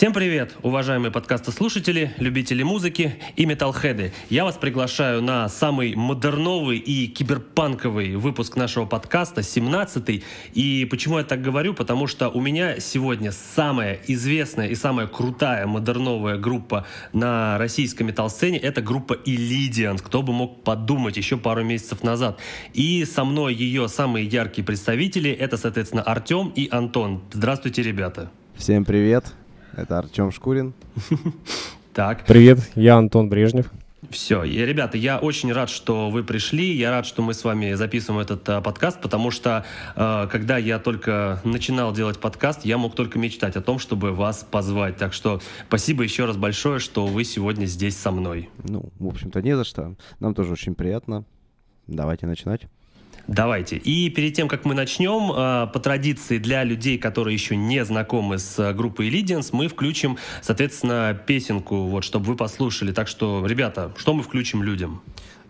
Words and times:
Всем 0.00 0.14
привет, 0.14 0.56
уважаемые 0.62 1.12
подкастослушатели, 1.12 2.14
любители 2.16 2.62
музыки 2.62 3.16
и 3.36 3.44
металлхеды. 3.44 4.14
Я 4.30 4.44
вас 4.44 4.56
приглашаю 4.56 5.20
на 5.20 5.46
самый 5.50 5.94
модерновый 5.94 6.78
и 6.78 7.06
киберпанковый 7.06 8.16
выпуск 8.16 8.56
нашего 8.56 8.86
подкаста, 8.86 9.42
17-й. 9.42 10.24
И 10.54 10.86
почему 10.90 11.18
я 11.18 11.24
так 11.24 11.42
говорю? 11.42 11.74
Потому 11.74 12.06
что 12.06 12.30
у 12.30 12.40
меня 12.40 12.80
сегодня 12.80 13.30
самая 13.30 14.00
известная 14.06 14.68
и 14.68 14.74
самая 14.74 15.06
крутая 15.06 15.66
модерновая 15.66 16.38
группа 16.38 16.86
на 17.12 17.58
российской 17.58 18.04
металл-сцене— 18.04 18.56
это 18.58 18.80
группа 18.80 19.18
Illidians. 19.26 19.98
Кто 20.02 20.22
бы 20.22 20.32
мог 20.32 20.64
подумать 20.64 21.18
еще 21.18 21.36
пару 21.36 21.62
месяцев 21.62 22.02
назад. 22.02 22.40
И 22.72 23.04
со 23.04 23.26
мной 23.26 23.52
ее 23.52 23.86
самые 23.86 24.24
яркие 24.24 24.64
представители— 24.64 25.30
это, 25.38 25.58
соответственно, 25.58 26.02
Артем 26.04 26.54
и 26.56 26.70
Антон. 26.70 27.20
Здравствуйте, 27.34 27.82
ребята. 27.82 28.30
Всем 28.56 28.86
привет. 28.86 29.34
Это 29.76 29.98
Артем 29.98 30.30
Шкурин. 30.30 30.72
Так. 31.92 32.24
Привет, 32.24 32.60
я 32.76 32.96
Антон 32.96 33.28
Брежнев. 33.28 33.66
Все, 34.10 34.44
и, 34.44 34.58
ребята, 34.64 34.96
я 34.96 35.18
очень 35.18 35.52
рад, 35.52 35.68
что 35.68 36.08
вы 36.08 36.22
пришли, 36.22 36.72
я 36.72 36.90
рад, 36.90 37.04
что 37.04 37.20
мы 37.20 37.34
с 37.34 37.42
вами 37.42 37.74
записываем 37.74 38.22
этот 38.22 38.48
а, 38.48 38.60
подкаст, 38.60 39.00
потому 39.00 39.32
что 39.32 39.66
а, 39.96 40.28
когда 40.28 40.56
я 40.56 40.78
только 40.78 41.40
начинал 41.44 41.92
делать 41.92 42.18
подкаст, 42.18 42.64
я 42.64 42.78
мог 42.78 42.94
только 42.94 43.18
мечтать 43.18 43.56
о 43.56 43.60
том, 43.60 43.80
чтобы 43.80 44.12
вас 44.12 44.46
позвать. 44.48 44.96
Так 44.96 45.12
что 45.12 45.40
спасибо 45.66 46.04
еще 46.04 46.26
раз 46.26 46.36
большое, 46.36 46.78
что 46.78 47.06
вы 47.06 47.24
сегодня 47.24 47.66
здесь 47.66 47.96
со 47.96 48.12
мной. 48.12 48.48
Ну, 48.62 48.90
в 48.98 49.08
общем-то, 49.08 49.42
не 49.42 49.56
за 49.56 49.64
что. 49.64 49.96
Нам 50.20 50.34
тоже 50.34 50.52
очень 50.52 50.76
приятно. 50.76 51.24
Давайте 51.88 52.26
начинать. 52.26 52.62
Давайте. 53.30 53.76
И 53.76 54.10
перед 54.10 54.34
тем, 54.34 54.48
как 54.48 54.64
мы 54.64 54.74
начнем, 54.74 55.30
а, 55.32 55.68
по 55.68 55.78
традиции 55.78 56.38
для 56.38 56.64
людей, 56.64 56.98
которые 56.98 57.32
еще 57.34 57.54
не 57.54 57.84
знакомы 57.84 58.38
с 58.38 58.58
а, 58.58 58.72
группой 58.72 59.08
Illidians, 59.08 59.50
мы 59.52 59.68
включим, 59.68 60.18
соответственно, 60.42 61.16
песенку, 61.26 61.84
вот, 61.84 62.02
чтобы 62.02 62.26
вы 62.26 62.36
послушали. 62.36 62.90
Так 62.90 63.06
что, 63.06 63.46
ребята, 63.46 63.92
что 63.96 64.14
мы 64.14 64.24
включим 64.24 64.64
людям? 64.64 65.00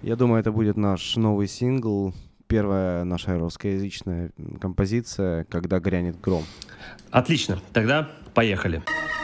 Я 0.02 0.16
думаю, 0.16 0.40
это 0.40 0.52
будет 0.52 0.76
наш 0.76 1.16
новый 1.16 1.48
сингл, 1.48 2.14
первая 2.48 3.04
наша 3.04 3.38
русскоязычная 3.38 4.30
композиция 4.60 5.44
«Когда 5.44 5.80
грянет 5.80 6.20
гром». 6.20 6.44
Отлично. 7.10 7.60
Тогда 7.72 8.10
поехали. 8.34 8.82
Поехали. 8.84 9.19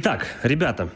Итак, 0.00 0.26
ребята, 0.44 0.90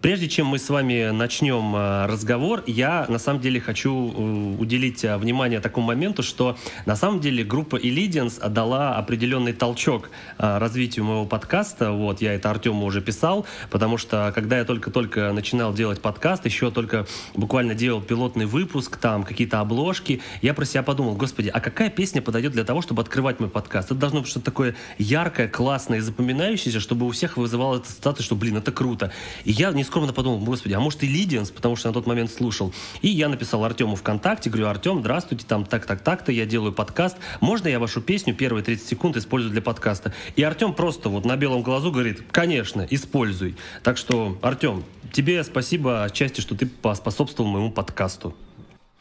Прежде 0.00 0.30
чем 0.30 0.46
мы 0.46 0.58
с 0.58 0.70
вами 0.70 1.10
начнем 1.10 1.76
э, 1.76 2.06
разговор, 2.06 2.62
я 2.66 3.04
на 3.10 3.18
самом 3.18 3.42
деле 3.42 3.60
хочу 3.60 3.92
э, 3.92 4.56
уделить 4.58 5.04
э, 5.04 5.18
внимание 5.18 5.60
такому 5.60 5.88
моменту, 5.88 6.22
что 6.22 6.56
на 6.86 6.96
самом 6.96 7.20
деле 7.20 7.44
группа 7.44 7.76
Illidians 7.76 8.48
дала 8.48 8.96
определенный 8.96 9.52
толчок 9.52 10.10
развитию 10.38 11.04
моего 11.04 11.26
подкаста. 11.26 11.92
Вот, 11.92 12.22
я 12.22 12.32
это 12.32 12.50
Артему 12.50 12.86
уже 12.86 13.02
писал, 13.02 13.44
потому 13.68 13.98
что 13.98 14.32
когда 14.34 14.58
я 14.58 14.64
только-только 14.64 15.32
начинал 15.32 15.74
делать 15.74 16.00
подкаст, 16.00 16.46
еще 16.46 16.70
только 16.70 17.06
буквально 17.34 17.74
делал 17.74 18.00
пилотный 18.00 18.46
выпуск, 18.46 18.96
там 18.96 19.24
какие-то 19.24 19.60
обложки, 19.60 20.22
я 20.40 20.54
про 20.54 20.64
себя 20.64 20.82
подумал, 20.82 21.14
господи, 21.14 21.48
а 21.48 21.60
какая 21.60 21.90
песня 21.90 22.22
подойдет 22.22 22.52
для 22.52 22.64
того, 22.64 22.80
чтобы 22.80 23.02
открывать 23.02 23.38
мой 23.38 23.50
подкаст? 23.50 23.90
Это 23.90 24.00
должно 24.00 24.20
быть 24.20 24.30
что-то 24.30 24.46
такое 24.46 24.76
яркое, 24.96 25.46
классное 25.46 26.00
запоминающееся, 26.00 26.80
чтобы 26.80 27.06
у 27.06 27.10
всех 27.10 27.36
вызывало 27.36 27.76
это 27.76 27.88
ассоциацию, 27.88 28.24
что, 28.24 28.34
блин, 28.34 28.56
это 28.56 28.72
круто. 28.72 29.09
И 29.44 29.52
я 29.52 29.72
не 29.72 29.80
нескромно 29.80 30.12
подумал, 30.12 30.38
господи, 30.38 30.74
а 30.74 30.80
может 30.80 31.02
и 31.02 31.06
Лидианс, 31.06 31.50
потому 31.50 31.74
что 31.74 31.88
на 31.88 31.94
тот 31.94 32.06
момент 32.06 32.30
слушал. 32.30 32.72
И 33.02 33.08
я 33.08 33.28
написал 33.28 33.64
Артему 33.64 33.96
ВКонтакте, 33.96 34.50
говорю, 34.50 34.68
Артем, 34.68 35.00
здравствуйте, 35.00 35.44
там 35.46 35.64
так-так-так-то, 35.64 36.30
я 36.32 36.46
делаю 36.46 36.72
подкаст, 36.72 37.16
можно 37.40 37.68
я 37.68 37.80
вашу 37.80 38.00
песню 38.00 38.34
первые 38.34 38.62
30 38.62 38.86
секунд 38.86 39.16
использую 39.16 39.52
для 39.52 39.62
подкаста? 39.62 40.14
И 40.36 40.42
Артем 40.42 40.74
просто 40.74 41.08
вот 41.08 41.24
на 41.24 41.36
белом 41.36 41.62
глазу 41.62 41.90
говорит, 41.90 42.22
конечно, 42.30 42.86
используй. 42.88 43.56
Так 43.82 43.96
что, 43.96 44.38
Артем, 44.42 44.84
тебе 45.12 45.42
спасибо 45.44 46.04
отчасти, 46.04 46.40
что 46.40 46.54
ты 46.54 46.66
поспособствовал 46.66 47.50
моему 47.50 47.72
подкасту. 47.72 48.34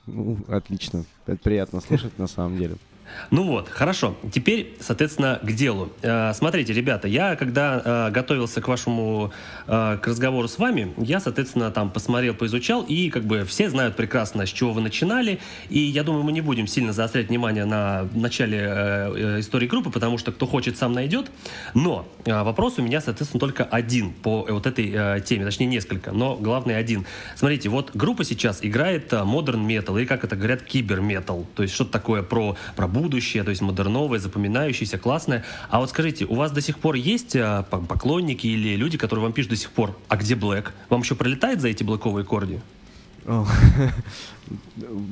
Ну, 0.08 0.38
отлично. 0.48 1.06
Это 1.28 1.38
приятно 1.38 1.82
слышать 1.82 2.18
на 2.18 2.28
самом 2.28 2.58
деле. 2.58 2.76
Ну 3.32 3.44
вот, 3.44 3.70
хорошо. 3.70 4.16
Теперь, 4.32 4.76
соответственно, 4.80 5.40
к 5.42 5.52
делу. 5.52 5.92
Э, 6.02 6.34
смотрите, 6.34 6.74
ребята, 6.74 7.08
я 7.08 7.36
когда 7.36 7.82
э, 7.84 8.12
готовился 8.12 8.62
к 8.62 8.68
вашему 8.68 9.32
э, 9.68 9.98
к 10.02 10.08
разговору 10.08 10.48
с 10.48 10.58
вами, 10.58 10.94
я, 10.98 11.20
соответственно, 11.20 11.70
там 11.72 11.92
посмотрел, 11.92 12.34
поизучал, 12.34 12.82
и 12.84 13.10
как 13.10 13.24
бы 13.24 13.46
все 13.46 13.70
знают 13.70 13.96
прекрасно, 13.96 14.46
с 14.46 14.50
чего 14.50 14.74
вы 14.74 14.82
начинали, 14.82 15.40
и 15.70 15.80
я 15.80 16.04
думаю, 16.04 16.24
мы 16.24 16.32
не 16.32 16.42
будем 16.42 16.68
сильно 16.68 16.92
заострять 16.92 17.30
внимание 17.30 17.66
на 17.66 18.08
начале 18.14 18.60
истории 19.40 19.68
группы, 19.68 19.92
потому 19.92 20.18
что 20.18 20.32
кто 20.32 20.48
хочет, 20.48 20.78
сам 20.78 20.94
найдет. 20.94 21.32
Но 21.74 22.08
вопрос 22.26 22.80
у 22.80 22.82
меня, 22.82 23.02
соответственно, 23.02 23.40
только 23.40 23.64
один 23.64 24.12
по 24.12 24.46
вот 24.50 24.66
этой 24.66 25.22
теме, 25.22 25.46
точнее 25.46 25.68
несколько, 25.68 26.12
но 26.12 26.36
главный 26.36 26.78
один. 26.78 27.06
Смотрите, 27.36 27.70
вот 27.70 27.92
группа 27.94 28.24
сейчас 28.24 28.60
играет 28.62 29.12
Modern 29.14 29.66
Metal, 29.66 29.98
или 30.00 30.06
как 30.06 30.24
это 30.24 30.36
говорят, 30.36 30.64
кибер-метал, 30.64 31.46
то 31.56 31.64
есть 31.64 31.76
что-то 31.76 31.92
такое 31.92 32.24
про, 32.24 32.58
про 32.76 32.88
будущее, 33.00 33.44
то 33.44 33.50
есть 33.50 33.62
модерновое, 33.62 34.19
запоминающееся, 34.19 34.98
классное. 34.98 35.46
А 35.69 35.80
вот 35.80 35.90
скажите, 35.90 36.25
у 36.25 36.36
вас 36.36 36.51
до 36.51 36.62
сих 36.62 36.80
пор 36.80 36.96
есть 36.96 37.36
а, 37.36 37.63
поклонники 37.63 38.48
или 38.48 38.75
люди, 38.75 38.98
которые 38.98 39.24
вам 39.24 39.34
пишут 39.34 39.51
до 39.51 39.57
сих 39.57 39.72
пор, 39.72 39.98
а 40.07 40.18
где 40.18 40.36
Блэк? 40.36 40.72
Вам 40.90 41.01
еще 41.01 41.16
пролетает 41.16 41.62
за 41.62 41.69
эти 41.69 41.84
блэковые 41.84 42.25
корди? 42.25 42.60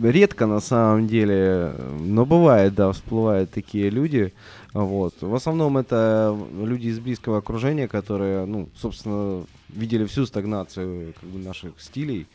Редко 0.03 0.47
на 0.47 0.59
самом 0.59 1.07
деле, 1.07 1.73
но 1.99 2.25
бывает, 2.25 2.73
да, 2.73 2.91
всплывают 2.91 3.51
такие 3.51 3.89
люди. 3.89 4.33
Вот. 4.73 5.15
В 5.21 5.35
основном 5.35 5.77
это 5.77 6.37
люди 6.63 6.87
из 6.87 6.99
близкого 6.99 7.37
окружения, 7.39 7.87
которые, 7.87 8.45
ну, 8.45 8.69
собственно, 8.75 9.45
видели 9.69 10.05
всю 10.05 10.25
стагнацию 10.25 11.13
как 11.19 11.29
бы, 11.29 11.39
наших 11.39 11.73
стилей. 11.79 12.27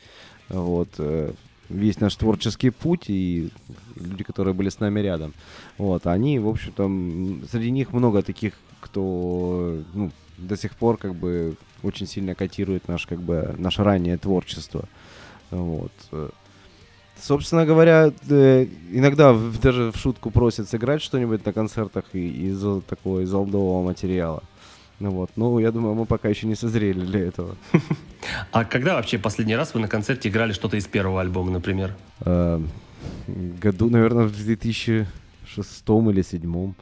Вот. 0.49 0.89
Э, 1.73 1.77
весь 1.77 2.01
наш 2.01 2.15
творческий 2.17 2.71
путь 2.71 3.05
и 3.09 3.51
люди, 3.97 4.25
которые 4.25 4.55
были 4.55 4.69
с 4.69 4.81
нами 4.81 5.01
рядом. 5.01 5.33
Вот, 5.79 6.07
они, 6.07 6.39
в 6.39 6.49
общем-то, 6.49 7.47
среди 7.51 7.71
них 7.71 7.93
много 7.93 8.23
таких, 8.23 8.55
кто 8.81 9.81
ну, 9.95 10.11
до 10.39 10.57
сих 10.57 10.75
пор 10.77 10.97
как 10.97 11.15
бы 11.15 11.57
очень 11.83 12.07
сильно 12.07 12.35
котирует 12.35 12.89
наш, 12.89 13.07
как 13.07 13.21
бы, 13.21 13.55
наше 13.59 13.83
раннее 13.83 14.19
творчество. 14.19 14.89
Вот. 15.51 15.93
Собственно 17.21 17.67
говоря, 17.67 18.09
иногда 18.29 19.37
даже 19.63 19.93
в 19.93 19.97
шутку 19.97 20.31
просят 20.31 20.69
сыграть 20.69 21.03
что-нибудь 21.03 21.45
на 21.45 21.53
концертах 21.53 22.05
из 22.15 22.61
такого 22.85 23.21
из 23.21 23.33
олдового 23.33 23.85
материала. 23.85 24.43
Ну 25.03 25.11
вот, 25.11 25.31
ну, 25.35 25.59
я 25.59 25.73
думаю, 25.73 25.97
мы 25.97 26.07
пока 26.07 26.29
еще 26.29 26.47
не 26.47 26.55
созрели 26.55 27.01
для 27.01 27.21
этого. 27.21 27.57
А 28.53 28.65
когда 28.65 28.95
вообще 28.95 29.19
последний 29.19 29.57
раз 29.57 29.75
вы 29.75 29.81
на 29.81 29.89
концерте 29.89 30.29
играли 30.29 30.53
что-то 30.53 30.77
из 30.77 30.87
первого 30.87 31.21
альбома, 31.21 31.51
например? 31.51 31.97
Э, 32.21 32.61
году, 33.27 33.91
наверное, 33.91 34.27
в 34.27 34.33
2006 34.33 35.09
или 35.89 36.23
2007. 36.23 36.75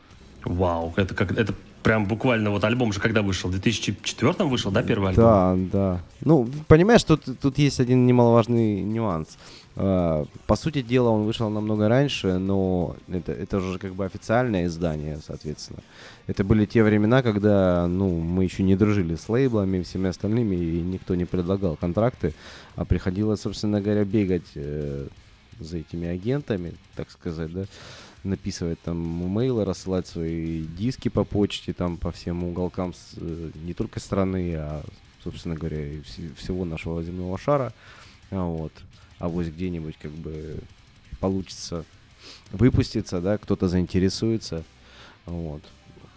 Вау, 0.44 0.92
это 0.96 1.14
как 1.14 1.32
это 1.32 1.54
прям 1.82 2.04
буквально 2.04 2.50
вот 2.50 2.64
альбом 2.64 2.92
же 2.92 3.00
когда 3.00 3.22
вышел? 3.22 3.48
В 3.48 3.52
2004 3.52 4.44
вышел, 4.44 4.70
да, 4.70 4.82
первый 4.82 5.10
альбом? 5.10 5.24
Да, 5.24 5.56
да. 5.72 6.00
Ну, 6.20 6.46
понимаешь, 6.68 7.04
тут, 7.04 7.24
тут 7.40 7.58
есть 7.58 7.80
один 7.80 8.04
немаловажный 8.04 8.82
нюанс. 8.82 9.38
Uh, 9.76 10.28
по 10.46 10.56
сути 10.56 10.82
дела, 10.82 11.08
он 11.08 11.24
вышел 11.24 11.48
намного 11.48 11.88
раньше, 11.88 12.38
но 12.38 12.96
это, 13.08 13.32
это 13.32 13.58
уже 13.58 13.78
как 13.78 13.94
бы 13.94 14.04
официальное 14.04 14.66
издание, 14.66 15.20
соответственно. 15.26 15.78
Это 16.30 16.44
были 16.44 16.64
те 16.64 16.84
времена, 16.84 17.24
когда 17.24 17.88
ну, 17.88 18.20
мы 18.20 18.44
еще 18.44 18.62
не 18.62 18.76
дружили 18.76 19.16
с 19.16 19.28
лейблами 19.28 19.78
и 19.78 19.82
всеми 19.82 20.10
остальными, 20.10 20.54
и 20.54 20.80
никто 20.80 21.16
не 21.16 21.24
предлагал 21.24 21.74
контракты, 21.74 22.34
а 22.76 22.84
приходилось, 22.84 23.40
собственно 23.40 23.80
говоря, 23.80 24.04
бегать 24.04 24.46
э, 24.54 25.08
за 25.58 25.78
этими 25.78 26.06
агентами, 26.06 26.74
так 26.94 27.10
сказать, 27.10 27.52
да, 27.52 27.64
написывать 28.22 28.80
там 28.80 28.96
мейлы, 28.96 29.64
рассылать 29.64 30.06
свои 30.06 30.62
диски 30.62 31.08
по 31.08 31.24
почте, 31.24 31.72
там 31.72 31.96
по 31.96 32.12
всем 32.12 32.44
уголкам 32.44 32.94
с, 32.94 33.14
э, 33.16 33.50
не 33.64 33.74
только 33.74 33.98
страны, 33.98 34.54
а, 34.54 34.84
собственно 35.24 35.56
говоря, 35.56 35.84
и 35.84 35.98
вс- 35.98 36.32
всего 36.36 36.64
нашего 36.64 37.02
земного 37.02 37.38
шара. 37.38 37.72
А 38.30 38.44
вот. 38.44 38.72
А 39.18 39.28
вот 39.28 39.46
где-нибудь 39.46 39.96
как 40.00 40.12
бы 40.12 40.60
получится 41.18 41.84
выпуститься, 42.52 43.20
да, 43.20 43.36
кто-то 43.36 43.66
заинтересуется. 43.66 44.62
Вот. 45.26 45.62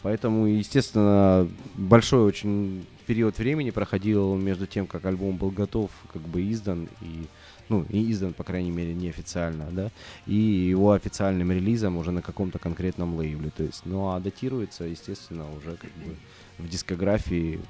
Поэтому, 0.04 0.46
естественно, 0.46 1.50
большой 1.76 2.24
очень 2.24 2.86
период 3.08 3.38
времени 3.38 3.72
проходил 3.72 4.36
между 4.36 4.68
тем, 4.68 4.86
как 4.86 5.06
альбом 5.06 5.38
был 5.38 5.50
готов, 5.50 5.92
как 6.12 6.22
бы 6.22 6.52
издан, 6.52 6.88
и 7.02 7.26
ну, 7.70 7.86
и 7.90 8.12
издан, 8.12 8.34
по 8.34 8.44
крайней 8.44 8.72
мере, 8.72 8.94
неофициально, 8.94 9.66
да, 9.72 9.90
и 10.28 10.36
его 10.36 10.92
официальным 10.92 11.52
релизом 11.52 11.98
уже 11.98 12.12
на 12.12 12.22
каком-то 12.22 12.60
конкретном 12.60 13.16
лейбле, 13.16 13.52
то 13.56 13.64
есть, 13.64 13.84
ну, 13.86 14.10
а 14.10 14.20
датируется, 14.20 14.84
естественно, 14.84 15.46
уже 15.56 15.78
как 15.78 15.92
бы 15.92 16.16
в 16.60 16.68
дискографии 16.68 17.62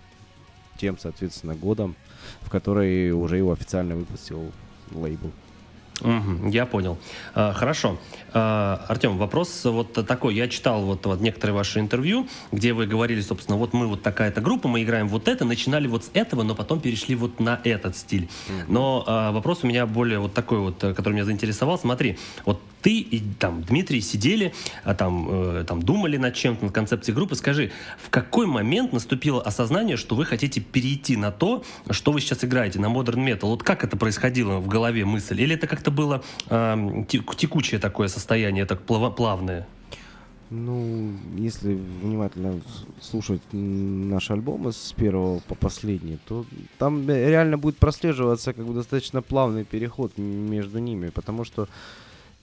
тем, 0.78 0.98
соответственно, 0.98 1.56
годом, 1.56 1.96
в 2.42 2.50
который 2.50 3.12
уже 3.12 3.38
его 3.38 3.52
официально 3.52 3.96
выпустил 3.96 4.52
лейбл. 4.92 5.32
Угу, 6.04 6.50
я 6.50 6.66
понял. 6.66 6.98
А, 7.34 7.54
хорошо. 7.54 7.98
А, 8.34 8.86
Артем, 8.88 9.18
вопрос 9.18 9.64
вот 9.66 9.94
такой. 9.94 10.36
Я 10.36 10.48
читал 10.48 10.84
вот, 10.84 11.06
вот 11.06 11.22
некоторые 11.22 11.56
ваши 11.56 11.80
интервью, 11.80 12.28
где 12.52 12.74
вы 12.74 12.86
говорили, 12.86 13.22
собственно, 13.22 13.58
вот 13.58 13.74
мы 13.74 13.88
вот 13.88 14.04
такая-то 14.04 14.42
группа, 14.42 14.68
мы 14.68 14.84
играем 14.84 15.08
вот 15.08 15.28
это, 15.28 15.46
начинали 15.46 15.88
вот 15.88 16.06
с 16.06 16.12
этого, 16.14 16.44
но 16.44 16.56
потом 16.56 16.80
перешли 16.80 17.16
вот 17.16 17.40
на 17.40 17.60
этот 17.64 17.96
стиль. 17.96 18.30
Но 18.68 19.04
а, 19.08 19.32
вопрос 19.32 19.60
у 19.64 19.68
меня 19.68 19.86
более 19.86 20.20
вот 20.20 20.34
такой 20.34 20.60
вот, 20.60 20.80
который 20.80 21.14
меня 21.14 21.26
заинтересовал. 21.26 21.78
Смотри, 21.78 22.18
вот 22.46 22.60
ты 22.84 23.00
и 23.00 23.24
там 23.40 23.64
Дмитрий 23.64 24.02
сидели, 24.02 24.54
а, 24.84 24.94
там, 24.94 25.28
э, 25.30 25.64
там 25.66 25.82
думали 25.82 26.18
над 26.18 26.36
чем-то, 26.36 26.66
над 26.66 26.74
концепцией 26.74 27.16
группы. 27.16 27.36
Скажи, 27.36 27.72
в 27.98 28.10
какой 28.10 28.46
момент 28.46 28.94
наступило 28.94 29.42
осознание, 29.42 29.98
что 29.98 30.16
вы 30.16 30.26
хотите 30.26 30.60
перейти 30.60 31.16
на 31.16 31.32
то, 31.32 31.64
что 31.90 32.12
вы 32.12 32.20
сейчас 32.20 32.44
играете, 32.44 32.80
на 32.80 32.90
модерн 32.90 33.22
метал? 33.22 33.50
Вот 33.50 33.64
как 33.64 33.84
это 33.84 33.96
происходило 33.98 34.60
в 34.60 34.68
голове 34.68 35.06
мысль? 35.06 35.42
Или 35.42 35.56
это 35.56 35.66
как-то 35.66 35.92
было 35.92 36.24
э, 36.50 37.06
текучее 37.08 37.80
такое 37.80 38.10
состояние, 38.10 38.66
так 38.66 38.82
плавное? 38.84 39.66
Ну, 40.50 41.14
если 41.36 41.74
внимательно 41.74 42.62
слушать 43.02 43.42
наши 43.52 44.34
альбомы 44.34 44.72
с 44.72 44.94
первого 44.96 45.40
по 45.40 45.56
последний, 45.56 46.20
то 46.28 46.46
там 46.78 47.10
реально 47.10 47.58
будет 47.58 47.78
прослеживаться 47.78 48.54
как 48.54 48.66
бы 48.66 48.74
достаточно 48.74 49.22
плавный 49.22 49.64
переход 49.64 50.18
между 50.18 50.80
ними, 50.80 51.10
потому 51.10 51.44
что 51.44 51.68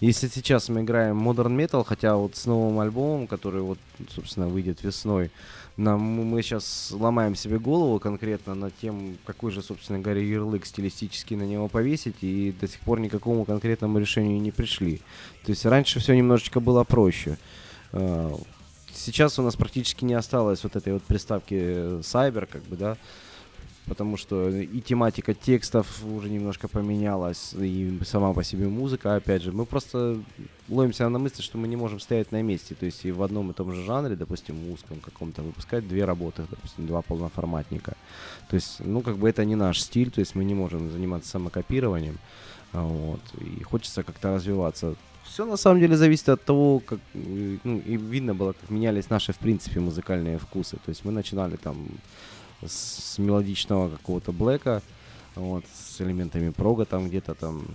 если 0.01 0.29
сейчас 0.29 0.69
мы 0.69 0.81
играем 0.81 1.29
Modern 1.29 1.55
Metal, 1.57 1.85
хотя 1.85 2.17
вот 2.17 2.35
с 2.35 2.47
новым 2.47 2.81
альбомом, 2.81 3.27
который 3.27 3.61
вот, 3.61 3.79
собственно, 4.15 4.49
выйдет 4.49 4.83
весной, 4.83 5.31
нам, 5.77 6.01
мы 6.01 6.43
сейчас 6.43 6.91
ломаем 6.91 7.35
себе 7.35 7.59
голову 7.59 7.99
конкретно 8.01 8.55
над 8.55 8.77
тем, 8.79 9.17
какой 9.25 9.51
же, 9.51 9.63
собственно 9.63 9.99
говоря, 9.99 10.21
ярлык 10.21 10.67
стилистически 10.67 11.35
на 11.35 11.45
него 11.45 11.69
повесить, 11.69 12.17
и 12.23 12.55
до 12.61 12.67
сих 12.69 12.81
пор 12.81 13.01
никакому 13.01 13.45
конкретному 13.45 13.99
решению 13.99 14.41
не 14.41 14.51
пришли. 14.51 14.99
То 15.45 15.51
есть 15.51 15.65
раньше 15.65 16.01
все 16.01 16.15
немножечко 16.15 16.61
было 16.61 16.85
проще. 16.85 17.39
А, 17.93 18.35
сейчас 18.93 19.39
у 19.39 19.43
нас 19.43 19.57
практически 19.57 20.05
не 20.05 20.15
осталось 20.15 20.63
вот 20.65 20.77
этой 20.77 20.93
вот 20.95 21.03
приставки 21.03 22.01
Cyber, 22.01 22.47
как 22.47 22.63
бы, 22.65 22.77
да, 22.77 22.97
потому 23.91 24.17
что 24.17 24.49
и 24.49 24.81
тематика 24.81 25.35
текстов 25.35 26.05
уже 26.05 26.31
немножко 26.31 26.69
поменялась, 26.69 27.55
и 27.59 27.99
сама 28.05 28.33
по 28.33 28.45
себе 28.45 28.69
музыка, 28.69 29.17
опять 29.17 29.43
же, 29.43 29.51
мы 29.51 29.67
просто 29.67 30.17
ловимся 30.69 31.09
на 31.09 31.19
мысли, 31.19 31.43
что 31.43 31.59
мы 31.59 31.67
не 31.67 31.75
можем 31.75 31.99
стоять 31.99 32.31
на 32.31 32.41
месте, 32.41 32.77
то 32.77 32.87
есть 32.87 33.05
и 33.05 33.11
в 33.11 33.21
одном 33.21 33.51
и 33.51 33.53
том 33.53 33.73
же 33.73 33.83
жанре, 33.85 34.15
допустим, 34.15 34.71
узком 34.71 35.01
каком-то, 35.01 35.43
выпускать 35.43 35.89
две 35.89 36.05
работы, 36.05 36.45
допустим, 36.49 36.87
два 36.87 37.03
полноформатника. 37.03 37.97
То 38.49 38.55
есть, 38.55 38.77
ну, 38.79 39.01
как 39.01 39.17
бы 39.17 39.29
это 39.29 39.45
не 39.45 39.57
наш 39.57 39.81
стиль, 39.81 40.13
то 40.13 40.21
есть 40.21 40.37
мы 40.37 40.45
не 40.45 40.55
можем 40.55 40.93
заниматься 40.93 41.31
самокопированием, 41.31 42.19
вот, 42.73 43.21
и 43.41 43.65
хочется 43.65 44.05
как-то 44.05 44.35
развиваться 44.35 44.95
все 45.25 45.47
на 45.47 45.57
самом 45.57 45.81
деле 45.81 45.97
зависит 45.97 46.29
от 46.29 46.45
того, 46.45 46.81
как, 46.81 46.99
ну, 47.15 47.79
и 47.79 47.97
видно 47.97 48.35
было, 48.35 48.53
как 48.53 48.71
менялись 48.71 49.11
наши, 49.11 49.33
в 49.33 49.39
принципе, 49.39 49.79
музыкальные 49.79 50.39
вкусы. 50.39 50.77
То 50.77 50.89
есть 50.89 51.05
мы 51.05 51.13
начинали 51.13 51.57
там 51.57 51.77
с 52.67 53.19
мелодичного 53.19 53.91
какого-то 53.91 54.33
блэка, 54.33 54.83
вот, 55.35 55.65
с 55.73 56.01
элементами 56.01 56.51
прога 56.51 56.85
там 56.85 57.09
где-то 57.09 57.35
там, 57.35 57.67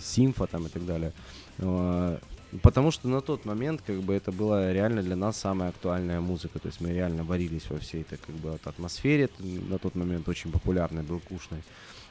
симфа 0.00 0.46
там 0.46 0.66
и 0.66 0.68
так 0.68 0.86
далее. 0.86 1.12
Э, 1.58 2.18
потому 2.62 2.90
что 2.90 3.08
на 3.08 3.20
тот 3.20 3.44
момент, 3.44 3.82
как 3.86 4.00
бы, 4.00 4.14
это 4.14 4.32
была 4.32 4.72
реально 4.72 5.02
для 5.02 5.16
нас 5.16 5.36
самая 5.36 5.70
актуальная 5.70 6.20
музыка. 6.20 6.58
То 6.58 6.68
есть 6.68 6.80
мы 6.80 6.90
реально 6.90 7.24
варились 7.24 7.68
во 7.70 7.78
всей 7.78 8.02
этой, 8.02 8.18
как 8.18 8.34
бы, 8.36 8.58
атмосфере. 8.64 9.28
На 9.38 9.78
тот 9.78 9.94
момент 9.94 10.28
очень 10.28 10.50
популярной, 10.50 11.02
был 11.02 11.20
кушной. 11.20 11.62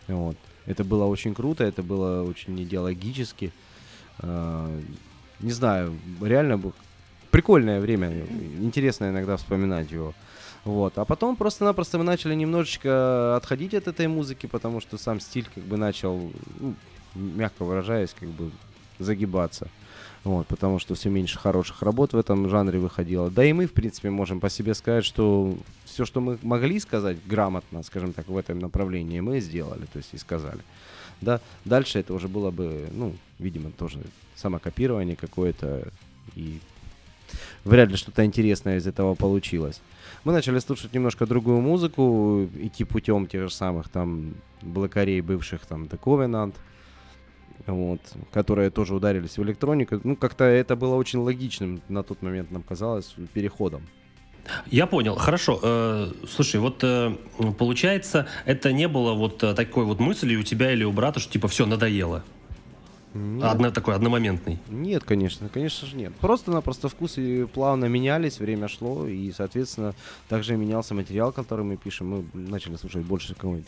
Вот. 0.07 0.37
Это 0.65 0.83
было 0.83 1.05
очень 1.05 1.33
круто, 1.33 1.63
это 1.63 1.83
было 1.83 2.23
очень 2.23 2.61
идеологически. 2.61 3.51
Э, 4.19 4.81
не 5.39 5.51
знаю, 5.51 5.97
реально 6.21 6.61
прикольное 7.31 7.79
время, 7.79 8.25
интересно 8.59 9.09
иногда 9.09 9.37
вспоминать 9.37 9.91
его. 9.91 10.13
Вот. 10.67 10.97
А 10.97 11.05
потом 11.05 11.37
просто-напросто 11.37 11.97
мы 11.97 12.03
начали 12.03 12.35
немножечко 12.35 13.37
отходить 13.37 13.73
от 13.73 13.87
этой 13.87 14.07
музыки, 14.07 14.47
потому 14.47 14.81
что 14.81 14.97
сам 14.97 15.21
стиль 15.21 15.47
как 15.55 15.63
бы 15.63 15.77
начал, 15.77 16.31
ну, 16.59 16.75
мягко 17.15 17.63
выражаясь, 17.63 18.13
как 18.19 18.29
бы 18.29 18.51
загибаться. 18.99 19.69
Вот, 20.25 20.45
потому 20.47 20.79
что 20.79 20.93
все 20.93 21.09
меньше 21.09 21.39
хороших 21.39 21.81
работ 21.81 22.11
в 22.11 22.17
этом 22.17 22.49
жанре 22.49 22.79
выходило. 22.79 23.29
Да 23.29 23.45
и 23.45 23.53
мы, 23.53 23.65
в 23.65 23.71
принципе, 23.71 24.09
можем 24.09 24.41
по 24.41 24.49
себе 24.49 24.73
сказать, 24.73 25.05
что 25.05 25.57
все, 25.85 26.03
что 26.03 26.19
мы 26.19 26.37
могли 26.41 26.79
сказать 26.81 27.17
грамотно, 27.25 27.81
скажем 27.83 28.11
так, 28.11 28.27
в 28.27 28.35
этом 28.35 28.59
направлении, 28.59 29.21
мы 29.21 29.39
сделали, 29.39 29.85
то 29.85 29.97
есть 29.97 30.09
и 30.13 30.17
сказали 30.17 30.59
да, 31.21 31.41
дальше 31.65 31.99
это 31.99 32.13
уже 32.13 32.27
было 32.27 32.51
бы, 32.51 32.87
ну, 32.91 33.15
видимо, 33.39 33.71
тоже 33.71 33.99
самокопирование 34.35 35.15
какое-то, 35.15 35.87
и 36.35 36.59
вряд 37.63 37.89
ли 37.89 37.97
что-то 37.97 38.25
интересное 38.25 38.77
из 38.77 38.87
этого 38.87 39.15
получилось. 39.15 39.81
Мы 40.23 40.33
начали 40.33 40.59
слушать 40.59 40.93
немножко 40.93 41.25
другую 41.25 41.61
музыку, 41.61 42.49
идти 42.59 42.83
путем 42.83 43.27
тех 43.27 43.43
же 43.43 43.53
самых 43.53 43.89
там 43.89 44.33
блокарей 44.61 45.21
бывших 45.21 45.65
там 45.65 45.83
The 45.83 45.99
Covenant, 45.99 46.53
вот, 47.65 48.01
которые 48.31 48.69
тоже 48.69 48.95
ударились 48.95 49.37
в 49.37 49.43
электронику. 49.43 49.99
Ну, 50.03 50.15
как-то 50.15 50.43
это 50.43 50.75
было 50.75 50.95
очень 50.95 51.19
логичным 51.19 51.81
на 51.89 52.03
тот 52.03 52.21
момент, 52.21 52.51
нам 52.51 52.63
казалось, 52.63 53.15
переходом. 53.33 53.83
Я 54.67 54.87
понял, 54.87 55.15
хорошо. 55.15 55.59
Э, 55.61 56.11
слушай, 56.29 56.59
вот 56.59 56.83
э, 56.83 57.15
получается, 57.57 58.27
это 58.45 58.71
не 58.71 58.87
было 58.87 59.13
вот 59.13 59.43
э, 59.43 59.53
такой 59.53 59.83
вот 59.85 59.99
мысли 59.99 60.35
у 60.35 60.43
тебя 60.43 60.71
или 60.71 60.83
у 60.83 60.91
брата, 60.91 61.19
что 61.19 61.31
типа 61.33 61.47
все 61.47 61.65
надоело. 61.65 62.23
Нет. 63.13 63.43
Одно, 63.43 63.71
такой 63.71 63.95
одномоментный. 63.95 64.59
Нет, 64.69 65.03
конечно, 65.03 65.49
конечно 65.49 65.87
же 65.87 65.95
нет. 65.95 66.13
Просто-напросто 66.15 66.89
вкусы 66.89 67.47
плавно 67.47 67.85
менялись, 67.85 68.39
время 68.39 68.67
шло, 68.67 69.07
и, 69.07 69.31
соответственно, 69.31 69.95
также 70.29 70.55
менялся 70.55 70.93
материал, 70.93 71.31
который 71.31 71.65
мы 71.65 71.77
пишем. 71.77 72.09
Мы 72.09 72.25
начали 72.33 72.75
слушать 72.75 73.05
больше 73.05 73.33
какого-нибудь 73.33 73.67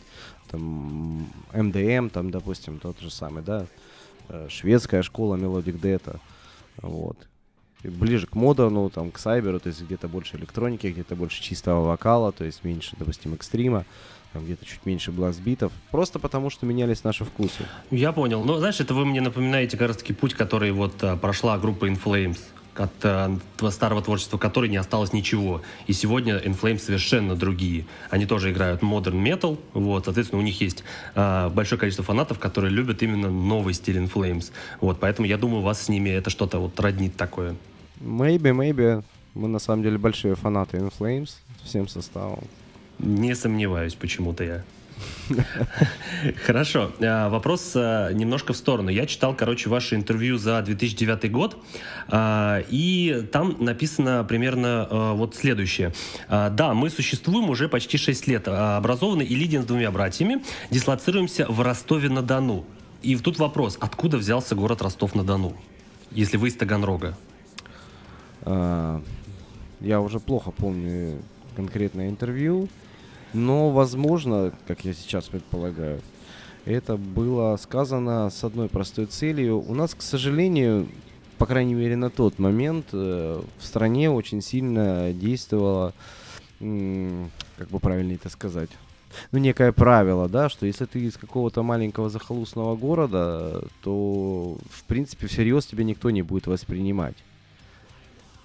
там 0.50 1.26
МДМ, 1.52 2.10
там, 2.10 2.30
допустим, 2.30 2.78
тот 2.78 3.00
же 3.00 3.10
самый, 3.10 3.42
да, 3.42 3.66
шведская 4.48 5.02
школа 5.02 5.36
Melodic 5.36 5.80
Data, 5.80 6.20
вот 6.82 7.16
ближе 7.82 8.26
к 8.26 8.34
модерну, 8.34 8.90
там, 8.90 9.10
к 9.10 9.18
сайберу, 9.18 9.58
то 9.58 9.68
есть 9.68 9.82
где-то 9.82 10.06
больше 10.06 10.36
электроники, 10.36 10.86
где-то 10.86 11.16
больше 11.16 11.42
чистого 11.42 11.86
вокала, 11.86 12.30
то 12.30 12.44
есть 12.44 12.62
меньше, 12.62 12.94
допустим, 12.98 13.32
экстрима, 13.34 13.86
там 14.32 14.44
где-то 14.44 14.64
чуть 14.64 14.84
меньше 14.86 15.10
бластбитов, 15.10 15.72
просто 15.90 16.18
потому 16.18 16.50
что 16.50 16.66
менялись 16.66 17.04
наши 17.04 17.24
вкусы. 17.24 17.66
Я 17.90 18.12
понял. 18.12 18.44
Но, 18.44 18.58
знаешь, 18.58 18.80
это 18.80 18.94
вы 18.94 19.04
мне 19.04 19.20
напоминаете 19.20 19.76
как 19.76 19.88
раз-таки 19.88 20.12
путь, 20.12 20.34
который 20.34 20.70
вот 20.72 20.94
а, 21.02 21.16
прошла 21.16 21.58
группа 21.58 21.86
In 21.86 22.00
Flames 22.02 22.38
от 22.76 22.92
а, 23.02 23.36
старого 23.70 24.00
творчества 24.00 24.38
которой 24.38 24.68
не 24.68 24.76
осталось 24.76 25.12
ничего. 25.12 25.62
И 25.86 25.92
сегодня 25.92 26.38
In 26.38 26.78
совершенно 26.78 27.34
другие. 27.34 27.86
Они 28.08 28.26
тоже 28.26 28.52
играют 28.52 28.82
modern 28.82 29.22
metal, 29.22 29.58
вот, 29.74 30.04
соответственно, 30.04 30.40
у 30.40 30.44
них 30.44 30.60
есть 30.60 30.84
а, 31.14 31.48
большое 31.50 31.78
количество 31.78 32.04
фанатов, 32.04 32.38
которые 32.38 32.72
любят 32.72 33.02
именно 33.02 33.30
новый 33.30 33.74
стиль 33.74 33.98
In 33.98 34.44
Вот, 34.80 35.00
поэтому 35.00 35.26
я 35.26 35.38
думаю, 35.38 35.60
у 35.60 35.64
вас 35.64 35.82
с 35.82 35.88
ними 35.88 36.10
это 36.10 36.30
что-то 36.30 36.58
вот 36.58 36.78
роднит 36.78 37.16
такое. 37.16 37.56
Maybe, 38.00 38.52
maybe. 38.52 39.04
Мы 39.34 39.48
на 39.48 39.58
самом 39.58 39.82
деле 39.82 39.98
большие 39.98 40.34
фанаты 40.34 40.78
In 40.78 40.92
Flames 40.96 41.30
всем 41.64 41.88
составом. 41.88 42.44
Не 43.02 43.34
сомневаюсь 43.34 43.94
почему-то 43.94 44.44
я. 44.44 44.62
Хорошо. 46.44 46.92
А, 47.00 47.28
вопрос 47.28 47.72
а, 47.74 48.10
немножко 48.12 48.52
в 48.52 48.56
сторону. 48.56 48.90
Я 48.90 49.06
читал, 49.06 49.34
короче, 49.34 49.70
ваше 49.70 49.94
интервью 49.94 50.38
за 50.38 50.60
2009 50.60 51.30
год, 51.30 51.56
а, 52.08 52.62
и 52.68 53.26
там 53.32 53.56
написано 53.58 54.24
примерно 54.24 54.86
вот 55.14 55.34
следующее. 55.34 55.92
Да, 56.28 56.74
мы 56.74 56.90
существуем 56.90 57.48
уже 57.50 57.68
почти 57.68 57.96
6 57.96 58.26
лет, 58.26 58.48
образованы 58.48 59.22
и 59.22 59.34
лидим 59.34 59.62
с 59.62 59.66
двумя 59.66 59.90
братьями, 59.90 60.42
дислоцируемся 60.70 61.46
в 61.48 61.60
Ростове-на-Дону. 61.60 62.64
И 63.02 63.16
тут 63.16 63.38
вопрос, 63.38 63.78
откуда 63.80 64.18
взялся 64.18 64.54
город 64.54 64.82
Ростов-на-Дону, 64.82 65.56
если 66.10 66.36
вы 66.36 66.48
из 66.48 66.56
Таганрога? 66.56 67.16
Я 68.44 70.00
уже 70.00 70.20
плохо 70.20 70.50
помню 70.50 71.22
конкретное 71.56 72.08
интервью, 72.08 72.68
но, 73.32 73.70
возможно, 73.70 74.52
как 74.66 74.84
я 74.84 74.94
сейчас 74.94 75.26
предполагаю, 75.26 76.00
это 76.64 76.96
было 76.96 77.56
сказано 77.56 78.30
с 78.30 78.44
одной 78.44 78.68
простой 78.68 79.06
целью. 79.06 79.58
У 79.60 79.74
нас, 79.74 79.94
к 79.94 80.02
сожалению, 80.02 80.88
по 81.38 81.46
крайней 81.46 81.74
мере 81.74 81.96
на 81.96 82.10
тот 82.10 82.38
момент, 82.38 82.86
э, 82.92 83.42
в 83.58 83.64
стране 83.64 84.10
очень 84.10 84.42
сильно 84.42 85.12
действовало, 85.12 85.94
как 86.58 87.68
бы 87.70 87.80
правильно 87.80 88.12
это 88.12 88.28
сказать, 88.28 88.70
ну, 89.32 89.38
некое 89.38 89.72
правило, 89.72 90.28
да, 90.28 90.48
что 90.48 90.66
если 90.66 90.84
ты 90.84 91.00
из 91.00 91.16
какого-то 91.16 91.62
маленького 91.62 92.10
захолустного 92.10 92.76
города, 92.76 93.64
то, 93.82 94.58
в 94.70 94.84
принципе, 94.84 95.26
всерьез 95.26 95.66
тебя 95.66 95.84
никто 95.84 96.10
не 96.10 96.22
будет 96.22 96.46
воспринимать. 96.46 97.16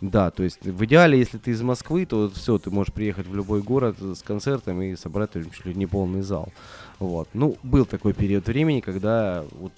Да, 0.01 0.29
то 0.29 0.43
есть 0.43 0.61
в 0.61 0.85
идеале, 0.85 1.17
если 1.17 1.37
ты 1.37 1.51
из 1.51 1.61
Москвы, 1.61 2.05
то 2.05 2.29
все, 2.29 2.57
ты 2.57 2.69
можешь 2.69 2.93
приехать 2.93 3.27
в 3.27 3.35
любой 3.35 3.61
город 3.61 3.97
с 3.99 4.21
концертом 4.21 4.81
и 4.81 4.95
собрать 4.95 5.33
чуть 5.33 5.65
ли 5.65 5.73
не 5.73 5.85
полный 5.87 6.21
зал. 6.21 6.51
Вот. 6.99 7.29
Ну, 7.33 7.57
был 7.63 7.85
такой 7.85 8.13
период 8.13 8.47
времени, 8.47 8.81
когда 8.81 9.45
вот 9.51 9.71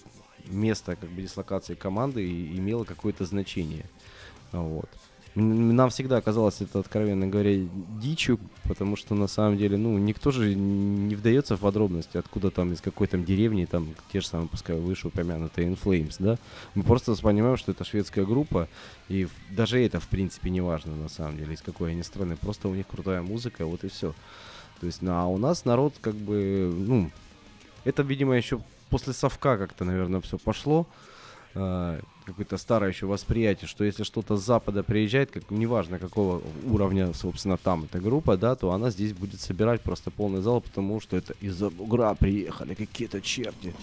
место 0.47 0.95
как 0.95 1.09
бы 1.09 1.21
дислокации 1.21 1.75
команды 1.75 2.27
имело 2.27 2.83
какое-то 2.83 3.25
значение. 3.25 3.85
Вот. 4.51 4.89
Нам 5.39 5.91
всегда 5.91 6.19
казалось 6.19 6.61
это, 6.61 6.79
откровенно 6.79 7.27
говоря, 7.27 7.55
дичью, 8.01 8.39
потому 8.63 8.95
что 8.95 9.13
на 9.13 9.27
самом 9.27 9.55
деле, 9.55 9.77
ну, 9.77 9.95
никто 9.99 10.31
же 10.31 10.55
не 10.55 11.13
вдается 11.13 11.55
в 11.55 11.59
подробности, 11.59 12.17
откуда 12.17 12.49
там, 12.49 12.73
из 12.73 12.81
какой 12.81 13.05
там 13.05 13.23
деревни, 13.23 13.65
там, 13.65 13.93
те 14.11 14.19
же 14.19 14.27
самые, 14.27 14.47
пускай 14.47 14.79
выше 14.79 15.09
упомянутые 15.09 15.67
In 15.67 15.77
Flames, 15.79 16.15
да. 16.17 16.39
Мы 16.73 16.81
просто 16.81 17.13
понимаем, 17.21 17.55
что 17.55 17.71
это 17.71 17.83
шведская 17.83 18.25
группа, 18.25 18.67
и 19.09 19.27
даже 19.51 19.79
это, 19.79 19.99
в 19.99 20.07
принципе, 20.07 20.49
не 20.49 20.61
важно, 20.61 20.95
на 20.95 21.07
самом 21.07 21.37
деле, 21.37 21.53
из 21.53 21.61
какой 21.61 21.91
они 21.91 22.01
страны, 22.01 22.35
просто 22.35 22.67
у 22.67 22.73
них 22.73 22.87
крутая 22.87 23.21
музыка, 23.21 23.67
вот 23.67 23.83
и 23.83 23.89
все. 23.89 24.15
То 24.79 24.87
есть, 24.87 25.03
ну, 25.03 25.11
а 25.11 25.27
у 25.27 25.37
нас 25.37 25.65
народ, 25.65 25.93
как 26.01 26.15
бы, 26.15 26.73
ну, 26.75 27.11
это, 27.83 28.01
видимо, 28.01 28.35
еще 28.35 28.59
после 28.89 29.13
совка 29.13 29.59
как-то, 29.59 29.85
наверное, 29.85 30.19
все 30.21 30.39
пошло, 30.39 30.87
а, 31.53 31.99
какое-то 32.27 32.57
старое 32.57 32.91
еще 32.91 33.05
восприятие, 33.05 33.67
что 33.67 33.83
если 33.83 34.03
что-то 34.03 34.37
с 34.37 34.45
Запада 34.45 34.83
приезжает, 34.83 35.31
как 35.31 35.49
неважно 35.49 35.97
какого 35.99 36.41
уровня, 36.65 37.13
собственно, 37.13 37.57
там 37.57 37.85
эта 37.85 37.99
группа, 37.99 38.37
да, 38.37 38.55
то 38.55 38.71
она 38.71 38.89
здесь 38.91 39.13
будет 39.13 39.39
собирать 39.39 39.81
просто 39.81 40.11
полный 40.11 40.41
зал, 40.41 40.61
потому 40.61 40.99
что 40.99 41.17
это 41.17 41.33
из-за 41.41 41.69
бугра 41.69 42.13
приехали 42.15 42.73
какие-то 42.73 43.21
черти. 43.21 43.73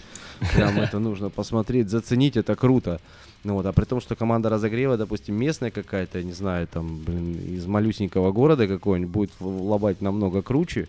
Прям 0.55 0.79
это 0.79 0.99
нужно 0.99 1.31
посмотреть, 1.31 1.89
заценить, 1.89 2.37
это 2.37 2.55
круто. 2.55 3.01
Ну 3.45 3.55
вот, 3.55 3.67
а 3.67 3.73
при 3.73 3.85
том, 3.85 4.01
что 4.01 4.17
команда 4.17 4.49
разогрева, 4.49 4.97
допустим, 4.97 5.35
местная 5.35 5.71
какая-то, 5.71 6.23
не 6.23 6.33
знаю, 6.33 6.67
там, 6.67 6.99
блин, 6.99 7.35
из 7.57 7.67
малюсенького 7.67 8.33
города 8.33 8.67
какой-нибудь, 8.67 9.13
будет 9.13 9.31
лобать 9.41 10.01
намного 10.01 10.43
круче 10.43 10.89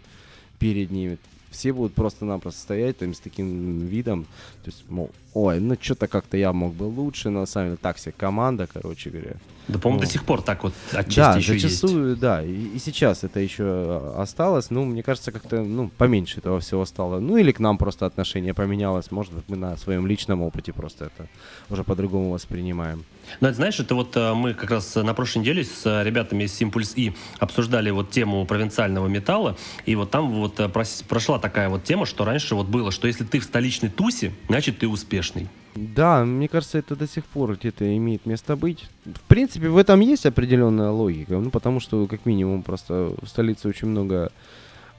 перед 0.59 0.91
ними 0.91 1.17
все 1.55 1.74
будут 1.74 1.93
просто-напросто 1.93 2.62
стоять 2.62 2.97
там 2.97 3.13
с 3.13 3.19
таким 3.19 3.88
видом, 3.88 4.25
то 4.63 4.69
есть, 4.69 4.83
мол, 4.89 5.09
ой, 5.33 5.59
ну 5.59 5.77
что-то 5.79 6.07
как-то 6.07 6.38
я 6.38 6.53
мог 6.53 6.74
бы 6.74 6.83
лучше, 6.83 7.29
на 7.29 7.45
самом 7.45 7.69
деле 7.69 7.77
так 7.81 7.97
себе 7.97 8.13
команда, 8.15 8.67
короче 8.67 9.09
говоря. 9.09 9.38
Да, 9.67 9.79
по-моему, 9.79 10.01
Ну. 10.01 10.05
до 10.05 10.12
сих 10.12 10.24
пор 10.25 10.41
так 10.41 10.63
вот 10.63 10.74
отчасти 10.91 11.15
Да, 11.15 11.36
еще 11.38 11.53
есть. 11.53 11.63
зачастую, 11.65 12.15
да, 12.15 12.43
и, 12.43 12.51
и 12.75 12.79
сейчас 12.79 13.24
это 13.24 13.39
еще 13.39 14.13
осталось, 14.15 14.69
ну, 14.69 14.86
мне 14.86 15.01
кажется, 15.01 15.31
как-то, 15.31 15.63
ну, 15.63 15.89
поменьше 15.98 16.38
этого 16.39 16.60
всего 16.60 16.86
стало. 16.86 17.19
Ну, 17.19 17.38
или 17.38 17.51
к 17.51 17.60
нам 17.60 17.77
просто 17.77 18.05
отношение 18.05 18.53
поменялось, 18.53 19.12
может 19.12 19.34
быть, 19.34 19.45
мы 19.48 19.57
на 19.57 19.75
своем 19.77 20.05
личном 20.05 20.41
опыте 20.41 20.72
просто 20.72 21.05
это 21.05 21.27
уже 21.69 21.84
по-другому 21.84 22.31
воспринимаем. 22.31 23.03
Но 23.39 23.48
это, 23.48 23.55
знаешь, 23.57 23.79
это 23.79 23.95
вот 23.95 24.15
э, 24.15 24.34
мы 24.36 24.53
как 24.53 24.69
раз 24.69 24.93
на 24.93 25.13
прошлой 25.15 25.39
неделе 25.39 25.63
с 25.63 25.81
э, 25.86 26.03
ребятами 26.03 26.43
из 26.43 26.62
Импульс 26.62 26.93
И 26.95 27.13
обсуждали 27.39 27.89
вот 27.89 28.12
тему 28.12 28.45
провинциального 28.45 29.07
металла, 29.07 29.57
и 29.88 29.95
вот 29.95 30.12
там 30.12 30.31
вот 30.31 30.60
э, 30.60 30.69
прошла 30.69 31.39
такая 31.39 31.69
вот 31.69 31.84
тема, 31.84 32.05
что 32.05 32.24
раньше 32.24 32.53
вот 32.53 32.67
было, 32.67 32.91
что 32.91 33.07
если 33.07 33.24
ты 33.24 33.39
в 33.39 33.43
столичной 33.43 33.89
тусе, 33.89 34.31
значит 34.48 34.77
ты 34.77 34.88
успешный. 34.88 35.48
Да, 35.75 36.24
мне 36.24 36.48
кажется, 36.48 36.77
это 36.77 36.96
до 36.96 37.05
сих 37.05 37.25
пор 37.25 37.58
где-то 37.58 37.98
имеет 37.98 38.25
место 38.25 38.55
быть. 38.55 38.86
В 39.03 39.22
принципе, 39.27 39.67
в 39.67 39.77
этом 39.77 40.00
есть 40.00 40.25
определенная 40.25 40.89
логика, 40.89 41.38
ну, 41.38 41.50
потому 41.50 41.82
что, 41.82 42.08
как 42.08 42.25
минимум, 42.25 42.63
просто 42.63 43.13
в 43.22 43.27
столице 43.27 43.67
очень 43.67 43.89
много 43.89 44.32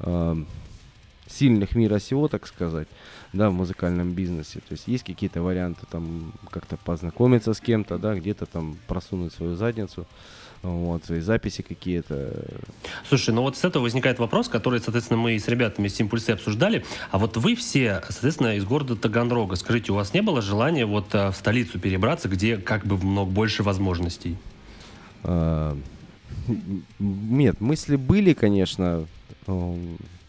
э, 0.01 0.37
сильных 1.29 1.75
мира 1.77 1.99
сего, 1.99 2.29
так 2.29 2.47
сказать, 2.47 2.89
да, 3.33 3.49
в 3.49 3.55
музыкальном 3.55 4.13
бизнесе. 4.13 4.61
То 4.61 4.73
есть 4.73 4.87
есть 4.87 5.05
какие-то 5.05 5.41
варианты 5.41 5.87
там 5.91 6.35
как-то 6.51 6.77
познакомиться 6.77 7.55
с 7.55 7.61
кем-то, 7.61 7.97
да, 7.97 8.15
где-то 8.15 8.45
там 8.45 8.77
просунуть 8.87 9.33
свою 9.33 9.57
задницу, 9.57 10.07
вот, 10.67 11.05
свои 11.05 11.21
записи 11.21 11.63
какие-то. 11.63 12.45
Слушай, 13.09 13.35
ну 13.35 13.43
вот 13.43 13.57
с 13.57 13.65
этого 13.65 13.85
возникает 13.85 14.19
вопрос, 14.19 14.49
который, 14.49 14.81
соответственно, 14.81 15.19
мы 15.19 15.35
и 15.35 15.39
с 15.39 15.49
ребятами 15.49 15.89
с 15.89 15.99
Импульсы 16.01 16.31
обсуждали. 16.31 16.85
А 17.11 17.19
вот 17.19 17.37
вы 17.37 17.55
все, 17.55 18.03
соответственно, 18.09 18.57
из 18.57 18.65
города 18.65 18.97
Таганрога. 18.97 19.57
Скажите, 19.57 19.93
у 19.93 19.95
вас 19.95 20.13
не 20.13 20.23
было 20.23 20.43
желания 20.43 20.87
вот 20.87 21.15
э, 21.15 21.31
в 21.31 21.37
столицу 21.37 21.79
перебраться, 21.79 22.29
где 22.29 22.57
как 22.57 22.87
бы 22.87 22.97
много 22.99 23.31
больше 23.31 23.63
возможностей? 23.63 24.37
А, 25.23 25.77
Нет, 26.99 27.61
мысли 27.61 27.97
были, 27.97 28.33
конечно, 28.33 29.07
э, 29.47 29.77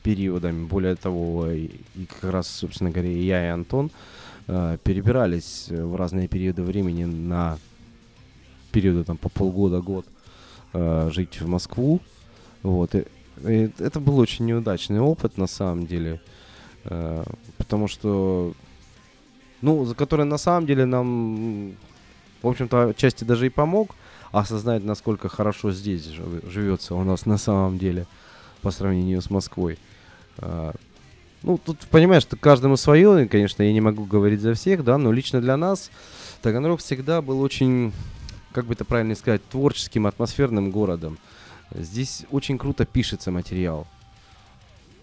периодами. 0.04 0.66
Более 0.66 0.96
того, 0.96 1.50
и 1.50 1.70
и 1.96 2.06
как 2.06 2.32
раз, 2.32 2.48
собственно 2.48 2.92
говоря, 2.92 3.10
и 3.10 3.24
я 3.24 3.46
и 3.46 3.50
Антон 3.50 3.92
э, 4.48 4.78
перебирались 4.84 5.68
в 5.70 5.96
разные 5.96 6.28
периоды 6.28 6.62
времени 6.62 7.06
на 7.06 7.58
периоды 8.72 9.04
там 9.04 9.18
по 9.18 9.30
полгода-год 9.30 10.06
э, 10.74 11.10
жить 11.14 11.42
в 11.42 11.48
Москву. 11.48 12.00
Вот. 12.64 12.96
И- 12.96 13.06
и 13.48 13.70
это 13.80 14.00
был 14.00 14.18
очень 14.20 14.46
неудачный 14.46 15.00
опыт, 15.00 15.38
на 15.38 15.48
самом 15.48 15.86
деле. 15.88 16.20
э, 16.86 17.24
Потому 17.58 17.88
что, 17.88 18.54
ну, 19.62 19.84
за 19.86 19.94
который 19.96 20.26
на 20.26 20.38
самом 20.38 20.66
деле 20.68 20.86
нам, 20.86 21.72
в 22.42 22.48
общем-то, 22.48 22.90
отчасти 22.90 23.24
даже 23.24 23.46
и 23.48 23.50
помог 23.50 23.96
осознать, 24.32 24.84
насколько 24.84 25.28
хорошо 25.30 25.72
здесь 25.72 26.06
жив- 26.06 26.46
живется 26.50 26.96
у 26.96 27.04
нас 27.04 27.26
на 27.26 27.38
самом 27.38 27.78
деле 27.78 28.06
по 28.62 28.72
сравнению 28.72 29.22
с 29.22 29.30
Москвой. 29.30 29.78
А, 30.38 30.74
Ну, 31.44 31.58
тут, 31.64 31.80
понимаешь, 31.92 32.24
что 32.24 32.36
каждому 32.36 32.78
свое, 32.78 33.24
и, 33.24 33.28
конечно, 33.28 33.62
я 33.64 33.72
не 33.72 33.80
могу 33.80 34.06
говорить 34.06 34.42
за 34.42 34.54
всех, 34.56 34.84
да, 34.84 34.98
но 34.98 35.12
лично 35.12 35.40
для 35.40 35.56
нас 35.56 35.92
Таганрог 36.42 36.80
всегда 36.80 37.22
был 37.22 37.42
очень, 37.42 37.94
как 38.58 38.66
бы 38.66 38.74
это 38.74 38.86
правильно 38.86 39.14
сказать, 39.14 39.48
творческим, 39.52 40.08
атмосферным 40.08 40.72
городом. 40.72 41.20
Здесь 41.76 42.26
очень 42.32 42.58
круто 42.58 42.88
пишется 42.88 43.30
материал. 43.30 43.86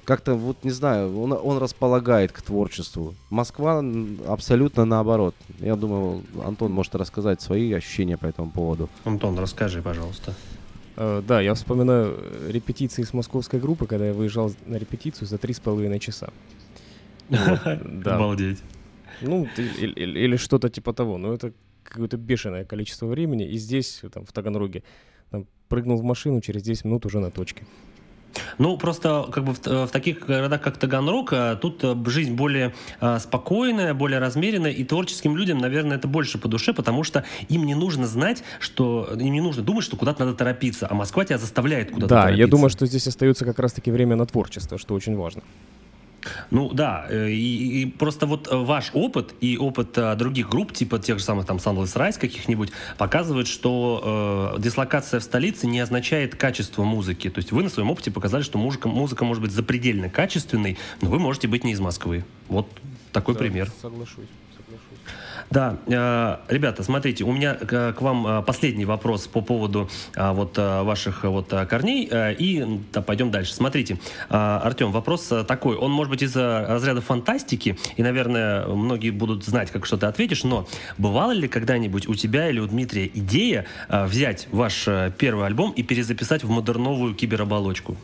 Как-то, 0.05 0.35
вот 0.35 0.65
не 0.65 0.73
знаю, 0.73 1.17
он, 1.17 1.33
он 1.33 1.59
располагает 1.59 2.33
к 2.33 2.43
творчеству. 2.43 3.15
Москва 3.31 3.81
абсолютно 4.27 4.85
наоборот. 4.85 5.37
Я 5.61 5.77
думаю, 5.77 6.25
Антон 6.45 6.73
может 6.73 6.97
рассказать 6.97 7.41
свои 7.41 7.73
ощущения 7.73 8.17
по 8.17 8.27
этому 8.27 8.51
поводу. 8.51 8.89
Антон, 9.05 9.39
расскажи, 9.39 9.83
пожалуйста. 9.83 10.35
Э, 10.97 11.23
Да, 11.25 11.41
я 11.41 11.55
вспоминаю 11.55 12.19
э, 12.19 12.51
репетиции 12.51 13.05
с 13.05 13.15
московской 13.15 13.61
группы, 13.61 13.87
когда 13.87 14.07
я 14.07 14.15
выезжал 14.15 14.53
на 14.67 14.79
репетицию 14.79 15.29
за 15.29 15.39
три 15.39 15.55
с 15.55 15.61
половиной 15.61 16.01
часа. 16.01 16.31
Обалдеть. 17.31 18.59
Ну, 19.21 19.47
или, 19.57 20.37
что-то 20.39 20.69
типа 20.69 20.93
того. 20.93 21.19
Но 21.19 21.33
это 21.33 21.53
какое-то 21.85 22.17
бешеное 22.17 22.65
количество 22.65 23.07
времени. 23.07 23.47
И 23.47 23.57
здесь, 23.59 24.03
там, 24.13 24.25
в 24.25 24.33
Таганроге, 24.33 24.83
там, 25.31 25.47
прыгнул 25.69 25.97
в 25.99 26.05
машину, 26.05 26.41
через 26.41 26.63
10 26.63 26.85
минут 26.85 27.07
уже 27.07 27.21
на 27.21 27.31
точке. 27.31 27.65
Ну, 28.59 28.77
просто 28.77 29.29
как 29.33 29.45
бы 29.45 29.55
в, 29.55 29.87
в 29.87 29.91
таких 29.91 30.27
городах, 30.27 30.61
как 30.61 30.77
Таганрог, 30.77 31.33
а, 31.33 31.57
тут 31.57 31.85
а, 31.85 31.97
жизнь 32.07 32.35
более 32.35 32.75
а, 33.01 33.19
спокойная, 33.19 33.95
более 33.95 34.19
размеренная, 34.19 34.73
и 34.73 34.85
творческим 34.85 35.37
людям, 35.37 35.59
наверное, 35.59 35.97
это 35.97 36.09
больше 36.09 36.39
по 36.39 36.49
душе, 36.49 36.73
потому 36.73 37.05
что 37.05 37.25
им 37.49 37.65
не 37.65 37.75
нужно 37.75 38.07
знать, 38.07 38.43
что 38.61 39.09
им 39.13 39.33
не 39.33 39.41
нужно 39.41 39.63
думать, 39.63 39.85
что 39.85 39.97
куда-то 39.97 40.25
надо 40.25 40.37
торопиться, 40.37 40.89
а 40.91 40.95
Москва 40.95 41.25
тебя 41.25 41.39
заставляет 41.39 41.91
куда-то 41.91 42.09
Да, 42.09 42.23
торопиться. 42.23 42.41
я 42.41 42.47
думаю, 42.49 42.71
что 42.71 42.87
здесь 42.87 43.07
остается 43.07 43.45
как 43.45 43.59
раз-таки 43.59 43.91
время 43.91 44.17
на 44.17 44.27
творчество, 44.27 44.79
что 44.79 44.95
очень 44.95 45.17
важно. 45.17 45.43
Ну 46.51 46.73
да, 46.73 47.07
э, 47.09 47.31
и, 47.31 47.83
и 47.83 47.87
просто 47.87 48.27
вот 48.27 48.49
э, 48.51 48.57
ваш 48.57 48.91
опыт 48.95 49.35
и 49.41 49.57
опыт 49.59 49.97
э, 49.99 50.15
других 50.17 50.49
групп, 50.49 50.73
типа 50.73 50.99
тех 50.99 51.19
же 51.19 51.25
самых 51.25 51.47
там 51.47 51.59
Sunless 51.59 51.97
Rise 51.97 52.19
каких-нибудь, 52.19 52.71
показывает, 52.99 53.47
что 53.47 54.55
э, 54.57 54.61
дислокация 54.61 55.21
в 55.21 55.23
столице 55.23 55.67
не 55.67 55.81
означает 55.81 56.35
качество 56.35 56.85
музыки. 56.85 57.31
То 57.31 57.39
есть 57.39 57.53
вы 57.53 57.63
на 57.63 57.69
своем 57.69 57.91
опыте 57.91 58.11
показали, 58.11 58.43
что 58.43 58.59
музыка, 58.59 58.89
музыка 58.89 59.25
может 59.25 59.43
быть 59.43 59.53
запредельно 59.53 60.09
качественной, 60.09 60.79
но 61.01 61.11
вы 61.11 61.19
можете 61.19 61.49
быть 61.49 61.65
не 61.65 61.73
из 61.73 61.81
Москвы. 61.81 62.25
Вот 62.49 62.69
такой 63.13 63.35
Да, 63.35 63.41
пример. 63.41 63.71
Соглашусь, 63.81 64.15
соглашусь. 64.17 64.44
Да, 65.51 65.77
э, 65.87 66.37
ребята, 66.49 66.83
смотрите, 66.83 67.25
у 67.25 67.33
меня 67.33 67.55
к, 67.55 67.95
вам 68.01 68.27
э, 68.27 68.43
последний 68.43 68.85
вопрос 68.85 69.27
по 69.27 69.41
поводу 69.41 69.89
э, 70.15 70.33
вот 70.33 70.57
ваших 70.57 71.25
вот 71.25 71.49
корней, 71.69 72.09
и 72.11 72.81
да, 72.93 73.03
пойдем 73.03 73.31
дальше. 73.31 73.55
Смотрите, 73.55 73.99
Артем, 74.29 74.93
вопрос 74.93 75.33
такой, 75.47 75.77
он 75.77 75.91
может 75.91 76.11
быть 76.11 76.23
из 76.23 76.35
разряда 76.37 77.01
фантастики, 77.01 77.79
и, 77.97 78.03
наверное, 78.03 78.67
многие 78.67 79.11
будут 79.11 79.45
знать, 79.45 79.71
как 79.71 79.87
что 79.87 79.97
ты 79.97 80.07
ответишь, 80.07 80.45
но 80.45 80.67
бывало 80.99 81.33
ли 81.33 81.49
когда-нибудь 81.49 82.09
у 82.09 82.15
тебя 82.15 82.49
или 82.49 82.61
у 82.61 82.67
Дмитрия 82.67 83.11
идея 83.13 83.67
взять 83.89 84.49
ваш 84.51 84.89
первый 85.19 85.47
альбом 85.47 85.73
и 85.73 85.83
перезаписать 85.83 86.45
в 86.45 86.51
модерновую 86.51 87.15
кибероболочку? 87.15 87.97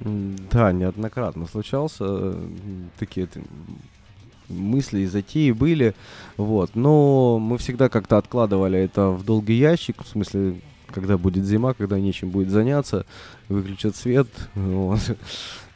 Да, 0.00 0.72
неоднократно 0.72 1.46
случался. 1.46 2.34
Такие 2.98 3.28
мысли 4.48 5.00
и 5.00 5.06
затеи 5.06 5.50
были. 5.50 5.94
Вот. 6.36 6.74
Но 6.74 7.38
мы 7.38 7.58
всегда 7.58 7.88
как-то 7.88 8.18
откладывали 8.18 8.78
это 8.78 9.10
в 9.10 9.24
долгий 9.24 9.54
ящик. 9.54 10.02
В 10.02 10.08
смысле, 10.08 10.60
когда 10.92 11.18
будет 11.18 11.44
зима, 11.44 11.74
когда 11.74 11.98
нечем 11.98 12.30
будет 12.30 12.50
заняться, 12.50 13.06
выключат 13.48 13.96
свет. 13.96 14.28
Вот. 14.54 15.00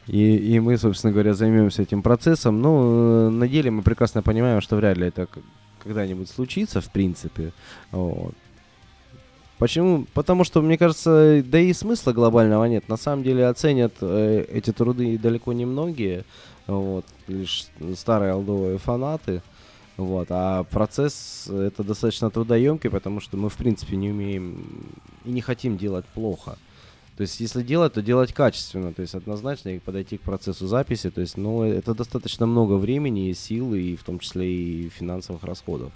И, 0.07 0.35
и 0.35 0.59
мы, 0.59 0.77
собственно 0.77 1.13
говоря, 1.13 1.33
займемся 1.33 1.83
этим 1.83 2.01
процессом. 2.01 2.61
Но 2.61 3.27
э, 3.27 3.29
на 3.29 3.47
деле 3.47 3.71
мы 3.71 3.81
прекрасно 3.81 4.21
понимаем, 4.21 4.59
что 4.59 4.75
вряд 4.75 4.97
ли 4.97 5.07
это 5.07 5.27
когда-нибудь 5.83 6.29
случится, 6.29 6.81
в 6.81 6.91
принципе. 6.91 7.53
Вот. 7.91 8.33
Почему? 9.61 10.07
Потому 10.15 10.43
что, 10.43 10.63
мне 10.63 10.75
кажется, 10.75 11.43
да 11.45 11.59
и 11.59 11.71
смысла 11.73 12.13
глобального 12.13 12.65
нет. 12.65 12.89
На 12.89 12.97
самом 12.97 13.23
деле 13.23 13.45
оценят 13.45 13.93
э, 14.01 14.45
эти 14.51 14.71
труды 14.71 15.19
далеко 15.19 15.53
не 15.53 15.65
многие. 15.67 16.25
Вот, 16.71 17.05
лишь 17.27 17.67
старые 17.95 18.33
олдовые 18.33 18.77
фанаты. 18.77 19.41
Вот, 19.97 20.27
а 20.29 20.63
процесс 20.63 21.47
это 21.47 21.83
достаточно 21.83 22.29
трудоемкий, 22.29 22.89
потому 22.89 23.19
что 23.19 23.35
мы, 23.35 23.49
в 23.49 23.57
принципе, 23.57 23.97
не 23.97 24.09
умеем 24.09 24.93
и 25.25 25.31
не 25.31 25.41
хотим 25.41 25.77
делать 25.77 26.05
плохо. 26.05 26.57
То 27.17 27.23
есть, 27.23 27.41
если 27.41 27.61
делать, 27.61 27.93
то 27.93 28.01
делать 28.01 28.33
качественно, 28.33 28.93
то 28.93 29.01
есть 29.01 29.15
однозначно 29.15 29.69
и 29.69 29.79
подойти 29.79 30.17
к 30.17 30.21
процессу 30.21 30.65
записи. 30.65 31.11
То 31.11 31.21
есть, 31.21 31.37
ну, 31.37 31.63
это 31.63 31.93
достаточно 31.93 32.45
много 32.45 32.75
времени 32.75 33.29
и 33.29 33.33
сил, 33.33 33.75
и 33.75 33.97
в 33.97 34.03
том 34.03 34.19
числе 34.19 34.49
и 34.49 34.89
финансовых 34.89 35.43
расходов. 35.43 35.91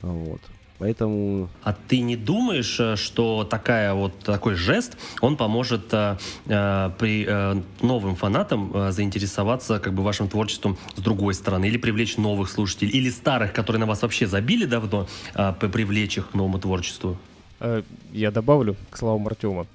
Вот. 0.00 0.40
Поэтому 0.84 1.48
А 1.62 1.72
ты 1.72 2.00
не 2.00 2.14
думаешь, 2.14 2.78
э, 2.78 2.96
что 2.96 3.44
такая 3.44 3.94
вот 3.94 4.18
такой 4.18 4.54
жест, 4.54 4.98
он 5.22 5.38
поможет 5.38 5.94
э, 5.94 6.18
э, 6.46 6.90
при 6.98 7.24
э, 7.26 7.62
новым 7.80 8.16
фанатам 8.16 8.70
э, 8.74 8.92
заинтересоваться 8.92 9.78
как 9.78 9.94
бы 9.94 10.02
вашим 10.02 10.28
творчеством 10.28 10.76
с 10.94 11.00
другой 11.00 11.32
стороны, 11.32 11.68
или 11.68 11.78
привлечь 11.78 12.18
новых 12.18 12.50
слушателей, 12.50 12.92
или 12.92 13.08
старых, 13.08 13.54
которые 13.54 13.80
на 13.80 13.86
вас 13.86 14.02
вообще 14.02 14.26
забили 14.26 14.66
давно, 14.66 15.06
э, 15.34 15.54
привлечь 15.58 16.18
их 16.18 16.30
к 16.30 16.34
новому 16.34 16.58
творчеству? 16.58 17.16
Э, 17.60 17.82
Я 18.12 18.30
добавлю 18.30 18.76
к 18.90 18.98
словам 18.98 19.26
Артема. 19.26 19.66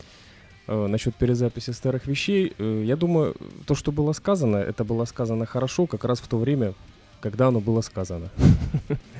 Насчет 0.67 1.15
перезаписи 1.15 1.72
старых 1.72 2.06
вещей, 2.06 2.54
я 2.60 2.95
думаю, 2.95 3.36
то, 3.65 3.74
что 3.74 3.91
было 3.91 4.13
сказано, 4.13 4.58
это 4.58 4.84
было 4.84 5.06
сказано 5.06 5.48
хорошо 5.48 5.88
как 5.88 6.06
раз 6.06 6.19
в 6.19 6.28
то 6.28 6.38
время, 6.38 6.74
когда 7.21 7.47
оно 7.47 7.60
было 7.60 7.82
сказано. 7.82 8.29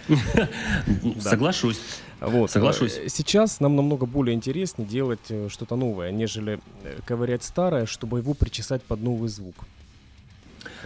Соглашусь. 1.20 1.80
Вот. 2.20 2.52
Соглашусь. 2.52 2.98
Э, 2.98 3.10
Сейчас 3.10 3.60
нам 3.60 3.76
намного 3.76 4.06
более 4.06 4.36
интереснее 4.36 4.88
делать 4.88 5.20
э, 5.30 5.48
что-то 5.50 5.76
новое, 5.76 6.12
нежели 6.12 6.60
э, 6.84 7.00
ковырять 7.06 7.44
старое, 7.44 7.86
чтобы 7.86 8.20
его 8.20 8.34
причесать 8.34 8.82
под 8.84 9.02
новый 9.02 9.30
звук. 9.30 9.56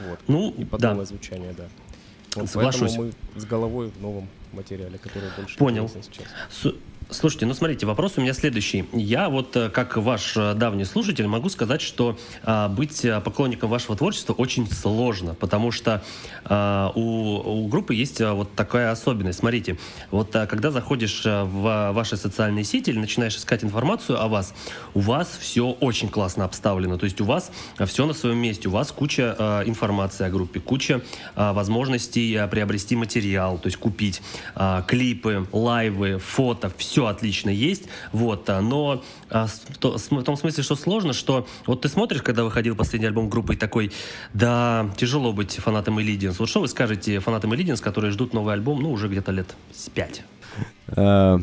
Вот. 0.07 0.19
Ну, 0.27 0.51
И 0.57 0.65
под 0.65 0.81
да. 0.81 0.91
новое 0.91 1.05
звучание, 1.05 1.53
да. 1.57 1.65
Вот 2.35 2.49
Соглашусь. 2.49 2.81
Поэтому 2.95 3.13
мы 3.35 3.39
с 3.41 3.45
головой 3.45 3.91
в 3.97 4.01
новом 4.01 4.27
материале, 4.53 4.97
который 4.97 5.29
больше 5.37 5.57
Понял. 5.57 5.89
сейчас. 5.89 6.27
Су- 6.51 6.75
Слушайте, 7.13 7.45
ну 7.45 7.53
смотрите, 7.53 7.85
вопрос 7.85 8.13
у 8.17 8.21
меня 8.21 8.33
следующий. 8.33 8.85
Я 8.91 9.29
вот 9.29 9.55
э, 9.55 9.69
как 9.69 9.97
ваш 9.97 10.35
э, 10.35 10.55
давний 10.55 10.83
слушатель 10.83 11.27
могу 11.27 11.47
сказать, 11.49 11.81
что 11.81 12.17
а, 12.43 12.69
быть 12.69 13.05
э, 13.05 13.21
поклонником 13.21 13.69
вашего 13.69 13.95
творчества 13.95 14.33
очень 14.33 14.69
сложно, 14.69 15.35
потому 15.35 15.71
что 15.71 16.03
а, 16.45 16.91
у, 16.95 17.63
у 17.63 17.67
группы 17.67 17.93
есть 17.93 18.19
вот 18.19 18.55
такая 18.55 18.91
особенность. 18.91 19.39
Смотрите, 19.39 19.77
вот 20.09 20.31
когда 20.31 20.71
заходишь 20.71 21.23
в 21.23 21.91
ваши 21.91 22.17
социальные 22.17 22.63
сети 22.63 22.89
или 22.89 22.97
начинаешь 22.97 23.35
искать 23.35 23.63
информацию 23.63 24.19
о 24.19 24.27
вас, 24.27 24.53
у 24.93 24.99
вас 24.99 25.37
все 25.39 25.69
очень 25.69 26.09
классно 26.09 26.45
обставлено, 26.45 26.97
то 26.97 27.05
есть 27.05 27.21
у 27.21 27.25
вас 27.25 27.51
все 27.85 28.05
на 28.05 28.13
своем 28.13 28.37
месте, 28.37 28.69
у 28.69 28.71
вас 28.71 28.91
куча 28.91 29.35
а, 29.37 29.63
информации 29.63 30.25
о 30.25 30.29
группе, 30.29 30.59
куча 30.59 31.01
а, 31.35 31.53
возможностей 31.53 32.39
приобрести 32.49 32.95
материал, 32.95 33.57
то 33.59 33.67
есть 33.67 33.77
купить 33.77 34.21
а, 34.55 34.81
клипы, 34.81 35.47
лайвы, 35.51 36.17
фото, 36.17 36.71
все 36.77 37.02
отлично 37.07 37.49
есть, 37.49 37.83
вот, 38.11 38.49
а, 38.49 38.61
но 38.61 39.03
а, 39.29 39.47
то, 39.79 39.97
в 39.97 40.23
том 40.23 40.37
смысле, 40.37 40.63
что 40.63 40.75
сложно, 40.75 41.13
что 41.13 41.47
вот 41.65 41.81
ты 41.81 41.89
смотришь, 41.89 42.21
когда 42.21 42.43
выходил 42.43 42.75
последний 42.75 43.07
альбом 43.07 43.29
группы, 43.29 43.53
и 43.53 43.57
такой, 43.57 43.91
да, 44.33 44.89
тяжело 44.97 45.33
быть 45.33 45.55
фанатом 45.55 46.01
Элидиенс. 46.01 46.39
Вот 46.39 46.49
что 46.49 46.61
вы 46.61 46.67
скажете 46.67 47.19
фанатам 47.19 47.53
Элидиенс, 47.55 47.81
которые 47.81 48.11
ждут 48.11 48.33
новый 48.33 48.53
альбом, 48.53 48.81
ну, 48.81 48.91
уже 48.91 49.07
где-то 49.07 49.31
лет 49.31 49.55
с 49.73 49.89
пять? 49.89 50.23
А, 50.87 51.39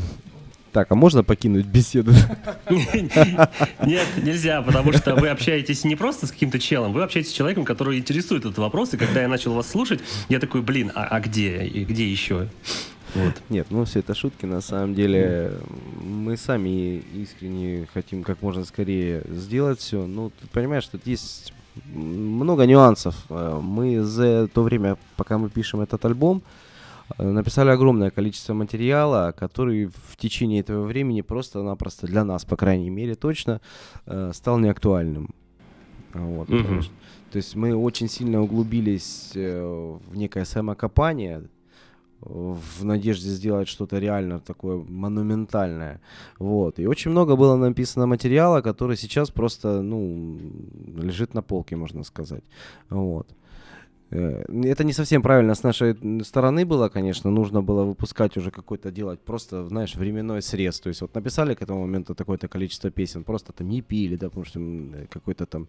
так, 0.73 0.93
а 0.93 0.95
можно 0.95 1.25
покинуть 1.25 1.67
беседу? 1.67 2.13
Нет, 2.71 4.07
нельзя, 4.23 4.63
потому 4.63 4.93
что 4.93 5.17
вы 5.17 5.29
общаетесь 5.29 5.85
не 5.85 5.97
просто 5.97 6.29
с 6.29 6.31
каким-то 6.31 6.61
челом, 6.61 6.93
вы 6.93 7.03
общаетесь 7.03 7.31
с 7.31 7.35
человеком, 7.35 7.65
который 7.65 7.99
интересует 7.99 8.45
этот 8.45 8.59
вопрос, 8.59 8.95
и 8.95 8.97
когда 8.97 9.23
я 9.23 9.29
начал 9.29 9.53
вас 9.53 9.69
слушать, 9.69 10.01
я 10.29 10.39
такой, 10.39 10.63
блин, 10.63 10.93
а, 10.95 11.07
а 11.07 11.21
где? 11.21 11.65
И 11.65 11.85
где 11.85 12.09
еще? 12.09 12.49
Вот. 13.15 13.43
Нет, 13.49 13.67
ну 13.71 13.85
все 13.85 14.01
это 14.01 14.15
шутки. 14.15 14.47
На 14.47 14.61
самом 14.61 14.95
деле 14.95 15.53
мы 16.03 16.37
сами 16.37 17.03
искренне 17.15 17.87
хотим 17.93 18.23
как 18.23 18.43
можно 18.43 18.65
скорее 18.65 19.23
сделать 19.29 19.81
все. 19.81 20.07
Ну, 20.07 20.31
ты 20.31 20.47
понимаешь, 20.49 20.87
тут 20.87 21.07
есть 21.07 21.53
много 21.87 22.67
нюансов. 22.67 23.15
Э, 23.29 23.59
мы 23.61 24.03
за 24.03 24.49
то 24.49 24.63
время, 24.63 24.97
пока 25.17 25.39
мы 25.39 25.51
пишем 25.51 25.81
этот 25.81 26.05
альбом, 26.05 26.43
э, 27.19 27.29
написали 27.29 27.71
огромное 27.71 28.11
количество 28.11 28.55
материала, 28.55 29.35
который 29.37 29.87
в 29.87 30.17
течение 30.17 30.61
этого 30.61 30.85
времени 30.85 31.23
просто-напросто 31.23 32.07
для 32.07 32.25
нас, 32.25 32.45
по 32.45 32.57
крайней 32.57 32.91
мере, 32.91 33.15
точно 33.15 33.61
э, 34.07 34.33
стал 34.35 34.59
неактуальным. 34.59 35.35
Вот, 36.13 36.49
mm-hmm. 36.49 36.85
То 37.31 37.37
есть 37.37 37.55
мы 37.55 37.77
очень 37.77 38.09
сильно 38.09 38.43
углубились 38.43 39.31
в 39.33 40.01
некое 40.13 40.45
самокопание, 40.45 41.45
в 42.21 42.85
надежде 42.85 43.31
сделать 43.31 43.69
что-то 43.69 43.99
реально 43.99 44.41
такое 44.41 44.77
монументальное. 44.89 46.01
Вот. 46.39 46.79
И 46.79 46.87
очень 46.87 47.11
много 47.11 47.37
было 47.37 47.57
написано 47.57 48.07
материала, 48.07 48.61
который 48.61 48.97
сейчас 48.97 49.31
просто, 49.31 49.83
ну, 49.83 50.39
лежит 50.97 51.35
на 51.35 51.43
полке, 51.43 51.77
можно 51.77 52.05
сказать. 52.05 52.45
Вот. 52.91 53.27
Э, 54.11 54.45
это 54.65 54.85
не 54.85 54.93
совсем 54.93 55.23
правильно 55.23 55.55
с 55.55 55.63
нашей 55.63 55.97
стороны 56.25 56.65
было, 56.65 56.89
конечно. 56.89 57.31
Нужно 57.31 57.63
было 57.63 57.85
выпускать 57.85 58.37
уже 58.37 58.51
какой-то 58.51 58.91
делать 58.91 59.21
просто, 59.21 59.67
знаешь, 59.67 59.95
временной 59.95 60.43
срез. 60.43 60.81
То 60.81 60.89
есть 60.89 61.01
вот 61.01 61.15
написали 61.15 61.55
к 61.55 61.63
этому 61.63 61.81
моменту 61.83 62.15
такое-то 62.15 62.49
количество 62.49 62.91
песен, 62.91 63.25
просто 63.25 63.53
там 63.53 63.69
не 63.69 63.83
пили, 63.83 64.17
да, 64.17 64.29
потому 64.29 64.45
что 64.45 64.61
какой-то 65.11 65.47
там 65.47 65.69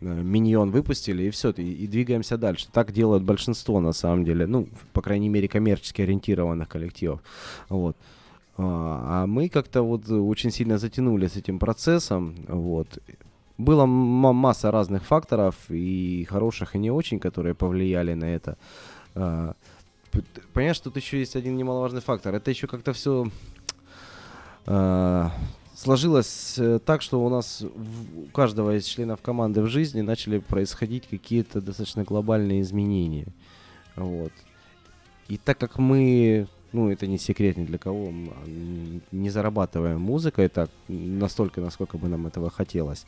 э, 0.00 0.22
миньон 0.22 0.70
выпустили, 0.70 1.24
и 1.24 1.30
все, 1.30 1.50
и, 1.50 1.84
и 1.84 1.86
двигаемся 1.86 2.36
дальше. 2.36 2.66
Так 2.72 2.92
делают 2.92 3.22
большинство, 3.22 3.80
на 3.80 3.92
самом 3.92 4.24
деле. 4.24 4.46
Ну, 4.46 4.68
по 4.92 5.02
крайней 5.02 5.28
мере, 5.28 5.48
коммерчески 5.48 6.02
ориентированных 6.02 6.68
коллективов. 6.68 7.20
Вот. 7.68 7.96
А, 8.56 9.22
а 9.22 9.26
мы 9.26 9.48
как-то 9.48 9.82
вот 9.82 10.10
очень 10.10 10.50
сильно 10.50 10.78
затянули 10.78 11.28
с 11.28 11.36
этим 11.36 11.58
процессом, 11.58 12.34
вот. 12.48 12.98
Была 13.58 13.86
масса 13.86 14.70
разных 14.70 15.04
факторов, 15.04 15.54
и 15.68 16.24
хороших, 16.30 16.74
и 16.74 16.78
не 16.78 16.90
очень, 16.90 17.18
которые 17.18 17.54
повлияли 17.54 18.14
на 18.14 18.24
это. 18.24 18.56
А, 19.14 19.54
понимаешь, 20.52 20.80
тут 20.80 20.96
еще 20.96 21.18
есть 21.18 21.36
один 21.36 21.56
немаловажный 21.56 22.00
фактор. 22.00 22.34
Это 22.34 22.50
еще 22.50 22.66
как-то 22.66 22.92
все 22.92 23.26
а, 24.66 25.32
сложилось 25.78 26.56
э, 26.58 26.80
так, 26.84 27.02
что 27.02 27.24
у 27.24 27.28
нас 27.28 27.62
у 27.62 28.30
каждого 28.32 28.76
из 28.76 28.84
членов 28.84 29.22
команды 29.22 29.62
в 29.62 29.66
жизни 29.66 30.00
начали 30.00 30.38
происходить 30.38 31.06
какие-то 31.08 31.60
достаточно 31.60 32.04
глобальные 32.04 32.62
изменения. 32.62 33.28
Вот. 33.94 34.32
И 35.28 35.36
так 35.36 35.56
как 35.58 35.78
мы, 35.78 36.48
ну 36.72 36.90
это 36.90 37.06
не 37.06 37.18
секрет 37.18 37.56
ни 37.56 37.64
для 37.64 37.78
кого, 37.78 38.12
не 39.12 39.30
зарабатываем 39.30 40.00
музыкой 40.00 40.48
так 40.48 40.68
настолько, 40.88 41.60
насколько 41.60 41.96
бы 41.96 42.08
нам 42.08 42.26
этого 42.26 42.50
хотелось, 42.50 43.06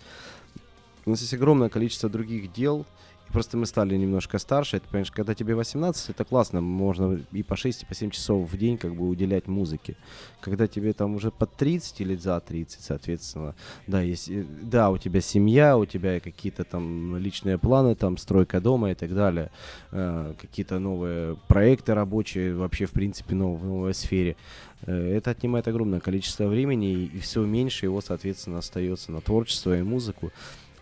у 1.06 1.10
нас 1.10 1.20
есть 1.20 1.34
огромное 1.34 1.68
количество 1.68 2.08
других 2.08 2.52
дел, 2.52 2.86
и 3.28 3.32
просто 3.32 3.56
мы 3.56 3.66
стали 3.66 3.96
немножко 3.96 4.38
старше. 4.38 4.78
Это, 4.78 4.88
понимаешь, 4.88 5.10
когда 5.10 5.34
тебе 5.34 5.54
18, 5.54 6.10
это 6.10 6.24
классно, 6.24 6.60
можно 6.60 7.20
и 7.32 7.42
по 7.42 7.56
6, 7.56 7.82
и 7.82 7.86
по 7.86 7.94
7 7.94 8.10
часов 8.10 8.50
в 8.50 8.56
день 8.56 8.76
как 8.76 8.94
бы 8.94 9.08
уделять 9.08 9.46
музыке. 9.46 9.96
Когда 10.40 10.66
тебе 10.66 10.92
там 10.92 11.14
уже 11.14 11.30
под 11.30 11.54
30 11.54 12.00
или 12.00 12.16
за 12.16 12.40
30, 12.40 12.80
соответственно, 12.82 13.54
да, 13.86 14.02
есть, 14.02 14.30
да, 14.62 14.90
у 14.90 14.98
тебя 14.98 15.20
семья, 15.20 15.78
у 15.78 15.86
тебя 15.86 16.20
какие-то 16.20 16.64
там 16.64 17.16
личные 17.16 17.56
планы, 17.56 17.94
там 17.94 18.16
стройка 18.16 18.60
дома 18.60 18.90
и 18.90 18.94
так 18.94 19.14
далее, 19.14 19.50
э, 19.92 20.34
какие-то 20.40 20.78
новые 20.78 21.36
проекты 21.48 21.94
рабочие, 21.94 22.54
вообще, 22.54 22.86
в 22.86 22.92
принципе, 22.92 23.34
нов, 23.34 23.60
в 23.60 23.64
новой 23.64 23.94
сфере. 23.94 24.36
Э, 24.82 25.16
это 25.16 25.30
отнимает 25.30 25.68
огромное 25.68 26.00
количество 26.00 26.46
времени, 26.46 27.04
и 27.04 27.18
все 27.18 27.44
меньше 27.44 27.86
его, 27.86 28.00
соответственно, 28.00 28.58
остается 28.58 29.12
на 29.12 29.20
творчество 29.20 29.78
и 29.78 29.82
музыку. 29.82 30.32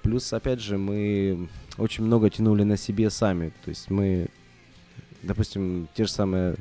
Плюс, 0.09 0.33
опять 0.33 0.59
же, 0.59 0.79
мы 0.79 1.51
очень 1.77 2.03
много 2.03 2.31
тянули 2.31 2.63
на 2.63 2.79
себе 2.79 3.11
сами. 3.11 3.53
То 3.63 3.69
есть 3.69 3.91
мы, 3.91 4.29
допустим, 5.23 5.87
те 5.95 6.07
же 6.07 6.11
самые 6.11 6.57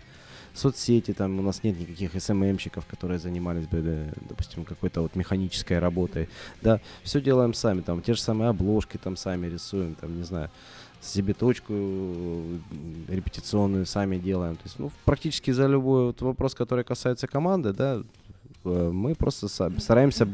соцсети, 0.54 1.14
там 1.14 1.40
у 1.40 1.42
нас 1.42 1.64
нет 1.64 1.80
никаких 1.80 2.22
СММщиков, 2.22 2.86
которые 2.86 3.20
занимались 3.20 3.66
бы, 3.66 3.80
да, 3.80 4.22
допустим, 4.28 4.66
какой-то 4.66 5.00
вот 5.00 5.16
механической 5.16 5.80
работой. 5.80 6.28
Да, 6.62 6.82
все 7.04 7.22
делаем 7.22 7.54
сами, 7.54 7.80
там 7.80 8.02
те 8.02 8.16
же 8.16 8.22
самые 8.22 8.50
обложки 8.50 8.98
там 8.98 9.16
сами 9.16 9.48
рисуем, 9.48 9.96
там, 9.96 10.18
не 10.18 10.24
знаю, 10.24 10.50
себе 11.00 11.34
точку 11.34 11.74
репетиционную 13.08 13.86
сами 13.86 14.18
делаем. 14.18 14.58
То 14.58 14.64
есть, 14.66 14.78
ну, 14.78 14.92
практически 15.06 15.52
за 15.52 15.68
любой 15.68 16.08
вот 16.08 16.22
вопрос, 16.22 16.54
который 16.54 16.84
касается 16.84 17.28
команды, 17.28 17.72
да, 17.72 18.02
э, 18.66 18.90
мы 18.92 19.16
просто 19.16 19.48
стараемся 19.48 20.28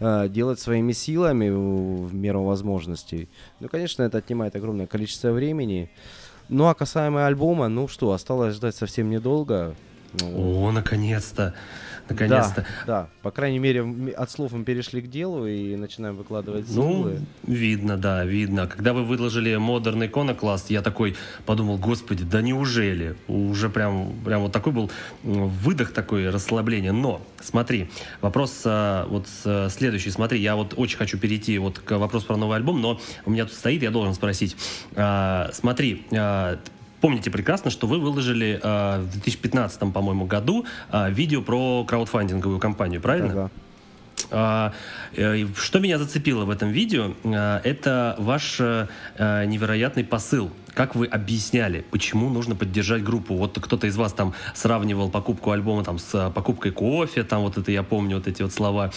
э, 0.00 0.28
делать 0.28 0.58
своими 0.58 0.92
силами 0.92 1.48
в 1.48 2.12
меру 2.12 2.42
возможностей. 2.42 3.28
Ну, 3.60 3.68
конечно, 3.68 4.02
это 4.02 4.18
отнимает 4.18 4.56
огромное 4.56 4.86
количество 4.86 5.30
времени. 5.30 5.90
Ну, 6.48 6.66
а 6.66 6.74
касаемо 6.74 7.26
альбома, 7.26 7.68
ну 7.68 7.86
что, 7.86 8.12
осталось 8.12 8.56
ждать 8.56 8.74
совсем 8.74 9.08
недолго. 9.08 9.76
О, 10.20 10.72
наконец-то! 10.72 11.54
Наконец-то. 12.10 12.66
Да, 12.86 13.02
да, 13.02 13.08
по 13.22 13.30
крайней 13.30 13.58
мере, 13.58 14.14
от 14.16 14.30
слов 14.30 14.52
мы 14.52 14.64
перешли 14.64 15.00
к 15.00 15.08
делу 15.08 15.46
и 15.46 15.76
начинаем 15.76 16.16
выкладывать 16.16 16.68
синглы. 16.68 17.20
Ну, 17.46 17.52
видно, 17.54 17.96
да, 17.96 18.24
видно. 18.24 18.66
Когда 18.66 18.92
вы 18.92 19.04
выложили 19.04 19.56
модерный 19.56 20.06
иконокласт, 20.06 20.70
я 20.70 20.82
такой 20.82 21.16
подумал, 21.46 21.78
господи, 21.78 22.24
да 22.24 22.42
неужели? 22.42 23.16
Уже 23.28 23.68
прям, 23.68 24.12
прям 24.24 24.42
вот 24.42 24.52
такой 24.52 24.72
был 24.72 24.90
выдох, 25.22 25.92
такое 25.92 26.30
расслабление. 26.30 26.92
Но, 26.92 27.22
смотри, 27.40 27.90
вопрос 28.20 28.62
а, 28.64 29.06
вот 29.06 29.26
следующий. 29.72 30.10
Смотри, 30.10 30.40
я 30.40 30.56
вот 30.56 30.74
очень 30.76 30.98
хочу 30.98 31.18
перейти 31.18 31.58
вот 31.58 31.78
к 31.78 31.98
вопросу 31.98 32.26
про 32.26 32.36
новый 32.36 32.56
альбом, 32.56 32.80
но 32.80 33.00
у 33.24 33.30
меня 33.30 33.44
тут 33.44 33.54
стоит, 33.54 33.82
я 33.82 33.90
должен 33.90 34.14
спросить. 34.14 34.56
А, 34.94 35.50
смотри, 35.52 36.06
а, 36.12 36.58
помните 37.00 37.30
прекрасно, 37.30 37.70
что 37.70 37.86
вы 37.86 37.98
выложили 37.98 38.60
э, 38.62 39.00
в 39.00 39.12
2015, 39.12 39.92
по-моему, 39.92 40.26
году 40.26 40.64
э, 40.92 41.10
видео 41.10 41.42
про 41.42 41.84
краудфандинговую 41.84 42.58
компанию, 42.58 43.00
правильно? 43.00 43.32
Ага. 43.32 43.50
А, 44.30 44.72
э, 45.16 45.46
что 45.56 45.78
меня 45.80 45.98
зацепило 45.98 46.44
в 46.44 46.50
этом 46.50 46.70
видео, 46.70 47.14
э, 47.24 47.60
это 47.64 48.14
ваш 48.18 48.60
э, 48.60 48.86
невероятный 49.46 50.04
посыл 50.04 50.50
как 50.74 50.94
вы 50.94 51.06
объясняли, 51.06 51.84
почему 51.90 52.28
нужно 52.30 52.54
поддержать 52.54 53.02
группу? 53.02 53.34
Вот 53.34 53.58
кто-то 53.60 53.86
из 53.86 53.96
вас 53.96 54.12
там 54.12 54.34
сравнивал 54.54 55.10
покупку 55.10 55.50
альбома 55.50 55.84
там 55.84 55.98
с 55.98 56.14
а, 56.14 56.30
покупкой 56.30 56.72
кофе, 56.72 57.22
там 57.22 57.42
вот 57.42 57.58
это 57.58 57.70
я 57.72 57.82
помню, 57.82 58.16
вот 58.16 58.26
эти 58.26 58.42
вот 58.42 58.52
слова. 58.52 58.90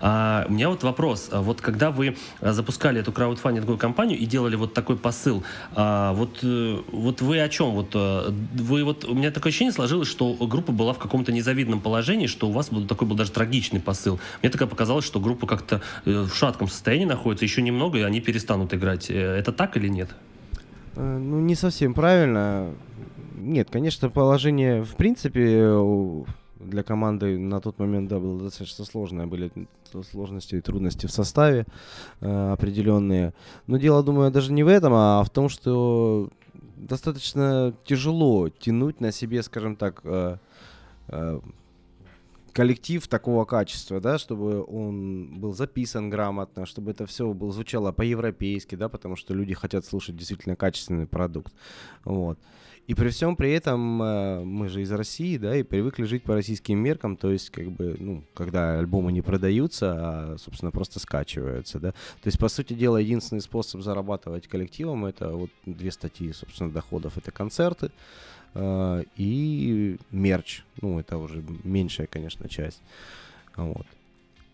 А, 0.00 0.46
у 0.48 0.52
меня 0.52 0.68
вот 0.68 0.82
вопрос. 0.82 1.28
А 1.32 1.42
вот 1.42 1.60
когда 1.60 1.90
вы 1.90 2.16
а, 2.40 2.52
запускали 2.52 3.00
эту 3.00 3.12
краудфандинговую 3.12 3.78
кампанию 3.78 4.18
и 4.18 4.26
делали 4.26 4.56
вот 4.56 4.74
такой 4.74 4.96
посыл, 4.96 5.42
а, 5.74 6.12
вот, 6.12 6.38
э, 6.42 6.82
вот 6.92 7.20
вы 7.20 7.40
о 7.40 7.48
чем? 7.48 7.70
Вот, 7.72 7.90
э, 7.94 8.32
вы 8.54 8.84
вот, 8.84 9.04
у 9.04 9.14
меня 9.14 9.30
такое 9.30 9.50
ощущение 9.50 9.72
сложилось, 9.72 10.08
что 10.08 10.34
группа 10.34 10.72
была 10.72 10.92
в 10.92 10.98
каком-то 10.98 11.32
незавидном 11.32 11.80
положении, 11.80 12.26
что 12.26 12.48
у 12.48 12.52
вас 12.52 12.70
был 12.70 12.86
такой 12.86 13.08
был 13.08 13.16
даже 13.16 13.30
трагичный 13.30 13.80
посыл. 13.80 14.20
Мне 14.42 14.50
такое 14.50 14.68
показалось, 14.68 15.04
что 15.04 15.20
группа 15.20 15.46
как-то 15.46 15.80
э, 16.04 16.22
в 16.22 16.34
шатком 16.34 16.68
состоянии 16.68 17.04
находится, 17.06 17.44
еще 17.44 17.62
немного, 17.62 17.98
и 17.98 18.02
они 18.02 18.20
перестанут 18.20 18.74
играть. 18.74 19.10
Это 19.10 19.52
так 19.52 19.76
или 19.76 19.88
нет? 19.88 20.10
Э, 20.96 21.18
ну, 21.18 21.40
не 21.40 21.54
совсем 21.54 21.94
правильно. 21.94 22.74
Нет, 23.36 23.68
конечно, 23.70 24.10
положение, 24.10 24.82
в 24.82 24.96
принципе, 24.96 25.74
для 26.58 26.82
команды 26.82 27.38
на 27.38 27.60
тот 27.60 27.78
момент, 27.78 28.08
да, 28.08 28.18
было 28.18 28.38
достаточно 28.38 28.84
сложное, 28.84 29.26
были 29.26 29.50
сложности 30.10 30.56
и 30.56 30.60
трудности 30.60 31.06
в 31.06 31.10
составе 31.10 31.66
э, 32.20 32.52
определенные. 32.52 33.32
Но 33.66 33.78
дело, 33.78 34.02
думаю, 34.02 34.30
даже 34.30 34.52
не 34.52 34.62
в 34.62 34.68
этом, 34.68 34.92
а 34.94 35.22
в 35.24 35.30
том, 35.30 35.48
что 35.48 36.30
достаточно 36.76 37.74
тяжело 37.84 38.48
тянуть 38.48 39.00
на 39.00 39.10
себе, 39.12 39.42
скажем 39.42 39.76
так, 39.76 40.00
э, 40.04 40.36
коллектив 42.52 43.06
такого 43.08 43.44
качества, 43.44 44.00
да, 44.00 44.18
чтобы 44.18 44.64
он 44.64 45.40
был 45.40 45.54
записан 45.54 46.10
грамотно, 46.10 46.66
чтобы 46.66 46.90
это 46.90 47.06
все 47.06 47.32
было, 47.32 47.52
звучало 47.52 47.92
по-европейски, 47.92 48.74
да, 48.74 48.88
потому 48.88 49.16
что 49.16 49.34
люди 49.34 49.54
хотят 49.54 49.84
слушать 49.84 50.16
действительно 50.16 50.56
качественный 50.56 51.06
продукт. 51.06 51.52
Вот. 52.04 52.38
И 52.86 52.94
при 52.94 53.10
всем 53.10 53.36
при 53.36 53.52
этом 53.52 54.02
э, 54.02 54.40
мы 54.40 54.68
же 54.68 54.82
из 54.82 54.90
России, 54.90 55.36
да, 55.36 55.54
и 55.54 55.62
привыкли 55.62 56.04
жить 56.04 56.24
по 56.24 56.34
российским 56.34 56.76
меркам, 56.78 57.16
то 57.16 57.30
есть, 57.30 57.50
как 57.50 57.70
бы, 57.70 57.96
ну, 58.00 58.24
когда 58.34 58.80
альбомы 58.80 59.12
не 59.12 59.22
продаются, 59.22 59.94
а, 59.96 60.36
собственно, 60.38 60.72
просто 60.72 60.98
скачиваются, 60.98 61.78
да. 61.78 61.92
То 61.92 62.26
есть, 62.26 62.40
по 62.40 62.48
сути 62.48 62.72
дела, 62.72 62.96
единственный 62.96 63.42
способ 63.42 63.82
зарабатывать 63.82 64.48
коллективом 64.48 65.04
это 65.04 65.28
вот 65.28 65.50
две 65.66 65.92
статьи, 65.92 66.32
собственно, 66.32 66.72
доходов 66.72 67.16
это 67.16 67.30
концерты 67.30 67.92
и 68.54 69.98
мерч. 70.10 70.64
Ну, 70.80 70.98
это 70.98 71.18
уже 71.18 71.42
меньшая, 71.64 72.06
конечно, 72.06 72.48
часть. 72.48 72.80
Вот. 73.56 73.86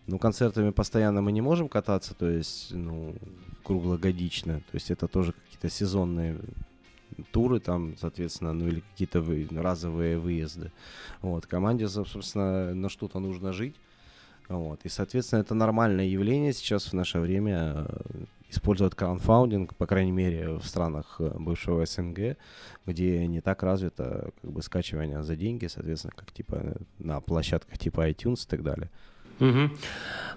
Ну, 0.05 0.19
концертами 0.19 0.69
постоянно 0.69 1.21
мы 1.21 1.31
не 1.31 1.41
можем 1.41 1.67
кататься, 1.67 2.13
то 2.13 2.29
есть, 2.29 2.71
ну, 2.71 3.15
круглогодично. 3.63 4.59
То 4.59 4.75
есть 4.75 4.91
это 4.91 5.07
тоже 5.07 5.33
какие-то 5.33 5.69
сезонные 5.69 6.39
туры 7.31 7.59
там, 7.59 7.97
соответственно, 7.97 8.53
ну 8.53 8.67
или 8.67 8.81
какие-то 8.91 9.21
вы, 9.21 9.47
разовые 9.51 10.17
выезды. 10.17 10.71
Вот, 11.21 11.45
команде, 11.45 11.87
собственно, 11.87 12.73
на 12.73 12.89
что-то 12.89 13.19
нужно 13.19 13.53
жить. 13.53 13.75
Вот, 14.47 14.79
и, 14.85 14.89
соответственно, 14.89 15.41
это 15.41 15.55
нормальное 15.55 16.05
явление 16.05 16.53
сейчас 16.53 16.85
в 16.85 16.93
наше 16.93 17.19
время 17.19 17.87
использовать 18.49 18.95
краудфандинг, 18.95 19.75
по 19.75 19.85
крайней 19.85 20.11
мере, 20.11 20.53
в 20.53 20.63
странах 20.65 21.17
э, 21.19 21.31
бывшего 21.37 21.85
СНГ, 21.85 22.37
где 22.85 23.27
не 23.27 23.41
так 23.41 23.63
развито 23.63 24.31
как 24.41 24.51
бы 24.51 24.61
скачивание 24.61 25.23
за 25.23 25.35
деньги, 25.35 25.67
соответственно, 25.67 26.13
как 26.15 26.31
типа 26.31 26.77
на 26.99 27.19
площадках 27.19 27.77
типа 27.77 28.09
iTunes 28.09 28.45
и 28.45 28.49
так 28.49 28.63
далее. 28.63 28.89
Угу. 29.39 29.69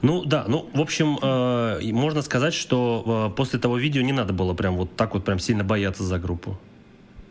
Ну 0.03 0.25
да, 0.25 0.45
ну 0.47 0.69
в 0.75 0.81
общем, 0.81 1.19
э, 1.23 1.93
можно 1.93 2.23
сказать, 2.23 2.55
что 2.55 3.31
э, 3.31 3.37
после 3.37 3.59
того 3.59 3.79
видео 3.79 4.03
не 4.03 4.13
надо 4.13 4.33
было 4.33 4.55
прям 4.55 4.77
вот 4.77 4.95
так 4.97 5.15
вот 5.15 5.25
прям 5.25 5.39
сильно 5.39 5.65
бояться 5.65 6.03
за 6.03 6.19
группу. 6.19 6.59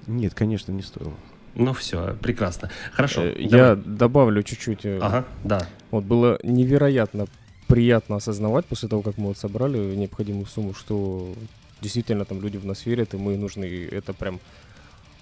Нет, 0.08 0.34
конечно, 0.34 0.72
не 0.72 0.82
стоило. 0.82 1.14
Ну 1.56 1.74
все, 1.74 2.16
прекрасно. 2.22 2.70
Хорошо. 2.92 3.24
Э, 3.24 3.36
я 3.38 3.76
давай. 3.76 3.76
добавлю 3.76 4.44
чуть-чуть. 4.44 4.86
Э, 4.86 5.00
ага, 5.02 5.26
да. 5.44 5.68
Вот 5.92 6.04
было 6.06 6.40
невероятно 6.44 7.28
приятно 7.70 8.16
осознавать 8.16 8.66
после 8.66 8.90
того, 8.90 9.02
как 9.04 9.18
мы 9.18 9.28
вот 9.28 9.38
собрали 9.38 9.78
необходимую 9.96 10.48
сумму, 10.48 10.74
что 10.74 11.34
действительно 11.82 12.26
там 12.26 12.42
люди 12.42 12.58
в 12.58 12.66
нас 12.66 12.86
верят, 12.86 13.14
и 13.14 13.18
мы 13.18 13.38
нужны. 13.38 13.66
И 13.66 13.86
это 13.86 14.12
прям 14.12 14.40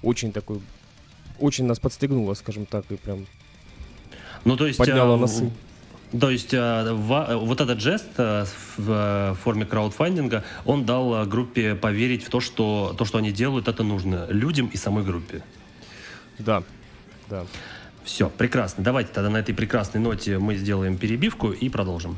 очень 0.01 0.31
такой, 0.31 0.61
очень 1.39 1.65
нас 1.65 1.79
подстегнуло, 1.79 2.33
скажем 2.33 2.65
так, 2.65 2.85
и 2.89 2.95
прям 2.95 3.27
ну, 4.45 4.55
то 4.55 4.65
есть, 4.65 4.79
подняло 4.79 5.15
а, 5.15 5.17
носы. 5.17 5.51
То 6.17 6.29
есть 6.29 6.53
э, 6.53 6.93
вот 6.93 7.59
этот 7.59 7.81
жест 7.81 8.07
э, 8.17 8.45
в 8.77 9.37
форме 9.43 9.65
краудфандинга, 9.65 10.45
он 10.65 10.85
дал 10.85 11.23
э, 11.23 11.25
группе 11.25 11.75
поверить 11.75 12.23
в 12.23 12.29
то, 12.29 12.39
что 12.39 12.95
то, 12.97 13.03
что 13.03 13.17
они 13.17 13.33
делают, 13.33 13.67
это 13.67 13.83
нужно 13.83 14.25
людям 14.29 14.69
и 14.71 14.77
самой 14.77 15.03
группе. 15.03 15.43
Да, 16.39 16.63
да. 17.29 17.45
Все, 18.07 18.29
прекрасно. 18.29 18.85
Давайте 18.85 19.11
тогда 19.13 19.29
на 19.29 19.37
этой 19.37 19.53
прекрасной 19.53 19.99
ноте 19.99 20.39
мы 20.39 20.55
сделаем 20.55 20.97
перебивку 20.97 21.51
и 21.51 21.67
продолжим. 21.67 22.17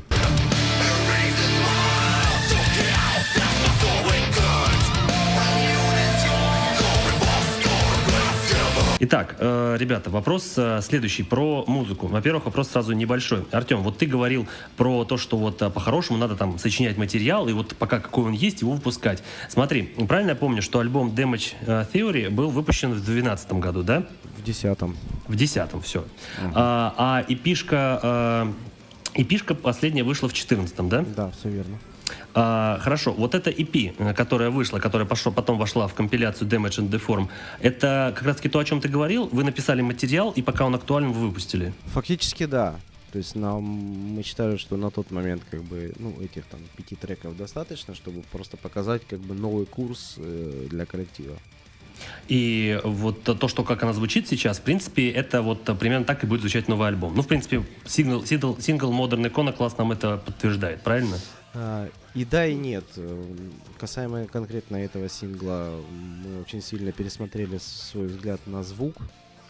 Итак, 9.02 9.36
э, 9.38 9.76
ребята, 9.78 10.10
вопрос 10.10 10.52
э, 10.58 10.80
следующий 10.82 11.22
про 11.22 11.64
музыку. 11.66 12.06
Во-первых, 12.06 12.44
вопрос 12.44 12.68
сразу 12.68 12.92
небольшой. 12.92 13.46
Артем, 13.50 13.82
вот 13.82 13.96
ты 13.96 14.04
говорил 14.04 14.46
про 14.76 15.06
то, 15.06 15.16
что 15.16 15.38
вот 15.38 15.62
э, 15.62 15.70
по-хорошему 15.70 16.18
надо 16.18 16.36
там 16.36 16.58
сочинять 16.58 16.98
материал, 16.98 17.48
и 17.48 17.54
вот 17.54 17.74
пока 17.76 17.98
какой 17.98 18.24
он 18.26 18.32
есть, 18.32 18.60
его 18.60 18.72
выпускать. 18.72 19.22
Смотри, 19.48 19.84
правильно 20.06 20.30
я 20.30 20.36
помню, 20.36 20.60
что 20.60 20.80
альбом 20.80 21.14
Damage 21.14 21.54
Theory 21.94 22.28
был 22.28 22.50
выпущен 22.50 22.90
в 22.90 23.02
2012 23.02 23.52
году, 23.54 23.82
да? 23.82 24.06
В 24.36 24.42
10 24.42 24.78
В 25.28 25.34
10 25.34 25.70
все. 25.82 26.00
Угу. 26.00 26.52
А, 26.54 26.94
а 26.98 27.24
эпишка, 27.26 28.52
эпишка 29.14 29.54
последняя 29.54 30.04
вышла 30.04 30.28
в 30.28 30.34
14 30.34 30.76
да? 30.88 31.06
Да, 31.16 31.30
все 31.30 31.48
верно. 31.48 31.78
А, 32.34 32.78
хорошо, 32.80 33.12
вот 33.12 33.34
эта 33.34 33.50
EP, 33.50 34.14
которая 34.14 34.50
вышла, 34.50 34.78
которая 34.78 35.06
пошло, 35.06 35.32
потом 35.32 35.58
вошла 35.58 35.86
в 35.88 35.94
компиляцию 35.94 36.48
Damage 36.48 36.78
and 36.78 36.90
Deform, 36.90 37.28
это 37.60 38.12
как 38.16 38.26
раз-таки 38.26 38.48
то, 38.48 38.58
о 38.58 38.64
чем 38.64 38.80
ты 38.80 38.88
говорил? 38.88 39.28
Вы 39.32 39.44
написали 39.44 39.82
материал, 39.82 40.30
и 40.30 40.42
пока 40.42 40.64
он 40.66 40.74
актуален, 40.74 41.12
вы 41.12 41.28
выпустили? 41.28 41.72
Фактически 41.86 42.46
да. 42.46 42.76
То 43.12 43.18
есть 43.18 43.34
нам, 43.34 43.62
мы 43.62 44.22
считали, 44.22 44.56
что 44.56 44.76
на 44.76 44.90
тот 44.90 45.10
момент 45.10 45.42
как 45.50 45.62
бы, 45.64 45.92
ну, 45.98 46.14
этих 46.20 46.44
там 46.44 46.60
пяти 46.76 46.94
треков 46.94 47.36
достаточно, 47.36 47.94
чтобы 47.94 48.22
просто 48.30 48.56
показать 48.56 49.02
как 49.08 49.18
бы 49.18 49.34
новый 49.34 49.66
курс 49.66 50.14
э, 50.18 50.66
для 50.70 50.86
коллектива. 50.86 51.36
И 52.28 52.80
вот 52.84 53.24
то, 53.24 53.48
что 53.48 53.64
как 53.64 53.82
она 53.82 53.92
звучит 53.92 54.28
сейчас, 54.28 54.58
в 54.58 54.62
принципе, 54.62 55.10
это 55.10 55.42
вот 55.42 55.64
примерно 55.78 56.04
так 56.04 56.22
и 56.24 56.26
будет 56.26 56.40
звучать 56.40 56.68
новый 56.68 56.88
альбом. 56.88 57.14
Ну, 57.14 57.22
в 57.22 57.26
принципе, 57.26 57.62
сингл, 57.84 58.24
сингл, 58.24 58.56
сингл 58.60 58.92
Modern 58.92 59.30
Iconoclast 59.30 59.74
нам 59.78 59.92
это 59.92 60.16
подтверждает, 60.16 60.82
правильно? 60.82 61.18
А, 61.54 61.88
и 62.14 62.24
да, 62.24 62.46
и 62.46 62.54
нет. 62.54 62.84
Касаемо 63.78 64.26
конкретно 64.26 64.76
этого 64.76 65.08
сингла, 65.08 65.80
мы 65.90 66.40
очень 66.40 66.62
сильно 66.62 66.92
пересмотрели 66.92 67.58
свой 67.58 68.06
взгляд 68.06 68.40
на 68.46 68.62
звук 68.62 68.96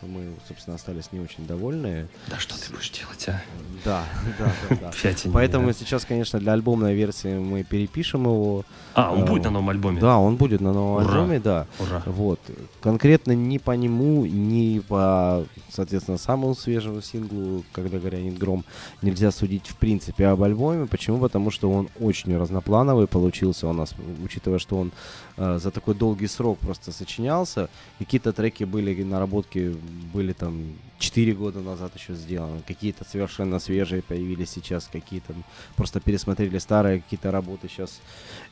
мы, 0.07 0.33
собственно, 0.49 0.77
остались 0.77 1.13
не 1.13 1.21
очень 1.21 1.47
довольны. 1.47 2.09
Да 2.29 2.39
что 2.39 2.55
ты 2.59 2.73
будешь 2.73 2.91
делать, 2.91 3.29
а? 3.29 3.43
Да, 3.85 4.05
да, 4.39 4.53
да. 4.71 4.77
да. 5.03 5.31
Поэтому 5.33 5.73
сейчас, 5.73 6.05
конечно, 6.05 6.39
для 6.39 6.53
альбомной 6.53 6.95
версии 6.95 7.39
мы 7.39 7.63
перепишем 7.63 8.25
его. 8.25 8.65
А, 8.95 9.13
он 9.13 9.25
будет 9.25 9.45
на 9.45 9.51
новом 9.51 9.71
альбоме? 9.71 10.01
Да, 10.01 10.19
он 10.19 10.37
будет 10.37 10.61
на 10.61 10.73
новом 10.73 11.07
альбоме, 11.07 11.41
да. 11.41 11.67
Ура. 11.79 12.03
Вот. 12.07 12.41
Конкретно 12.81 13.33
ни 13.33 13.59
по 13.59 13.73
нему, 13.73 14.27
ни 14.27 14.79
по, 14.81 15.45
соответственно, 15.71 16.19
самому 16.19 16.55
свежему 16.55 17.03
синглу, 17.03 17.65
когда 17.73 17.99
горянет 17.99 18.39
гром, 18.39 18.65
нельзя 19.03 19.31
судить 19.31 19.67
в 19.67 19.77
принципе 19.77 20.27
об 20.27 20.43
альбоме. 20.43 20.87
Почему? 20.87 21.19
Потому 21.19 21.51
что 21.51 21.71
он 21.71 21.89
очень 22.01 22.37
разноплановый 22.37 23.07
получился 23.07 23.69
у 23.69 23.73
нас, 23.73 23.95
учитывая, 24.25 24.59
что 24.59 24.79
он 24.79 24.93
э, 25.41 25.59
за 25.59 25.71
такой 25.71 25.95
долгий 25.95 26.29
срок 26.29 26.59
просто 26.59 26.93
сочинялся. 26.93 27.69
Какие-то 27.99 28.33
треки 28.33 28.65
были, 28.65 29.03
наработки 29.03 29.77
были 30.13 30.33
там 30.33 30.77
4 30.99 31.33
года 31.35 31.61
назад 31.61 31.93
еще 31.97 32.15
сделаны. 32.15 32.63
Какие-то 32.67 33.05
совершенно 33.05 33.59
свежие 33.59 34.03
появились 34.03 34.51
сейчас, 34.51 34.89
какие-то 34.93 35.35
просто 35.77 36.01
пересмотрели 36.01 36.59
старые 36.59 37.01
какие-то 37.01 37.31
работы 37.31 37.69
сейчас 37.69 38.01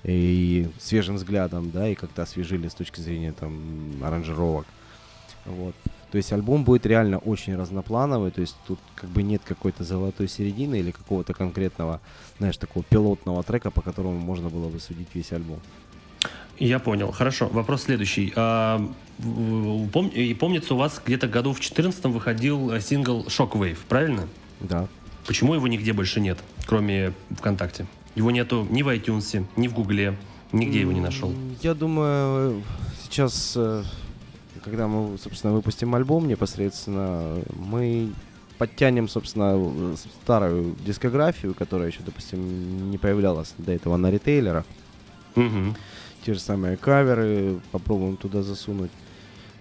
и 0.04 0.68
свежим 0.80 1.16
взглядом, 1.16 1.70
да, 1.70 1.88
и 1.88 1.94
как-то 1.94 2.22
освежили 2.22 2.68
с 2.68 2.74
точки 2.74 3.00
зрения 3.00 3.32
там 3.32 4.02
аранжировок. 4.02 4.66
Вот. 5.44 5.74
То 6.10 6.16
есть 6.16 6.32
альбом 6.32 6.64
будет 6.64 6.86
реально 6.86 7.18
очень 7.18 7.54
разноплановый, 7.56 8.30
то 8.30 8.40
есть 8.40 8.56
тут 8.66 8.78
как 8.94 9.10
бы 9.10 9.22
нет 9.22 9.42
какой-то 9.44 9.84
золотой 9.84 10.26
середины 10.26 10.78
или 10.78 10.90
какого-то 10.90 11.34
конкретного, 11.34 12.00
знаешь, 12.38 12.56
такого 12.56 12.82
пилотного 12.82 13.42
трека, 13.42 13.70
по 13.70 13.82
которому 13.82 14.18
можно 14.18 14.48
было 14.48 14.70
бы 14.70 14.80
судить 14.80 15.08
весь 15.14 15.32
альбом. 15.32 15.60
Я 16.58 16.78
понял. 16.78 17.12
Хорошо. 17.12 17.48
Вопрос 17.48 17.82
следующий. 17.82 18.32
А, 18.34 18.84
пом, 19.92 20.08
и 20.08 20.34
помнится, 20.34 20.74
у 20.74 20.76
вас 20.76 21.00
где-то 21.04 21.28
году 21.28 21.52
в 21.52 21.56
2014 21.56 22.04
выходил 22.06 22.72
э, 22.72 22.80
сингл 22.80 23.24
Shockwave, 23.26 23.78
правильно? 23.88 24.28
Да. 24.60 24.88
Почему 25.26 25.54
его 25.54 25.68
нигде 25.68 25.92
больше 25.92 26.20
нет, 26.20 26.38
кроме 26.66 27.12
ВКонтакте? 27.30 27.86
Его 28.14 28.30
нету 28.30 28.66
ни 28.70 28.82
в 28.82 28.88
iTunes, 28.88 29.44
ни 29.56 29.68
в 29.68 29.74
Гугле, 29.74 30.16
нигде 30.52 30.80
его 30.80 30.90
не 30.90 31.00
нашел. 31.00 31.32
Я 31.62 31.74
думаю, 31.74 32.62
сейчас, 33.04 33.52
э, 33.56 33.84
когда 34.64 34.88
мы, 34.88 35.16
собственно, 35.18 35.52
выпустим 35.52 35.94
альбом 35.94 36.26
непосредственно, 36.26 37.40
мы 37.54 38.12
подтянем, 38.56 39.08
собственно, 39.08 39.96
старую 40.24 40.74
дискографию, 40.84 41.54
которая 41.54 41.88
еще, 41.88 42.00
допустим, 42.04 42.90
не 42.90 42.98
появлялась 42.98 43.54
до 43.58 43.70
этого 43.70 43.96
на 43.96 44.10
ритейлерах. 44.10 44.64
Угу 45.36 45.76
те 46.28 46.34
же 46.34 46.40
самые 46.40 46.76
каверы, 46.76 47.58
попробуем 47.72 48.18
туда 48.18 48.42
засунуть. 48.42 48.90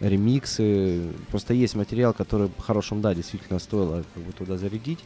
ремиксы. 0.01 1.13
Просто 1.31 1.53
есть 1.53 1.75
материал, 1.75 2.13
который 2.13 2.49
по-хорошему, 2.49 2.99
да, 2.99 3.15
действительно 3.15 3.59
стоило 3.59 4.03
как 4.13 4.23
бы 4.23 4.33
туда 4.33 4.57
зарядить. 4.57 4.99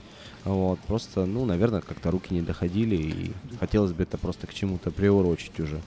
Вот, 0.44 0.80
просто, 0.80 1.28
ну, 1.28 1.46
наверное, 1.46 1.82
как-то 1.82 2.10
руки 2.10 2.34
не 2.34 2.42
доходили, 2.42 2.96
и 2.96 3.32
хотелось 3.60 3.92
бы 3.92 4.02
это 4.02 4.18
просто 4.18 4.48
к 4.48 4.56
чему-то 4.56 4.90
приурочить 4.90 5.60
уже. 5.60 5.80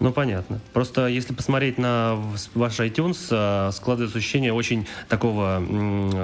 Ну, 0.00 0.12
понятно. 0.12 0.58
Просто 0.72 1.06
если 1.06 1.32
посмотреть 1.32 1.78
на 1.78 2.18
ваш 2.54 2.80
iTunes, 2.80 3.28
э, 3.30 3.70
складывается 3.70 4.18
ощущение 4.18 4.52
очень 4.52 4.88
такого 5.08 5.62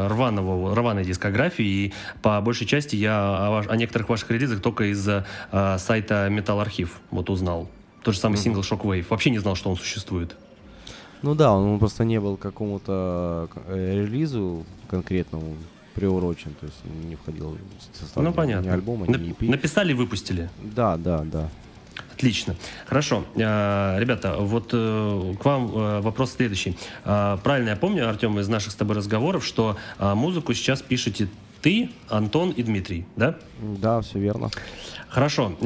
рваного, 0.09 0.75
рваной 0.75 1.05
дискографии. 1.05 1.64
И 1.64 1.92
по 2.23 2.40
большей 2.40 2.66
части 2.66 2.97
я 2.97 3.47
о, 3.47 3.51
ваш, 3.51 3.69
о 3.69 3.77
некоторых 3.77 4.09
ваших 4.09 4.33
релизах 4.33 4.62
только 4.62 4.90
из 4.90 5.07
э, 5.09 5.23
сайта 5.79 6.27
Metal 6.29 6.61
Архив 6.61 7.01
вот 7.12 7.31
узнал. 7.31 7.69
Тот 8.07 8.14
же 8.14 8.21
самый 8.21 8.37
сингл 8.37 8.61
Shockwave. 8.61 9.05
Вообще 9.11 9.31
не 9.31 9.40
знал, 9.40 9.57
что 9.57 9.69
он 9.69 9.77
существует. 9.77 10.37
Ну 11.23 11.35
да, 11.35 11.53
он 11.53 11.81
просто 11.81 12.05
не 12.05 12.21
был 12.21 12.37
к 12.37 12.40
какому-то 12.40 13.49
э, 13.66 13.95
релизу 13.97 14.64
конкретному 14.87 15.57
приурочен, 15.92 16.55
то 16.61 16.66
есть 16.66 16.79
не 17.09 17.16
входил 17.16 17.59
в 17.59 17.99
состав 17.99 18.23
ну, 18.23 18.33
понятно. 18.33 18.69
ни 18.69 18.71
альбома, 18.71 19.09
ни 19.09 19.14
EP. 19.16 19.51
Написали, 19.51 19.92
выпустили? 19.92 20.49
Да, 20.62 20.97
да, 20.97 21.25
да. 21.25 21.51
Отлично. 22.14 22.55
Хорошо. 22.87 23.25
Э, 23.35 23.99
ребята, 23.99 24.37
вот 24.38 24.71
э, 24.73 25.35
к 25.40 25.45
вам 25.45 25.71
э, 25.75 26.01
вопрос 26.01 26.35
следующий. 26.35 26.79
Правильно 27.03 27.71
я 27.71 27.77
помню, 27.77 28.09
Артем, 28.09 28.38
из 28.38 28.47
наших 28.47 28.71
с 28.71 28.77
тобой 28.77 28.95
разговоров, 28.95 29.45
что 29.45 29.77
музыку 29.99 30.55
сейчас 30.55 30.81
пишете 30.81 31.29
ты, 31.66 31.90
Антон 32.09 32.52
и 32.52 32.62
Дмитрий, 32.62 33.07
да? 33.16 33.35
Да, 33.61 34.00
все 34.00 34.20
верно. 34.20 34.50
Хорошо. 35.09 35.57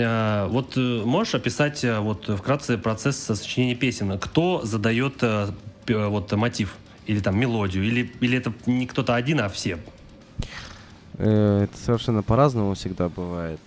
Вот 0.48 0.74
можешь 0.76 1.34
описать 1.34 1.84
вот 1.84 2.26
вкратце 2.38 2.78
процесс 2.78 3.18
сочинения 3.18 3.74
песен? 3.74 4.18
Кто 4.18 4.62
задает 4.64 5.22
вот 5.86 6.32
мотив? 6.32 6.76
Или 7.04 7.20
там 7.20 7.38
мелодию? 7.38 7.84
Или, 7.84 8.10
или 8.20 8.38
это 8.38 8.50
не 8.64 8.86
кто-то 8.86 9.14
один, 9.14 9.40
а 9.40 9.50
все? 9.50 9.78
Это 11.18 11.76
совершенно 11.84 12.22
по-разному 12.22 12.72
всегда 12.72 13.10
бывает 13.10 13.60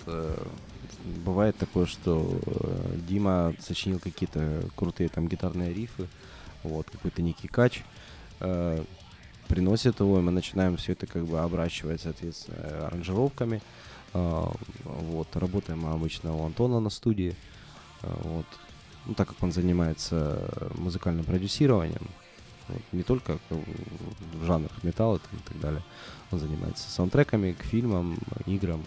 бывает 1.24 1.56
такое, 1.58 1.86
что 1.86 2.40
э, 2.46 2.96
Дима 3.08 3.54
сочинил 3.60 4.00
какие-то 4.00 4.64
крутые 4.76 5.10
там 5.10 5.28
гитарные 5.28 5.74
рифы, 5.74 6.08
вот, 6.64 6.90
какой-то 6.90 7.22
некий 7.22 7.48
кач, 7.50 7.84
э, 8.40 8.84
приносит 9.48 10.00
его, 10.00 10.20
и 10.20 10.22
мы 10.22 10.32
начинаем 10.32 10.78
все 10.78 10.94
это 10.94 11.06
как 11.08 11.26
бы 11.26 11.40
обращивать, 11.40 12.02
соответственно, 12.02 12.88
аранжировками. 12.88 13.62
Э, 14.14 14.46
вот, 14.84 15.28
работаем 15.36 15.80
мы 15.80 15.92
обычно 15.92 16.36
у 16.36 16.46
Антона 16.46 16.80
на 16.80 16.90
студии, 16.90 17.36
э, 18.02 18.14
вот, 18.24 18.46
ну, 19.06 19.14
так 19.14 19.30
как 19.30 19.42
он 19.42 19.52
занимается 19.52 20.50
музыкальным 20.76 21.26
продюсированием, 21.26 22.08
вот, 22.68 22.82
не 22.92 23.04
только 23.04 23.40
в 23.50 24.46
жанрах 24.46 24.84
металла 24.84 25.18
и 25.18 25.50
так 25.50 25.60
далее, 25.60 25.84
он 26.32 26.40
занимается 26.40 26.90
саундтреками 26.90 27.52
к 27.52 27.64
фильмам, 27.64 28.18
играм, 28.46 28.84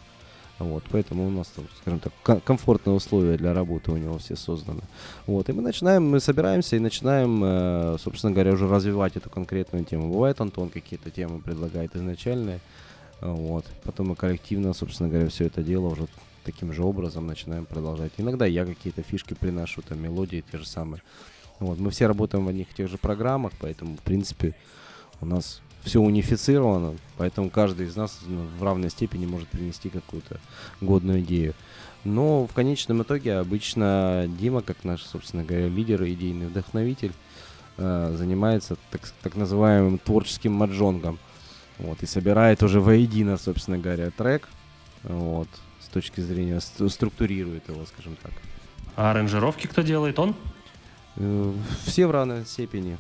вот, 0.59 0.85
поэтому 0.91 1.27
у 1.27 1.31
нас 1.31 1.49
там, 1.49 1.67
скажем 1.81 2.01
так, 2.01 2.43
комфортные 2.45 2.95
условия 2.95 3.37
для 3.37 3.53
работы 3.53 3.93
у 3.93 3.97
него 3.97 4.17
все 4.19 4.37
созданы. 4.37 4.81
Вот, 5.27 5.49
и 5.49 5.53
мы 5.53 5.63
начинаем, 5.63 6.09
мы 6.09 6.19
собираемся 6.21 6.77
и 6.77 6.79
начинаем, 6.79 7.43
э, 7.45 7.97
собственно 8.01 8.33
говоря, 8.33 8.53
уже 8.53 8.67
развивать 8.67 9.17
эту 9.17 9.29
конкретную 9.29 9.85
тему. 9.85 10.13
Бывает 10.13 10.41
Антон 10.41 10.71
какие-то 10.71 11.11
темы 11.11 11.41
предлагает 11.41 11.95
изначальные, 11.95 12.61
вот, 13.21 13.65
потом 13.85 14.09
мы 14.09 14.17
коллективно, 14.17 14.73
собственно 14.73 15.09
говоря, 15.09 15.29
все 15.29 15.47
это 15.47 15.63
дело 15.63 15.89
уже 15.89 16.07
таким 16.45 16.73
же 16.73 16.83
образом 16.83 17.27
начинаем 17.27 17.67
продолжать. 17.67 18.13
Иногда 18.19 18.47
я 18.47 18.65
какие-то 18.65 19.03
фишки 19.03 19.35
приношу, 19.35 19.83
там 19.83 20.01
мелодии 20.01 20.45
те 20.51 20.59
же 20.59 20.67
самые. 20.67 21.03
Вот, 21.59 21.79
мы 21.79 21.91
все 21.91 22.07
работаем 22.07 22.45
в 22.45 22.49
одних 22.49 22.71
и 22.71 22.75
тех 22.75 22.89
же 22.89 22.99
программах, 22.99 23.53
поэтому, 23.59 23.97
в 23.97 24.01
принципе, 24.01 24.55
у 25.21 25.27
нас 25.27 25.61
все 25.87 26.01
унифицировано, 26.01 26.97
поэтому 27.17 27.49
каждый 27.49 27.87
из 27.87 27.97
нас 27.97 28.19
ну, 28.27 28.45
в 28.59 28.63
равной 28.63 28.91
степени 28.91 29.25
может 29.25 29.49
принести 29.49 29.89
какую-то 29.89 30.41
годную 30.81 31.21
идею. 31.21 31.55
Но 32.05 32.47
в 32.47 32.53
конечном 32.53 33.03
итоге 33.03 33.37
обычно 33.37 34.29
Дима, 34.39 34.63
как 34.63 34.85
наш, 34.85 35.03
собственно 35.03 35.45
говоря, 35.45 35.69
лидер 35.69 36.03
и 36.03 36.13
идейный 36.13 36.49
вдохновитель, 36.49 37.13
э, 37.79 38.15
занимается 38.17 38.77
так, 38.91 39.01
так 39.23 39.37
называемым 39.37 39.99
творческим 39.99 40.53
маджонгом. 40.53 41.19
Вот, 41.79 42.03
и 42.03 42.07
собирает 42.07 42.63
уже 42.63 42.81
воедино, 42.81 43.37
собственно 43.37 43.79
говоря, 43.79 44.11
трек. 44.11 44.49
Вот, 45.05 45.49
с 45.81 45.89
точки 45.89 46.21
зрения 46.21 46.61
структурирует 46.61 47.69
его, 47.69 47.85
скажем 47.87 48.17
так. 48.23 48.33
А 48.97 49.13
аранжировки 49.13 49.67
кто 49.67 49.83
делает? 49.83 50.19
Он? 50.19 50.35
Э, 51.17 51.53
все 51.85 52.07
в 52.07 52.11
равной 52.11 52.45
степени. 52.45 52.99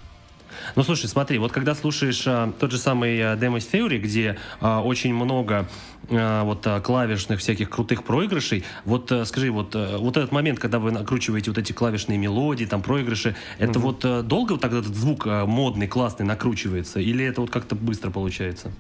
Ну, 0.74 0.82
слушай, 0.82 1.06
смотри, 1.06 1.38
вот 1.38 1.52
когда 1.52 1.74
слушаешь 1.74 2.24
а, 2.26 2.52
тот 2.58 2.70
же 2.70 2.78
самый 2.78 3.20
а, 3.20 3.36
Demos 3.36 3.68
Theory, 3.70 3.98
где 3.98 4.38
а, 4.60 4.82
очень 4.82 5.14
много 5.14 5.68
а, 6.10 6.44
вот 6.44 6.66
а, 6.66 6.80
клавишных 6.80 7.40
всяких 7.40 7.70
крутых 7.70 8.04
проигрышей, 8.04 8.64
вот 8.84 9.10
а, 9.12 9.24
скажи, 9.24 9.50
вот, 9.50 9.74
а, 9.74 9.98
вот 9.98 10.16
этот 10.16 10.32
момент, 10.32 10.58
когда 10.58 10.78
вы 10.78 10.90
накручиваете 10.92 11.50
вот 11.50 11.58
эти 11.58 11.72
клавишные 11.72 12.18
мелодии, 12.18 12.64
там 12.64 12.82
проигрыши, 12.82 13.34
это 13.58 13.78
mm-hmm. 13.78 13.82
вот 13.82 14.04
а, 14.04 14.22
долго 14.22 14.56
тогда 14.58 14.78
этот 14.78 14.94
звук 14.94 15.26
а, 15.26 15.46
модный, 15.46 15.88
классный 15.88 16.26
накручивается, 16.26 17.00
или 17.00 17.24
это 17.24 17.40
вот 17.40 17.50
как-то 17.50 17.74
быстро 17.74 18.10
получается? 18.10 18.70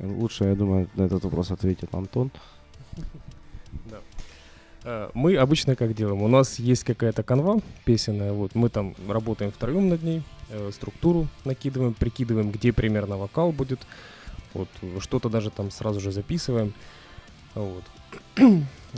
Лучше, 0.00 0.44
я 0.44 0.54
думаю, 0.54 0.88
на 0.94 1.02
этот 1.02 1.24
вопрос 1.24 1.50
ответит 1.50 1.94
Антон. 1.94 2.30
Э, 4.84 5.10
мы 5.14 5.36
обычно 5.36 5.76
как 5.76 5.94
делаем? 5.94 6.22
У 6.22 6.28
нас 6.28 6.58
есть 6.58 6.84
какая-то 6.84 7.22
канва 7.22 7.60
песенная, 7.84 8.32
вот 8.32 8.54
мы 8.54 8.68
там 8.68 8.94
работаем 9.08 9.52
втроем 9.52 9.88
над 9.88 10.02
ней, 10.02 10.22
э, 10.50 10.70
структуру 10.72 11.28
накидываем, 11.44 11.94
прикидываем, 11.94 12.50
где 12.50 12.72
примерно 12.72 13.16
вокал 13.16 13.52
будет, 13.52 13.80
вот 14.54 14.68
что-то 15.00 15.28
даже 15.28 15.50
там 15.50 15.70
сразу 15.70 16.00
же 16.00 16.12
записываем, 16.12 16.74
вот. 17.54 17.84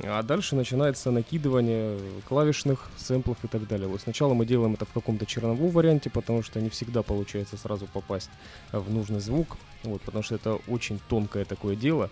А 0.02 0.24
дальше 0.24 0.56
начинается 0.56 1.12
накидывание 1.12 1.96
клавишных, 2.28 2.90
сэмплов 2.96 3.36
и 3.44 3.46
так 3.46 3.68
далее. 3.68 3.86
Вот 3.86 4.00
сначала 4.00 4.34
мы 4.34 4.44
делаем 4.44 4.74
это 4.74 4.86
в 4.86 4.92
каком-то 4.92 5.24
черновом 5.24 5.70
варианте, 5.70 6.10
потому 6.10 6.42
что 6.42 6.60
не 6.60 6.68
всегда 6.68 7.04
получается 7.04 7.56
сразу 7.56 7.86
попасть 7.86 8.30
в 8.72 8.92
нужный 8.92 9.20
звук, 9.20 9.56
вот, 9.84 10.02
потому 10.02 10.24
что 10.24 10.34
это 10.34 10.58
очень 10.66 10.98
тонкое 11.08 11.44
такое 11.44 11.76
дело. 11.76 12.10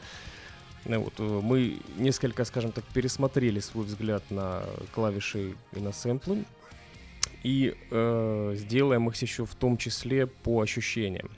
Э, 0.85 0.99
вот, 0.99 1.15
э, 1.19 1.41
мы 1.43 1.79
несколько, 1.97 2.45
скажем 2.45 2.73
так, 2.73 2.85
пересмотрели 2.85 3.61
свой 3.61 3.85
взгляд 3.85 4.23
на 4.31 4.63
клавиши 4.95 5.55
и 5.73 5.81
на 5.81 5.93
сэмплы. 5.93 6.45
И 7.43 7.75
э, 7.91 8.55
сделаем 8.57 9.09
их 9.09 9.17
еще 9.17 9.45
в 9.45 9.55
том 9.55 9.77
числе 9.77 10.27
по 10.27 10.61
ощущениям. 10.61 11.31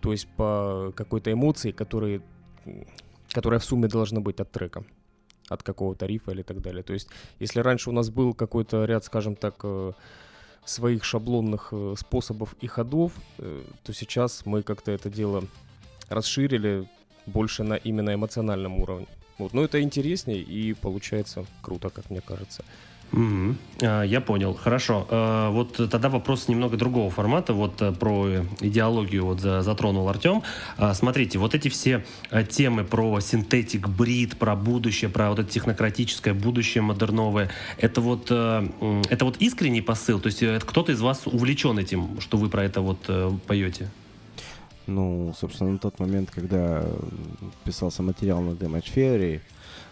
То 0.00 0.12
есть 0.12 0.28
по 0.36 0.92
какой-то 0.96 1.32
эмоции, 1.32 1.70
которые, 1.70 2.22
которая 3.30 3.60
в 3.60 3.64
сумме 3.64 3.88
должна 3.88 4.20
быть 4.20 4.40
от 4.40 4.50
трека 4.50 4.84
от 5.50 5.62
какого-то 5.62 6.04
рифа 6.04 6.32
или 6.32 6.42
так 6.42 6.60
далее. 6.60 6.82
То 6.82 6.92
есть, 6.92 7.08
если 7.38 7.60
раньше 7.60 7.88
у 7.88 7.92
нас 7.94 8.10
был 8.10 8.34
какой-то 8.34 8.84
ряд, 8.84 9.04
скажем 9.04 9.34
так, 9.34 9.54
э, 9.62 9.92
своих 10.66 11.04
шаблонных 11.04 11.72
способов 11.96 12.54
и 12.60 12.66
ходов, 12.66 13.12
то 13.38 13.92
сейчас 13.94 14.44
мы 14.44 14.62
как-то 14.62 14.90
это 14.90 15.08
дело 15.08 15.44
расширили, 16.10 16.86
больше 17.28 17.62
на 17.62 17.74
именно 17.74 18.14
эмоциональном 18.14 18.80
уровне. 18.80 19.06
Вот, 19.38 19.54
но 19.54 19.62
это 19.62 19.80
интереснее 19.80 20.40
и 20.40 20.74
получается 20.74 21.44
круто, 21.62 21.90
как 21.90 22.10
мне 22.10 22.20
кажется. 22.20 22.64
Mm-hmm. 23.12 23.54
А, 23.82 24.02
я 24.02 24.20
понял. 24.20 24.54
Хорошо. 24.54 25.06
А, 25.10 25.50
вот 25.50 25.76
тогда 25.90 26.08
вопрос 26.08 26.48
немного 26.48 26.76
другого 26.76 27.10
формата. 27.10 27.52
Вот 27.52 27.80
а, 27.80 27.92
про 27.92 28.44
идеологию 28.60 29.24
вот 29.24 29.40
за, 29.40 29.62
затронул 29.62 30.08
Артем. 30.08 30.42
А, 30.76 30.92
смотрите, 30.94 31.38
вот 31.38 31.54
эти 31.54 31.68
все 31.68 32.04
а, 32.30 32.42
темы 32.42 32.84
про 32.84 33.20
синтетик, 33.20 33.88
брит, 33.88 34.36
про 34.36 34.54
будущее, 34.56 35.08
про 35.08 35.30
вот 35.30 35.38
это 35.38 35.50
технократическое 35.50 36.34
будущее 36.34 36.82
модерновое, 36.82 37.50
это 37.78 38.00
вот, 38.00 38.26
а, 38.30 38.68
это 39.08 39.24
вот 39.24 39.36
искренний 39.38 39.82
посыл? 39.82 40.20
То 40.20 40.26
есть 40.26 40.42
кто-то 40.66 40.92
из 40.92 41.00
вас 41.00 41.22
увлечен 41.26 41.78
этим, 41.78 42.20
что 42.20 42.36
вы 42.36 42.48
про 42.48 42.64
это 42.64 42.80
вот 42.80 42.98
а, 43.08 43.34
поете? 43.46 43.88
Ну, 44.88 45.34
собственно, 45.38 45.72
на 45.72 45.78
тот 45.78 46.00
момент, 46.00 46.30
когда 46.30 46.82
писался 47.64 48.02
материал 48.02 48.40
на 48.40 48.52
Damage 48.52 48.94
Theory, 48.94 49.40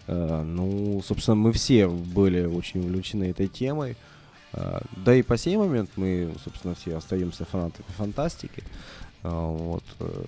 э, 0.07 0.41
ну, 0.41 1.01
собственно, 1.05 1.35
мы 1.35 1.51
все 1.51 1.87
были 1.87 2.45
очень 2.45 2.79
увлечены 2.79 3.25
этой 3.25 3.47
темой. 3.47 3.95
Э, 4.53 4.79
да 4.95 5.13
и 5.13 5.21
по 5.21 5.37
сей 5.37 5.55
момент 5.55 5.91
мы, 5.97 6.33
собственно, 6.43 6.73
все 6.73 6.95
остаемся 6.95 7.45
фанатами 7.45 7.85
фантастики. 7.95 8.63
Э, 9.21 9.29
вот, 9.29 9.83
э, 9.99 10.23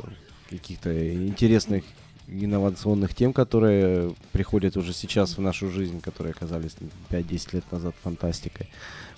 каких-то 0.52 1.16
интересных 1.16 1.84
инновационных 2.28 3.16
тем, 3.16 3.34
которые 3.34 4.14
приходят 4.32 4.78
уже 4.78 4.94
сейчас 4.94 5.36
в 5.36 5.42
нашу 5.42 5.72
жизнь, 5.72 6.00
которые 6.00 6.32
оказались 6.32 6.76
5-10 7.10 7.56
лет 7.56 7.72
назад 7.72 7.96
фантастикой. 8.04 8.70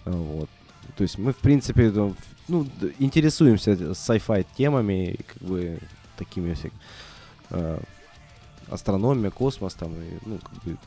Э, 0.05 0.11
вот. 0.11 0.49
То 0.95 1.03
есть 1.03 1.17
мы, 1.17 1.33
в 1.33 1.37
принципе, 1.37 1.91
ну, 2.51 2.67
интересуемся 2.99 3.71
sci-fi 3.71 4.45
темами, 4.55 5.17
как 5.33 5.41
бы 5.41 5.79
такими 6.17 6.53
всякими 6.53 6.79
э, 7.49 7.79
астрономия, 8.69 9.31
космос 9.31 9.73
там, 9.73 9.93
и, 9.93 10.17
ну, 10.25 10.37
как 10.37 10.63
бы 10.63 10.77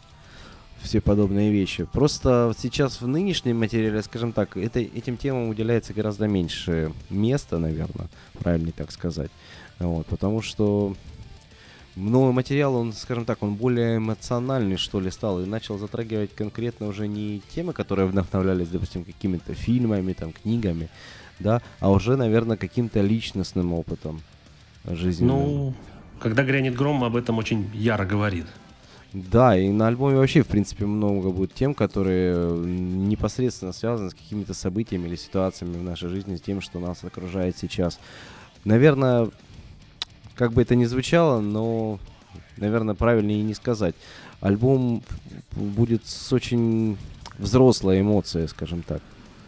все 0.82 1.00
подобные 1.00 1.50
вещи. 1.50 1.84
Просто 1.84 2.54
сейчас 2.58 3.00
в 3.00 3.06
нынешнем 3.06 3.58
материале, 3.58 4.02
скажем 4.02 4.32
так, 4.32 4.56
это, 4.56 4.80
этим 4.80 5.16
темам 5.16 5.48
уделяется 5.48 5.94
гораздо 5.94 6.28
меньше 6.28 6.92
места, 7.10 7.58
наверное, 7.58 8.08
правильно 8.38 8.70
так 8.72 8.92
сказать. 8.92 9.30
Вот, 9.78 10.06
потому 10.06 10.42
что 10.42 10.94
новый 11.96 12.32
материал, 12.32 12.74
он, 12.74 12.92
скажем 12.92 13.24
так, 13.24 13.42
он 13.42 13.54
более 13.54 13.96
эмоциональный, 13.96 14.76
что 14.76 15.00
ли, 15.00 15.10
стал, 15.10 15.40
и 15.40 15.46
начал 15.46 15.78
затрагивать 15.78 16.34
конкретно 16.34 16.86
уже 16.86 17.08
не 17.08 17.42
темы, 17.54 17.72
которые 17.72 18.06
вдохновлялись, 18.06 18.68
допустим, 18.68 19.04
какими-то 19.04 19.54
фильмами, 19.54 20.12
там, 20.12 20.32
книгами, 20.32 20.90
да, 21.38 21.62
а 21.80 21.90
уже, 21.90 22.16
наверное, 22.16 22.56
каким-то 22.56 23.00
личностным 23.00 23.72
опытом 23.72 24.22
жизненным. 24.84 25.36
Ну, 25.36 25.74
когда 26.20 26.42
грянет 26.44 26.74
гром, 26.74 27.04
об 27.04 27.16
этом 27.16 27.38
очень 27.38 27.70
яро 27.74 28.04
говорит. 28.04 28.46
Да, 29.12 29.56
и 29.56 29.68
на 29.68 29.86
альбоме 29.86 30.16
вообще, 30.16 30.42
в 30.42 30.48
принципе, 30.48 30.86
много 30.86 31.30
будет 31.30 31.54
тем, 31.54 31.72
которые 31.72 32.36
непосредственно 32.58 33.72
связаны 33.72 34.10
с 34.10 34.14
какими-то 34.14 34.54
событиями 34.54 35.06
или 35.06 35.14
ситуациями 35.14 35.74
в 35.78 35.84
нашей 35.84 36.08
жизни, 36.08 36.34
с 36.34 36.40
тем, 36.40 36.60
что 36.60 36.80
нас 36.80 37.04
окружает 37.04 37.56
сейчас. 37.56 38.00
Наверное, 38.64 39.28
как 40.34 40.52
бы 40.52 40.62
это 40.62 40.74
ни 40.74 40.84
звучало, 40.84 41.40
но, 41.40 42.00
наверное, 42.56 42.96
правильнее 42.96 43.38
и 43.38 43.44
не 43.44 43.54
сказать. 43.54 43.94
Альбом 44.40 45.02
будет 45.52 46.06
с 46.06 46.32
очень 46.32 46.98
взрослой 47.38 48.00
эмоцией, 48.00 48.48
скажем 48.48 48.82
так. 48.82 49.00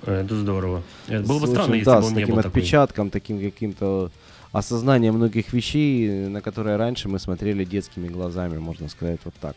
Это 0.04 0.36
здорово. 0.36 0.82
Это 1.08 1.26
было 1.26 1.40
бы 1.40 1.46
С 1.46 1.50
странно, 1.50 1.70
очень, 1.70 1.78
если 1.78 1.90
да, 1.90 1.96
бы 1.96 2.02
с 2.02 2.06
он 2.06 2.14
не 2.14 2.20
таким 2.20 2.34
был 2.34 2.42
такой. 2.42 2.60
отпечатком, 2.60 3.10
таким 3.10 3.40
каким-то 3.40 4.10
осознанием 4.52 5.14
многих 5.14 5.52
вещей, 5.52 6.28
на 6.28 6.40
которые 6.40 6.76
раньше 6.76 7.08
мы 7.08 7.18
смотрели 7.18 7.64
детскими 7.64 8.08
глазами, 8.08 8.58
можно 8.58 8.88
сказать, 8.88 9.20
вот 9.24 9.34
так. 9.40 9.56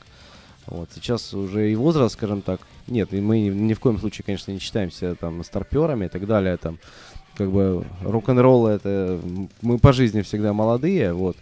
Вот. 0.65 0.89
Сейчас 0.93 1.33
уже 1.33 1.71
и 1.71 1.75
возраст, 1.75 2.15
скажем 2.15 2.41
так, 2.41 2.59
нет, 2.87 3.13
и 3.13 3.21
мы 3.21 3.39
ни, 3.39 3.49
ни 3.49 3.73
в 3.73 3.79
коем 3.79 3.97
случае, 3.99 4.23
конечно, 4.25 4.51
не 4.51 4.59
считаемся 4.59 5.15
там 5.15 5.43
старперами 5.43 6.05
и 6.05 6.09
так 6.09 6.25
далее, 6.27 6.57
там, 6.57 6.79
как 7.35 7.51
бы 7.51 7.85
рок-н-ролл 8.01 8.67
это 8.67 9.19
мы 9.61 9.77
по 9.79 9.93
жизни 9.93 10.21
всегда 10.21 10.53
молодые, 10.53 11.13
вот, 11.13 11.37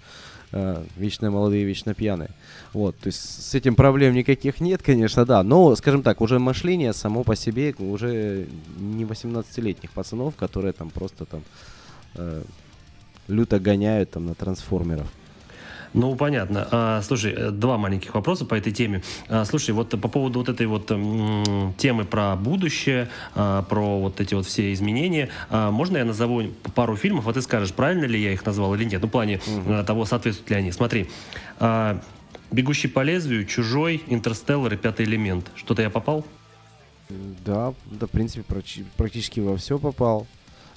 э, 0.52 0.84
вечно 0.95 1.32
молодые, 1.32 1.66
вечно 1.66 1.93
пьяные, 1.93 2.30
вот, 2.74 2.98
то 2.98 3.08
есть 3.08 3.20
с 3.20 3.56
этим 3.56 3.76
проблем 3.76 4.14
никаких 4.14 4.60
нет, 4.60 4.82
конечно, 4.82 5.26
да, 5.26 5.43
но, 5.43 5.76
скажем 5.76 6.04
так, 6.04 6.22
уже 6.22 6.39
мышление 6.39 6.93
само 6.93 7.24
по 7.24 7.36
себе 7.36 7.74
уже 7.80 8.48
не 8.78 9.04
18-летних 9.04 9.91
пацанов, 9.91 10.36
которые 10.36 10.74
там 10.74 10.89
просто 10.89 11.26
там 11.26 11.43
э, 12.16 12.43
люто 13.28 13.60
гоняют 13.60 14.12
там 14.12 14.26
на 14.26 14.36
трансформеров. 14.36 15.08
Ну, 15.94 16.16
понятно. 16.16 16.68
А, 16.72 17.02
слушай, 17.02 17.34
э, 17.36 17.52
два 17.52 17.78
маленьких 17.78 18.14
вопроса 18.14 18.46
по 18.46 18.56
этой 18.56 18.72
теме. 18.72 19.02
А, 19.30 19.46
слушай, 19.46 19.72
вот 19.72 19.90
по 19.90 20.08
поводу 20.08 20.40
вот 20.40 20.50
этой 20.50 20.68
вот 20.68 20.92
м, 20.92 21.74
темы 21.78 22.06
про 22.06 22.36
будущее, 22.36 23.10
а, 23.36 23.64
про 23.64 24.00
вот 24.00 24.20
эти 24.22 24.34
вот 24.34 24.46
все 24.46 24.74
изменения, 24.74 25.30
а, 25.50 25.72
можно 25.72 25.98
я 25.98 26.06
назову 26.06 26.44
пару 26.76 26.96
фильмов, 26.96 27.28
а 27.28 27.34
ты 27.34 27.42
скажешь, 27.42 27.74
правильно 27.74 28.06
ли 28.06 28.22
я 28.22 28.34
их 28.34 28.46
назвал 28.46 28.76
или 28.76 28.84
нет? 28.84 29.02
Ну, 29.02 29.08
в 29.08 29.12
плане 29.12 29.40
а, 29.68 29.84
того, 29.84 30.06
соответствуют 30.06 30.50
ли 30.52 30.56
они. 30.58 30.72
Смотри, 30.72 31.10
а, 31.60 32.00
«Бегущий 32.52 32.88
по 32.88 33.02
лезвию», 33.04 33.46
«Чужой», 33.46 34.02
«Интерстеллар» 34.08 34.74
и 34.74 34.78
«Пятый 34.78 35.06
элемент». 35.06 35.52
Что-то 35.56 35.82
я 35.82 35.90
попал? 35.90 36.24
Да, 37.46 37.74
да, 37.86 38.06
в 38.08 38.10
принципе, 38.10 38.42
практи- 38.42 38.86
практически 38.96 39.40
во 39.40 39.58
все 39.58 39.78
попал. 39.78 40.28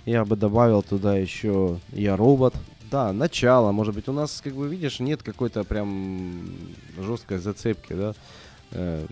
Я 0.06 0.24
бы 0.24 0.34
добавил 0.36 0.82
туда 0.82 1.16
еще 1.16 1.78
«Я 1.92 2.16
робот». 2.16 2.54
Да, 2.90 3.12
начало, 3.12 3.72
может 3.72 3.94
быть, 3.94 4.08
у 4.08 4.12
нас, 4.12 4.40
как 4.42 4.54
бы 4.54 4.68
видишь, 4.68 4.98
нет 5.00 5.22
какой-то 5.22 5.62
прям 5.64 6.42
жесткой 6.98 7.38
зацепки, 7.38 7.92
да. 7.92 8.14
Э, 8.72 9.06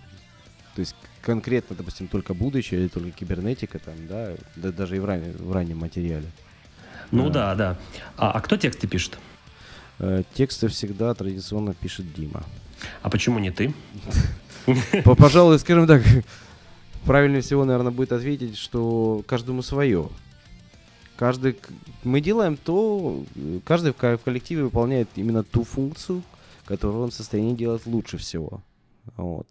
то 0.75 0.79
есть 0.81 0.95
конкретно, 1.21 1.75
допустим, 1.75 2.07
только 2.07 2.33
будущее 2.33 2.81
или 2.81 2.87
только 2.89 3.11
кибернетика 3.11 3.79
там, 3.79 3.95
да, 4.07 4.33
да 4.55 4.71
даже 4.71 4.97
и 4.97 4.99
в, 4.99 5.05
ране- 5.05 5.33
в 5.37 5.51
раннем 5.51 5.77
материале. 5.77 6.27
Ну 7.11 7.29
Да. 7.29 7.55
да, 7.55 7.55
да. 7.55 7.77
А, 8.17 8.31
а 8.31 8.41
кто 8.41 8.57
тексты 8.57 8.87
пишет? 8.87 9.17
Э, 9.99 10.23
тексты 10.33 10.67
всегда 10.67 11.13
традиционно 11.13 11.73
пишет 11.73 12.13
Дима. 12.13 12.43
А 13.01 13.09
почему 13.09 13.39
не 13.39 13.51
ты? 13.51 13.73
По- 15.03 15.15
Пожалуй, 15.15 15.57
скажем 15.59 15.87
так, 15.87 16.03
правильнее 17.05 17.41
всего, 17.41 17.63
наверное, 17.65 17.91
будет 17.91 18.11
ответить, 18.11 18.57
что 18.57 19.23
каждому 19.25 19.61
свое. 19.61 20.09
Каждый, 21.19 21.57
мы 22.05 22.21
делаем 22.21 22.55
то, 22.55 23.25
каждый 23.65 23.91
в 23.91 23.97
ко- 23.97 24.17
в 24.17 24.23
коллективе 24.23 24.63
выполняет 24.63 25.09
именно 25.15 25.43
ту 25.43 25.65
функцию, 25.65 26.23
которую 26.63 27.03
он 27.03 27.09
в 27.09 27.13
состоянии 27.13 27.55
делать 27.55 27.85
лучше 27.85 28.17
всего. 28.17 28.61
Вот, 29.17 29.45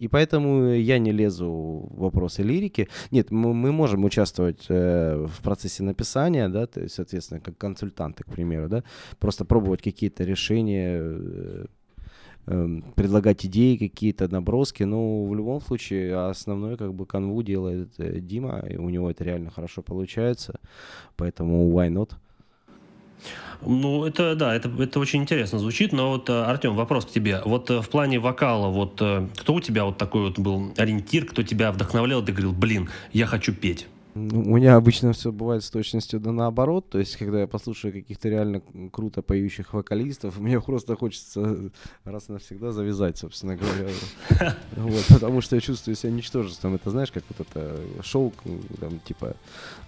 и 0.00 0.08
поэтому 0.08 0.72
я 0.72 0.98
не 0.98 1.12
лезу 1.12 1.48
в 1.90 2.00
вопросы 2.00 2.42
лирики. 2.42 2.88
Нет, 3.12 3.30
мы, 3.30 3.72
можем 3.72 4.04
участвовать 4.04 4.66
э, 4.68 5.26
в 5.28 5.42
процессе 5.42 5.84
написания, 5.84 6.48
да, 6.48 6.66
то 6.66 6.80
есть, 6.80 6.96
соответственно, 6.96 7.40
как 7.40 7.56
консультанты, 7.56 8.24
к 8.24 8.26
примеру, 8.26 8.68
да, 8.68 8.82
просто 9.20 9.44
пробовать 9.44 9.82
какие-то 9.82 10.24
решения, 10.24 10.98
э, 11.00 11.66
предлагать 12.46 13.44
идеи 13.44 13.76
какие-то, 13.76 14.28
наброски, 14.28 14.84
но 14.84 15.24
в 15.24 15.34
любом 15.34 15.60
случае 15.60 16.28
основной 16.28 16.76
как 16.76 16.94
бы 16.94 17.04
канву 17.04 17.42
делает 17.42 17.90
э, 17.98 18.20
Дима, 18.20 18.60
и 18.60 18.76
у 18.76 18.88
него 18.88 19.10
это 19.10 19.24
реально 19.24 19.50
хорошо 19.50 19.82
получается, 19.82 20.60
поэтому 21.16 21.68
why 21.72 21.88
not? 21.88 22.12
Ну, 23.64 24.04
это, 24.04 24.36
да, 24.36 24.54
это, 24.54 24.70
это 24.80 25.00
очень 25.00 25.22
интересно 25.22 25.58
звучит, 25.58 25.92
но 25.92 26.10
вот, 26.10 26.30
э, 26.30 26.42
Артем, 26.44 26.76
вопрос 26.76 27.06
к 27.06 27.10
тебе. 27.10 27.40
Вот 27.44 27.68
э, 27.70 27.80
в 27.80 27.88
плане 27.88 28.20
вокала, 28.20 28.68
вот 28.68 28.94
кто 28.94 29.54
у 29.54 29.60
тебя 29.60 29.84
вот 29.84 29.98
такой 29.98 30.22
вот 30.22 30.38
был 30.38 30.72
ориентир, 30.76 31.26
кто 31.26 31.42
тебя 31.42 31.72
вдохновлял, 31.72 32.22
ты 32.22 32.30
говорил, 32.30 32.52
блин, 32.52 32.90
я 33.12 33.26
хочу 33.26 33.52
петь? 33.52 33.88
У 34.16 34.56
меня 34.56 34.76
обычно 34.76 35.12
все 35.12 35.30
бывает 35.30 35.62
с 35.62 35.68
точностью 35.68 36.20
да 36.20 36.32
наоборот, 36.32 36.88
то 36.88 36.98
есть 36.98 37.16
когда 37.16 37.40
я 37.40 37.46
послушаю 37.46 37.92
каких-то 37.92 38.30
реально 38.30 38.62
круто 38.90 39.20
поющих 39.20 39.74
вокалистов, 39.74 40.38
мне 40.40 40.58
просто 40.58 40.96
хочется 40.96 41.70
раз 42.04 42.30
и 42.30 42.32
навсегда 42.32 42.72
завязать, 42.72 43.18
собственно 43.18 43.56
говоря. 43.56 43.88
Вот, 44.76 45.04
потому 45.08 45.40
что 45.40 45.56
я 45.56 45.60
чувствую 45.60 45.96
себя 45.96 46.12
ничтожеством. 46.12 46.74
Это 46.74 46.90
знаешь, 46.90 47.12
как 47.12 47.24
вот 47.28 47.46
это 47.46 47.76
шоу, 48.02 48.32
там, 48.80 49.00
типа 49.00 49.34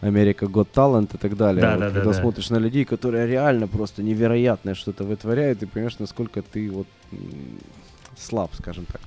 Америка 0.01 0.47
Got 0.47 0.69
Talent 0.75 1.15
и 1.15 1.19
так 1.19 1.37
далее. 1.37 1.63
Да, 1.63 1.73
Вот 1.73 1.81
да, 1.81 1.89
да, 1.89 1.95
когда 1.95 2.13
да. 2.13 2.21
смотришь 2.21 2.51
на 2.51 2.57
людей, 2.57 2.85
которые 2.85 3.27
реально 3.27 3.67
просто 3.67 4.03
невероятное 4.03 4.75
что-то 4.75 5.05
вытворяют, 5.05 5.63
и 5.63 5.67
понимаешь, 5.67 5.99
насколько 5.99 6.43
ты 6.43 6.71
вот 6.71 6.87
слаб, 8.19 8.51
скажем 8.55 8.85
так. 8.85 9.01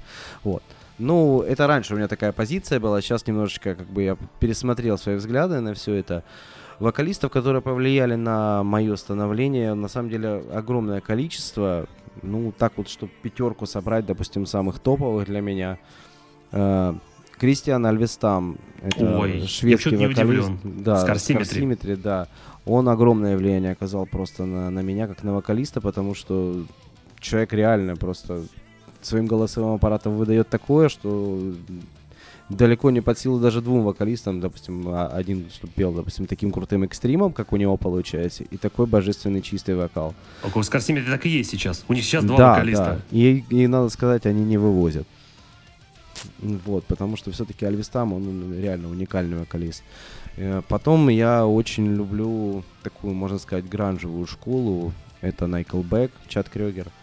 Вот. 0.43 0.63
Ну, 1.02 1.41
это 1.41 1.66
раньше 1.68 1.93
у 1.93 1.97
меня 1.97 2.08
такая 2.08 2.32
позиция 2.32 2.80
была, 2.80 3.02
сейчас 3.02 3.26
немножечко 3.26 3.76
как 3.76 3.88
бы 3.88 4.04
я 4.04 4.18
пересмотрел 4.39 4.97
свои 4.97 5.16
взгляды 5.16 5.60
на 5.60 5.74
все 5.74 5.95
это. 5.95 6.24
Вокалистов, 6.80 7.32
которые 7.32 7.62
повлияли 7.62 8.16
на 8.16 8.64
мое 8.64 8.95
становление, 8.95 9.74
на 9.74 9.88
самом 9.88 10.10
деле 10.10 10.43
огромное 10.54 11.02
количество. 11.02 11.88
Ну, 12.22 12.54
так 12.58 12.74
вот, 12.76 12.88
чтобы 12.89 13.12
пятерку 13.22 13.66
собрать, 13.66 14.06
допустим, 14.06 14.45
самых 14.45 14.80
топовых 14.80 15.26
для 15.26 15.41
меня. 15.41 15.78
Э, 16.52 16.93
Кристиан 17.39 17.86
Альвестам, 17.86 18.58
это 18.82 19.18
Ой, 19.18 19.47
шведский 19.47 19.91
я 19.91 19.97
не 19.97 20.08
вокалист. 20.08 20.49
удивлен. 20.49 20.84
Да. 20.84 20.99
Скорсиметри, 20.99 21.95
да. 21.95 22.28
Он 22.66 22.89
огромное 22.89 23.38
влияние 23.38 23.72
оказал 23.72 24.06
просто 24.06 24.45
на, 24.45 24.70
на 24.70 24.82
меня, 24.82 25.08
как 25.08 25.24
на 25.24 25.34
вокалиста, 25.34 25.82
потому 25.82 26.14
что 26.14 26.64
человек 27.20 27.54
реально 27.54 27.95
просто 27.95 28.43
своим 29.06 29.26
голосовым 29.26 29.76
аппаратом 29.76 30.16
выдает 30.16 30.49
такое, 30.49 30.89
что 30.89 31.54
далеко 32.49 32.91
не 32.91 33.02
под 33.02 33.18
силу 33.18 33.39
даже 33.39 33.62
двум 33.62 33.84
вокалистам, 33.84 34.39
допустим, 34.41 34.88
а- 34.88 35.08
один, 35.08 35.45
пел, 35.76 35.93
допустим, 35.93 36.26
таким 36.26 36.52
крутым 36.52 36.84
экстримом, 36.84 37.34
как 37.34 37.54
у 37.54 37.58
него 37.58 37.78
получается, 37.78 38.43
и 38.43 38.58
такой 38.58 38.86
божественный 38.86 39.41
чистый 39.41 39.76
вокал. 39.76 40.14
У 40.54 40.64
Скорсиметри 40.64 41.10
так 41.10 41.26
и 41.26 41.30
есть 41.30 41.49
сейчас. 41.49 41.86
У 41.88 41.93
них 41.93 42.04
сейчас 42.04 42.24
два 42.24 42.38
да, 42.38 42.52
вокалиста. 42.52 43.02
да. 43.12 43.18
И, 43.18 43.43
и 43.49 43.68
надо 43.68 43.89
сказать, 43.89 44.26
они 44.26 44.43
не 44.43 44.58
вывозят. 44.58 45.08
Вот, 46.39 46.84
потому 46.86 47.18
что 47.18 47.32
все-таки 47.32 47.66
Альвистам, 47.66 48.14
он 48.14 48.54
реально 48.60 48.89
уникальный 48.89 49.39
вокалист. 49.39 49.84
Э, 50.38 50.62
Потом 50.68 51.10
я 51.10 51.45
очень 51.47 51.95
люблю 51.95 52.64
такую, 52.84 53.14
можно 53.14 53.39
сказать, 53.39 53.68
гранжевую 53.68 54.28
школу. 54.28 54.93
Это 55.22 55.47
Найкл 55.47 55.82
Чат 56.28 56.49
Крёгер, 56.49 56.88
э, 56.88 57.01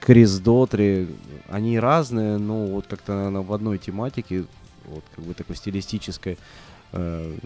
Крис 0.00 0.38
Дотри. 0.38 1.08
Они 1.48 1.78
разные, 1.78 2.38
но 2.38 2.66
вот 2.66 2.86
как-то, 2.86 3.14
наверное, 3.14 3.42
в 3.42 3.52
одной 3.52 3.78
тематике, 3.78 4.44
вот 4.86 5.04
как 5.14 5.24
бы 5.24 5.34
такой 5.34 5.56
стилистической. 5.56 6.38
Э, 6.92 7.36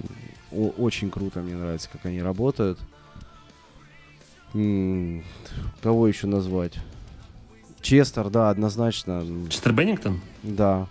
Очень 0.51 1.11
круто, 1.11 1.41
мне 1.41 1.57
нравится, 1.57 1.89
как 1.91 2.07
они 2.07 2.23
работают. 2.23 2.79
М, 4.55 5.25
Кого 5.83 6.07
еще 6.07 6.27
назвать? 6.27 6.75
Честер, 7.81 8.31
да, 8.31 8.51
однозначно. 8.51 9.25
Честер 9.49 9.73
Беннингтон? 9.73 10.21
Да, 10.43 10.87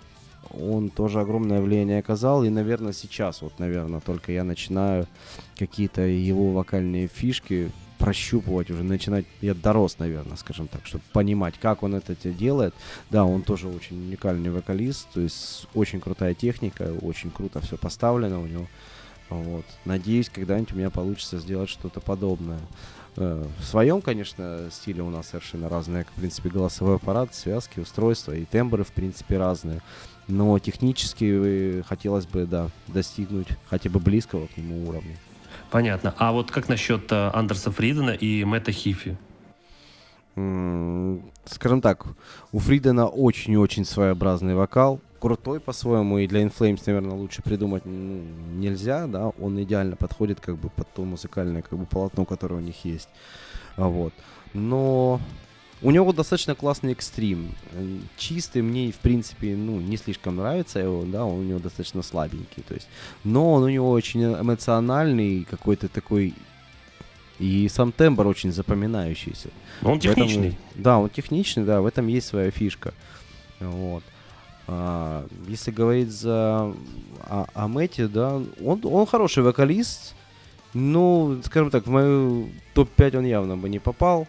он 0.49 0.89
тоже 0.89 1.21
огромное 1.21 1.61
влияние 1.61 1.99
оказал. 1.99 2.43
И, 2.43 2.49
наверное, 2.49 2.91
сейчас, 2.91 3.41
вот, 3.41 3.59
наверное, 3.59 4.01
только 4.01 4.31
я 4.31 4.43
начинаю 4.43 5.07
какие-то 5.57 6.01
его 6.01 6.51
вокальные 6.51 7.07
фишки 7.07 7.71
прощупывать, 8.01 8.71
уже 8.71 8.83
начинать, 8.83 9.25
я 9.41 9.53
дорос, 9.53 9.99
наверное, 9.99 10.35
скажем 10.35 10.67
так, 10.67 10.85
чтобы 10.85 11.03
понимать, 11.13 11.55
как 11.59 11.83
он 11.83 11.93
это 11.93 12.15
делает. 12.31 12.73
Да, 13.11 13.23
он 13.23 13.43
тоже 13.43 13.67
очень 13.67 13.97
уникальный 13.97 14.49
вокалист, 14.49 15.07
то 15.13 15.21
есть 15.21 15.67
очень 15.75 16.01
крутая 16.01 16.33
техника, 16.33 16.93
очень 17.01 17.29
круто 17.29 17.61
все 17.61 17.77
поставлено 17.77 18.41
у 18.41 18.47
него. 18.47 18.67
Вот. 19.29 19.65
Надеюсь, 19.85 20.29
когда-нибудь 20.29 20.73
у 20.73 20.77
меня 20.77 20.89
получится 20.89 21.37
сделать 21.37 21.69
что-то 21.69 22.01
подобное. 22.01 22.59
Э, 23.17 23.45
в 23.59 23.63
своем, 23.63 24.01
конечно, 24.01 24.69
стиле 24.71 25.03
у 25.03 25.09
нас 25.09 25.27
совершенно 25.27 25.69
разные, 25.69 26.03
в 26.03 26.19
принципе, 26.19 26.49
голосовой 26.49 26.95
аппарат, 26.95 27.35
связки, 27.35 27.79
устройства 27.79 28.33
и 28.33 28.45
тембры, 28.45 28.83
в 28.83 28.91
принципе, 28.91 29.37
разные. 29.37 29.81
Но 30.27 30.57
технически 30.59 31.25
э, 31.25 31.83
хотелось 31.83 32.25
бы, 32.25 32.45
да, 32.45 32.69
достигнуть 32.87 33.47
хотя 33.69 33.89
бы 33.89 33.99
близкого 33.99 34.47
к 34.47 34.57
нему 34.57 34.89
уровня. 34.89 35.15
Понятно. 35.71 36.13
А 36.17 36.33
вот 36.33 36.51
как 36.51 36.67
насчет 36.67 37.11
э, 37.11 37.31
Андерса 37.33 37.71
Фридена 37.71 38.11
и 38.11 38.43
Мэтта 38.43 38.73
Хифи? 38.73 39.17
Скажем 41.45 41.81
так, 41.81 42.05
у 42.51 42.59
Фридена 42.59 43.07
очень-очень 43.07 43.85
своеобразный 43.85 44.55
вокал, 44.55 44.99
крутой 45.19 45.59
по-своему, 45.59 46.19
и 46.19 46.27
для 46.27 46.43
Inflames, 46.43 46.81
наверное, 46.85 47.15
лучше 47.15 47.41
придумать 47.41 47.85
ну, 47.85 48.21
нельзя, 48.53 49.07
да, 49.07 49.27
он 49.27 49.61
идеально 49.61 49.95
подходит 49.95 50.39
как 50.39 50.57
бы 50.57 50.69
под 50.69 50.91
то 50.93 51.03
музыкальное 51.03 51.61
как 51.61 51.77
бы 51.77 51.85
полотно, 51.85 52.25
которое 52.25 52.55
у 52.55 52.59
них 52.59 52.85
есть, 52.85 53.09
а 53.75 53.87
вот. 53.87 54.13
Но 54.53 55.19
у 55.81 55.91
него 55.91 56.13
достаточно 56.13 56.55
классный 56.55 56.91
экстрим. 56.91 57.55
Чистый 58.17 58.61
мне, 58.61 58.91
в 58.91 58.97
принципе, 58.97 59.55
ну, 59.55 59.79
не 59.79 59.97
слишком 59.97 60.35
нравится 60.35 60.79
его, 60.79 61.03
да, 61.03 61.25
он 61.25 61.39
у 61.39 61.43
него 61.43 61.59
достаточно 61.59 62.01
слабенький, 62.01 62.63
то 62.67 62.73
есть. 62.73 62.87
Но 63.23 63.53
он 63.53 63.63
у 63.63 63.69
него 63.69 63.89
очень 63.89 64.23
эмоциональный, 64.23 65.45
какой-то 65.49 65.87
такой 65.87 66.33
и 67.39 67.67
сам 67.69 67.91
тембр 67.91 68.27
очень 68.27 68.51
запоминающийся. 68.51 69.49
Он 69.81 69.99
техничный. 69.99 70.49
Этом, 70.49 70.59
да, 70.75 70.99
он 70.99 71.09
техничный, 71.09 71.63
да, 71.63 71.81
в 71.81 71.87
этом 71.87 72.05
есть 72.07 72.27
своя 72.27 72.51
фишка. 72.51 72.93
Вот. 73.59 74.03
А, 74.67 75.25
если 75.47 75.71
говорить 75.71 76.11
за 76.11 76.73
о, 77.23 77.45
о 77.53 77.67
Мэтте, 77.67 78.07
да, 78.07 78.35
он, 78.63 78.81
он 78.83 79.05
хороший 79.07 79.41
вокалист, 79.41 80.13
ну, 80.75 81.41
скажем 81.43 81.71
так, 81.71 81.87
в 81.87 81.89
мою 81.89 82.49
топ-5 82.75 83.17
он 83.17 83.25
явно 83.25 83.57
бы 83.57 83.69
не 83.69 83.79
попал. 83.79 84.27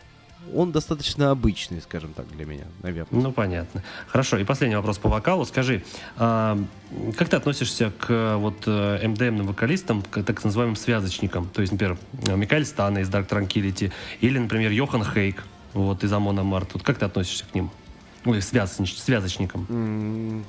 Он 0.55 0.73
достаточно 0.73 1.31
обычный, 1.31 1.81
скажем 1.81 2.13
так, 2.13 2.27
для 2.37 2.45
меня, 2.45 2.65
наверное. 2.83 3.23
Ну, 3.23 3.33
понятно. 3.33 3.83
Хорошо, 4.07 4.39
и 4.39 4.45
последний 4.45 4.77
вопрос 4.77 4.99
по 4.99 5.09
вокалу. 5.09 5.45
Скажи, 5.45 5.83
а, 6.17 6.59
как 7.17 7.29
ты 7.29 7.37
относишься 7.37 7.93
к 7.99 8.37
вот 8.37 8.65
э, 8.67 9.09
МДМным 9.09 9.47
вокалистам, 9.47 10.03
к 10.03 10.23
так 10.23 10.45
называемым 10.45 10.77
связочникам? 10.77 11.49
То 11.49 11.63
есть, 11.63 11.73
например, 11.73 11.97
Микаэль 12.37 12.67
Стана 12.67 12.99
из 12.99 13.09
Dark 13.09 13.29
Tranquility 13.29 13.93
или, 14.21 14.39
например, 14.39 14.71
Йохан 14.73 15.05
Хейк 15.05 15.43
вот, 15.75 16.05
из 16.05 16.13
Амона 16.13 16.43
Март. 16.43 16.75
Вот 16.75 16.83
как 16.83 16.99
ты 16.99 17.05
относишься 17.05 17.45
к 17.51 17.55
ним? 17.55 17.71
Ой, 18.25 18.41
связоч, 18.43 18.95
связочником. 18.97 20.45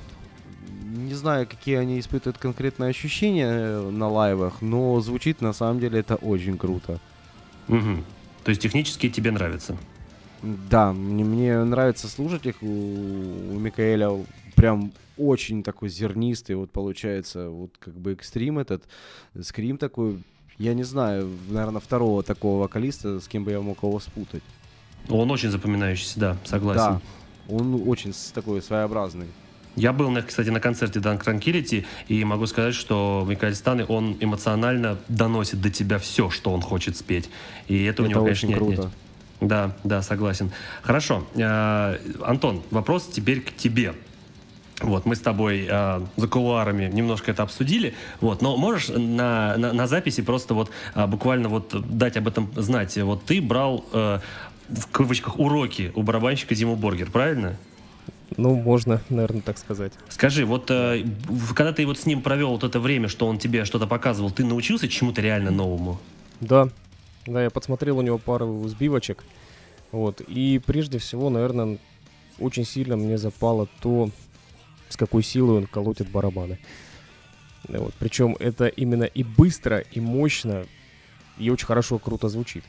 Не 0.94 1.14
знаю, 1.14 1.46
какие 1.46 1.76
они 1.76 1.98
испытывают 1.98 2.38
конкретные 2.38 2.90
ощущения 2.90 3.48
э, 3.50 3.90
на 3.90 4.08
лайвах, 4.08 4.62
но 4.62 5.00
звучит 5.00 5.40
на 5.40 5.52
самом 5.52 5.80
деле 5.80 5.98
это 5.98 6.14
очень 6.14 6.56
круто. 6.56 7.00
Угу. 7.68 8.04
То 8.44 8.50
есть 8.50 8.60
технически 8.60 9.08
тебе 9.08 9.30
нравится? 9.30 9.76
Да, 10.42 10.92
мне, 10.92 11.24
мне 11.24 11.64
нравится 11.64 12.08
слушать 12.08 12.46
их. 12.46 12.62
У, 12.62 12.66
у 12.66 13.58
Микаэля 13.58 14.10
прям 14.54 14.92
очень 15.16 15.62
такой 15.62 15.88
зернистый, 15.88 16.56
вот 16.56 16.70
получается, 16.70 17.48
вот 17.48 17.70
как 17.78 17.94
бы 17.94 18.12
экстрим 18.12 18.58
этот, 18.58 18.84
скрим 19.40 19.78
такой. 19.78 20.22
Я 20.58 20.74
не 20.74 20.84
знаю, 20.84 21.28
наверное, 21.48 21.80
второго 21.80 22.22
такого 22.22 22.60
вокалиста, 22.60 23.18
с 23.20 23.26
кем 23.26 23.44
бы 23.44 23.50
я 23.50 23.60
мог 23.60 23.82
его 23.82 23.98
спутать. 23.98 24.42
Он 25.08 25.30
очень 25.30 25.50
запоминающийся, 25.50 26.20
да, 26.20 26.36
согласен. 26.44 26.80
Да, 26.80 27.00
он 27.48 27.88
очень 27.88 28.12
такой 28.32 28.62
своеобразный. 28.62 29.26
Я 29.76 29.92
был, 29.92 30.14
кстати, 30.22 30.50
на 30.50 30.60
концерте 30.60 31.00
Dunk 31.00 31.24
Tranquility, 31.24 31.84
и 32.08 32.24
могу 32.24 32.46
сказать, 32.46 32.74
что 32.74 33.24
Микаэль 33.28 33.54
Станы, 33.54 33.84
он 33.86 34.16
эмоционально 34.20 34.98
доносит 35.08 35.60
до 35.60 35.70
тебя 35.70 35.98
все, 35.98 36.30
что 36.30 36.52
он 36.52 36.60
хочет 36.60 36.96
спеть. 36.96 37.28
И 37.66 37.84
это, 37.84 38.02
это 38.02 38.02
у 38.02 38.06
него, 38.06 38.22
конечно, 38.22 38.52
круто. 38.52 38.82
Нет. 38.82 38.90
Да, 39.40 39.76
да, 39.84 40.02
согласен. 40.02 40.52
Хорошо. 40.82 41.26
Э, 41.34 41.98
Антон, 42.22 42.62
вопрос 42.70 43.08
теперь 43.12 43.40
к 43.40 43.54
тебе. 43.54 43.94
Вот, 44.80 45.06
мы 45.06 45.14
с 45.14 45.20
тобой 45.20 45.66
э, 45.68 46.00
за 46.16 46.28
кулуарами 46.28 46.90
немножко 46.92 47.30
это 47.30 47.44
обсудили, 47.44 47.94
вот, 48.20 48.42
но 48.42 48.56
можешь 48.56 48.88
на, 48.88 49.56
на, 49.56 49.72
на 49.72 49.86
записи 49.86 50.20
просто 50.20 50.54
вот 50.54 50.70
э, 50.94 51.06
буквально 51.06 51.48
вот 51.48 51.74
дать 51.96 52.16
об 52.16 52.26
этом 52.26 52.50
знать. 52.56 52.96
Вот 52.96 53.24
ты 53.24 53.40
брал 53.40 53.84
э, 53.92 54.18
в 54.68 54.86
кавычках 54.90 55.38
уроки 55.38 55.92
у 55.94 56.02
барабанщика 56.02 56.54
Диму 56.54 56.74
Боргер, 56.76 57.10
правильно? 57.10 57.56
Ну, 58.36 58.54
можно, 58.56 59.00
наверное, 59.10 59.42
так 59.42 59.58
сказать. 59.58 59.92
Скажи, 60.08 60.44
вот 60.44 60.70
э, 60.70 61.04
когда 61.54 61.72
ты 61.72 61.86
вот 61.86 61.98
с 61.98 62.06
ним 62.06 62.20
провел 62.20 62.50
вот 62.50 62.64
это 62.64 62.80
время, 62.80 63.08
что 63.08 63.26
он 63.26 63.38
тебе 63.38 63.64
что-то 63.64 63.86
показывал, 63.86 64.30
ты 64.30 64.44
научился 64.44 64.88
чему-то 64.88 65.20
реально 65.20 65.50
новому? 65.50 66.00
Да, 66.40 66.68
да, 67.26 67.42
я 67.42 67.50
подсмотрел 67.50 67.98
у 67.98 68.02
него 68.02 68.18
пару 68.18 68.66
сбивочек. 68.68 69.24
Вот. 69.92 70.20
И 70.22 70.60
прежде 70.64 70.98
всего, 70.98 71.30
наверное, 71.30 71.78
очень 72.38 72.64
сильно 72.64 72.96
мне 72.96 73.18
запало 73.18 73.68
то, 73.80 74.10
с 74.88 74.96
какой 74.96 75.22
силой 75.22 75.58
он 75.58 75.66
колотит 75.66 76.10
барабаны. 76.10 76.58
Вот. 77.68 77.94
Причем 77.98 78.36
это 78.40 78.66
именно 78.66 79.04
и 79.04 79.22
быстро, 79.22 79.78
и 79.78 80.00
мощно, 80.00 80.66
и 81.38 81.50
очень 81.50 81.66
хорошо, 81.66 81.98
круто 81.98 82.28
звучит. 82.28 82.64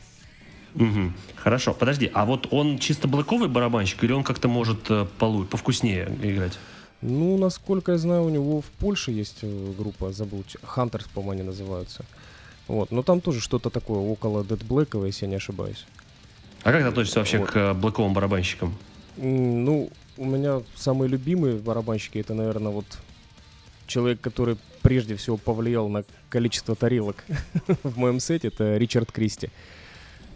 Угу. 0.76 1.13
Хорошо, 1.38 1.73
подожди, 1.73 2.11
а 2.13 2.26
вот 2.26 2.47
он 2.51 2.80
чисто 2.80 3.07
блоковый 3.07 3.47
барабанщик 3.47 4.03
или 4.03 4.11
он 4.11 4.23
как-то 4.23 4.47
может 4.47 4.89
э, 4.89 5.05
полу 5.17 5.45
повкуснее 5.45 6.09
играть? 6.21 6.59
Ну, 7.01 7.38
насколько 7.38 7.93
я 7.93 7.97
знаю, 7.97 8.23
у 8.23 8.30
него 8.30 8.61
в 8.61 8.65
Польше 8.65 9.11
есть 9.11 9.39
э, 9.41 9.73
группа, 9.78 10.11
забыл, 10.11 10.43
Hunters, 10.63 11.05
по-моему, 11.13 11.32
они 11.32 11.43
называются. 11.43 12.03
Вот, 12.67 12.91
но 12.91 13.03
там 13.03 13.21
тоже 13.21 13.39
что-то 13.39 13.69
такое 13.69 13.99
около 13.99 14.43
Dead 14.43 14.65
Black, 14.67 15.05
если 15.05 15.26
я 15.26 15.30
не 15.30 15.36
ошибаюсь. 15.36 15.86
А 16.63 16.71
как 16.71 16.82
ты 16.82 16.88
относишься 16.88 17.19
вообще 17.19 17.38
вот. 17.38 17.51
к 17.51 17.55
э, 17.55 17.73
блоковым 17.73 18.13
барабанщикам? 18.13 18.76
Ну, 19.17 19.89
у 20.17 20.26
меня 20.26 20.61
самые 20.76 21.07
любимые 21.07 21.55
барабанщики, 21.55 22.17
это, 22.17 22.34
наверное, 22.34 22.71
вот 22.71 22.86
человек, 23.88 24.19
который 24.19 24.57
прежде 24.82 25.15
всего 25.15 25.38
повлиял 25.38 25.88
на 25.88 26.03
количество 26.30 26.76
тарелок 26.76 27.23
в 27.84 27.97
моем 27.97 28.19
сете, 28.19 28.49
это 28.49 28.78
Ричард 28.78 29.11
Кристи. 29.11 29.47
Э, 29.47 29.51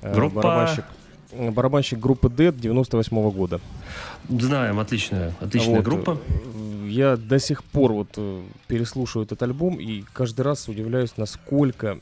Группа... 0.01 0.41
Барабанщик, 0.41 0.85
барабанщик 1.31 1.99
группы 1.99 2.27
Dead 2.27 2.57
98 2.57 3.17
-го 3.17 3.31
года. 3.31 3.59
Знаем, 4.29 4.79
отличная, 4.79 5.33
отличная 5.39 5.77
вот, 5.77 5.85
группа. 5.85 6.17
Э, 6.27 6.87
я 6.87 7.17
до 7.17 7.39
сих 7.39 7.63
пор 7.63 7.93
вот 7.93 8.09
э, 8.17 8.43
переслушиваю 8.67 9.25
этот 9.25 9.41
альбом 9.43 9.79
и 9.79 10.03
каждый 10.13 10.41
раз 10.41 10.67
удивляюсь, 10.67 11.17
насколько... 11.17 11.99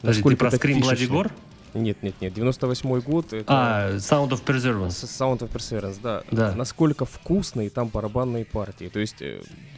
Подожди, 0.00 0.22
насколько 0.22 0.50
ты 0.50 0.58
про 0.58 0.68
Scream 0.68 0.80
Bloody 0.80 1.08
Gore? 1.08 1.30
Нет, 1.74 2.02
нет, 2.02 2.14
нет. 2.20 2.32
98 2.32 3.00
год. 3.00 3.32
Это... 3.32 3.44
А, 3.48 3.96
Sound 3.96 4.30
of 4.30 4.44
Perseverance. 4.44 4.88
Sound 4.88 5.40
of 5.40 5.50
Perseverance, 5.50 5.98
да. 6.02 6.22
да. 6.30 6.54
Насколько 6.54 7.04
вкусные 7.04 7.70
там 7.70 7.88
барабанные 7.88 8.44
партии. 8.44 8.90
То 8.92 8.98
есть 8.98 9.22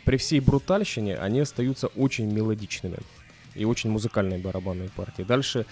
при 0.05 0.17
всей 0.17 0.41
брутальщине 0.41 1.17
они 1.17 1.41
остаются 1.41 1.89
очень 1.89 2.33
мелодичными. 2.33 2.99
И 3.55 3.65
очень 3.65 3.91
музыкальные 3.91 4.39
барабанные 4.39 4.91
партии. 4.91 5.23
Дальше 5.23 5.67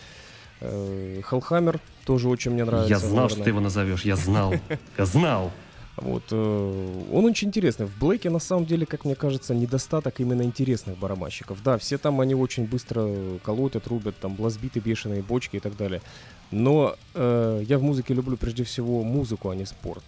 Хеллхаммер 0.60 1.80
тоже 2.04 2.28
очень 2.28 2.52
мне 2.52 2.64
нравится. 2.64 2.90
Я 2.90 2.98
знал, 2.98 3.12
наверное. 3.12 3.34
что 3.34 3.44
ты 3.44 3.50
его 3.50 3.60
назовешь. 3.60 4.04
Я 4.04 4.16
знал. 4.16 4.54
Я 4.98 5.04
знал. 5.04 5.52
Вот, 5.96 6.24
э, 6.30 7.04
он 7.10 7.24
очень 7.24 7.48
интересный. 7.48 7.86
В 7.86 7.98
Блэке, 7.98 8.28
на 8.28 8.38
самом 8.38 8.66
деле, 8.66 8.84
как 8.84 9.06
мне 9.06 9.14
кажется, 9.14 9.54
недостаток 9.54 10.20
именно 10.20 10.42
интересных 10.42 10.98
барабанщиков. 10.98 11.62
Да, 11.62 11.78
все 11.78 11.96
там 11.96 12.20
они 12.20 12.34
очень 12.34 12.66
быстро 12.66 13.08
колотят, 13.42 13.86
рубят, 13.86 14.14
там 14.20 14.34
блазбиты, 14.34 14.78
бешеные 14.80 15.22
бочки 15.22 15.56
и 15.56 15.60
так 15.60 15.76
далее. 15.76 16.02
Но 16.50 16.96
э, 17.14 17.62
я 17.66 17.78
в 17.78 17.82
музыке 17.82 18.12
люблю 18.12 18.36
прежде 18.36 18.64
всего 18.64 19.02
музыку, 19.02 19.48
а 19.48 19.56
не 19.56 19.64
спорт. 19.64 20.04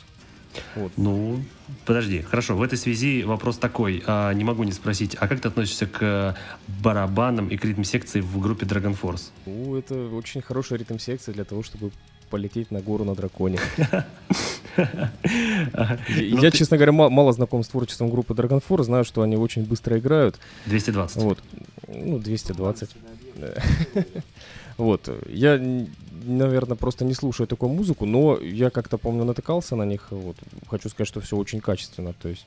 Вот. 0.74 0.92
Ну, 0.96 1.42
подожди, 1.84 2.22
хорошо. 2.22 2.56
В 2.56 2.62
этой 2.62 2.78
связи 2.78 3.22
вопрос 3.24 3.58
такой. 3.58 4.02
А, 4.06 4.32
не 4.32 4.44
могу 4.44 4.64
не 4.64 4.72
спросить, 4.72 5.16
а 5.18 5.28
как 5.28 5.40
ты 5.40 5.48
относишься 5.48 5.86
к 5.86 6.36
барабанам 6.82 7.48
и 7.48 7.56
к 7.56 7.64
ритм-секции 7.64 8.20
в 8.20 8.38
группе 8.40 8.66
Dragon 8.66 8.96
Force? 9.00 9.30
Ну, 9.46 9.76
это 9.76 9.94
очень 10.08 10.42
хорошая 10.42 10.78
ритм-секция 10.78 11.34
для 11.34 11.44
того, 11.44 11.62
чтобы 11.62 11.90
полететь 12.30 12.70
на 12.70 12.80
гору 12.80 13.04
на 13.04 13.14
драконе. 13.14 13.58
Ну, 14.76 16.42
я, 16.42 16.52
честно 16.52 16.76
говоря, 16.76 16.92
мало 16.92 17.32
знаком 17.32 17.64
с 17.64 17.68
творчеством 17.68 18.10
группы 18.10 18.32
Dragon 18.32 18.62
Force, 18.66 18.84
знаю, 18.84 19.04
что 19.04 19.22
они 19.22 19.36
очень 19.36 19.64
быстро 19.64 19.98
играют. 19.98 20.38
220. 20.66 21.16
Вот. 21.22 21.38
Ну, 21.88 22.20
220. 22.20 22.90
Вот. 24.78 25.08
Я, 25.28 25.60
наверное, 26.24 26.76
просто 26.76 27.04
не 27.04 27.12
слушаю 27.12 27.48
такую 27.48 27.72
музыку, 27.72 28.06
но 28.06 28.38
я 28.38 28.70
как-то, 28.70 28.96
помню, 28.96 29.24
натыкался 29.24 29.74
на 29.76 29.82
них. 29.82 30.06
Вот. 30.10 30.36
Хочу 30.68 30.88
сказать, 30.88 31.08
что 31.08 31.20
все 31.20 31.36
очень 31.36 31.60
качественно. 31.60 32.12
То 32.12 32.28
есть 32.28 32.46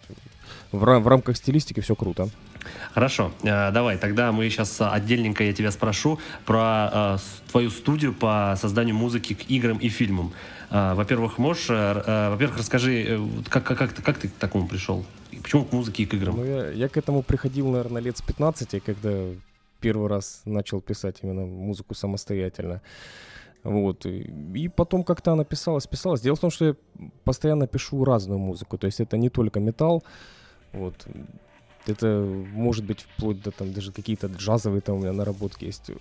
в, 0.71 0.83
рам- 0.83 1.03
в 1.03 1.07
рамках 1.07 1.35
стилистики 1.35 1.81
все 1.81 1.93
круто. 1.93 2.29
Хорошо, 2.93 3.31
э, 3.43 3.71
давай, 3.71 3.97
тогда 3.97 4.31
мы 4.31 4.49
сейчас 4.49 4.77
отдельненько 4.79 5.43
я 5.43 5.51
тебя 5.51 5.71
спрошу 5.71 6.19
про 6.45 6.89
э, 6.93 7.17
твою 7.51 7.69
студию 7.69 8.13
по 8.13 8.55
созданию 8.59 8.95
музыки 8.95 9.33
к 9.33 9.49
играм 9.49 9.77
и 9.77 9.89
фильмам. 9.89 10.31
Э, 10.69 10.93
во-первых, 10.93 11.37
можешь, 11.37 11.69
э, 11.69 12.03
э, 12.05 12.29
во-первых, 12.29 12.59
расскажи, 12.59 13.03
э, 13.07 13.27
как, 13.49 13.63
как, 13.65 13.77
как, 13.77 13.93
ты, 13.93 14.01
как 14.01 14.17
ты 14.19 14.29
к 14.29 14.33
такому 14.33 14.67
пришел? 14.67 15.05
Почему 15.41 15.65
к 15.65 15.73
музыке 15.73 16.03
и 16.03 16.05
к 16.05 16.13
играм? 16.13 16.37
Ну, 16.37 16.45
я, 16.45 16.69
я 16.69 16.87
к 16.87 16.95
этому 16.97 17.23
приходил, 17.23 17.67
наверное, 17.69 18.01
лет 18.01 18.17
с 18.17 18.21
15, 18.21 18.81
когда 18.83 19.09
первый 19.81 20.07
раз 20.07 20.41
начал 20.45 20.81
писать 20.81 21.17
именно 21.23 21.45
музыку 21.45 21.95
самостоятельно. 21.95 22.81
Вот. 23.63 24.05
И, 24.05 24.69
потом 24.75 25.03
как-то 25.03 25.33
она 25.33 25.43
писалась, 25.43 25.87
писалась. 25.87 26.21
Дело 26.21 26.35
в 26.35 26.39
том, 26.39 26.51
что 26.51 26.65
я 26.65 26.75
постоянно 27.23 27.67
пишу 27.67 28.03
разную 28.05 28.39
музыку. 28.39 28.77
То 28.77 28.87
есть 28.87 28.99
это 28.99 29.17
не 29.17 29.29
только 29.29 29.59
металл. 29.59 30.03
Вот. 30.73 31.07
Это 31.87 32.07
может 32.53 32.85
быть 32.85 33.01
вплоть 33.01 33.41
до 33.41 33.51
там 33.51 33.73
даже 33.73 33.91
какие-то 33.91 34.27
джазовые 34.27 34.81
там 34.81 34.97
у 34.97 34.99
меня 34.99 35.13
наработки 35.13 35.65
есть. 35.65 35.91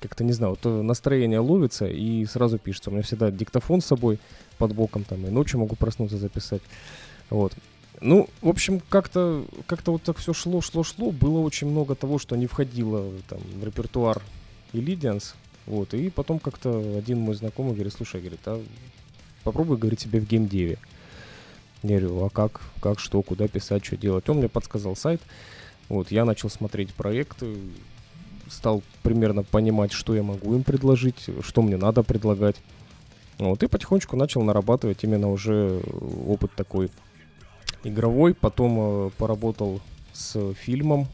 Как-то 0.00 0.24
не 0.24 0.32
знаю, 0.32 0.56
э, 0.64 0.68
настроение 0.68 1.40
ловится 1.40 1.86
и 1.86 2.24
сразу 2.24 2.58
пишется. 2.58 2.90
У 2.90 2.92
меня 2.94 3.02
всегда 3.02 3.30
диктофон 3.30 3.82
с 3.82 3.86
собой 3.86 4.18
под 4.56 4.74
боком 4.74 5.04
там, 5.04 5.26
и 5.26 5.30
ночью 5.30 5.60
могу 5.60 5.76
проснуться 5.76 6.16
записать. 6.16 6.62
Вот. 7.28 7.52
Ну, 8.00 8.28
в 8.40 8.48
общем, 8.48 8.80
как-то 8.88 9.44
как 9.66 9.86
вот 9.86 10.02
так 10.02 10.16
все 10.16 10.32
шло, 10.32 10.60
шло, 10.62 10.82
шло. 10.82 11.10
Было 11.10 11.40
очень 11.40 11.68
много 11.68 11.94
того, 11.94 12.18
что 12.18 12.36
не 12.36 12.46
входило 12.46 13.12
там, 13.28 13.40
в 13.60 13.64
репертуар 13.64 14.22
Illidians. 14.72 15.34
Вот. 15.66 15.92
И 15.92 16.08
потом 16.08 16.38
как-то 16.38 16.96
один 16.96 17.20
мой 17.20 17.34
знакомый 17.34 17.74
говорит, 17.74 17.92
слушай, 17.92 18.20
говорит, 18.20 18.40
а 18.46 18.62
попробуй, 19.44 19.76
говорит, 19.76 20.00
себе 20.00 20.20
в 20.20 20.26
геймдеве. 20.26 20.78
Я 21.82 22.00
говорю, 22.00 22.24
а 22.24 22.30
как, 22.30 22.62
как, 22.80 23.00
что, 23.00 23.22
куда 23.22 23.48
писать, 23.48 23.84
что 23.84 23.96
делать? 23.96 24.28
Он 24.28 24.38
мне 24.38 24.48
подсказал 24.48 24.96
сайт. 24.96 25.20
Вот, 25.88 26.10
я 26.10 26.24
начал 26.24 26.48
смотреть 26.48 26.94
проекты, 26.94 27.56
стал 28.48 28.82
примерно 29.02 29.42
понимать, 29.42 29.92
что 29.92 30.14
я 30.14 30.22
могу 30.22 30.54
им 30.54 30.62
предложить, 30.62 31.26
что 31.42 31.62
мне 31.62 31.76
надо 31.76 32.02
предлагать. 32.02 32.56
Вот, 33.38 33.62
и 33.62 33.66
потихонечку 33.66 34.16
начал 34.16 34.42
нарабатывать 34.42 35.02
именно 35.04 35.30
уже 35.30 35.80
опыт 36.26 36.52
такой 36.54 36.90
игровой. 37.84 38.34
Потом 38.34 39.06
э, 39.06 39.10
поработал 39.16 39.80
с 40.12 40.52
фильмом, 40.54 41.06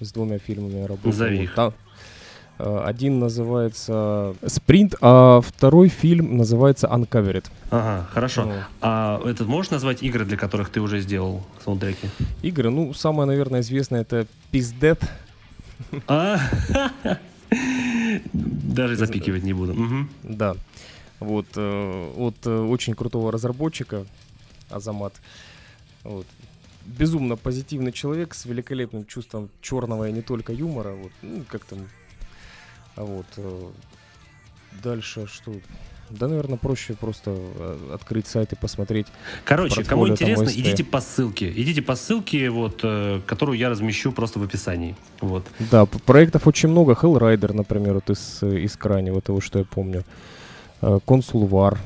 с 0.00 0.12
двумя 0.12 0.38
фильмами 0.38 0.78
я 0.80 0.86
работал. 0.86 1.10
Назови 1.10 1.42
их. 1.44 1.54
Та- 1.54 1.72
э, 2.58 2.82
один 2.84 3.18
называется 3.20 4.34
«Спринт», 4.46 4.94
а 5.00 5.40
второй 5.40 5.88
фильм 5.88 6.36
называется 6.36 6.86
«Uncovered». 6.88 7.44
Ага, 7.70 8.06
хорошо. 8.12 8.44
Ну, 8.46 8.52
А 8.80 9.20
этот 9.24 9.46
можешь 9.46 9.70
назвать 9.70 10.02
игры, 10.02 10.24
для 10.24 10.36
которых 10.36 10.70
ты 10.70 10.80
уже 10.80 11.00
сделал 11.00 11.42
саундтреки? 11.64 12.08
игры, 12.42 12.70
ну, 12.70 12.94
самое, 12.94 13.26
наверное, 13.26 13.60
известное 13.60 14.00
это 14.00 14.26
«Пиздет». 14.50 15.00
А? 16.06 16.38
Даже 18.32 18.96
запикивать 18.96 19.42
не 19.44 19.52
буду. 19.52 19.76
Да. 20.22 20.54
Вот, 21.20 21.46
э, 21.56 22.12
от 22.16 22.36
э, 22.46 22.58
очень 22.60 22.94
крутого 22.94 23.32
разработчика 23.32 24.04
Азамат. 24.70 25.14
Вот. 26.04 26.26
Безумно 26.86 27.36
позитивный 27.36 27.92
человек 27.92 28.34
с 28.34 28.46
великолепным 28.46 29.04
чувством 29.04 29.50
черного 29.60 30.08
и 30.08 30.12
не 30.12 30.22
только 30.22 30.52
юмора. 30.52 30.92
Вот, 30.92 31.12
ну, 31.22 31.44
как 31.48 31.64
там. 31.64 31.88
А 32.96 33.04
вот. 33.04 33.26
э, 33.36 33.70
дальше 34.82 35.26
что? 35.26 35.54
Да, 36.10 36.26
наверное, 36.26 36.56
проще 36.56 36.94
просто 36.94 37.36
э, 37.36 37.90
открыть 37.94 38.26
сайт 38.26 38.52
и 38.52 38.56
посмотреть. 38.56 39.06
Короче, 39.44 39.84
кому 39.84 40.06
там 40.06 40.14
интересно, 40.14 40.44
OST. 40.44 40.60
идите 40.60 40.84
по 40.84 41.00
ссылке. 41.00 41.50
Идите 41.50 41.82
по 41.82 41.94
ссылке, 41.94 42.48
вот, 42.48 42.80
э, 42.82 43.20
которую 43.26 43.58
я 43.58 43.68
размещу 43.68 44.12
просто 44.12 44.38
в 44.38 44.42
описании. 44.42 44.96
Вот. 45.20 45.44
Да, 45.70 45.84
проектов 45.84 46.46
очень 46.46 46.70
много. 46.70 46.94
Hellrider, 46.94 47.52
например, 47.52 47.94
вот 47.94 48.08
из, 48.08 48.42
из 48.42 48.76
крайнего 48.76 49.20
того, 49.20 49.40
что 49.40 49.58
я 49.58 49.64
помню. 49.64 50.04
Consul 50.80 51.48
War. 51.48 51.76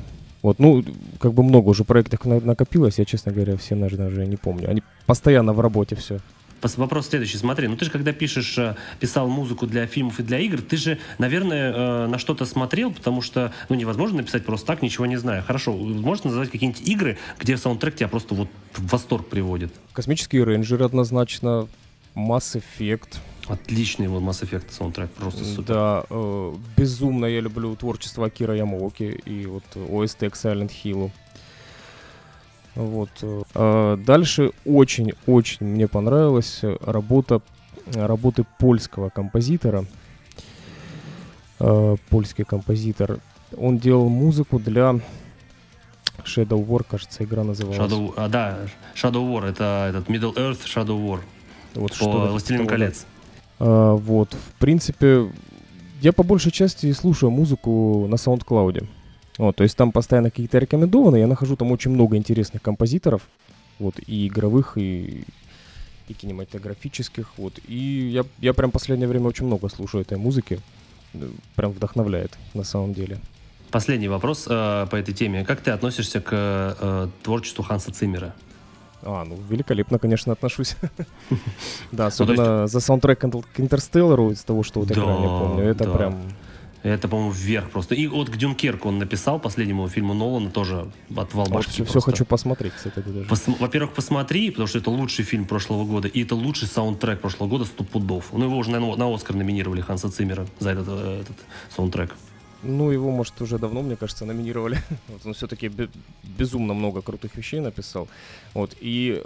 Вот, 0.43 0.59
ну, 0.59 0.83
как 1.19 1.33
бы 1.33 1.41
много 1.41 1.69
уже 1.69 1.85
проектов 1.85 2.25
на- 2.25 2.41
накопилось, 2.41 2.99
я, 2.99 3.05
честно 3.05 3.31
говоря, 3.31 3.55
все, 3.55 3.75
наверное, 3.75 4.09
уже 4.09 4.27
не 4.27 4.35
помню. 4.35 4.69
Они 4.69 4.83
постоянно 5.05 5.53
в 5.53 5.59
работе 5.61 5.95
все. 5.95 6.19
Вопрос 6.77 7.07
следующий. 7.07 7.37
Смотри, 7.37 7.67
ну 7.67 7.75
ты 7.75 7.83
же 7.85 7.91
когда 7.91 8.13
пишешь, 8.13 8.57
э, 8.57 8.75
писал 8.99 9.27
музыку 9.27 9.67
для 9.67 9.85
фильмов 9.85 10.19
и 10.21 10.23
для 10.23 10.39
игр, 10.39 10.61
ты 10.61 10.77
же, 10.77 10.97
наверное, 11.17 11.73
э, 11.73 12.07
на 12.07 12.17
что-то 12.17 12.45
смотрел, 12.45 12.91
потому 12.91 13.21
что, 13.21 13.51
ну, 13.67 13.75
невозможно 13.75 14.17
написать 14.17 14.45
просто 14.45 14.67
так, 14.67 14.81
ничего 14.81 15.05
не 15.05 15.17
зная. 15.17 15.41
Хорошо, 15.41 15.73
можешь 15.73 16.23
назвать 16.23 16.51
какие-нибудь 16.51 16.87
игры, 16.87 17.17
где 17.37 17.57
саундтрек 17.57 17.95
тебя 17.95 18.07
просто 18.07 18.33
вот 18.33 18.47
в 18.73 18.87
восторг 18.87 19.27
приводит? 19.27 19.73
Космические 19.91 20.45
рейнджеры 20.45 20.85
однозначно. 20.85 21.67
Mass 22.15 22.61
Effect. 22.79 23.17
Отличный 23.47 24.07
вот 24.07 24.21
Mass 24.23 24.43
Effect 24.43 24.71
саундтрек, 24.71 25.11
просто 25.11 25.43
супер. 25.43 25.73
Да, 25.73 26.03
э, 26.09 26.53
безумно 26.77 27.25
я 27.25 27.41
люблю 27.41 27.75
творчество 27.75 28.27
Акира 28.27 28.55
Ямаоки 28.55 29.21
и 29.25 29.45
вот 29.45 29.63
OST 29.75 30.29
к 30.29 30.35
Silent 30.35 30.71
Hill. 30.83 31.11
Вот. 32.75 33.09
э, 33.21 33.43
а 33.53 33.97
дальше 33.97 34.51
очень-очень 34.65 35.65
мне 35.65 35.87
понравилась 35.87 36.61
работа, 36.81 37.41
работы 37.93 38.45
польского 38.59 39.09
композитора. 39.09 39.85
Э, 41.59 41.95
Польский 42.09 42.43
композитор. 42.43 43.19
Он 43.57 43.77
делал 43.77 44.09
музыку 44.09 44.59
для 44.59 44.99
Shadow 46.25 46.65
War, 46.65 46.83
кажется, 46.89 47.23
игра 47.23 47.43
называлась. 47.43 47.79
Shadow, 47.79 48.13
а, 48.17 48.27
да, 48.27 48.57
Shadow 48.95 49.23
War, 49.29 49.45
это 49.45 49.87
этот 49.89 50.09
Middle 50.09 50.33
Earth 50.35 50.65
Shadow 50.65 50.99
War 50.99 51.19
Вот 51.75 51.97
по 51.97 52.27
Властелину 52.27 52.63
типа 52.63 52.77
того, 52.77 52.91
да. 52.91 53.12
А, 53.59 53.95
вот, 53.95 54.33
в 54.33 54.59
принципе, 54.59 55.31
я 56.01 56.13
по 56.13 56.23
большей 56.23 56.51
части 56.51 56.91
слушаю 56.91 57.31
музыку 57.31 58.07
на 58.07 58.15
SoundCloud. 58.15 58.87
Вот, 59.37 59.55
то 59.55 59.63
есть 59.63 59.75
там 59.75 59.91
постоянно 59.91 60.29
какие-то 60.29 60.59
рекомендованные, 60.59 61.21
я 61.21 61.27
нахожу 61.27 61.55
там 61.55 61.71
очень 61.71 61.89
много 61.89 62.17
интересных 62.17 62.61
композиторов, 62.61 63.23
вот, 63.79 63.95
и 64.05 64.27
игровых, 64.27 64.77
и, 64.77 65.23
и 66.07 66.13
кинематографических, 66.13 67.31
вот, 67.37 67.59
и 67.67 68.11
я, 68.13 68.25
я 68.39 68.53
прям 68.53 68.69
последнее 68.69 69.07
время 69.07 69.27
очень 69.27 69.47
много 69.47 69.69
слушаю 69.69 70.01
этой 70.01 70.19
музыки, 70.19 70.59
Э, 71.13 71.29
прям 71.55 71.71
вдохновляет, 71.71 72.37
на 72.53 72.63
самом 72.63 72.93
деле. 72.93 73.19
Последний 73.71 74.07
вопрос 74.07 74.45
э, 74.49 74.87
по 74.89 74.95
этой 74.95 75.13
теме. 75.13 75.45
Как 75.45 75.61
ты 75.61 75.71
относишься 75.71 76.21
к 76.21 76.29
э, 76.31 77.07
творчеству 77.23 77.63
Ханса 77.63 77.91
Циммера? 77.91 78.33
А, 79.05 79.25
ну, 79.25 79.37
великолепно, 79.49 79.99
конечно, 79.99 80.33
отношусь. 80.33 80.75
Да, 81.91 82.03
Ну, 82.03 82.07
особенно 82.07 82.67
за 82.67 82.79
саундтрек 82.79 83.19
к 83.19 83.59
Интерстеллару, 83.59 84.31
из 84.31 84.43
того, 84.43 84.63
что 84.63 84.79
вот 84.79 84.89
я 84.89 84.95
помню, 84.95 85.63
это 85.65 85.89
прям... 85.91 86.17
Это, 86.83 87.07
по-моему, 87.07 87.31
вверх 87.31 87.69
просто. 87.69 87.95
И 87.95 88.07
вот 88.07 88.29
к 88.29 88.35
Дюнкерку 88.35 88.89
он 88.89 88.99
написал, 88.99 89.39
последнему 89.39 89.87
фильму 89.87 90.13
Нолана, 90.13 90.49
тоже 90.49 90.91
отвал 91.15 91.45
Вот 91.45 91.53
башки 91.53 91.71
все, 91.81 91.85
просто. 91.85 92.11
хочу 92.11 92.25
посмотреть, 92.25 92.73
кстати, 92.73 92.99
даже. 92.99 93.21
Пос- 93.29 93.55
Во-первых, 93.57 93.93
посмотри, 93.93 94.49
потому 94.51 94.67
что 94.67 94.79
это 94.79 94.89
лучший 94.89 95.23
фильм 95.23 95.45
прошлого 95.45 95.85
года, 95.85 96.09
и 96.09 96.23
это 96.23 96.35
лучший 96.35 96.67
саундтрек 96.67 97.21
прошлого 97.21 97.47
года 97.47 97.63
сто 97.63 97.85
пудов. 97.85 98.25
Ну, 98.33 98.43
его 98.43 98.57
уже, 98.57 98.69
наверное, 98.71 98.97
на 98.97 99.13
Оскар 99.15 99.33
номинировали 99.37 99.79
Ханса 99.79 100.11
Циммера 100.11 100.45
за 100.59 100.71
этот, 100.71 100.87
э, 100.89 101.21
этот 101.21 101.37
саундтрек. 101.73 102.13
Ну, 102.63 102.91
его, 102.91 103.11
может, 103.11 103.41
уже 103.41 103.57
давно, 103.57 103.81
мне 103.81 103.95
кажется, 103.95 104.25
номинировали. 104.25 104.77
Вот 105.07 105.25
он 105.25 105.33
все-таки 105.33 105.71
безумно 106.39 106.73
много 106.73 107.01
крутых 107.01 107.35
вещей 107.37 107.59
написал. 107.59 108.07
Вот, 108.53 108.75
и 108.81 109.21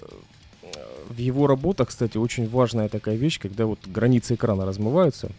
э, 0.64 0.78
в 1.10 1.18
его 1.18 1.48
работах, 1.48 1.88
кстати, 1.90 2.18
очень 2.18 2.50
важная 2.50 2.90
такая 2.90 3.16
вещь, 3.16 3.40
когда 3.40 3.66
вот 3.66 3.80
границы 3.88 4.34
экрана 4.36 4.66
размываются, 4.66 5.30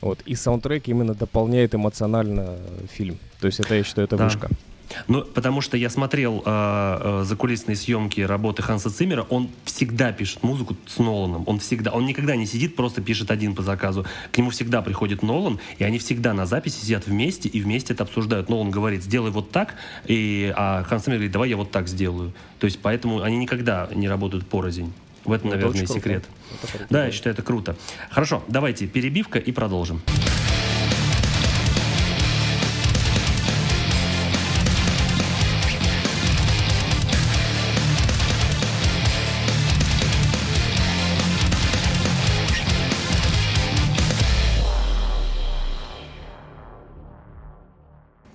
вот, 0.00 0.20
и 0.26 0.34
саундтрек 0.34 0.88
именно 0.88 1.14
дополняет 1.14 1.74
эмоционально 1.74 2.40
э, 2.58 2.86
фильм. 2.92 3.18
То 3.40 3.46
есть 3.46 3.60
это, 3.60 3.74
я 3.74 3.82
считаю, 3.84 4.06
это 4.06 4.16
Да. 4.16 4.24
вышка. 4.24 4.48
Ну, 5.08 5.22
потому 5.22 5.60
что 5.60 5.76
я 5.76 5.90
смотрел 5.90 6.42
э, 6.44 7.20
э, 7.20 7.24
закулисные 7.24 7.76
съемки 7.76 8.20
работы 8.20 8.62
Ханса 8.62 8.90
Циммера, 8.90 9.22
он 9.28 9.50
всегда 9.64 10.12
пишет 10.12 10.42
музыку 10.42 10.76
с 10.86 10.98
Ноланом. 10.98 11.44
Он 11.46 11.58
всегда, 11.58 11.92
он 11.92 12.06
никогда 12.06 12.36
не 12.36 12.46
сидит, 12.46 12.76
просто 12.76 13.00
пишет 13.02 13.30
один 13.30 13.54
по 13.54 13.62
заказу. 13.62 14.06
К 14.32 14.38
нему 14.38 14.50
всегда 14.50 14.82
приходит 14.82 15.22
Нолан, 15.22 15.58
и 15.78 15.84
они 15.84 15.98
всегда 15.98 16.32
на 16.34 16.46
записи 16.46 16.80
сидят 16.84 17.06
вместе 17.06 17.48
и 17.48 17.60
вместе 17.60 17.94
это 17.94 18.04
обсуждают. 18.04 18.48
Нолан 18.48 18.70
говорит, 18.70 19.02
сделай 19.02 19.30
вот 19.30 19.50
так, 19.50 19.74
и, 20.06 20.52
а 20.56 20.84
Ханс 20.84 21.04
Циммер 21.04 21.18
говорит, 21.18 21.32
давай 21.32 21.48
я 21.50 21.56
вот 21.56 21.70
так 21.70 21.88
сделаю. 21.88 22.32
То 22.58 22.64
есть 22.66 22.78
поэтому 22.80 23.22
они 23.22 23.36
никогда 23.36 23.88
не 23.94 24.08
работают 24.08 24.46
порознь. 24.46 24.92
В 25.24 25.32
этом, 25.32 25.50
Ну, 25.50 25.56
это 25.56 25.64
наверное, 25.66 25.86
круто. 25.86 26.00
секрет. 26.00 26.24
Это 26.62 26.72
круто, 26.72 26.86
Да, 26.88 27.06
я 27.06 27.10
считаю, 27.10 27.34
это 27.34 27.42
круто. 27.42 27.76
Хорошо, 28.10 28.44
давайте 28.46 28.86
перебивка 28.86 29.40
и 29.40 29.50
продолжим. 29.50 30.00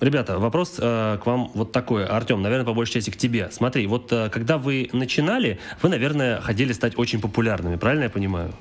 Ребята, 0.02 0.40
вопрос 0.40 0.78
э, 0.80 1.20
к 1.24 1.26
вам 1.28 1.52
вот 1.54 1.72
такой. 1.72 2.06
Артем, 2.08 2.42
наверное, 2.42 2.66
по 2.66 2.74
большей 2.74 2.94
части 2.94 3.12
к 3.12 3.18
тебе. 3.18 3.50
Смотри, 3.52 3.86
вот 3.86 4.12
э, 4.12 4.30
когда 4.30 4.58
вы 4.58 4.90
начинали, 4.94 5.60
вы, 5.84 5.90
наверное, 5.90 6.42
хотели 6.42 6.74
стать 6.74 6.98
очень 6.98 7.22
популярными, 7.22 7.76
правильно 7.76 8.06
я 8.06 8.10
понимаю? 8.10 8.52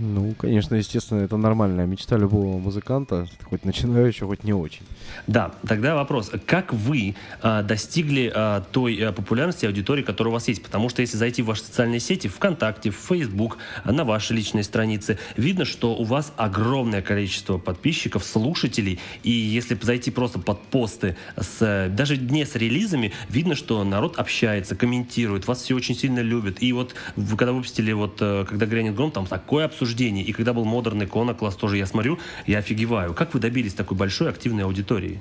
Ну, 0.00 0.34
конечно, 0.34 0.76
естественно, 0.76 1.20
это 1.20 1.36
нормальная 1.36 1.84
мечта 1.84 2.16
любого 2.16 2.58
музыканта, 2.58 3.26
хоть 3.44 3.66
начинающего, 3.66 4.28
хоть 4.28 4.44
не 4.44 4.54
очень. 4.54 4.80
Да, 5.26 5.52
тогда 5.68 5.94
вопрос. 5.94 6.32
Как 6.46 6.72
вы 6.72 7.16
а, 7.42 7.62
достигли 7.62 8.32
а, 8.34 8.62
той 8.72 8.96
а, 8.96 9.12
популярности 9.12 9.66
аудитории, 9.66 10.02
которая 10.02 10.30
у 10.30 10.32
вас 10.32 10.48
есть? 10.48 10.62
Потому 10.62 10.88
что 10.88 11.02
если 11.02 11.18
зайти 11.18 11.42
в 11.42 11.46
ваши 11.46 11.64
социальные 11.64 12.00
сети, 12.00 12.28
ВКонтакте, 12.28 12.90
в 12.90 12.96
Facebook, 12.96 13.58
а, 13.84 13.92
на 13.92 14.04
ваши 14.04 14.32
личные 14.32 14.64
страницы, 14.64 15.18
видно, 15.36 15.66
что 15.66 15.94
у 15.94 16.04
вас 16.04 16.32
огромное 16.38 17.02
количество 17.02 17.58
подписчиков, 17.58 18.24
слушателей. 18.24 19.00
И 19.22 19.30
если 19.30 19.78
зайти 19.82 20.10
просто 20.10 20.38
под 20.38 20.62
посты, 20.62 21.16
с, 21.36 21.90
даже 21.90 22.16
не 22.16 22.46
с 22.46 22.54
релизами, 22.54 23.12
видно, 23.28 23.54
что 23.54 23.84
народ 23.84 24.18
общается, 24.18 24.74
комментирует, 24.76 25.46
вас 25.46 25.62
все 25.62 25.74
очень 25.76 25.94
сильно 25.94 26.20
любят. 26.20 26.62
И 26.62 26.72
вот 26.72 26.94
когда 27.36 27.52
выпустили, 27.52 27.92
вот 27.92 28.16
э, 28.20 28.46
когда 28.48 28.64
грянет 28.64 28.94
гром, 28.94 29.10
там 29.10 29.26
такое 29.26 29.66
обсуждение. 29.66 29.89
И 30.22 30.32
когда 30.32 30.52
был 30.52 30.64
модерный 30.64 31.06
класс 31.06 31.54
тоже 31.56 31.76
я 31.76 31.86
смотрю, 31.86 32.18
я 32.46 32.58
офигеваю. 32.58 33.14
Как 33.14 33.34
вы 33.34 33.40
добились 33.40 33.74
такой 33.74 33.96
большой 33.96 34.28
активной 34.30 34.64
аудитории? 34.64 35.20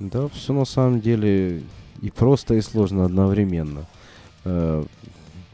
Да, 0.00 0.28
все 0.28 0.52
на 0.52 0.64
самом 0.64 1.00
деле 1.00 1.62
и 2.00 2.10
просто, 2.10 2.54
и 2.54 2.60
сложно 2.60 3.04
одновременно. 3.04 3.86
Э, 4.44 4.84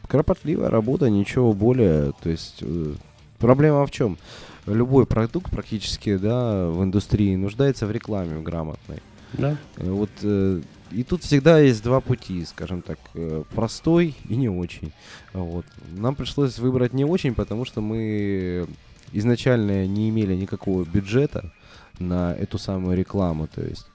кропотливая 0.07 0.69
работа, 0.69 1.09
ничего 1.09 1.53
более. 1.53 2.13
То 2.23 2.29
есть 2.29 2.57
э, 2.61 2.95
проблема 3.37 3.85
в 3.85 3.91
чем? 3.91 4.17
Любой 4.65 5.05
продукт 5.05 5.51
практически, 5.51 6.17
да, 6.17 6.67
в 6.67 6.83
индустрии 6.83 7.35
нуждается 7.35 7.85
в 7.85 7.91
рекламе 7.91 8.41
грамотной. 8.41 8.97
Да. 9.33 9.57
Э, 9.77 9.91
Вот 9.91 10.09
и 10.91 11.03
тут 11.03 11.23
всегда 11.23 11.59
есть 11.59 11.83
два 11.83 11.99
пути, 11.99 12.45
скажем 12.45 12.81
так, 12.81 12.99
э, 13.13 13.43
простой 13.55 14.15
и 14.27 14.35
не 14.35 14.49
очень. 14.49 14.91
Вот. 15.33 15.65
Нам 15.91 16.15
пришлось 16.15 16.59
выбрать 16.59 16.93
не 16.93 17.05
очень, 17.05 17.33
потому 17.33 17.65
что 17.65 17.81
мы 17.81 18.67
изначально 19.11 19.85
не 19.87 20.09
имели 20.09 20.35
никакого 20.35 20.83
бюджета 20.83 21.51
на 21.99 22.33
эту 22.33 22.57
самую 22.57 22.97
рекламу, 22.97 23.47
то 23.47 23.61
есть. 23.61 23.85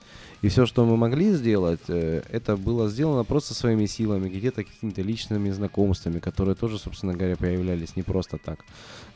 И 0.43 0.49
все, 0.49 0.67
что 0.67 0.85
мы 0.85 0.97
могли 0.99 1.33
сделать, 1.33 1.81
э, 1.89 2.23
это 2.31 2.57
было 2.57 2.89
сделано 2.91 3.25
просто 3.25 3.55
своими 3.55 3.87
силами, 3.87 4.29
где-то 4.29 4.63
какими-то 4.65 5.01
личными 5.03 5.51
знакомствами, 5.51 6.19
которые 6.19 6.55
тоже, 6.55 6.79
собственно 6.79 7.15
говоря, 7.15 7.37
появлялись 7.37 7.97
не 7.97 8.03
просто 8.03 8.39
так. 8.39 8.59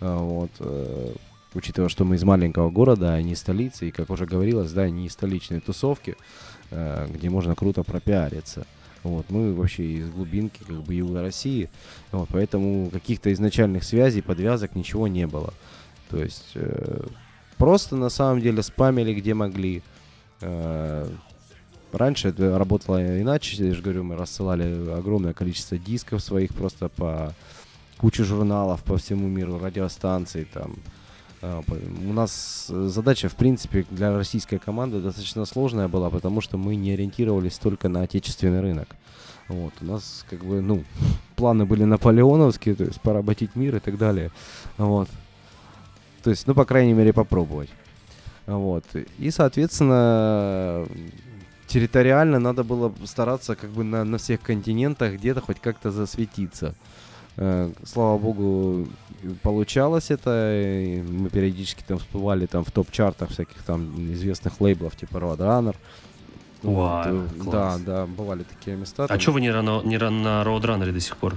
А, 0.01 0.18
Вот. 0.18 0.51
э, 0.61 1.12
Учитывая, 1.55 1.89
что 1.89 2.05
мы 2.05 2.16
из 2.16 2.24
маленького 2.24 2.70
города, 2.70 3.14
а 3.14 3.22
не 3.22 3.35
столицы, 3.35 3.89
и, 3.89 3.91
как 3.91 4.11
уже 4.11 4.26
говорилось, 4.26 4.70
да, 4.70 4.91
не 4.91 5.07
из 5.07 5.12
столичной 5.12 5.61
тусовки, 5.61 6.11
э, 6.11 6.14
где 6.71 7.31
можно 7.31 7.55
круто 7.55 7.83
пропиариться. 7.83 8.66
Вот, 9.05 9.31
мы 9.31 9.55
вообще 9.55 9.85
из 9.85 10.11
глубинки, 10.11 10.62
как 10.66 10.83
бы 10.83 10.95
юга 10.95 11.23
России, 11.23 11.71
вот, 12.11 12.29
поэтому 12.33 12.91
каких-то 12.91 13.33
изначальных 13.33 13.85
связей, 13.85 14.23
подвязок, 14.23 14.75
ничего 14.75 15.07
не 15.07 15.27
было. 15.27 15.55
То 16.11 16.23
есть 16.23 16.53
э, 16.55 17.07
просто 17.59 17.97
на 17.97 18.09
самом 18.09 18.41
деле 18.41 18.62
спамили 18.62 19.14
где 19.14 19.35
могли. 19.35 19.83
Э, 20.41 21.09
раньше 21.93 22.29
это 22.29 22.59
работало 22.59 23.21
иначе, 23.21 23.64
я 23.64 23.75
же 23.75 23.83
говорю, 23.83 24.05
мы 24.05 24.16
рассылали 24.16 24.91
огромное 24.91 25.33
количество 25.33 25.79
дисков 25.79 26.23
своих 26.23 26.55
просто 26.55 26.89
по 26.89 27.35
куче 27.99 28.25
журналов 28.25 28.83
по 28.83 28.97
всему 28.97 29.29
миру, 29.29 29.59
радиостанций 29.59 30.45
там. 30.45 30.75
А, 31.41 31.62
У 32.09 32.12
нас 32.12 32.66
э, 32.68 32.89
задача, 32.89 33.28
в 33.28 33.36
принципе, 33.36 33.86
для 33.91 34.16
российской 34.16 34.59
команды 34.59 35.01
достаточно 35.01 35.45
сложная 35.45 35.89
была, 35.89 36.11
потому 36.11 36.41
что 36.41 36.59
мы 36.59 36.74
не 36.76 36.93
ориентировались 36.93 37.59
только 37.59 37.89
на 37.89 38.03
отечественный 38.03 38.61
рынок. 38.61 38.89
Вот, 39.49 39.72
у 39.80 39.84
нас, 39.84 40.24
как 40.28 40.45
бы, 40.45 40.61
ну, 40.61 40.84
планы 41.36 41.64
были 41.64 41.84
наполеоновские, 41.84 42.74
то 42.74 42.84
есть 42.84 43.01
поработить 43.01 43.55
мир 43.57 43.76
и 43.76 43.80
так 43.80 43.97
далее. 43.99 44.30
Вот. 44.76 45.09
То 46.22 46.30
есть, 46.30 46.47
ну, 46.47 46.55
по 46.55 46.64
крайней 46.64 46.93
мере, 46.93 47.12
попробовать. 47.12 47.70
Вот. 48.47 48.84
И, 49.18 49.30
соответственно, 49.30 50.86
территориально 51.68 52.41
надо 52.41 52.64
было 52.64 52.93
стараться 53.05 53.55
как 53.55 53.70
бы 53.70 53.84
на, 53.84 54.05
на 54.05 54.18
всех 54.18 54.41
континентах 54.41 55.14
где-то 55.14 55.41
хоть 55.41 55.61
как-то 55.61 55.91
засветиться. 55.91 56.74
Э, 57.41 57.70
Слава 57.84 58.18
богу, 58.18 58.89
получалось 59.43 60.11
это. 60.11 60.53
и 60.53 61.01
Мы 61.01 61.30
периодически 61.30 61.84
там 61.86 61.99
всплывали 61.99 62.47
там 62.47 62.64
в 62.64 62.72
топ-чартах 62.72 63.30
всяких 63.30 63.62
там 63.62 64.12
известных 64.12 64.61
лейблов 64.61 64.97
типа 64.97 65.18
Roadrunner. 65.18 65.76
Вау, 66.62 67.05
э, 67.07 67.28
да, 67.36 67.45
класс. 67.45 67.80
да, 67.82 68.07
бывали 68.07 68.43
такие 68.43 68.76
места. 68.76 69.05
А 69.05 69.09
там. 69.09 69.20
что 69.20 69.32
вы 69.32 69.41
не, 69.41 69.53
рано, 69.53 69.82
не 69.84 69.97
рано 69.97 70.22
на 70.22 70.43
Roadrunner 70.43 70.91
до 70.93 71.01
сих 71.01 71.16
пор? 71.16 71.36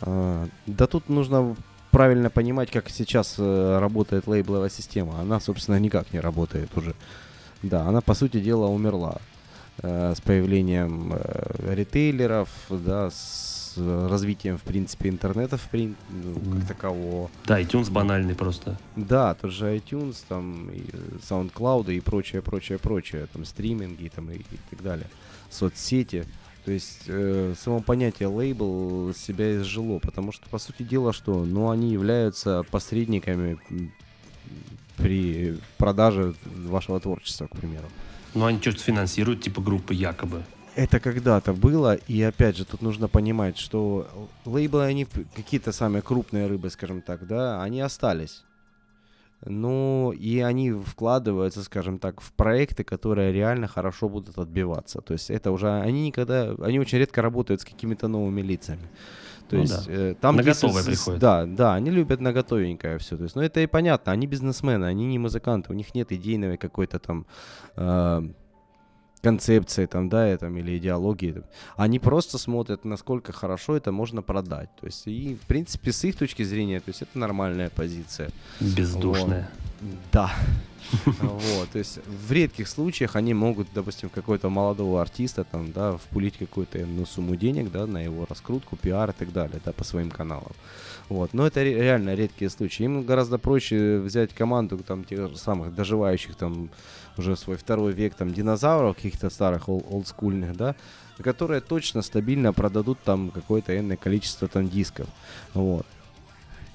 А, 0.00 0.48
да 0.66 0.86
тут 0.86 1.10
нужно 1.10 1.54
правильно 1.90 2.30
понимать, 2.30 2.70
как 2.70 2.88
сейчас 2.88 3.34
э, 3.36 3.78
работает 3.78 4.26
лейбловая 4.26 4.70
система. 4.70 5.20
Она, 5.20 5.38
собственно, 5.38 5.78
никак 5.78 6.14
не 6.14 6.20
работает 6.20 6.74
уже. 6.78 6.94
Да, 7.62 7.82
она, 7.82 8.00
по 8.00 8.14
сути 8.14 8.40
дела, 8.40 8.68
умерла 8.68 9.18
э, 9.82 10.14
с 10.16 10.20
появлением 10.22 11.12
э, 11.12 11.74
ритейлеров, 11.74 12.48
да, 12.70 13.10
с 13.10 13.49
развитием, 14.08 14.58
в 14.58 14.62
принципе, 14.62 15.08
интернета 15.08 15.56
в 15.56 15.68
прин- 15.72 15.96
ну, 16.10 16.58
как 16.58 16.68
такового. 16.68 17.30
Да, 17.46 17.60
iTunes 17.60 17.90
банальный 17.90 18.34
просто. 18.34 18.78
Да, 18.96 19.34
тот 19.34 19.52
же 19.52 19.76
iTunes, 19.76 20.16
там, 20.28 20.70
и 20.70 20.82
SoundCloud 21.28 21.94
и 21.94 22.00
прочее, 22.00 22.42
прочее, 22.42 22.78
прочее, 22.78 23.26
там, 23.32 23.44
стриминги 23.44 24.10
там, 24.14 24.30
и, 24.30 24.36
и 24.36 24.58
так 24.70 24.82
далее, 24.82 25.06
соцсети. 25.50 26.24
То 26.64 26.72
есть 26.72 27.04
э, 27.06 27.54
само 27.58 27.80
понятие 27.80 28.28
лейбл 28.28 29.14
себя 29.14 29.56
изжило, 29.56 29.98
потому 29.98 30.30
что, 30.30 30.48
по 30.50 30.58
сути 30.58 30.82
дела, 30.82 31.12
что, 31.12 31.44
ну, 31.44 31.70
они 31.70 31.90
являются 31.90 32.64
посредниками 32.70 33.58
при 34.96 35.58
продаже 35.78 36.34
вашего 36.44 37.00
творчества, 37.00 37.46
к 37.46 37.56
примеру. 37.56 37.86
Ну, 38.34 38.44
они 38.44 38.60
что-то 38.60 38.78
финансируют, 38.78 39.42
типа 39.42 39.60
группы 39.60 39.94
якобы. 39.94 40.44
Это 40.80 40.98
когда-то 40.98 41.52
было, 41.52 41.94
и 42.08 42.22
опять 42.22 42.56
же, 42.56 42.64
тут 42.64 42.80
нужно 42.82 43.06
понимать, 43.08 43.58
что 43.58 44.06
лейблы, 44.46 44.84
они 44.84 45.06
какие-то 45.36 45.72
самые 45.72 46.00
крупные 46.00 46.46
рыбы, 46.46 46.70
скажем 46.70 47.02
так, 47.02 47.26
да, 47.26 47.62
они 47.62 47.82
остались. 47.82 48.44
Ну, 49.44 50.12
и 50.12 50.40
они 50.40 50.72
вкладываются, 50.72 51.62
скажем 51.62 51.98
так, 51.98 52.22
в 52.22 52.32
проекты, 52.32 52.82
которые 52.82 53.30
реально 53.30 53.68
хорошо 53.68 54.08
будут 54.08 54.38
отбиваться. 54.38 55.00
То 55.00 55.12
есть 55.12 55.30
это 55.30 55.50
уже, 55.50 55.68
они 55.68 56.06
никогда, 56.06 56.54
они 56.62 56.80
очень 56.80 56.98
редко 56.98 57.20
работают 57.20 57.60
с 57.60 57.64
какими-то 57.64 58.08
новыми 58.08 58.40
лицами. 58.40 58.88
То 59.50 59.56
Ну 59.56 59.62
есть 59.62 59.86
да. 59.86 59.92
э, 59.92 60.14
там 60.14 60.36
На 60.36 60.42
готовое 60.42 60.84
приходят. 60.84 61.20
Да, 61.20 61.44
да, 61.44 61.74
они 61.74 61.90
любят 61.90 62.20
на 62.20 62.32
готовенькое 62.32 62.96
все. 62.98 63.16
То 63.16 63.24
есть, 63.24 63.36
ну 63.36 63.42
это 63.42 63.60
и 63.60 63.66
понятно, 63.66 64.12
они 64.12 64.26
бизнесмены, 64.26 64.86
они 64.86 65.06
не 65.06 65.18
музыканты, 65.18 65.72
у 65.72 65.76
них 65.76 65.94
нет 65.94 66.12
идейной 66.12 66.56
какой-то 66.56 66.98
там 66.98 67.26
э, 67.76 68.30
концепции 69.22 69.86
там, 69.86 70.08
да, 70.08 70.32
и 70.32 70.36
там, 70.36 70.56
или 70.56 70.78
идеологии. 70.78 71.32
там. 71.32 71.44
Они 71.76 71.98
просто 71.98 72.38
смотрят, 72.38 72.84
насколько 72.84 73.32
хорошо 73.32 73.76
это 73.76 73.92
можно 73.92 74.22
продать. 74.22 74.70
То 74.80 74.86
есть, 74.86 75.06
и, 75.06 75.34
в 75.34 75.46
принципе, 75.46 75.92
с 75.92 76.04
их 76.04 76.16
точки 76.16 76.42
зрения, 76.42 76.80
то 76.80 76.90
есть, 76.90 77.02
это 77.02 77.18
нормальная 77.18 77.70
позиция. 77.70 78.30
Бездушная. 78.60 79.50
Да. 80.12 80.32
Вот, 81.20 81.70
то 81.70 81.78
есть 81.78 82.00
в 82.06 82.32
редких 82.32 82.66
случаях 82.66 83.14
они 83.16 83.34
могут, 83.34 83.68
допустим, 83.74 84.08
какой-то 84.08 84.48
молодого 84.48 85.00
артиста 85.00 85.44
там, 85.44 85.72
да, 85.72 85.96
впулить 85.96 86.36
какую-то 86.36 86.78
ну, 86.78 87.06
сумму 87.06 87.36
денег, 87.36 87.70
да, 87.70 87.86
на 87.86 88.02
его 88.02 88.26
раскрутку, 88.28 88.76
пиар 88.76 89.10
и 89.10 89.12
так 89.12 89.32
далее, 89.32 89.60
да, 89.64 89.72
по 89.72 89.84
своим 89.84 90.10
каналам. 90.10 90.52
Вот, 91.08 91.32
но 91.32 91.46
это 91.46 91.62
ре- 91.62 91.74
реально 91.74 92.14
редкие 92.14 92.50
случаи. 92.50 92.84
Им 92.84 93.02
гораздо 93.02 93.38
проще 93.38 93.98
взять 93.98 94.34
команду 94.34 94.78
там 94.78 95.04
тех 95.04 95.28
же 95.28 95.36
самых 95.36 95.74
доживающих 95.74 96.34
там 96.34 96.70
уже 97.16 97.36
свой 97.36 97.56
второй 97.56 97.92
век 97.92 98.14
там 98.14 98.32
динозавров 98.32 98.96
каких-то 98.96 99.30
старых 99.30 99.68
ол- 99.68 99.84
олдскульных, 99.90 100.56
да, 100.56 100.74
которые 101.22 101.60
точно 101.60 102.02
стабильно 102.02 102.52
продадут 102.52 102.98
там 103.04 103.30
какое-то 103.30 103.78
энное 103.78 103.96
количество 103.96 104.48
там 104.48 104.68
дисков. 104.68 105.06
Вот. 105.54 105.86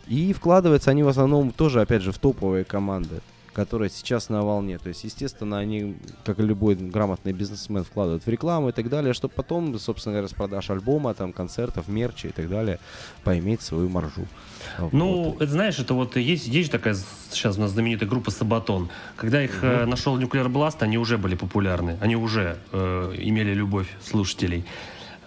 И 0.07 0.33
вкладываются 0.33 0.91
они 0.91 1.03
в 1.03 1.07
основном 1.07 1.51
тоже, 1.51 1.81
опять 1.81 2.01
же, 2.01 2.11
в 2.11 2.19
топовые 2.19 2.63
команды, 2.63 3.21
которые 3.55 3.89
сейчас 3.89 4.29
на 4.29 4.43
волне. 4.43 4.77
То 4.77 4.89
есть, 4.89 5.03
естественно, 5.05 5.57
они, 5.57 5.95
как 6.25 6.39
и 6.39 6.43
любой 6.43 6.75
грамотный 6.75 7.31
бизнесмен, 7.31 7.83
вкладывают 7.83 8.25
в 8.25 8.29
рекламу 8.29 8.69
и 8.69 8.71
так 8.73 8.89
далее, 8.89 9.13
чтобы 9.13 9.33
потом, 9.33 9.79
собственно 9.79 10.13
говоря, 10.13 10.27
с 10.27 10.33
продаж 10.33 10.69
альбома, 10.69 11.13
там, 11.13 11.31
концертов, 11.31 11.87
мерча 11.87 12.27
и 12.27 12.31
так 12.31 12.49
далее, 12.49 12.79
поиметь 13.23 13.61
свою 13.61 13.87
маржу. 13.89 14.27
Ну, 14.91 15.23
Вот. 15.23 15.41
это 15.41 15.51
знаешь, 15.51 15.79
это 15.79 15.93
вот 15.93 16.17
есть, 16.17 16.47
есть 16.47 16.71
такая 16.71 16.95
сейчас 17.31 17.57
у 17.57 17.61
нас 17.61 17.71
знаменитая 17.71 18.09
группа 18.09 18.29
Сабатон. 18.29 18.89
Когда 19.15 19.41
их 19.41 19.63
э, 19.63 19.85
нашел 19.85 20.19
Nuclear 20.19 20.47
Blast, 20.51 20.77
они 20.79 20.97
уже 20.97 21.17
были 21.17 21.35
популярны, 21.35 21.97
они 22.01 22.15
уже 22.15 22.57
э, 22.71 23.13
имели 23.17 23.53
любовь 23.53 23.87
слушателей. 24.03 24.65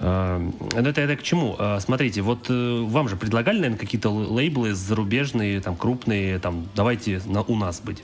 Э, 0.01 0.39
ну, 0.39 0.89
это, 0.89 1.01
это 1.01 1.17
к 1.17 1.23
чему? 1.23 1.57
Э, 1.59 1.81
смотрите, 1.81 2.21
вот 2.21 2.51
э, 2.51 2.81
вам 2.83 3.09
же 3.09 3.17
предлагали, 3.17 3.57
наверное, 3.57 3.79
какие-то 3.79 4.11
лейблы 4.11 4.75
зарубежные, 4.75 5.61
там, 5.61 5.77
крупные, 5.77 6.39
там, 6.39 6.69
давайте 6.75 7.21
на, 7.27 7.43
у 7.43 7.57
нас 7.57 7.81
быть. 7.81 8.03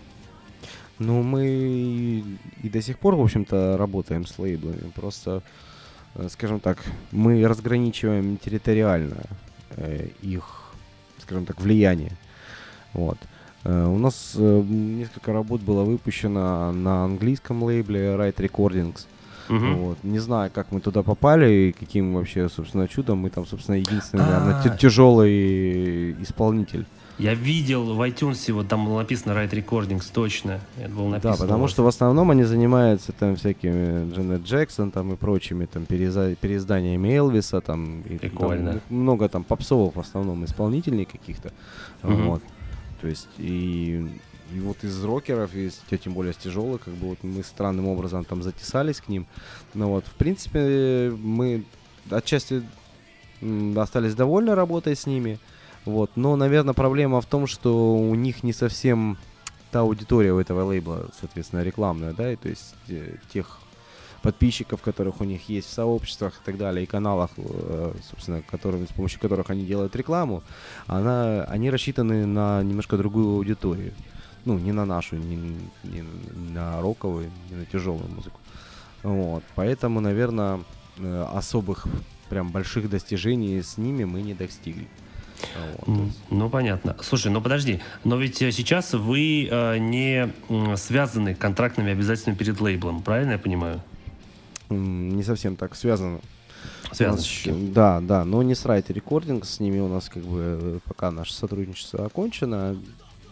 Ну, 1.04 1.22
мы 1.22 1.46
и, 1.46 2.24
и 2.62 2.68
до 2.68 2.80
сих 2.82 2.98
пор, 2.98 3.14
в 3.16 3.20
общем-то, 3.20 3.76
работаем 3.76 4.26
с 4.26 4.38
лейблами. 4.38 4.90
Просто, 4.94 5.42
э, 6.14 6.28
скажем 6.30 6.60
так, 6.60 6.78
мы 7.12 7.46
разграничиваем 7.46 8.36
территориально 8.36 9.16
э, 9.76 10.08
их, 10.22 10.44
скажем 11.22 11.44
так, 11.44 11.60
влияние. 11.60 12.12
Вот. 12.92 13.18
Э, 13.64 13.86
у 13.86 13.98
нас 13.98 14.32
э, 14.36 14.62
несколько 14.68 15.32
работ 15.32 15.60
было 15.60 15.84
выпущено 15.84 16.72
на 16.72 17.04
английском 17.04 17.62
лейбле 17.62 18.14
Right 18.14 18.36
Recordings. 18.36 19.06
Мгм. 19.48 19.76
Вот. 19.76 19.98
Не 20.02 20.20
знаю, 20.20 20.50
как 20.54 20.72
мы 20.72 20.80
туда 20.80 21.02
попали 21.02 21.50
и 21.52 21.72
каким 21.72 22.14
вообще, 22.14 22.48
собственно, 22.48 22.88
чудом. 22.88 23.18
Мы 23.18 23.30
там, 23.30 23.46
собственно, 23.46 23.76
единственный, 23.76 24.24
наверное, 24.24 24.62
А. 24.64 24.76
тяжелый 24.78 26.12
исполнитель. 26.22 26.86
Я 27.18 27.34
видел 27.34 27.94
в 27.94 28.00
iTunes, 28.00 28.52
вот 28.52 28.68
там 28.68 28.86
было 28.86 28.98
написано 28.98 29.32
Right 29.32 29.50
Recordings, 29.50 30.10
точно. 30.12 30.60
Это 30.76 30.88
было 30.88 31.08
написано. 31.08 31.36
Да, 31.36 31.42
потому 31.42 31.68
что 31.68 31.84
в 31.84 31.86
основном 31.86 32.30
они 32.32 32.42
занимаются 32.42 33.12
там 33.12 33.36
всякими 33.36 34.12
Дженнет 34.12 34.42
Джексон 34.42 34.90
там 34.90 35.12
и 35.12 35.16
прочими 35.16 35.66
там 35.66 35.84
переизда- 35.84 36.34
переизданиями 36.34 37.08
Элвиса 37.16 37.60
там 37.60 38.00
и 38.02 38.18
там 38.18 38.30
Прикольно. 38.30 38.70
их 38.70 38.82
много 38.90 39.28
там 39.28 39.44
попсовых 39.44 39.94
в 39.94 40.00
основном 40.00 40.44
исполнителей 40.44 41.04
каких-то. 41.04 41.52
Мгм. 42.02 42.26
Вот. 42.30 42.42
То 43.00 43.06
есть 43.06 43.28
и, 43.38 44.04
и 44.52 44.58
вот 44.58 44.82
из 44.82 45.04
рокеров, 45.04 45.54
и 45.54 45.70
тем 46.02 46.14
более 46.14 46.32
с 46.32 46.36
тяжелых, 46.36 46.82
как 46.82 46.94
бы 46.94 47.10
вот 47.10 47.18
мы 47.22 47.44
странным 47.44 47.86
образом 47.86 48.24
там 48.24 48.42
затесались 48.42 49.00
к 49.00 49.08
ним. 49.08 49.26
Но 49.72 49.88
вот, 49.88 50.04
в 50.06 50.14
принципе, 50.14 51.12
мы 51.16 51.64
отчасти 52.10 52.62
остались 53.76 54.14
довольны 54.14 54.56
работой 54.56 54.96
с 54.96 55.06
ними. 55.06 55.38
Вот. 55.84 56.10
Но, 56.16 56.36
наверное, 56.36 56.74
проблема 56.74 57.20
в 57.20 57.26
том, 57.26 57.46
что 57.46 57.96
у 57.96 58.14
них 58.14 58.42
не 58.42 58.52
совсем 58.52 59.18
та 59.70 59.80
аудитория 59.80 60.32
у 60.32 60.38
этого 60.38 60.64
лейбла, 60.64 61.08
соответственно, 61.18 61.62
рекламная, 61.62 62.12
да, 62.12 62.32
и 62.32 62.36
то 62.36 62.48
есть 62.48 62.74
э, 62.88 63.16
тех 63.32 63.58
подписчиков, 64.22 64.80
которых 64.80 65.20
у 65.20 65.24
них 65.24 65.48
есть 65.48 65.68
в 65.68 65.72
сообществах 65.72 66.34
и 66.34 66.44
так 66.44 66.56
далее, 66.56 66.84
и 66.84 66.86
каналах, 66.86 67.30
э, 67.36 67.92
собственно, 68.08 68.40
которыми, 68.42 68.86
с 68.86 68.92
помощью 68.92 69.20
которых 69.20 69.50
они 69.50 69.66
делают 69.66 69.96
рекламу, 69.96 70.42
она, 70.86 71.44
они 71.44 71.70
рассчитаны 71.70 72.24
на 72.24 72.62
немножко 72.62 72.96
другую 72.96 73.36
аудиторию. 73.36 73.92
Ну, 74.44 74.58
не 74.58 74.72
на 74.72 74.84
нашу, 74.84 75.16
не, 75.16 75.36
не 75.82 76.04
на 76.52 76.80
роковую, 76.80 77.30
не 77.50 77.56
на 77.56 77.66
тяжелую 77.66 78.08
музыку. 78.08 78.38
Вот. 79.02 79.42
Поэтому, 79.54 80.00
наверное, 80.00 80.60
особых 81.32 81.86
прям 82.28 82.50
больших 82.50 82.88
достижений 82.88 83.60
с 83.60 83.76
ними 83.76 84.04
мы 84.04 84.22
не 84.22 84.34
достигли. 84.34 84.86
Вот, 85.86 86.08
Ну, 86.30 86.50
понятно. 86.50 86.96
Слушай, 87.02 87.30
ну 87.32 87.40
подожди, 87.40 87.80
но 88.04 88.16
ведь 88.16 88.40
э, 88.42 88.52
сейчас 88.52 88.92
вы 88.94 89.48
э, 89.50 89.78
не 89.78 90.32
связаны 90.76 91.34
контрактными 91.34 91.92
обязательствами 91.92 92.34
перед 92.34 92.60
лейблом, 92.60 93.02
правильно 93.02 93.32
я 93.32 93.38
понимаю? 93.38 93.80
Не 94.70 95.22
совсем 95.22 95.56
так 95.56 95.74
связано. 95.76 96.20
Щ- 97.24 97.52
Да, 97.72 98.00
да, 98.00 98.24
но 98.24 98.42
не 98.42 98.54
с 98.54 98.64
Right 98.64 98.86
Recordings, 98.86 99.44
с 99.44 99.60
ними 99.60 99.78
у 99.80 99.88
нас 99.88 100.08
как 100.08 100.22
бы 100.24 100.38
э, 100.40 100.78
пока 100.84 101.10
наше 101.10 101.32
сотрудничество 101.34 102.06
окончено. 102.06 102.76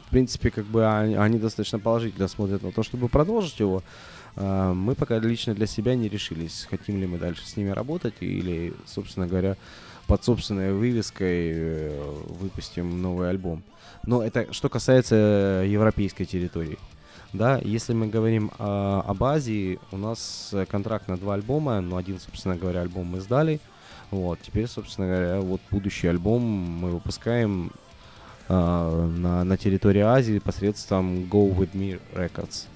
В 0.06 0.10
принципе, 0.10 0.50
как 0.50 0.66
бы 0.66 0.86
они, 0.86 1.14
они 1.14 1.38
достаточно 1.38 1.78
положительно 1.78 2.28
смотрят 2.28 2.62
на 2.62 2.70
то, 2.72 2.82
чтобы 2.82 3.08
продолжить 3.08 3.58
его. 3.60 3.82
А, 4.36 4.74
Мы 4.74 4.94
пока 4.94 5.18
лично 5.18 5.54
для 5.54 5.66
себя 5.66 5.94
не 5.94 6.08
решились, 6.08 6.66
хотим 6.68 7.00
ли 7.00 7.06
мы 7.06 7.16
дальше 7.18 7.46
с 7.46 7.56
ними 7.56 7.70
работать 7.70 8.14
или, 8.20 8.74
собственно 8.86 9.26
говоря, 9.26 9.56
под 10.12 10.22
собственной 10.24 10.74
вывеской 10.74 11.52
э, 11.54 12.14
выпустим 12.38 13.00
новый 13.00 13.30
альбом. 13.30 13.62
Но 14.04 14.22
это 14.22 14.52
что 14.52 14.68
касается 14.68 15.62
э, 15.64 15.68
европейской 15.68 16.26
территории. 16.26 16.78
Да, 17.32 17.58
если 17.64 17.94
мы 17.94 18.08
говорим 18.08 18.50
о- 18.58 19.04
об 19.06 19.24
Азии, 19.24 19.78
у 19.90 19.96
нас 19.96 20.50
э, 20.52 20.66
контракт 20.66 21.08
на 21.08 21.16
два 21.16 21.32
альбома, 21.32 21.80
но 21.80 21.96
один, 21.96 22.20
собственно 22.20 22.56
говоря, 22.56 22.82
альбом 22.82 23.06
мы 23.06 23.22
сдали. 23.22 23.58
Вот, 24.10 24.38
теперь, 24.42 24.66
собственно 24.66 25.06
говоря, 25.06 25.40
вот 25.40 25.62
будущий 25.70 26.08
альбом 26.08 26.42
мы 26.42 26.90
выпускаем 26.90 27.72
а, 28.50 29.06
на, 29.06 29.44
на 29.44 29.56
территории 29.56 30.02
Азии 30.02 30.40
посредством 30.40 31.24
Go 31.24 31.56
With 31.56 31.72
Me 31.72 31.98
Records. 32.14 32.66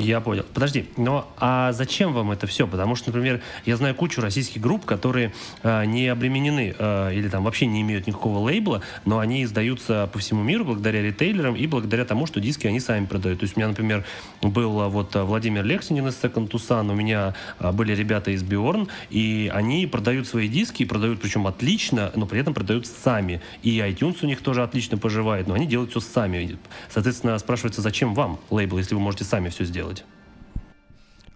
Я 0.00 0.20
понял. 0.20 0.44
Подожди, 0.54 0.86
но 0.96 1.28
а 1.38 1.72
зачем 1.72 2.12
вам 2.12 2.30
это 2.30 2.46
все? 2.46 2.68
Потому 2.68 2.94
что, 2.94 3.08
например, 3.08 3.40
я 3.66 3.76
знаю 3.76 3.96
кучу 3.96 4.20
российских 4.20 4.60
групп, 4.60 4.84
которые 4.84 5.32
э, 5.64 5.84
не 5.86 6.06
обременены 6.06 6.72
э, 6.78 7.14
или 7.14 7.28
там 7.28 7.42
вообще 7.42 7.66
не 7.66 7.80
имеют 7.82 8.06
никакого 8.06 8.38
лейбла, 8.38 8.82
но 9.04 9.18
они 9.18 9.42
издаются 9.42 10.08
по 10.12 10.20
всему 10.20 10.44
миру 10.44 10.64
благодаря 10.64 11.02
ритейлерам 11.02 11.56
и 11.56 11.66
благодаря 11.66 12.04
тому, 12.04 12.26
что 12.26 12.38
диски 12.38 12.68
они 12.68 12.78
сами 12.78 13.06
продают. 13.06 13.40
То 13.40 13.44
есть 13.44 13.56
у 13.56 13.58
меня, 13.60 13.66
например, 13.70 14.04
был 14.40 14.80
а, 14.80 14.88
вот 14.88 15.16
а, 15.16 15.24
Владимир 15.24 15.64
Лексинин 15.64 16.06
из 16.06 16.14
Second 16.14 16.48
Tucson, 16.48 16.92
у 16.92 16.94
меня 16.94 17.34
а, 17.58 17.72
были 17.72 17.92
ребята 17.92 18.30
из 18.30 18.44
Биорн, 18.44 18.86
и 19.10 19.50
они 19.52 19.88
продают 19.88 20.28
свои 20.28 20.46
диски, 20.46 20.84
и 20.84 20.86
продают 20.86 21.20
причем 21.20 21.48
отлично, 21.48 22.12
но 22.14 22.26
при 22.26 22.38
этом 22.38 22.54
продают 22.54 22.86
сами. 22.86 23.40
И 23.64 23.78
iTunes 23.78 24.18
у 24.22 24.26
них 24.26 24.42
тоже 24.42 24.62
отлично 24.62 24.96
поживает, 24.96 25.48
но 25.48 25.54
они 25.54 25.66
делают 25.66 25.90
все 25.90 25.98
сами. 25.98 26.56
Соответственно, 26.88 27.36
спрашивается, 27.38 27.82
зачем 27.82 28.14
вам 28.14 28.38
лейбл, 28.50 28.78
если 28.78 28.94
вы 28.94 29.00
можете 29.00 29.24
сами 29.24 29.48
все 29.48 29.64
сделать? 29.64 29.87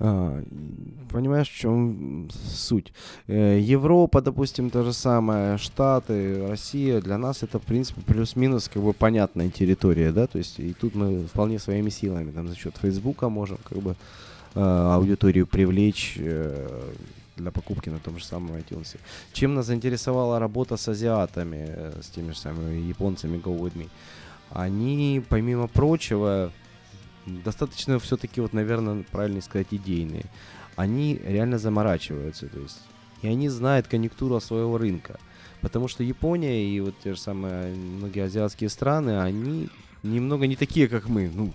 А, 0.04 0.40
и 0.40 1.12
понимаешь, 1.12 1.48
в 1.48 1.56
чем 1.56 2.28
суть? 2.32 2.92
Э, 3.28 3.58
Европа, 3.60 4.20
допустим, 4.20 4.70
то 4.70 4.82
же 4.82 4.92
самое, 4.92 5.58
Штаты, 5.58 6.44
Россия, 6.48 7.00
для 7.00 7.18
нас 7.18 7.44
это, 7.44 7.60
в 7.60 7.62
принципе, 7.62 8.00
плюс-минус 8.00 8.68
как 8.68 8.82
бы 8.82 8.92
понятная 8.92 9.48
территория, 9.48 10.10
да, 10.10 10.26
то 10.26 10.38
есть 10.38 10.58
и 10.58 10.72
тут 10.72 10.96
мы 10.96 11.26
вполне 11.26 11.60
своими 11.60 11.90
силами, 11.90 12.32
там, 12.32 12.48
за 12.48 12.56
счет 12.56 12.76
Фейсбука 12.78 13.28
можем 13.28 13.58
как 13.62 13.78
бы 13.78 13.94
э, 14.56 14.60
аудиторию 14.60 15.46
привлечь 15.46 16.16
э, 16.18 16.92
для 17.36 17.52
покупки 17.52 17.88
на 17.88 18.00
том 18.00 18.18
же 18.18 18.24
самом 18.24 18.56
iTunes. 18.56 18.96
Чем 19.32 19.54
нас 19.54 19.66
заинтересовала 19.66 20.40
работа 20.40 20.76
с 20.76 20.88
азиатами, 20.88 21.92
с 22.00 22.08
теми 22.08 22.32
же 22.32 22.38
самыми 22.38 22.80
японцами 22.88 23.38
Go 23.38 23.56
With 23.56 23.74
Me? 23.74 23.88
Они, 24.50 25.22
помимо 25.28 25.68
прочего, 25.68 26.50
достаточно 27.26 27.98
все-таки, 27.98 28.40
вот, 28.40 28.52
наверное, 28.52 29.04
правильно 29.10 29.40
сказать, 29.40 29.68
идейные. 29.70 30.24
Они 30.76 31.20
реально 31.24 31.58
заморачиваются, 31.58 32.48
то 32.48 32.60
есть, 32.60 32.80
и 33.22 33.28
они 33.28 33.48
знают 33.48 33.86
конъюнктуру 33.86 34.40
своего 34.40 34.78
рынка. 34.78 35.18
Потому 35.60 35.86
что 35.86 36.02
Япония 36.02 36.64
и 36.64 36.80
вот 36.80 36.94
те 37.04 37.14
же 37.14 37.20
самые 37.20 37.74
многие 37.74 38.24
азиатские 38.24 38.68
страны, 38.68 39.20
они 39.20 39.68
немного 40.02 40.46
не 40.46 40.56
такие, 40.56 40.88
как 40.88 41.08
мы, 41.08 41.30
ну, 41.32 41.52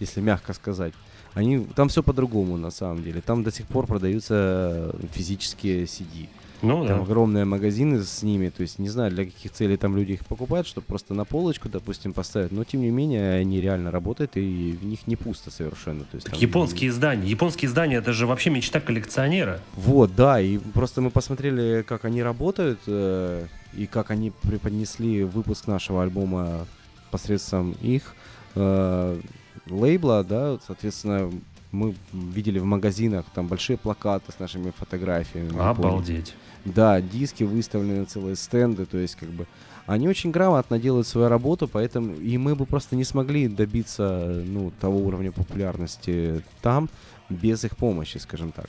если 0.00 0.20
мягко 0.20 0.54
сказать. 0.54 0.94
Они, 1.34 1.64
там 1.74 1.88
все 1.88 2.02
по-другому 2.02 2.56
на 2.56 2.70
самом 2.70 3.02
деле. 3.02 3.20
Там 3.20 3.42
до 3.42 3.50
сих 3.50 3.66
пор 3.66 3.86
продаются 3.86 4.94
физические 5.12 5.84
CD. 5.84 6.28
Ну, 6.66 6.86
Там 6.86 6.98
да. 6.98 7.02
огромные 7.02 7.44
магазины 7.44 8.02
с 8.02 8.22
ними, 8.22 8.48
то 8.48 8.62
есть 8.62 8.78
не 8.78 8.88
знаю, 8.88 9.10
для 9.10 9.24
каких 9.24 9.52
целей 9.52 9.76
там 9.76 9.96
люди 9.96 10.12
их 10.12 10.24
покупают, 10.26 10.66
чтобы 10.66 10.86
просто 10.86 11.14
на 11.14 11.24
полочку, 11.24 11.68
допустим, 11.68 12.12
поставить, 12.12 12.52
но 12.52 12.64
тем 12.64 12.80
не 12.80 12.90
менее 12.90 13.34
они 13.40 13.60
реально 13.60 13.90
работают, 13.90 14.36
и 14.36 14.76
в 14.80 14.84
них 14.84 15.06
не 15.06 15.16
пусто 15.16 15.50
совершенно. 15.50 16.00
То 16.04 16.14
есть, 16.16 16.24
Так 16.26 16.34
там- 16.34 16.42
японские 16.42 16.90
издания. 16.90 17.28
Японские 17.28 17.68
издания 17.68 17.96
это 17.96 18.12
же 18.12 18.26
вообще 18.26 18.50
мечта 18.50 18.80
коллекционера. 18.80 19.60
Вот, 19.76 20.14
да, 20.14 20.40
и 20.40 20.58
просто 20.58 21.00
мы 21.00 21.10
посмотрели, 21.10 21.82
как 21.82 22.04
они 22.04 22.22
работают, 22.22 22.80
э, 22.86 23.46
и 23.76 23.86
как 23.86 24.10
они 24.10 24.32
преподнесли 24.42 25.24
выпуск 25.24 25.66
нашего 25.66 26.02
альбома 26.02 26.66
посредством 27.10 27.72
их 27.82 28.14
э, 28.54 29.20
лейбла, 29.68 30.24
да, 30.24 30.58
соответственно, 30.66 31.30
мы 31.72 31.94
видели 32.12 32.58
в 32.60 32.64
магазинах 32.64 33.24
там 33.34 33.48
большие 33.48 33.76
плакаты 33.76 34.30
с 34.32 34.38
нашими 34.38 34.70
фотографиями. 34.70 35.48
Японии. 35.48 36.24
Да, 36.64 37.00
диски 37.00 37.44
выставлены, 37.44 38.04
целые 38.04 38.36
стенды, 38.36 38.86
то 38.86 38.98
есть 38.98 39.16
как 39.16 39.28
бы 39.28 39.46
они 39.86 40.08
очень 40.08 40.30
грамотно 40.30 40.78
делают 40.78 41.06
свою 41.06 41.28
работу, 41.28 41.68
поэтому 41.68 42.14
и 42.14 42.38
мы 42.38 42.54
бы 42.54 42.64
просто 42.64 42.96
не 42.96 43.04
смогли 43.04 43.48
добиться 43.48 44.42
ну, 44.46 44.72
того 44.80 44.98
уровня 44.98 45.30
популярности 45.30 46.42
там 46.62 46.88
без 47.28 47.64
их 47.64 47.76
помощи, 47.76 48.18
скажем 48.18 48.52
так. 48.52 48.68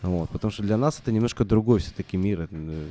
Вот, 0.00 0.30
потому 0.30 0.52
что 0.52 0.62
для 0.62 0.76
нас 0.76 1.00
это 1.00 1.10
немножко 1.10 1.44
другой 1.44 1.80
все-таки 1.80 2.16
мир. 2.16 2.48
Э, 2.52 2.84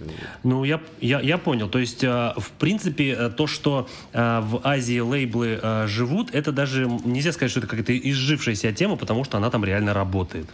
Ну, 0.44 0.66
я, 0.66 0.82
я, 1.00 1.22
я 1.22 1.38
понял. 1.38 1.70
То 1.70 1.80
есть, 1.80 2.04
э, 2.04 2.34
в 2.36 2.52
принципе, 2.60 3.12
э, 3.12 3.30
то, 3.30 3.48
что 3.48 3.88
э, 4.12 4.42
в 4.42 4.60
Азии 4.66 5.00
лейблы 5.00 5.58
э, 5.62 5.88
живут, 5.88 6.36
это 6.36 6.52
даже 6.52 6.86
нельзя 7.06 7.32
сказать, 7.32 7.52
что 7.52 7.62
это 7.62 7.68
какая-то 7.70 7.98
изжившаяся 7.98 8.74
тема, 8.74 8.98
потому 8.98 9.24
что 9.24 9.38
она 9.38 9.50
там 9.50 9.64
реально 9.64 9.94
работает. 9.94 10.48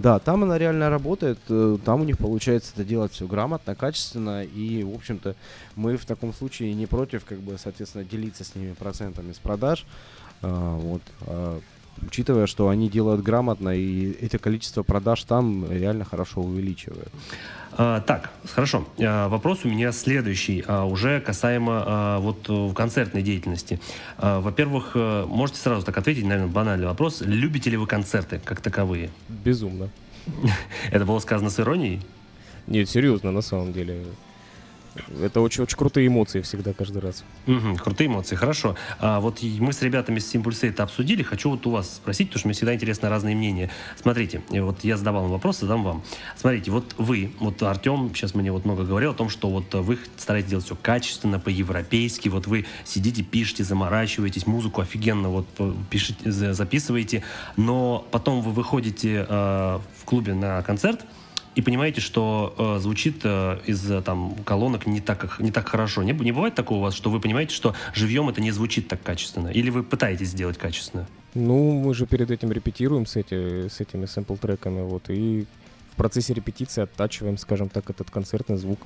Да, 0.00 0.18
там 0.18 0.42
она 0.44 0.56
реально 0.56 0.88
работает, 0.88 1.38
э, 1.50 1.76
там 1.84 2.00
у 2.00 2.04
них 2.04 2.16
получается 2.16 2.72
это 2.74 2.84
делать 2.84 3.12
все 3.12 3.26
грамотно, 3.26 3.74
качественно, 3.74 4.42
и, 4.42 4.82
в 4.82 4.94
общем-то, 4.94 5.36
мы 5.76 5.98
в 5.98 6.06
таком 6.06 6.32
случае 6.32 6.72
не 6.72 6.86
против, 6.86 7.26
как 7.26 7.38
бы, 7.40 7.58
соответственно, 7.58 8.02
делиться 8.04 8.42
с 8.42 8.54
ними 8.54 8.72
процентами 8.72 9.32
с 9.32 9.38
продаж. 9.38 9.84
А, 10.40 10.76
вот. 10.76 11.02
а, 11.26 11.60
учитывая, 12.00 12.46
что 12.46 12.70
они 12.70 12.88
делают 12.88 13.22
грамотно, 13.22 13.76
и 13.76 14.12
это 14.24 14.38
количество 14.38 14.82
продаж 14.82 15.22
там 15.24 15.70
реально 15.70 16.06
хорошо 16.06 16.40
увеличивает. 16.40 17.12
А, 17.82 18.02
так, 18.02 18.30
хорошо. 18.44 18.86
А, 18.98 19.30
вопрос 19.30 19.64
у 19.64 19.68
меня 19.68 19.90
следующий, 19.92 20.62
а, 20.66 20.84
уже 20.84 21.18
касаемо 21.18 22.18
вот 22.20 22.44
э, 22.46 22.74
концертной 22.74 23.22
деятельности. 23.22 23.80
Во-первых, 24.18 24.92
э, 24.96 25.24
можете 25.26 25.60
сразу 25.60 25.86
так 25.86 25.96
ответить, 25.96 26.24
наверное, 26.24 26.52
банальный 26.52 26.86
вопрос. 26.86 27.22
Любите 27.22 27.70
ли 27.70 27.78
вы 27.78 27.86
концерты 27.86 28.38
как 28.44 28.60
таковые? 28.60 29.08
Безумно. 29.30 29.88
Это 30.90 31.06
было 31.06 31.20
сказано 31.20 31.48
с 31.48 31.58
иронией? 31.58 32.02
Нет, 32.66 32.90
серьезно, 32.90 33.32
на 33.32 33.40
самом 33.40 33.72
деле. 33.72 34.04
Это 35.22 35.40
очень-очень 35.40 35.76
крутые 35.76 36.06
эмоции 36.08 36.40
всегда, 36.40 36.72
каждый 36.72 37.00
раз. 37.00 37.24
Мгм, 37.46 37.76
крутые 37.76 38.08
эмоции, 38.08 38.36
хорошо. 38.36 38.76
А 38.98 39.20
вот 39.20 39.40
мы 39.42 39.72
с 39.72 39.82
ребятами 39.82 40.18
с 40.18 40.34
Impulse 40.34 40.68
это 40.68 40.82
обсудили. 40.82 41.22
Хочу 41.22 41.50
вот 41.50 41.66
у 41.66 41.70
вас 41.70 41.96
спросить, 41.96 42.28
потому 42.28 42.40
что 42.40 42.48
мне 42.48 42.54
всегда 42.54 42.74
интересно 42.74 43.08
разные 43.08 43.36
мнения. 43.36 43.70
Смотрите, 44.00 44.42
вот 44.50 44.82
я 44.84 44.96
задавал 44.96 45.22
вам 45.22 45.32
вопрос, 45.32 45.60
задам 45.60 45.82
вам. 45.84 46.02
Смотрите, 46.36 46.70
вот 46.70 46.94
вы, 46.98 47.32
вот 47.40 47.62
Артем 47.62 48.10
сейчас 48.14 48.34
мне 48.34 48.50
вот 48.52 48.64
много 48.64 48.84
говорил 48.84 49.12
о 49.12 49.14
том, 49.14 49.28
что 49.28 49.48
вот 49.48 49.72
вы 49.74 49.98
стараетесь 50.16 50.50
делать 50.50 50.64
все 50.64 50.76
качественно, 50.76 51.38
по-европейски, 51.38 52.28
вот 52.28 52.46
вы 52.46 52.66
сидите, 52.84 53.22
пишете, 53.22 53.64
заморачиваетесь, 53.64 54.46
музыку 54.46 54.80
офигенно 54.80 55.28
вот 55.28 55.46
пишете, 55.90 56.30
за- 56.30 56.52
записываете, 56.54 57.22
но 57.56 58.06
потом 58.10 58.42
вы 58.42 58.52
выходите 58.52 59.26
э, 59.28 59.78
в 60.00 60.04
клубе 60.04 60.34
на 60.34 60.62
концерт, 60.62 61.04
и 61.54 61.62
понимаете, 61.62 62.00
что 62.00 62.54
э, 62.56 62.80
звучит 62.80 63.20
э, 63.24 63.58
из 63.66 63.90
э, 63.90 64.02
там 64.02 64.34
колонок 64.44 64.86
не 64.86 65.00
так, 65.00 65.18
как- 65.18 65.40
не 65.40 65.50
так 65.50 65.68
хорошо. 65.68 66.02
Не, 66.02 66.12
не 66.12 66.32
бывает 66.32 66.54
такого 66.54 66.78
у 66.78 66.82
вас, 66.82 66.94
что 66.94 67.10
вы 67.10 67.20
понимаете, 67.20 67.54
что 67.54 67.74
живьем 67.94 68.28
это 68.28 68.40
не 68.40 68.50
звучит 68.52 68.88
так 68.88 69.02
качественно? 69.02 69.48
Или 69.48 69.70
вы 69.70 69.82
пытаетесь 69.82 70.28
сделать 70.28 70.58
качественно? 70.58 71.06
Ну, 71.34 71.72
мы 71.80 71.94
же 71.94 72.06
перед 72.06 72.30
этим 72.30 72.52
репетируем 72.52 73.06
с, 73.06 73.16
эти, 73.16 73.68
с 73.68 73.80
этими 73.80 74.06
сэмпл-треками, 74.06 74.82
вот, 74.82 75.10
и 75.10 75.46
в 75.92 75.96
процессе 75.96 76.34
репетиции 76.34 76.82
оттачиваем, 76.82 77.36
скажем 77.38 77.68
так, 77.68 77.88
этот 77.90 78.10
концертный 78.10 78.56
звук. 78.56 78.80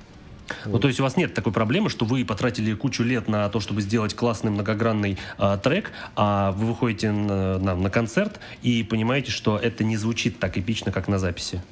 Ну, 0.65 0.77
то 0.77 0.87
есть 0.87 0.99
у 0.99 1.03
вас 1.03 1.17
нет 1.17 1.33
такой 1.33 1.51
проблемы, 1.51 1.89
что 1.89 2.05
вы 2.05 2.23
потратили 2.23 2.73
кучу 2.75 3.01
лет 3.03 3.27
на 3.27 3.49
то, 3.49 3.59
чтобы 3.59 3.81
сделать 3.81 4.13
классный 4.15 4.51
многогранный 4.51 5.17
а, 5.39 5.57
трек, 5.57 5.91
а 6.15 6.51
вы 6.51 6.67
выходите 6.67 7.11
на, 7.11 7.57
на- 7.57 7.75
на 7.75 7.89
концерт 7.89 8.39
и 8.61 8.83
понимаете, 8.83 9.31
что 9.31 9.57
это 9.57 9.83
не 9.83 9.97
звучит 9.97 10.37
так 10.37 10.55
эпично, 10.57 10.91
как 10.91 11.07
на 11.07 11.17
записи. 11.17 11.63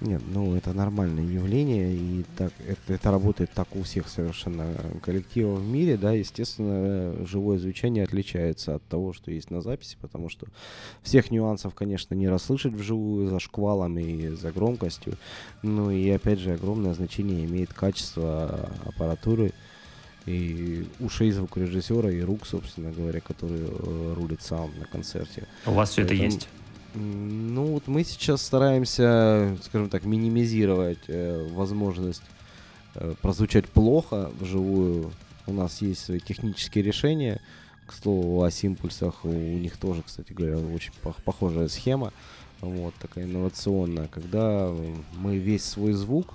Нет, 0.00 0.20
ну 0.28 0.54
это 0.54 0.74
нормальное 0.74 1.24
явление, 1.24 1.94
и 1.94 2.24
так 2.36 2.52
это, 2.66 2.94
это 2.94 3.10
работает 3.10 3.50
так 3.52 3.74
у 3.74 3.82
всех 3.82 4.08
совершенно 4.08 4.74
коллективов 5.02 5.60
в 5.60 5.66
мире, 5.66 5.96
да, 5.96 6.12
естественно, 6.12 7.26
живое 7.26 7.58
звучание 7.58 8.04
отличается 8.04 8.74
от 8.74 8.82
того, 8.84 9.14
что 9.14 9.30
есть 9.30 9.50
на 9.50 9.62
записи, 9.62 9.96
потому 10.00 10.28
что 10.28 10.46
всех 11.02 11.30
нюансов, 11.30 11.74
конечно, 11.74 12.14
не 12.14 12.28
расслышать 12.28 12.74
вживую 12.74 13.28
за 13.28 13.40
шквалом 13.40 13.98
и 13.98 14.28
за 14.28 14.52
громкостью, 14.52 15.16
ну 15.62 15.90
и 15.90 16.10
опять 16.10 16.40
же 16.40 16.52
огромное 16.52 16.92
значение 16.92 17.46
имеет 17.46 17.72
качество 17.72 18.70
аппаратуры 18.84 19.52
и 20.26 20.86
ушей 21.00 21.30
звукорежиссера 21.30 22.10
и 22.10 22.20
рук, 22.20 22.46
собственно 22.46 22.92
говоря, 22.92 23.20
который 23.20 23.60
э, 23.60 24.14
рулит 24.14 24.42
саунд 24.42 24.76
на 24.78 24.84
концерте. 24.86 25.46
У 25.64 25.70
вас 25.70 25.90
все 25.90 26.02
это 26.02 26.14
есть? 26.14 26.48
Ну 26.98 27.66
вот 27.66 27.88
мы 27.88 28.04
сейчас 28.04 28.40
стараемся, 28.40 29.54
скажем 29.62 29.90
так, 29.90 30.06
минимизировать 30.06 30.98
э, 31.08 31.46
возможность 31.52 32.22
э, 32.94 33.14
прозвучать 33.20 33.66
плохо 33.66 34.30
вживую. 34.40 35.12
У 35.46 35.52
нас 35.52 35.82
есть 35.82 36.02
свои 36.02 36.20
технические 36.20 36.82
решения. 36.82 37.42
К 37.84 37.92
слову, 37.92 38.42
о 38.42 38.50
симпульсах 38.50 39.26
у 39.26 39.28
них 39.28 39.76
тоже, 39.76 40.02
кстати 40.06 40.32
говоря, 40.32 40.56
очень 40.56 40.92
пох- 41.02 41.20
похожая 41.22 41.68
схема. 41.68 42.14
Вот, 42.62 42.94
такая 42.94 43.24
инновационная. 43.24 44.08
Когда 44.08 44.68
э, 44.68 44.94
мы 45.18 45.36
весь 45.36 45.64
свой 45.64 45.92
звук 45.92 46.32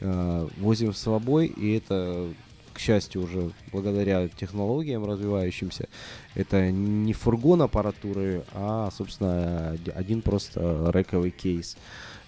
э, 0.00 0.48
возим 0.58 0.92
с 0.92 0.98
собой, 0.98 1.46
и 1.46 1.74
это, 1.74 2.28
к 2.76 2.78
счастью, 2.78 3.22
уже 3.22 3.52
благодаря 3.72 4.28
технологиям 4.28 5.06
развивающимся, 5.06 5.88
это 6.34 6.70
не 6.70 7.14
фургон 7.14 7.62
аппаратуры, 7.62 8.42
а, 8.52 8.90
собственно, 8.94 9.70
оди- 9.70 9.90
один 9.90 10.20
просто 10.20 10.90
рековый 10.92 11.30
кейс, 11.30 11.78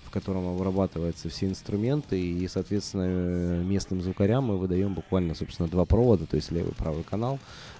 в 0.05 0.11
котором 0.11 0.49
обрабатываются 0.49 1.29
все 1.29 1.49
инструменты, 1.49 2.19
и, 2.19 2.49
соответственно, 2.49 3.63
местным 3.63 4.01
звукарям 4.01 4.45
мы 4.45 4.57
выдаем 4.57 4.95
буквально, 4.95 5.35
собственно, 5.35 5.69
два 5.69 5.85
провода, 5.85 6.25
то 6.25 6.37
есть 6.37 6.51
левый 6.51 6.71
и 6.71 6.75
правый 6.75 7.05
канал, 7.05 7.39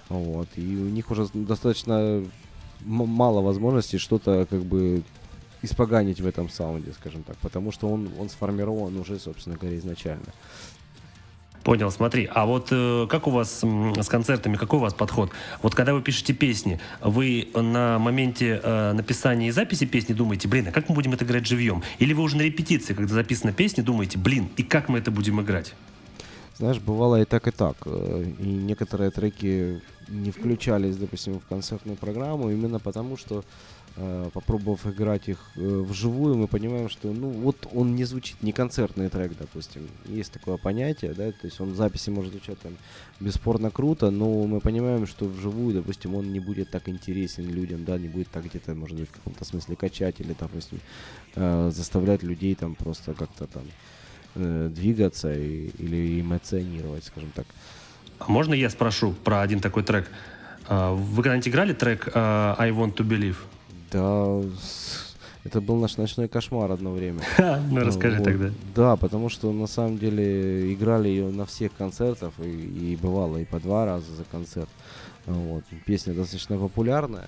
вот, 0.09 0.47
и 0.55 0.61
у 0.61 0.89
них 0.89 1.09
уже 1.09 1.27
достаточно 1.33 2.23
мало 2.81 3.41
возможностей 3.41 3.97
что-то, 3.97 4.45
как 4.47 4.61
бы, 4.63 5.01
испоганить 5.63 6.21
в 6.21 6.27
этом 6.27 6.49
саунде, 6.49 6.93
скажем 6.93 7.23
так, 7.23 7.35
потому 7.37 7.71
что 7.71 7.89
он, 7.89 8.09
он 8.19 8.29
сформирован 8.29 8.95
уже, 8.95 9.19
собственно 9.19 9.57
говоря, 9.57 9.77
изначально. 9.79 10.31
Понял, 11.63 11.91
смотри. 11.91 12.27
А 12.33 12.45
вот 12.45 12.69
э, 12.71 13.05
как 13.09 13.27
у 13.27 13.31
вас 13.31 13.63
м, 13.63 13.93
с 14.01 14.07
концертами, 14.07 14.55
какой 14.55 14.79
у 14.79 14.81
вас 14.81 14.93
подход? 14.93 15.31
Вот 15.61 15.75
когда 15.75 15.93
вы 15.93 16.01
пишете 16.01 16.33
песни, 16.33 16.79
вы 17.01 17.49
на 17.53 17.99
моменте 17.99 18.61
э, 18.63 18.93
написания 18.93 19.49
и 19.49 19.51
записи 19.51 19.85
песни 19.85 20.13
думаете, 20.13 20.47
блин, 20.47 20.67
а 20.69 20.71
как 20.71 20.87
мы 20.89 20.95
будем 20.95 21.13
это 21.13 21.25
играть 21.25 21.45
живьем? 21.45 21.83
Или 21.99 22.13
вы 22.13 22.23
уже 22.23 22.37
на 22.37 22.43
репетиции, 22.43 22.93
когда 22.93 23.13
записана 23.13 23.51
песня, 23.51 23.83
думаете, 23.83 24.17
блин, 24.17 24.49
и 24.55 24.63
как 24.63 24.87
мы 24.89 24.99
это 24.99 25.11
будем 25.11 25.41
играть? 25.41 25.73
Знаешь, 26.57 26.79
бывало 26.79 27.21
и 27.21 27.25
так, 27.25 27.47
и 27.47 27.51
так. 27.51 27.75
э, 27.85 28.25
И 28.39 28.47
некоторые 28.47 29.11
треки 29.11 29.81
не 30.07 30.31
включались, 30.31 30.95
допустим, 30.97 31.39
в 31.39 31.45
концертную 31.47 31.97
программу, 31.97 32.49
именно 32.49 32.79
потому 32.79 33.15
что, 33.15 33.39
э, 33.39 33.41
попробовав 34.33 34.85
играть 34.87 35.27
их 35.29 35.37
э, 35.55 35.59
вживую, 35.59 36.35
мы 36.37 36.47
понимаем, 36.47 36.89
что, 36.89 37.11
ну, 37.11 37.29
вот 37.29 37.67
он 37.73 37.95
не 37.95 38.05
звучит, 38.05 38.41
не 38.43 38.51
концертный 38.51 39.09
трек, 39.09 39.31
допустим. 39.37 39.81
Есть 40.05 40.31
такое 40.31 40.57
понятие, 40.57 41.13
да, 41.13 41.31
то 41.31 41.47
есть 41.47 41.59
он 41.61 41.71
в 41.71 41.75
записи 41.75 42.09
может 42.09 42.31
звучать 42.31 42.59
там 42.59 42.73
бесспорно 43.19 43.71
круто, 43.71 44.09
но 44.11 44.47
мы 44.47 44.59
понимаем, 44.61 45.05
что 45.07 45.25
вживую, 45.25 45.73
допустим, 45.73 46.15
он 46.15 46.31
не 46.31 46.39
будет 46.39 46.69
так 46.71 46.87
интересен 46.87 47.49
людям, 47.49 47.83
да, 47.85 47.97
не 47.97 48.07
будет 48.07 48.29
так 48.29 48.45
где-то, 48.45 48.73
может 48.75 48.97
быть, 48.97 49.09
в 49.09 49.11
каком-то 49.11 49.43
смысле 49.45 49.75
качать 49.75 50.19
или, 50.21 50.35
допустим, 50.39 50.79
э, 51.35 51.71
заставлять 51.73 52.23
людей 52.23 52.55
там 52.55 52.75
просто 52.75 53.13
как-то 53.13 53.47
там 53.47 53.63
э, 54.35 54.69
двигаться 54.73 55.33
и- 55.33 55.71
или 55.79 56.21
эмоционировать, 56.21 57.03
скажем 57.03 57.31
так. 57.35 57.45
А 58.19 58.31
можно 58.31 58.53
я 58.53 58.69
спрошу 58.69 59.13
про 59.23 59.41
один 59.41 59.59
такой 59.59 59.83
трек? 59.83 60.09
Вы 60.69 61.23
когда-нибудь 61.23 61.47
играли 61.47 61.73
трек 61.73 62.09
I 62.15 62.69
Want 62.71 62.95
to 62.95 63.03
Believe? 63.07 63.37
Да, 63.91 64.41
это 65.43 65.61
был 65.61 65.77
наш 65.77 65.97
ночной 65.97 66.27
кошмар 66.27 66.71
одно 66.71 66.91
время. 66.91 67.21
Ну, 67.69 67.79
расскажи 67.79 68.17
Вот. 68.17 68.23
тогда. 68.23 68.51
Да, 68.75 68.95
потому 68.95 69.29
что 69.29 69.51
на 69.51 69.67
самом 69.67 69.97
деле 69.97 70.73
играли 70.73 71.07
ее 71.09 71.29
на 71.29 71.45
всех 71.45 71.71
концертах, 71.77 72.33
и, 72.39 72.93
и 72.93 72.95
бывало 72.95 73.37
и 73.37 73.45
по 73.45 73.59
два 73.59 73.85
раза 73.85 74.13
за 74.15 74.23
концерт. 74.25 74.69
Вот. 75.25 75.63
Песня 75.85 76.13
достаточно 76.13 76.57
популярная. 76.57 77.27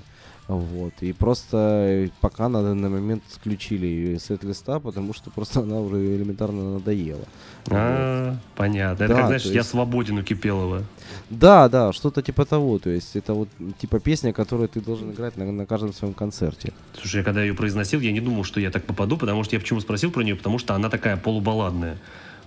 Вот. 0.56 0.93
И 0.99 1.14
просто 1.14 1.58
э, 1.58 2.10
пока 2.20 2.49
на 2.49 2.62
данный 2.62 2.89
момент 2.89 3.24
исключили 3.32 3.86
ее 3.86 4.16
из 4.18 4.26
сет-листа, 4.26 4.80
потому 4.82 5.14
что 5.14 5.30
просто 5.32 5.62
она 5.62 5.80
уже 5.80 5.95
элементарно 5.95 6.74
надоела. 6.74 7.20
Вот. 7.68 7.72
А, 7.72 8.36
понятно. 8.58 9.04
Это 9.06 9.14
Да, 9.14 9.20
как, 9.20 9.26
знаешь, 9.28 9.43
то 9.43 9.49
я 9.49 9.56
есть- 9.60 9.70
свободен 9.70 10.18
у 10.18 10.24
Кипелова. 10.24 10.84
Да, 11.30 11.70
да, 11.70 11.93
что-то 11.93 12.22
типа 12.22 12.43
того. 12.45 12.80
То 12.80 12.89
есть 12.89 13.16
это 13.16 13.34
вот 13.34 13.47
типа 13.80 13.99
песня, 14.02 14.34
которую 14.34 14.68
ты 14.68 14.82
должен 14.82 15.12
играть 15.12 15.38
на, 15.38 15.49
на 15.52 15.66
каждом 15.66 15.93
своем 15.93 16.14
концерте. 16.14 16.74
Слушай, 16.99 17.18
я 17.20 17.24
когда 17.24 17.41
ее 17.43 17.54
произносил, 17.54 18.02
я 18.02 18.12
не 18.12 18.20
думал, 18.22 18.43
что 18.43 18.60
я 18.60 18.72
так 18.72 18.84
попаду, 18.84 19.16
потому 19.18 19.43
что 19.45 19.56
я 19.56 19.60
почему 19.62 19.80
спросил 19.80 20.12
про 20.12 20.22
нее, 20.24 20.36
потому 20.36 20.60
что 20.60 20.76
она 20.76 20.89
такая 20.89 21.16
полубалладная. 21.16 21.97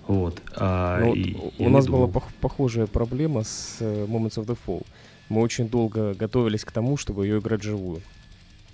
Вот. 0.07 0.43
А, 0.57 1.01
Ну, 1.01 1.07
вот 1.09 1.17
и 1.17 1.37
у 1.59 1.71
нас 1.71 1.87
думал. 1.87 2.07
была 2.07 2.21
пох- 2.21 2.33
похожая 2.43 2.87
проблема 2.87 3.45
с 3.45 3.77
э, 3.81 4.05
Moments 4.07 4.35
of 4.37 4.45
the 4.47 4.59
Fall. 4.67 4.85
Мы 5.29 5.41
очень 5.41 5.69
долго 5.69 6.15
готовились 6.15 6.65
к 6.65 6.73
тому, 6.73 6.97
чтобы 6.97 7.27
ее 7.27 7.39
играть 7.39 7.63
живую. 7.63 8.03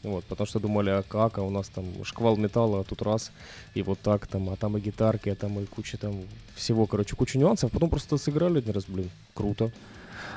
Вот, 0.03 0.25
потому 0.25 0.47
что 0.47 0.61
думали, 0.61 0.91
а 0.91 1.03
как, 1.03 1.39
а 1.39 1.43
у 1.43 1.51
нас 1.51 1.69
там 1.69 1.85
шквал 2.05 2.37
металла, 2.37 2.81
а 2.81 2.85
тут 2.85 3.03
раз, 3.03 3.33
и 3.75 3.83
вот 3.83 3.99
так 4.01 4.27
там, 4.27 4.49
а 4.49 4.57
там 4.57 4.77
и 4.79 4.81
гитарки, 4.81 5.29
а 5.29 5.35
там 5.35 5.61
и 5.61 5.67
куча 5.67 5.99
там 5.99 6.23
всего, 6.55 6.87
короче, 6.87 7.17
куча 7.17 7.39
нюансов. 7.39 7.71
Потом 7.71 7.91
просто 7.91 8.17
сыграли 8.17 8.59
один 8.59 8.73
раз, 8.73 8.85
блин, 8.87 9.11
круто. 9.35 9.71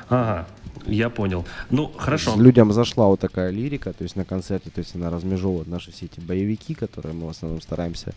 Ага, 0.09 0.47
я 0.86 1.09
понял. 1.09 1.45
Ну, 1.70 1.91
хорошо. 1.97 2.36
Людям 2.36 2.74
зашла 2.74 3.07
вот 3.07 3.22
такая 3.22 3.51
лирика, 3.51 3.93
то 3.93 4.03
есть 4.03 4.18
на 4.18 4.26
концерте, 4.26 4.70
то 4.70 4.80
есть 4.80 4.95
она 4.95 5.09
размежевывает 5.09 5.68
наши 5.68 5.91
все 5.91 6.05
эти 6.05 6.20
боевики, 6.20 6.74
которые 6.74 7.14
мы 7.14 7.28
в 7.28 7.30
основном 7.30 7.61
стараемся 7.61 8.14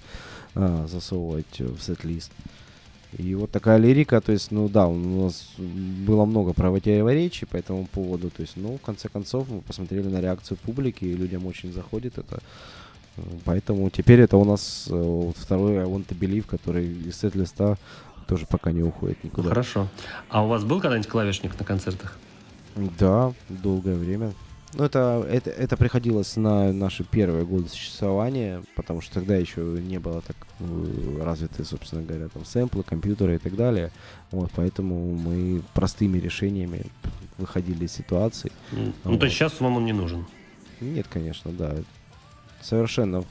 а, 0.54 0.86
засовывать 0.88 1.60
в 1.60 1.80
сет-лист. 1.80 2.32
И 3.18 3.34
вот 3.34 3.50
такая 3.50 3.78
лирика, 3.78 4.20
то 4.20 4.32
есть, 4.32 4.50
ну 4.50 4.68
да, 4.68 4.86
у 4.86 5.24
нас 5.24 5.48
было 5.58 6.26
много 6.26 6.52
противоречий 6.52 7.46
по 7.46 7.56
этому 7.56 7.86
поводу, 7.86 8.28
то 8.28 8.42
есть, 8.42 8.54
ну, 8.56 8.76
в 8.76 8.82
конце 8.82 9.08
концов, 9.08 9.48
мы 9.48 9.62
посмотрели 9.62 10.06
на 10.08 10.20
реакцию 10.20 10.58
публики, 10.58 11.04
и 11.04 11.16
людям 11.16 11.46
очень 11.46 11.72
заходит 11.72 12.18
это. 12.18 12.40
Э, 13.16 13.22
Поэтому 13.44 13.88
теперь 13.88 14.20
это 14.20 14.36
у 14.36 14.44
нас 14.44 14.86
э, 14.90 14.94
вот 14.94 15.36
второй 15.38 15.78
I 15.78 15.86
Want 15.86 16.06
to 16.08 16.18
Believe, 16.18 16.46
который 16.46 16.86
из 16.86 17.18
сет-листа 17.18 17.78
тоже 18.28 18.44
пока 18.46 18.72
не 18.72 18.82
уходит 18.82 19.24
никуда. 19.24 19.48
Хорошо. 19.48 19.88
А 20.28 20.44
у 20.44 20.48
вас 20.48 20.64
был 20.64 20.80
когда-нибудь 20.80 21.08
клавишник 21.08 21.58
на 21.58 21.64
концертах? 21.64 22.18
Да, 22.98 23.32
долгое 23.48 23.94
время. 23.94 24.32
Ну, 24.76 24.84
это, 24.84 25.26
это, 25.30 25.48
это 25.50 25.74
приходилось 25.78 26.36
на 26.36 26.70
наши 26.70 27.02
первые 27.02 27.46
годы 27.46 27.70
существования, 27.70 28.62
потому 28.74 29.00
что 29.00 29.14
тогда 29.14 29.34
еще 29.34 29.62
не 29.62 29.98
было 29.98 30.20
так 30.20 30.36
э, 30.60 31.22
развиты, 31.22 31.64
собственно 31.64 32.02
говоря, 32.02 32.28
там 32.28 32.44
сэмплы, 32.44 32.82
компьютеры 32.82 33.36
и 33.36 33.38
так 33.38 33.56
далее. 33.56 33.90
Вот, 34.30 34.50
поэтому 34.54 35.14
мы 35.16 35.62
простыми 35.72 36.18
решениями 36.18 36.82
выходили 37.38 37.86
из 37.86 37.92
ситуации. 37.92 38.52
Ну, 38.70 38.92
вот. 39.04 39.20
то 39.20 39.24
есть 39.24 39.38
сейчас 39.38 39.58
вам 39.62 39.78
он 39.78 39.86
не 39.86 39.94
нужен? 39.94 40.26
Нет, 40.82 41.06
конечно, 41.08 41.52
да. 41.52 41.74
Совершенно. 42.60 43.24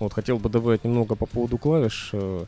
Вот 0.00 0.14
хотел 0.14 0.40
бы 0.40 0.48
добавить 0.48 0.82
немного 0.82 1.14
по 1.14 1.26
поводу 1.26 1.58
клавиш. 1.58 2.10
Э, 2.12 2.44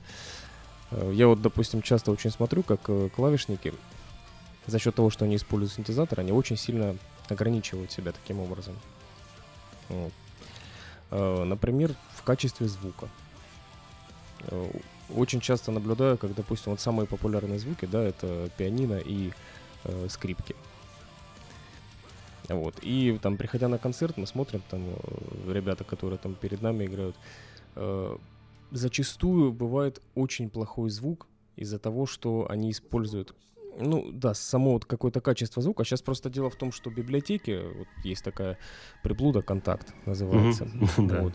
э, 0.91 1.12
я 1.14 1.29
вот, 1.29 1.41
допустим, 1.41 1.83
часто 1.83 2.11
очень 2.11 2.31
смотрю, 2.31 2.64
как 2.64 2.81
клавишники 3.14 3.73
за 4.66 4.81
счет 4.81 4.97
того, 4.97 5.09
что 5.09 5.25
они 5.25 5.37
используют 5.37 5.73
синтезатор, 5.73 6.19
они 6.19 6.33
очень 6.33 6.57
сильно 6.57 6.97
ограничивают 7.33 7.93
себя 7.93 8.12
таким 8.12 8.41
образом. 8.41 8.74
Э, 11.11 11.45
например, 11.45 11.95
в 12.14 12.22
качестве 12.22 12.68
звука. 12.68 13.09
Э, 14.43 14.70
очень 15.14 15.41
часто 15.41 15.72
наблюдаю, 15.72 16.18
как, 16.18 16.35
допустим, 16.35 16.72
вот 16.72 16.81
самые 16.81 17.07
популярные 17.07 17.59
звуки, 17.59 17.87
да, 17.87 18.03
это 18.03 18.51
пианино 18.59 18.99
и 18.99 19.33
э, 19.85 20.07
скрипки. 20.11 20.55
Вот. 22.49 22.74
И 22.83 23.18
там, 23.22 23.37
приходя 23.37 23.68
на 23.68 23.79
концерт, 23.79 24.16
мы 24.16 24.26
смотрим, 24.26 24.62
там, 24.70 24.83
э, 24.87 25.53
ребята, 25.53 25.85
которые 25.85 26.18
там 26.18 26.35
перед 26.35 26.62
нами 26.62 26.85
играют, 26.87 27.16
э, 27.76 28.16
зачастую 28.70 29.53
бывает 29.53 30.01
очень 30.14 30.51
плохой 30.51 30.91
звук 30.91 31.26
из-за 31.57 31.79
того, 31.79 32.07
что 32.07 32.47
они 32.51 32.70
используют 32.70 33.35
ну 33.81 34.11
да, 34.12 34.35
само 34.35 34.72
вот 34.72 34.85
какое-то 34.85 35.20
качество 35.20 35.62
звука. 35.62 35.85
Сейчас 35.85 36.03
просто 36.03 36.31
дело 36.31 36.51
в 36.51 36.57
том, 36.57 36.72
что 36.72 36.91
в 36.91 36.95
библиотеке 36.95 37.62
вот 37.62 37.89
есть 38.05 38.24
такая 38.24 38.59
приблуда 39.03 39.43
«Контакт» 39.43 39.95
называется. 40.07 40.68
Да. 40.99 41.22
Вот. 41.22 41.35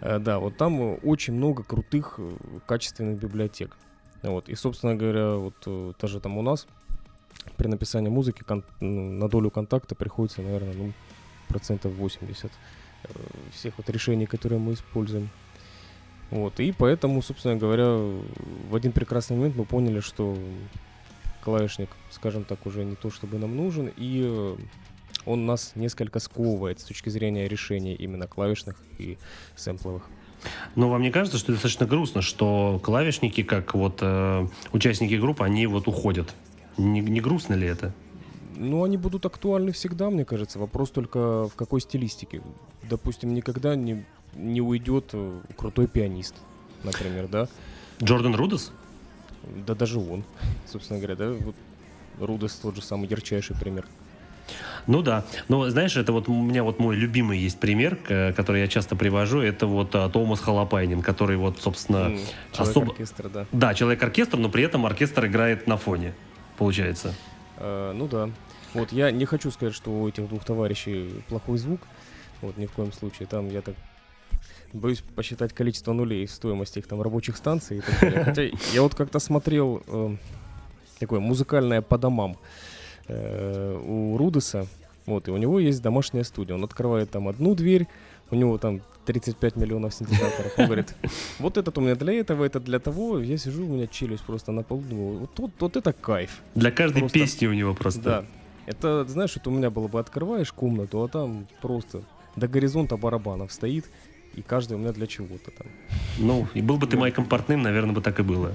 Э, 0.00 0.18
да, 0.18 0.38
вот 0.38 0.56
там 0.56 0.98
очень 1.02 1.34
много 1.34 1.62
крутых 1.62 2.14
э, 2.18 2.32
качественных 2.66 3.18
библиотек. 3.18 3.76
Вот. 4.22 4.48
И, 4.48 4.54
собственно 4.54 4.94
говоря, 4.94 5.36
вот 5.36 5.54
э, 5.66 5.92
даже 6.00 6.20
там 6.20 6.38
у 6.38 6.42
нас 6.42 6.66
при 7.56 7.68
написании 7.68 8.10
музыки 8.10 8.42
кон- 8.44 8.64
на 8.80 9.28
долю 9.28 9.50
контакта 9.50 9.94
приходится, 9.94 10.42
наверное, 10.42 10.74
ну, 10.74 10.92
процентов 11.48 11.92
80 11.92 12.52
всех 13.52 13.74
вот 13.78 13.90
решений, 13.90 14.26
которые 14.26 14.60
мы 14.60 14.74
используем. 14.74 15.28
Вот, 16.30 16.60
и 16.60 16.72
поэтому, 16.72 17.20
собственно 17.20 17.56
говоря, 17.56 17.88
в 18.70 18.74
один 18.74 18.92
прекрасный 18.92 19.36
момент 19.36 19.56
мы 19.56 19.64
поняли, 19.64 20.00
что 20.00 20.36
клавишник, 21.42 21.90
скажем 22.10 22.44
так, 22.44 22.64
уже 22.66 22.84
не 22.84 22.96
то 22.96 23.10
чтобы 23.10 23.38
нам 23.38 23.56
нужен, 23.56 23.90
и 23.96 24.22
э, 24.24 24.56
он 25.26 25.46
нас 25.46 25.72
несколько 25.74 26.18
сковывает 26.18 26.80
с 26.80 26.84
точки 26.84 27.08
зрения 27.08 27.48
решения 27.48 27.94
именно 27.94 28.26
клавишных 28.26 28.76
и 28.98 29.18
сэмпловых. 29.56 30.04
Но 30.74 30.88
вам 30.88 31.02
не 31.02 31.10
кажется, 31.10 31.38
что 31.38 31.52
это 31.52 31.62
достаточно 31.62 31.86
грустно, 31.86 32.22
что 32.22 32.80
клавишники, 32.82 33.42
как 33.42 33.74
вот 33.74 33.98
э, 34.00 34.46
участники 34.72 35.14
группы, 35.14 35.44
они 35.44 35.66
вот 35.66 35.86
уходят? 35.86 36.34
Не, 36.78 37.00
не 37.00 37.20
грустно 37.20 37.54
ли 37.54 37.66
это? 37.66 37.92
Ну, 38.56 38.84
они 38.84 38.96
будут 38.96 39.26
актуальны 39.26 39.72
всегда, 39.72 40.10
мне 40.10 40.24
кажется. 40.24 40.58
Вопрос 40.58 40.90
только 40.90 41.48
в 41.48 41.54
какой 41.54 41.80
стилистике. 41.80 42.42
Допустим, 42.88 43.34
никогда 43.34 43.76
не, 43.76 44.04
не 44.34 44.60
уйдет 44.60 45.10
э, 45.12 45.40
крутой 45.56 45.86
пианист, 45.86 46.34
например, 46.82 47.28
да? 47.28 47.48
Джордан 48.02 48.34
Рудес? 48.34 48.72
Да 49.66 49.74
даже 49.74 49.98
он, 49.98 50.24
собственно 50.66 50.98
говоря, 50.98 51.16
да, 51.16 51.30
вот 51.30 51.54
Рудес 52.20 52.54
тот 52.54 52.76
же 52.76 52.82
самый 52.82 53.08
ярчайший 53.08 53.56
пример. 53.56 53.86
Ну 54.86 55.02
да, 55.02 55.24
но 55.48 55.68
знаешь, 55.70 55.96
это 55.96 56.12
вот 56.12 56.28
у 56.28 56.42
меня 56.42 56.64
вот 56.64 56.80
мой 56.80 56.96
любимый 56.96 57.38
есть 57.38 57.60
пример, 57.60 57.96
который 57.96 58.62
я 58.62 58.68
часто 58.68 58.96
привожу, 58.96 59.40
это 59.40 59.66
вот 59.66 59.94
а, 59.94 60.08
Томас 60.08 60.40
Халапайнин, 60.40 61.02
который 61.02 61.36
вот, 61.36 61.60
собственно, 61.60 62.08
mm, 62.08 62.20
особо... 62.56 62.90
оркестр, 62.90 63.28
да. 63.28 63.46
Да, 63.52 63.74
человек-оркестр, 63.74 64.38
но 64.38 64.48
при 64.48 64.64
этом 64.64 64.84
оркестр 64.84 65.26
играет 65.26 65.68
на 65.68 65.76
фоне, 65.76 66.14
получается. 66.58 67.14
Uh, 67.58 67.92
ну 67.92 68.08
да. 68.08 68.30
Вот 68.74 68.90
я 68.90 69.10
не 69.12 69.24
хочу 69.24 69.50
сказать, 69.50 69.74
что 69.74 69.90
у 69.90 70.08
этих 70.08 70.28
двух 70.28 70.44
товарищей 70.44 71.22
плохой 71.28 71.58
звук, 71.58 71.80
вот 72.40 72.56
ни 72.56 72.66
в 72.66 72.72
коем 72.72 72.92
случае. 72.92 73.28
Там 73.28 73.48
я 73.50 73.60
так 73.60 73.76
боюсь 74.72 75.02
посчитать 75.14 75.52
количество 75.52 75.92
нулей 75.92 76.26
в 76.26 76.30
стоимости 76.30 76.78
их 76.78 76.86
там 76.86 77.02
рабочих 77.02 77.36
станций 77.36 77.78
и 77.78 77.80
так 77.80 78.00
далее. 78.00 78.24
Хотя 78.24 78.42
я 78.72 78.82
вот 78.82 78.94
как-то 78.94 79.18
смотрел 79.18 79.82
э, 79.86 80.16
такое 80.98 81.20
музыкальное 81.20 81.82
по 81.82 81.98
домам 81.98 82.38
э, 83.08 83.80
у 83.84 84.16
Рудеса, 84.16 84.66
вот, 85.06 85.28
и 85.28 85.30
у 85.30 85.36
него 85.36 85.58
есть 85.58 85.82
домашняя 85.82 86.24
студия. 86.24 86.54
Он 86.54 86.64
открывает 86.64 87.10
там 87.10 87.28
одну 87.28 87.54
дверь, 87.54 87.88
у 88.30 88.34
него 88.34 88.56
там 88.58 88.80
35 89.04 89.56
миллионов 89.56 89.94
синтезаторов. 89.94 90.58
Он 90.58 90.66
говорит, 90.66 90.94
вот 91.38 91.56
этот 91.56 91.76
у 91.78 91.80
меня 91.80 91.96
для 91.96 92.12
этого, 92.14 92.44
это 92.44 92.60
для 92.60 92.78
того. 92.78 93.18
Я 93.18 93.36
сижу, 93.36 93.64
у 93.64 93.68
меня 93.68 93.86
челюсть 93.86 94.24
просто 94.24 94.52
на 94.52 94.62
полу, 94.62 94.82
думаю, 94.82 95.18
вот, 95.18 95.38
вот, 95.38 95.50
вот 95.58 95.76
это 95.76 95.92
кайф. 95.92 96.40
Для 96.54 96.70
каждой 96.70 97.00
просто, 97.00 97.18
песни 97.18 97.46
у 97.46 97.52
него 97.52 97.74
просто. 97.74 98.02
Да. 98.02 98.24
Это, 98.66 99.04
знаешь, 99.06 99.36
это 99.36 99.50
у 99.50 99.52
меня 99.52 99.70
было 99.70 99.88
бы, 99.88 99.98
открываешь 99.98 100.52
комнату, 100.52 101.02
а 101.02 101.08
там 101.08 101.48
просто 101.60 102.02
до 102.36 102.46
горизонта 102.46 102.96
барабанов 102.96 103.52
стоит, 103.52 103.86
и 104.34 104.42
каждый 104.42 104.74
у 104.74 104.78
меня 104.78 104.92
для 104.92 105.06
чего-то 105.06 105.50
там. 105.50 105.66
Ну, 106.18 106.46
и 106.54 106.62
был 106.62 106.76
бы 106.76 106.86
ты 106.86 106.96
Майком 106.96 107.26
Портным, 107.26 107.62
наверное, 107.62 107.94
бы 107.94 108.00
так 108.00 108.18
и 108.20 108.22
было. 108.22 108.52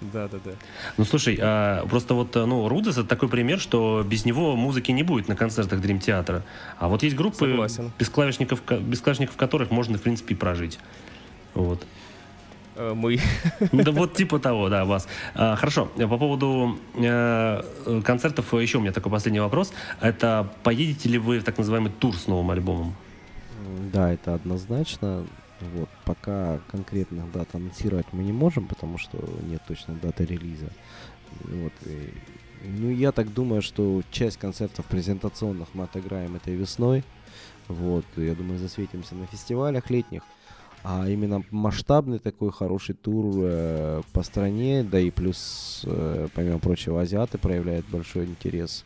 Да, 0.00 0.28
да, 0.28 0.38
да. 0.44 0.52
Ну, 0.96 1.04
слушай, 1.04 1.38
а, 1.40 1.86
просто 1.86 2.14
вот, 2.14 2.34
ну, 2.34 2.68
Рудес 2.68 2.98
это 2.98 3.08
такой 3.08 3.28
пример, 3.28 3.58
что 3.58 4.04
без 4.06 4.24
него 4.24 4.56
музыки 4.56 4.90
не 4.92 5.02
будет 5.02 5.28
на 5.28 5.36
концертах 5.36 5.80
Дрим 5.80 5.98
Театра. 5.98 6.44
А 6.78 6.88
вот 6.88 7.02
есть 7.02 7.16
группы, 7.16 7.50
Согласен. 7.50 7.92
без 7.98 8.08
клавишников, 8.08 8.62
без 8.80 9.00
клавишников 9.00 9.36
которых 9.36 9.70
можно, 9.70 9.98
в 9.98 10.02
принципе, 10.02 10.36
прожить. 10.36 10.78
Вот. 11.54 11.86
Э, 12.76 12.92
мы. 12.94 13.18
Да 13.72 13.92
вот 13.92 14.14
типа 14.14 14.38
того, 14.38 14.68
да, 14.68 14.84
вас. 14.84 15.08
А, 15.34 15.56
хорошо, 15.56 15.86
по 15.86 16.18
поводу 16.18 16.78
э, 16.94 17.62
концертов 18.04 18.52
еще 18.54 18.78
у 18.78 18.80
меня 18.80 18.92
такой 18.92 19.10
последний 19.10 19.40
вопрос. 19.40 19.72
Это 20.00 20.52
поедете 20.62 21.08
ли 21.08 21.18
вы 21.18 21.38
в 21.38 21.44
так 21.44 21.58
называемый 21.58 21.90
тур 21.90 22.16
с 22.16 22.26
новым 22.26 22.50
альбомом? 22.50 22.94
Да, 23.92 24.12
это 24.12 24.34
однозначно. 24.34 25.26
Вот, 25.60 25.88
пока 26.04 26.58
конкретных 26.70 27.30
дат 27.32 27.54
анонсировать 27.54 28.06
мы 28.12 28.22
не 28.22 28.32
можем, 28.32 28.66
потому 28.66 28.98
что 28.98 29.18
нет 29.48 29.62
точной 29.66 29.96
даты 29.96 30.24
релиза. 30.24 30.68
Вот, 31.44 31.72
и, 31.86 32.12
ну, 32.64 32.90
я 32.90 33.12
так 33.12 33.32
думаю, 33.32 33.62
что 33.62 34.02
часть 34.10 34.36
концертов 34.36 34.84
презентационных 34.86 35.68
мы 35.74 35.84
отыграем 35.84 36.36
этой 36.36 36.54
весной. 36.54 37.04
Вот, 37.68 38.04
я 38.16 38.34
думаю, 38.34 38.58
засветимся 38.58 39.14
на 39.14 39.26
фестивалях 39.26 39.90
летних. 39.90 40.22
А 40.82 41.08
именно 41.08 41.42
масштабный 41.50 42.18
такой 42.18 42.52
хороший 42.52 42.94
тур 42.94 43.36
э, 43.42 44.02
по 44.12 44.22
стране, 44.22 44.84
да 44.84 45.00
и 45.00 45.10
плюс, 45.10 45.82
э, 45.86 46.28
помимо 46.34 46.58
прочего, 46.58 47.00
азиаты 47.00 47.38
проявляют 47.38 47.88
большой 47.88 48.26
интерес 48.26 48.84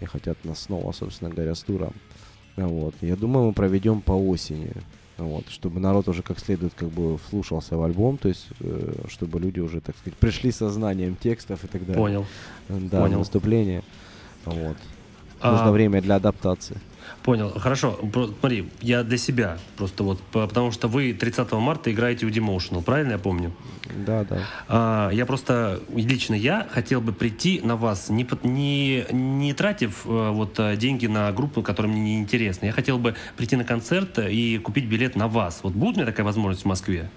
и 0.00 0.04
хотят 0.04 0.44
нас 0.44 0.60
снова, 0.60 0.92
собственно 0.92 1.28
говоря, 1.28 1.56
с 1.56 1.62
туром. 1.62 1.92
Вот. 2.56 2.94
Я 3.00 3.16
думаю, 3.16 3.48
мы 3.48 3.52
проведем 3.52 4.00
по 4.00 4.12
осени. 4.12 4.72
Вот, 5.20 5.44
чтобы 5.50 5.80
народ 5.80 6.08
уже 6.08 6.22
как 6.22 6.38
следует 6.38 6.72
как 6.74 6.88
бы 6.88 7.18
вслушался 7.18 7.76
в 7.76 7.82
альбом, 7.82 8.16
то 8.16 8.28
есть 8.28 8.48
э, 8.60 8.94
чтобы 9.08 9.38
люди 9.38 9.60
уже, 9.60 9.82
так 9.82 9.94
сказать, 9.98 10.18
пришли 10.18 10.50
со 10.50 10.70
знанием 10.70 11.14
текстов 11.14 11.62
и 11.62 11.66
так 11.66 11.82
далее. 11.82 12.02
Понял. 12.02 12.26
Да, 12.70 13.02
Понял. 13.02 13.18
выступление. 13.18 13.82
Вот. 14.46 14.78
А... 15.40 15.52
Нужно 15.52 15.72
время 15.72 16.00
для 16.00 16.16
адаптации. 16.16 16.78
Понял, 17.22 17.50
хорошо. 17.50 17.98
Смотри, 18.40 18.68
я 18.80 19.02
для 19.02 19.18
себя 19.18 19.58
просто 19.76 20.04
вот, 20.04 20.20
потому 20.32 20.72
что 20.72 20.88
вы 20.88 21.12
30 21.12 21.52
марта 21.52 21.92
играете 21.92 22.26
у 22.26 22.30
Demotional, 22.30 22.82
правильно 22.82 23.12
я 23.12 23.18
помню? 23.18 23.52
Да, 24.06 24.24
да. 24.24 24.38
А, 24.68 25.10
я 25.10 25.26
просто, 25.26 25.80
лично 25.94 26.34
я 26.34 26.66
хотел 26.70 27.00
бы 27.00 27.12
прийти 27.12 27.60
на 27.62 27.76
вас, 27.76 28.08
не, 28.08 28.26
не, 28.42 29.04
не 29.12 29.52
тратив 29.52 30.06
э, 30.06 30.30
вот 30.30 30.58
э, 30.58 30.76
деньги 30.76 31.06
на 31.06 31.32
группу, 31.32 31.62
которая 31.62 31.92
мне 31.92 32.02
не 32.02 32.18
интересна. 32.18 32.66
Я 32.66 32.72
хотел 32.72 32.98
бы 32.98 33.14
прийти 33.36 33.56
на 33.56 33.64
концерт 33.64 34.18
и 34.18 34.58
купить 34.58 34.86
билет 34.86 35.16
на 35.16 35.28
вас. 35.28 35.60
Вот 35.62 35.72
будет 35.72 35.96
у 35.96 36.00
меня 36.00 36.06
такая 36.06 36.24
возможность 36.24 36.62
в 36.62 36.68
Москве? 36.68 37.10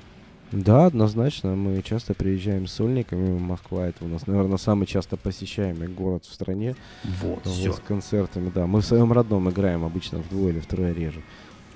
Да, 0.53 0.85
однозначно. 0.85 1.55
Мы 1.55 1.81
часто 1.81 2.13
приезжаем 2.13 2.67
с 2.67 2.73
сольниками. 2.73 3.37
Москва 3.39 3.87
это 3.87 4.05
у 4.05 4.07
нас, 4.07 4.27
наверное, 4.27 4.57
самый 4.57 4.85
часто 4.85 5.17
посещаемый 5.17 5.87
город 5.87 6.25
в 6.25 6.33
стране. 6.33 6.75
Вот, 7.21 7.41
вот 7.43 7.53
все. 7.53 7.73
С 7.73 7.79
концертами, 7.79 8.51
да. 8.53 8.67
Мы 8.67 8.81
в 8.81 8.85
своем 8.85 9.11
родном 9.11 9.49
играем 9.49 9.83
обычно 9.83 10.19
вдвое 10.19 10.51
или 10.51 10.59
втрое 10.59 10.93
реже. 10.93 11.21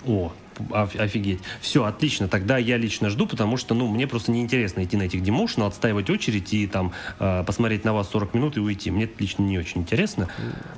О, 0.06 0.32
офигеть. 0.72 1.40
Все, 1.62 1.84
отлично. 1.84 2.28
Тогда 2.28 2.58
я 2.58 2.78
лично 2.78 3.10
жду, 3.10 3.28
потому 3.28 3.58
что, 3.58 3.74
ну, 3.76 3.88
мне 3.88 4.08
просто 4.08 4.32
неинтересно 4.32 4.84
идти 4.84 4.98
на 4.98 5.04
этих 5.04 5.24
демоушен, 5.24 5.64
отстаивать 5.64 6.10
очередь 6.10 6.54
и 6.54 6.68
там 6.68 6.94
э, 7.20 7.44
посмотреть 7.46 7.86
на 7.86 7.94
вас 7.94 8.10
40 8.10 8.34
минут 8.34 8.58
и 8.58 8.60
уйти. 8.60 8.92
Мне 8.92 9.06
это 9.06 9.14
лично 9.20 9.44
не 9.44 9.58
очень 9.58 9.82
интересно. 9.82 10.28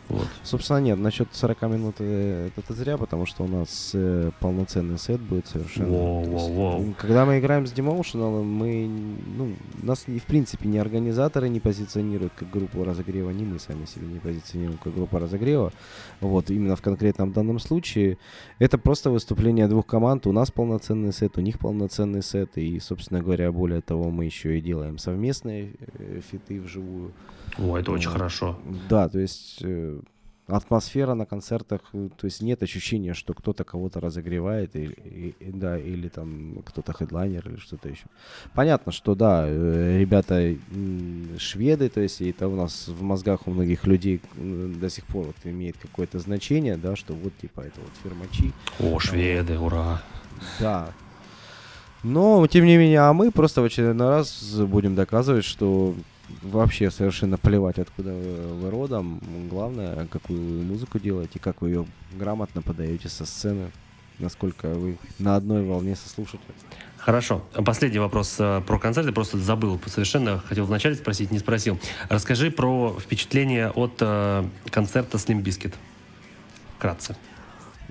Вот. 0.07 0.27
Собственно, 0.43 0.80
нет, 0.80 0.99
насчет 0.99 1.30
40 1.31 1.61
минут 1.64 1.95
э, 1.99 2.49
это 2.56 2.73
зря, 2.73 2.97
потому 2.97 3.26
что 3.26 3.43
у 3.43 3.47
нас 3.47 3.91
э, 3.93 4.31
полноценный 4.39 4.97
сет 4.97 5.22
будет 5.22 5.47
совершенно. 5.47 5.89
Воу, 5.89 6.23
воу, 6.23 6.53
воу. 6.53 6.93
Когда 6.97 7.26
мы 7.26 7.39
играем 7.39 7.68
с 7.68 7.72
демоушеналом, 7.72 8.47
мы, 8.47 8.89
ну, 9.38 9.53
нас 9.81 10.06
в 10.07 10.26
принципе 10.26 10.68
ни 10.68 10.77
организаторы 10.77 11.49
не 11.49 11.60
позиционируют 11.60 12.34
как 12.35 12.49
группу 12.49 12.84
разогрева, 12.84 13.30
ни 13.31 13.45
мы 13.45 13.60
сами 13.60 13.85
себе 13.85 14.07
не 14.07 14.19
позиционируем 14.19 14.80
как 14.84 14.93
группа 14.93 15.19
разогрева. 15.19 15.72
Вот, 16.19 16.49
именно 16.49 16.76
в 16.76 16.81
конкретном 16.81 17.31
данном 17.31 17.60
случае 17.60 18.18
это 18.60 18.77
просто 18.77 19.10
выступление 19.10 19.68
двух 19.70 19.86
команд. 19.86 20.28
У 20.28 20.32
нас 20.32 20.52
полноценный 20.52 21.14
сет, 21.14 21.38
у 21.38 21.41
них 21.41 21.60
полноценный 21.60 22.22
сет. 22.22 22.58
И, 22.58 22.80
собственно 22.80 23.22
говоря, 23.22 23.52
более 23.52 23.82
того, 23.82 24.10
мы 24.10 24.26
еще 24.26 24.58
и 24.58 24.62
делаем 24.62 24.98
совместные 24.98 25.76
э, 25.98 26.20
фиты 26.30 26.60
вживую. 26.60 27.14
О, 27.58 27.78
это 27.78 27.91
очень 27.91 28.10
хорошо. 28.10 28.60
Да, 28.90 29.08
то 29.08 29.20
есть 29.20 29.60
э, 29.62 30.00
атмосфера 30.49 31.13
на 31.13 31.26
концертах, 31.26 31.81
э, 31.93 32.09
то 32.17 32.26
есть 32.26 32.41
нет 32.41 32.63
ощущения, 32.63 33.13
что 33.13 33.34
кто-то 33.34 33.63
кого-то 33.63 33.99
разогревает, 33.99 34.76
или, 34.76 35.35
и, 35.39 35.51
да, 35.51 35.77
или 35.77 36.09
там 36.09 36.61
кто-то 36.65 36.93
хедлайнер 36.93 37.47
или 37.49 37.57
что-то 37.57 37.89
еще. 37.89 38.05
Понятно, 38.53 38.91
что 38.91 39.15
да, 39.15 39.45
э, 39.47 39.97
ребята 39.99 40.55
шведы, 41.38 41.89
то 41.89 42.01
есть 42.01 42.21
это 42.21 42.47
у 42.47 42.55
нас 42.55 42.88
в 42.88 43.01
мозгах 43.01 43.47
у 43.47 43.51
многих 43.51 43.85
людей 43.85 44.21
до 44.35 44.89
сих 44.89 45.05
пор 45.05 45.27
вот 45.27 45.35
имеет 45.43 45.77
какое-то 45.77 46.19
значение, 46.19 46.77
да, 46.77 46.95
что 46.95 47.13
вот 47.13 47.34
типа 47.38 47.61
это 47.61 47.80
вот 47.81 47.91
фермачи. 48.03 48.53
О, 48.80 48.99
шведы, 48.99 49.57
ура! 49.57 50.01
Да, 50.59 50.93
но, 52.03 52.47
тем 52.47 52.65
не 52.65 52.77
менее, 52.77 53.01
а 53.01 53.13
мы 53.13 53.31
просто 53.31 53.61
в 53.61 53.65
очередной 53.65 54.09
раз 54.09 54.55
будем 54.57 54.95
доказывать, 54.95 55.43
что 55.43 55.93
вообще 56.41 56.91
совершенно 56.91 57.38
плевать, 57.38 57.80
откуда 57.80 58.11
вы 58.11 58.69
родом. 58.69 59.22
Главное, 59.49 60.07
какую 60.07 60.64
музыку 60.64 60.99
делаете, 60.99 61.39
как 61.39 61.61
вы 61.61 61.69
ее 61.69 61.85
грамотно 62.14 62.61
подаете 62.61 63.10
со 63.10 63.26
сцены, 63.26 63.72
насколько 64.19 64.69
вы 64.69 64.97
на 65.18 65.35
одной 65.35 65.65
волне 65.65 65.95
со 65.95 66.10
слушателем. 66.10 66.56
Хорошо. 66.97 67.43
Последний 67.65 67.99
вопрос 67.99 68.35
э, 68.39 68.61
про 68.68 68.77
концерт. 68.77 69.07
Я 69.07 69.14
просто 69.14 69.38
забыл 69.38 69.80
совершенно. 69.85 70.39
Хотел 70.39 70.65
вначале 70.65 70.95
спросить, 70.95 71.31
не 71.31 71.39
спросил. 71.39 71.80
Расскажи 72.10 72.51
про 72.51 72.95
впечатление 72.99 73.69
от 73.69 73.93
э, 74.01 74.43
концерта 74.69 75.18
Slim 75.18 75.41
Biscuit. 75.41 75.73
Вкратце. 76.77 77.15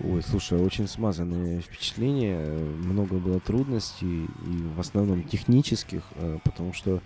Ой, 0.05 0.23
слушай, 0.23 0.61
очень 0.61 0.87
смазанные 0.87 1.63
впечатления. 1.63 2.47
Много 2.47 3.15
было 3.15 3.41
трудностей, 3.41 4.27
и 4.27 4.63
в 4.77 4.79
основном 4.79 5.25
технических, 5.25 6.03
э, 6.17 6.39
потому 6.45 6.73
что 6.75 7.01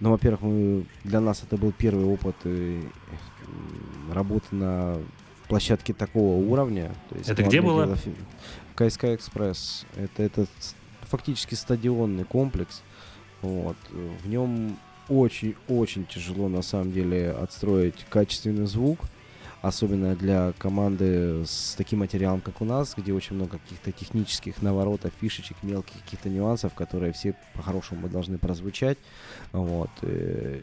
ну, 0.00 0.10
во-первых, 0.10 0.42
мы, 0.42 0.86
для 1.04 1.20
нас 1.20 1.42
это 1.42 1.56
был 1.56 1.72
первый 1.72 2.04
опыт 2.04 2.36
э, 2.44 2.82
работы 4.12 4.46
на 4.54 4.98
площадке 5.48 5.92
такого 5.92 6.36
уровня. 6.36 6.92
То 7.10 7.16
есть, 7.16 7.30
это 7.30 7.42
где 7.42 7.60
было? 7.60 7.86
Дело, 7.86 7.98
КСК 8.74 9.04
Экспресс. 9.04 9.86
Это 9.96 10.22
этот 10.22 10.48
фактически 11.02 11.54
стадионный 11.54 12.24
комплекс. 12.24 12.82
Вот. 13.42 13.76
В 13.90 14.28
нем 14.28 14.76
очень-очень 15.08 16.06
тяжело 16.06 16.48
на 16.48 16.62
самом 16.62 16.92
деле 16.92 17.30
отстроить 17.30 18.06
качественный 18.08 18.66
звук 18.66 19.00
особенно 19.64 20.14
для 20.14 20.52
команды 20.58 21.42
с 21.46 21.74
таким 21.74 22.00
материалом, 22.00 22.42
как 22.42 22.60
у 22.60 22.66
нас, 22.66 22.94
где 22.94 23.14
очень 23.14 23.34
много 23.34 23.58
каких-то 23.58 23.92
технических 23.92 24.60
наворотов, 24.60 25.10
фишечек, 25.20 25.56
мелких 25.62 26.02
каких-то 26.02 26.28
нюансов, 26.28 26.74
которые 26.74 27.14
все 27.14 27.34
по-хорошему 27.54 28.08
должны 28.08 28.36
прозвучать. 28.36 28.98
Вот. 29.52 29.88
Э, 30.02 30.60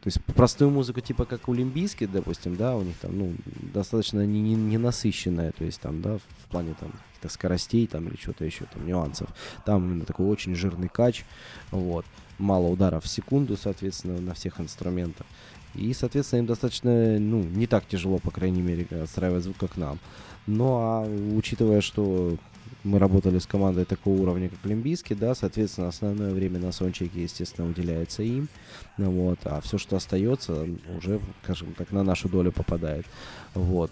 то 0.00 0.06
есть 0.06 0.24
простую 0.24 0.70
музыку, 0.70 1.00
типа 1.00 1.26
как 1.26 1.48
у 1.48 1.52
Лимбийски, 1.52 2.06
допустим, 2.06 2.56
да, 2.56 2.74
у 2.74 2.82
них 2.82 2.96
там, 2.98 3.16
ну, 3.16 3.34
достаточно 3.72 4.26
не, 4.26 4.40
не, 4.40 4.56
не 4.56 4.78
насыщенная, 4.78 5.52
то 5.52 5.64
есть 5.64 5.80
там, 5.80 6.02
да, 6.02 6.18
в 6.18 6.50
плане 6.50 6.74
там 6.80 6.90
скоростей 7.28 7.86
там 7.86 8.08
или 8.08 8.16
что-то 8.16 8.44
еще, 8.44 8.64
там, 8.64 8.84
нюансов. 8.84 9.28
Там 9.64 9.84
именно 9.84 10.04
такой 10.04 10.26
очень 10.26 10.56
жирный 10.56 10.88
кач, 10.88 11.24
вот. 11.70 12.04
Мало 12.38 12.68
ударов 12.68 13.04
в 13.04 13.08
секунду, 13.08 13.56
соответственно, 13.56 14.18
на 14.20 14.34
всех 14.34 14.58
инструментах. 14.60 15.26
И, 15.74 15.92
соответственно, 15.94 16.40
им 16.40 16.46
достаточно, 16.46 17.18
ну, 17.18 17.42
не 17.42 17.66
так 17.66 17.86
тяжело, 17.86 18.18
по 18.18 18.30
крайней 18.30 18.62
мере, 18.62 18.86
отстраивать 19.02 19.44
звук, 19.44 19.56
как 19.58 19.76
нам. 19.76 19.98
Ну, 20.46 20.66
а 20.66 21.06
учитывая, 21.34 21.80
что 21.80 22.36
мы 22.82 22.98
работали 22.98 23.38
с 23.38 23.46
командой 23.46 23.84
такого 23.84 24.22
уровня, 24.22 24.48
как 24.48 24.58
Олимпийский, 24.64 25.14
да, 25.14 25.34
соответственно, 25.34 25.88
основное 25.88 26.32
время 26.32 26.58
на 26.58 26.72
сончике, 26.72 27.22
естественно, 27.22 27.68
уделяется 27.68 28.22
им, 28.22 28.48
вот, 28.96 29.38
а 29.44 29.60
все, 29.60 29.76
что 29.78 29.96
остается, 29.96 30.66
уже, 30.96 31.20
скажем 31.42 31.74
так, 31.74 31.92
на 31.92 32.02
нашу 32.02 32.28
долю 32.28 32.52
попадает, 32.52 33.06
вот. 33.54 33.90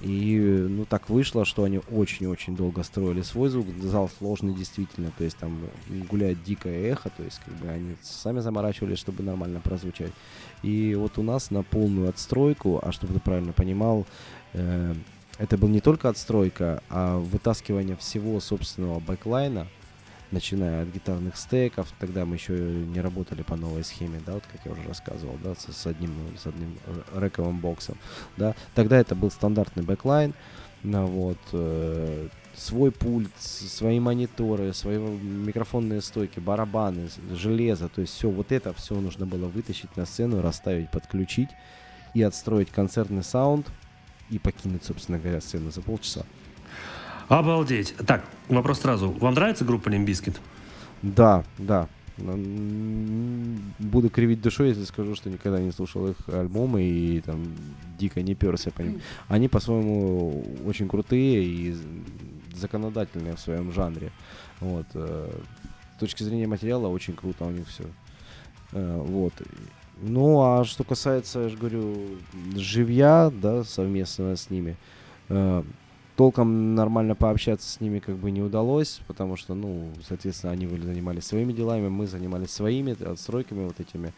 И, 0.00 0.36
ну, 0.68 0.84
так 0.84 1.08
вышло, 1.08 1.44
что 1.44 1.62
они 1.62 1.80
очень-очень 1.92 2.56
долго 2.56 2.82
строили 2.82 3.22
свой 3.22 3.50
звук. 3.50 3.68
Зал 3.82 4.10
сложный 4.18 4.52
действительно, 4.52 5.12
то 5.16 5.22
есть 5.22 5.36
там 5.36 5.56
гуляет 6.10 6.42
дикое 6.42 6.90
эхо, 6.90 7.08
то 7.16 7.22
есть 7.22 7.40
как 7.44 7.54
бы 7.58 7.68
они 7.68 7.94
сами 8.02 8.40
заморачивались, 8.40 8.98
чтобы 8.98 9.22
нормально 9.22 9.60
прозвучать. 9.60 10.10
И 10.62 10.94
вот 10.94 11.18
у 11.18 11.22
нас 11.22 11.50
на 11.50 11.62
полную 11.62 12.08
отстройку, 12.08 12.80
а 12.82 12.92
чтобы 12.92 13.14
ты 13.14 13.20
правильно 13.20 13.52
понимал, 13.52 14.06
э, 14.52 14.94
это 15.38 15.58
был 15.58 15.68
не 15.68 15.80
только 15.80 16.08
отстройка, 16.08 16.82
а 16.88 17.18
вытаскивание 17.18 17.96
всего 17.96 18.38
собственного 18.40 19.00
backline 19.00 19.53
а, 19.53 19.66
начиная 20.30 20.82
от 20.82 20.88
гитарных 20.88 21.36
стеков, 21.36 21.92
тогда 21.98 22.24
мы 22.24 22.36
еще 22.36 22.54
не 22.54 23.00
работали 23.00 23.42
по 23.42 23.56
новой 23.56 23.84
схеме, 23.84 24.20
да, 24.24 24.34
вот 24.34 24.44
как 24.50 24.64
я 24.64 24.72
уже 24.72 24.82
рассказывал, 24.88 25.38
да, 25.42 25.54
с, 25.54 25.72
с 25.72 25.86
одним, 25.86 26.12
с 26.38 26.46
одним 26.46 26.78
rack 27.14 27.36
овым 27.36 27.58
боксом, 27.58 27.96
да, 28.36 28.54
тогда 28.74 28.98
это 28.98 29.14
был 29.14 29.30
стандартный 29.30 29.82
backline, 29.82 30.34
ну, 30.82 31.06
вот, 31.06 31.38
э, 31.52 32.28
свой 32.54 32.90
пульт, 32.90 33.30
свои 33.38 33.98
мониторы, 34.00 34.72
свои 34.72 34.98
микрофонные 34.98 36.00
стойки, 36.00 36.38
барабаны, 36.40 37.08
железо, 37.32 37.88
то 37.88 38.00
есть 38.00 38.14
все 38.14 38.28
вот 38.28 38.52
это 38.52 38.72
все 38.74 38.94
нужно 38.94 39.26
было 39.26 39.46
вытащить 39.46 39.96
на 39.96 40.06
сцену, 40.06 40.42
расставить, 40.42 40.90
подключить 40.90 41.50
и 42.14 42.22
отстроить 42.22 42.70
концертный 42.70 43.22
саунд 43.22 43.66
и 44.30 44.38
покинуть, 44.38 44.84
собственно 44.84 45.18
говоря, 45.18 45.40
сцену 45.40 45.70
за 45.70 45.80
полчаса. 45.80 46.24
Обалдеть. 47.28 47.94
Так, 48.06 48.24
вопрос 48.48 48.80
сразу. 48.80 49.10
Вам 49.10 49.34
нравится 49.34 49.64
группа 49.64 49.88
Limp 49.88 50.07
Bizkit? 50.07 50.40
Да, 51.02 51.44
да. 51.58 51.88
Буду 52.18 54.10
кривить 54.10 54.42
душой, 54.42 54.68
если 54.68 54.84
скажу, 54.84 55.14
что 55.14 55.30
никогда 55.30 55.58
не 55.58 55.72
слушал 55.72 56.08
их 56.08 56.16
альбомы 56.28 56.82
и 56.82 57.20
там 57.20 57.42
дико 57.98 58.20
не 58.22 58.34
перся 58.34 58.70
по 58.70 58.82
ним. 58.82 59.00
Они 59.28 59.48
по-своему 59.48 60.44
очень 60.66 60.88
крутые 60.88 61.42
и 61.42 61.76
законодательные 62.62 63.36
в 63.36 63.40
своем 63.40 63.72
жанре. 63.72 64.10
Вот. 64.60 64.86
Э, 64.94 65.30
с 65.96 66.00
точки 66.00 66.22
зрения 66.22 66.46
материала 66.46 66.88
очень 66.88 67.14
круто 67.14 67.44
у 67.44 67.50
них 67.50 67.68
все. 67.68 67.84
Э, 68.72 68.98
вот. 68.98 69.34
Ну, 70.00 70.40
а 70.40 70.64
что 70.64 70.84
касается, 70.84 71.40
я 71.40 71.48
же 71.48 71.56
говорю, 71.56 71.96
живья, 72.56 73.30
да, 73.30 73.62
совместно 73.64 74.34
с 74.34 74.50
ними, 74.50 74.76
э, 75.28 75.62
толком 76.16 76.74
нормально 76.74 77.14
пообщаться 77.14 77.68
с 77.68 77.80
ними 77.80 77.98
как 77.98 78.16
бы 78.16 78.30
не 78.30 78.42
удалось, 78.42 79.00
потому 79.06 79.36
что, 79.36 79.54
ну, 79.54 79.90
соответственно, 80.06 80.52
они 80.52 80.66
были, 80.66 80.82
занимались 80.82 81.24
своими 81.24 81.52
делами, 81.52 81.88
мы 81.88 82.06
занимались 82.06 82.50
своими 82.50 83.00
отстройками 83.02 83.66
вот 83.66 83.80
этими, 83.80 84.12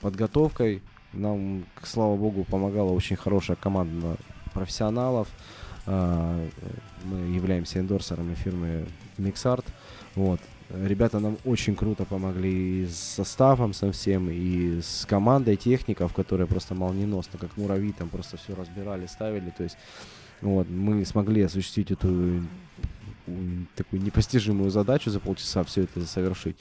подготовкой. 0.00 0.82
Нам, 1.12 1.64
слава 1.82 2.16
богу, 2.16 2.44
помогала 2.44 2.90
очень 2.92 3.16
хорошая 3.16 3.56
команда 3.56 4.16
профессионалов. 4.52 5.28
Мы 5.86 7.18
являемся 7.34 7.78
эндорсерами 7.78 8.34
фирмы 8.34 8.86
Mixart. 9.18 9.64
Вот. 10.14 10.40
Ребята 10.68 11.20
нам 11.20 11.36
очень 11.44 11.76
круто 11.76 12.04
помогли 12.04 12.82
и 12.82 12.86
с 12.86 12.96
составом 12.96 13.72
совсем, 13.72 14.28
и 14.28 14.80
с 14.80 15.06
командой 15.06 15.56
техников, 15.56 16.12
которые 16.12 16.48
просто 16.48 16.74
молниеносно, 16.74 17.38
как 17.38 17.56
муравьи, 17.56 17.92
там 17.92 18.08
просто 18.08 18.36
все 18.36 18.54
разбирали, 18.54 19.06
ставили. 19.06 19.50
То 19.50 19.62
есть 19.62 19.76
вот, 20.40 20.68
мы 20.68 21.04
смогли 21.04 21.42
осуществить 21.42 21.92
эту 21.92 22.42
такую 23.74 24.02
непостижимую 24.02 24.70
задачу 24.70 25.10
за 25.10 25.20
полчаса 25.20 25.64
все 25.64 25.82
это 25.82 26.04
совершить. 26.06 26.56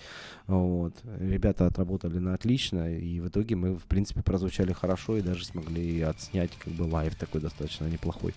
Вот. 0.48 0.94
Ребята 1.20 1.66
отработали 1.68 2.20
на 2.20 2.34
отлично, 2.34 2.94
и 2.96 3.20
в 3.20 3.28
итоге 3.28 3.56
мы, 3.56 3.76
в 3.76 3.84
принципе, 3.84 4.22
прозвучали 4.22 4.74
хорошо 4.74 5.18
и 5.18 5.22
даже 5.22 5.46
смогли 5.46 6.02
отснять 6.02 6.52
как 6.58 6.74
бы 6.74 6.84
live 6.84 7.16
такой 7.16 7.42
достаточно 7.42 7.86
неплохой. 7.86 8.34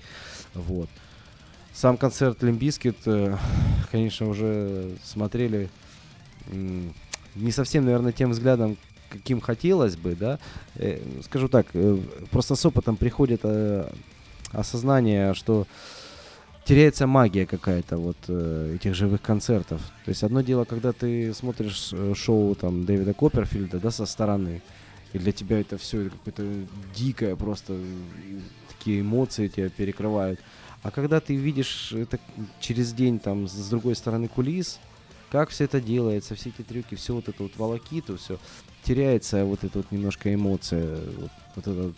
Вот. 0.54 0.88
Сам 1.74 1.96
концерт 1.96 2.42
Limp 2.42 2.62
Bizkit, 2.62 2.96
э, 3.06 3.36
конечно, 3.92 4.28
уже 4.28 4.96
смотрели 5.04 5.68
не 6.50 7.52
совсем, 7.52 7.84
наверное, 7.84 8.12
тем 8.12 8.30
взглядом, 8.30 8.76
каким 9.10 9.40
хотелось 9.40 9.96
бы, 9.96 10.16
да. 10.16 10.38
Э, 10.76 11.00
скажу 11.22 11.48
так, 11.48 11.66
э, 11.74 11.98
просто 12.30 12.56
с 12.56 12.66
опытом 12.66 12.96
приходит 12.96 13.42
осознание, 14.52 15.34
что 15.34 15.66
теряется 16.68 17.06
магия 17.06 17.46
какая-то 17.46 17.96
вот 17.96 18.18
э, 18.28 18.74
этих 18.76 18.94
живых 18.94 19.22
концертов. 19.22 19.80
То 20.04 20.10
есть 20.10 20.22
одно 20.22 20.42
дело, 20.42 20.64
когда 20.64 20.92
ты 20.92 21.32
смотришь 21.32 21.90
э, 21.92 22.12
шоу 22.14 22.54
там 22.54 22.84
Дэвида 22.84 23.14
Копперфильда, 23.14 23.80
да, 23.80 23.90
со 23.90 24.04
стороны, 24.04 24.60
и 25.14 25.18
для 25.18 25.32
тебя 25.32 25.60
это 25.60 25.78
все 25.78 26.10
какое-то 26.10 26.44
дикое, 26.94 27.36
просто 27.36 27.80
такие 28.68 29.00
эмоции 29.00 29.48
тебя 29.48 29.70
перекрывают. 29.70 30.40
А 30.82 30.90
когда 30.90 31.20
ты 31.20 31.34
видишь 31.34 31.92
это 31.92 32.20
через 32.60 32.92
день 32.92 33.18
там 33.18 33.48
с 33.48 33.68
другой 33.70 33.96
стороны 33.96 34.28
кулис, 34.28 34.78
как 35.30 35.48
все 35.48 35.64
это 35.64 35.80
делается, 35.80 36.34
все 36.34 36.50
эти 36.50 36.60
трюки, 36.60 36.96
все 36.96 37.14
вот 37.14 37.30
это 37.30 37.44
вот 37.44 37.52
волокиту, 37.56 38.18
все, 38.18 38.38
теряется 38.84 39.46
вот 39.46 39.64
эта 39.64 39.78
вот 39.78 39.90
немножко 39.90 40.34
эмоция, 40.34 40.98
вот, 41.16 41.30
вот 41.56 41.66
этот 41.66 41.96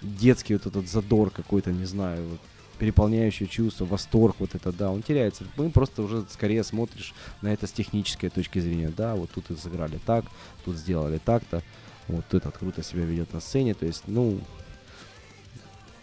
детский 0.00 0.54
вот 0.54 0.64
этот 0.64 0.88
задор 0.88 1.28
какой-то, 1.28 1.70
не 1.70 1.84
знаю, 1.84 2.26
вот, 2.26 2.40
переполняющее 2.78 3.48
чувство, 3.48 3.84
восторг, 3.84 4.36
вот 4.38 4.54
это, 4.54 4.72
да, 4.72 4.90
он 4.90 5.02
теряется. 5.02 5.44
Мы 5.56 5.70
просто 5.70 6.02
уже 6.02 6.24
скорее 6.30 6.62
смотришь 6.64 7.14
на 7.42 7.52
это 7.52 7.66
с 7.66 7.72
технической 7.72 8.30
точки 8.30 8.58
зрения, 8.58 8.92
да, 8.94 9.14
вот 9.14 9.30
тут 9.30 9.50
и 9.50 9.56
сыграли 9.56 9.98
так, 10.04 10.24
тут 10.64 10.76
сделали 10.76 11.18
так-то, 11.18 11.62
вот 12.08 12.24
этот 12.32 12.56
круто 12.56 12.82
себя 12.82 13.04
ведет 13.04 13.32
на 13.32 13.40
сцене, 13.40 13.74
то 13.74 13.86
есть, 13.86 14.04
ну, 14.06 14.40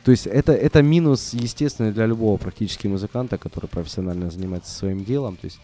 то 0.04 0.12
есть 0.12 0.28
это, 0.28 0.52
это 0.52 0.82
минус, 0.82 1.34
естественно, 1.34 1.92
для 1.92 2.06
любого 2.06 2.38
практически 2.38 2.88
музыканта, 2.88 3.38
который 3.38 3.68
профессионально 3.68 4.30
занимается 4.30 4.74
своим 4.74 5.06
делом, 5.06 5.38
то 5.38 5.46
есть 5.46 5.60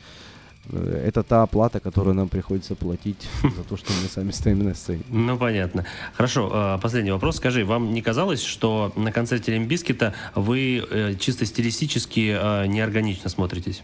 это 0.72 1.24
та 1.24 1.44
оплата, 1.44 1.80
которую 1.80 2.14
нам 2.14 2.30
приходится 2.30 2.76
платить 2.76 3.28
за 3.44 3.64
то, 3.64 3.78
что 3.78 3.92
мы 4.02 4.08
сами 4.08 4.32
стоим 4.32 4.64
на 4.64 4.76
сцене. 4.76 5.04
Ну, 5.10 5.38
понятно. 5.38 5.86
Хорошо, 6.14 6.52
э, 6.54 6.80
последний 6.82 7.12
вопрос. 7.12 7.38
Скажи, 7.38 7.66
вам 7.66 7.94
не 7.94 8.02
казалось, 8.02 8.42
что 8.42 8.94
на 8.96 9.12
концерте 9.12 9.54
Лимбискита 9.54 10.14
вы 10.36 10.84
э, 10.90 11.16
чисто 11.16 11.46
стилистически 11.46 12.68
неорганично 12.68 13.30
смотритесь? 13.30 13.84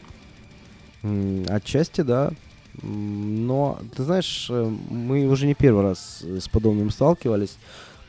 Отчасти, 1.48 2.02
да. 2.02 2.32
Но, 2.84 3.80
ты 3.96 4.04
знаешь, 4.04 4.50
мы 4.50 5.28
уже 5.28 5.48
не 5.48 5.54
первый 5.54 5.84
раз 5.84 6.22
с 6.22 6.50
подобным 6.50 6.92
сталкивались. 6.92 7.58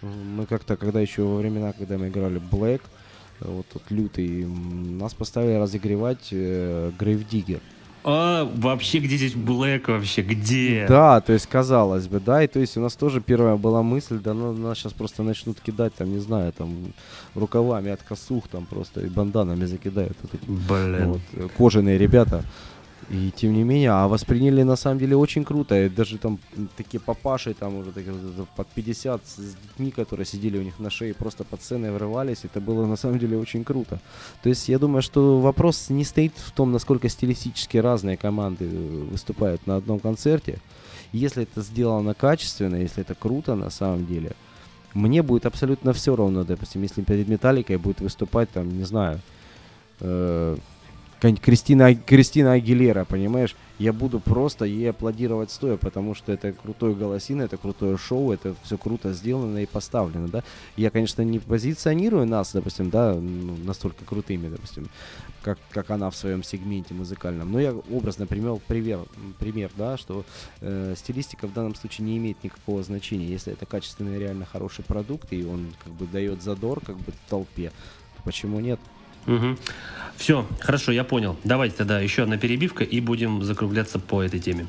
Мы 0.02 0.44
как-то, 0.46 0.76
когда 0.76 1.00
еще 1.00 1.22
во 1.22 1.36
времена, 1.36 1.72
когда 1.72 1.98
мы 1.98 2.08
играли 2.08 2.40
Black, 2.40 2.80
вот 3.40 3.66
тут 3.72 3.82
лютый, 3.90 4.44
нас 4.46 5.14
поставили 5.14 5.54
разогревать 5.54 6.32
Grave 6.32 7.26
Digger. 7.28 7.60
А, 8.08 8.44
вообще, 8.44 9.00
где 9.00 9.16
здесь 9.16 9.34
Блэк 9.34 9.88
вообще? 9.88 10.22
Где? 10.22 10.86
Да, 10.88 11.20
то 11.20 11.32
есть, 11.32 11.48
казалось 11.48 12.06
бы, 12.06 12.20
да, 12.20 12.44
и 12.44 12.46
то 12.46 12.60
есть 12.60 12.76
у 12.76 12.80
нас 12.80 12.94
тоже 12.94 13.20
первая 13.20 13.56
была 13.56 13.82
мысль, 13.82 14.20
да, 14.20 14.32
ну, 14.32 14.52
нас 14.52 14.78
сейчас 14.78 14.92
просто 14.92 15.24
начнут 15.24 15.60
кидать, 15.60 15.92
там, 15.94 16.12
не 16.12 16.20
знаю, 16.20 16.52
там, 16.52 16.92
рукавами 17.34 17.90
от 17.90 18.04
косух, 18.04 18.46
там, 18.46 18.64
просто 18.64 19.00
и 19.00 19.08
банданами 19.08 19.64
закидают. 19.64 20.16
Блин. 20.46 21.14
Вот, 21.14 21.20
э, 21.32 21.48
кожаные 21.58 21.98
ребята. 21.98 22.44
И 23.08 23.30
тем 23.30 23.52
не 23.52 23.62
менее, 23.62 23.90
а 23.90 24.08
восприняли 24.08 24.62
на 24.64 24.74
самом 24.76 24.98
деле 24.98 25.16
очень 25.16 25.44
круто. 25.44 25.86
И 25.86 25.88
даже 25.88 26.18
там 26.18 26.40
такие 26.76 26.98
папаши, 26.98 27.54
там 27.54 27.76
уже 27.76 27.92
такие, 27.92 28.14
под 28.56 28.66
50 28.68 29.20
с 29.24 29.36
детьми, 29.36 29.92
которые 29.92 30.26
сидели 30.26 30.58
у 30.58 30.62
них 30.62 30.80
на 30.80 30.90
шее, 30.90 31.14
просто 31.14 31.44
под 31.44 31.62
сценой 31.62 31.92
врывались. 31.92 32.40
Это 32.42 32.60
было 32.60 32.84
на 32.84 32.96
самом 32.96 33.18
деле 33.18 33.38
очень 33.38 33.62
круто. 33.62 34.00
То 34.42 34.48
есть 34.48 34.68
я 34.68 34.78
думаю, 34.78 35.02
что 35.02 35.40
вопрос 35.40 35.88
не 35.88 36.04
стоит 36.04 36.32
в 36.36 36.50
том, 36.50 36.72
насколько 36.72 37.08
стилистически 37.08 37.76
разные 37.76 38.16
команды 38.16 38.66
выступают 38.66 39.66
на 39.66 39.76
одном 39.76 40.00
концерте. 40.00 40.58
Если 41.12 41.44
это 41.44 41.62
сделано 41.62 42.14
качественно, 42.14 42.74
если 42.76 43.02
это 43.02 43.14
круто 43.14 43.54
на 43.54 43.70
самом 43.70 44.04
деле, 44.06 44.32
мне 44.94 45.22
будет 45.22 45.46
абсолютно 45.46 45.92
все 45.92 46.16
равно, 46.16 46.42
допустим, 46.42 46.82
если 46.82 47.02
перед 47.02 47.28
Металликой 47.28 47.76
будет 47.76 48.00
выступать, 48.00 48.50
там, 48.50 48.76
не 48.76 48.84
знаю, 48.84 49.20
э, 50.00 50.56
Кристина, 51.20 51.94
Кристина 51.94 52.52
Агилера, 52.52 53.04
понимаешь? 53.04 53.56
Я 53.78 53.92
буду 53.92 54.20
просто 54.20 54.64
ей 54.64 54.90
аплодировать 54.90 55.50
стоя, 55.50 55.76
потому 55.76 56.14
что 56.14 56.32
это 56.32 56.52
крутой 56.52 56.94
голосина, 56.94 57.42
это 57.42 57.56
крутое 57.56 57.96
шоу, 57.96 58.32
это 58.32 58.54
все 58.62 58.76
круто 58.78 59.12
сделано 59.12 59.58
и 59.58 59.66
поставлено, 59.66 60.28
да. 60.28 60.44
Я, 60.76 60.90
конечно, 60.90 61.22
не 61.22 61.38
позиционирую 61.38 62.26
нас, 62.26 62.52
допустим, 62.52 62.90
да, 62.90 63.14
ну, 63.14 63.56
настолько 63.64 64.04
крутыми, 64.04 64.48
допустим, 64.48 64.88
как, 65.42 65.58
как 65.70 65.90
она 65.90 66.10
в 66.10 66.16
своем 66.16 66.42
сегменте 66.42 66.94
музыкальном. 66.94 67.50
Но 67.52 67.60
я 67.60 67.72
образно 67.72 68.26
привел 68.26 68.60
пример, 68.66 69.00
пример 69.38 69.70
да, 69.76 69.96
что 69.96 70.24
э, 70.60 70.94
стилистика 70.96 71.46
в 71.46 71.52
данном 71.52 71.74
случае 71.74 72.06
не 72.06 72.18
имеет 72.18 72.42
никакого 72.44 72.82
значения. 72.82 73.26
Если 73.26 73.52
это 73.52 73.64
качественный, 73.66 74.18
реально 74.18 74.44
хороший 74.44 74.84
продукт, 74.84 75.32
и 75.32 75.44
он 75.44 75.72
как 75.82 75.92
бы 75.92 76.06
дает 76.06 76.42
задор 76.42 76.80
как 76.80 76.96
бы 76.96 77.12
толпе, 77.28 77.72
то 78.16 78.22
почему 78.22 78.60
нет? 78.60 78.80
Угу. 79.26 79.56
Все, 80.16 80.46
хорошо, 80.60 80.92
я 80.92 81.04
понял. 81.04 81.36
Давайте 81.44 81.76
тогда 81.76 82.00
еще 82.00 82.22
одна 82.22 82.38
перебивка 82.38 82.84
и 82.84 83.00
будем 83.00 83.42
закругляться 83.42 83.98
по 83.98 84.22
этой 84.22 84.40
теме. 84.40 84.66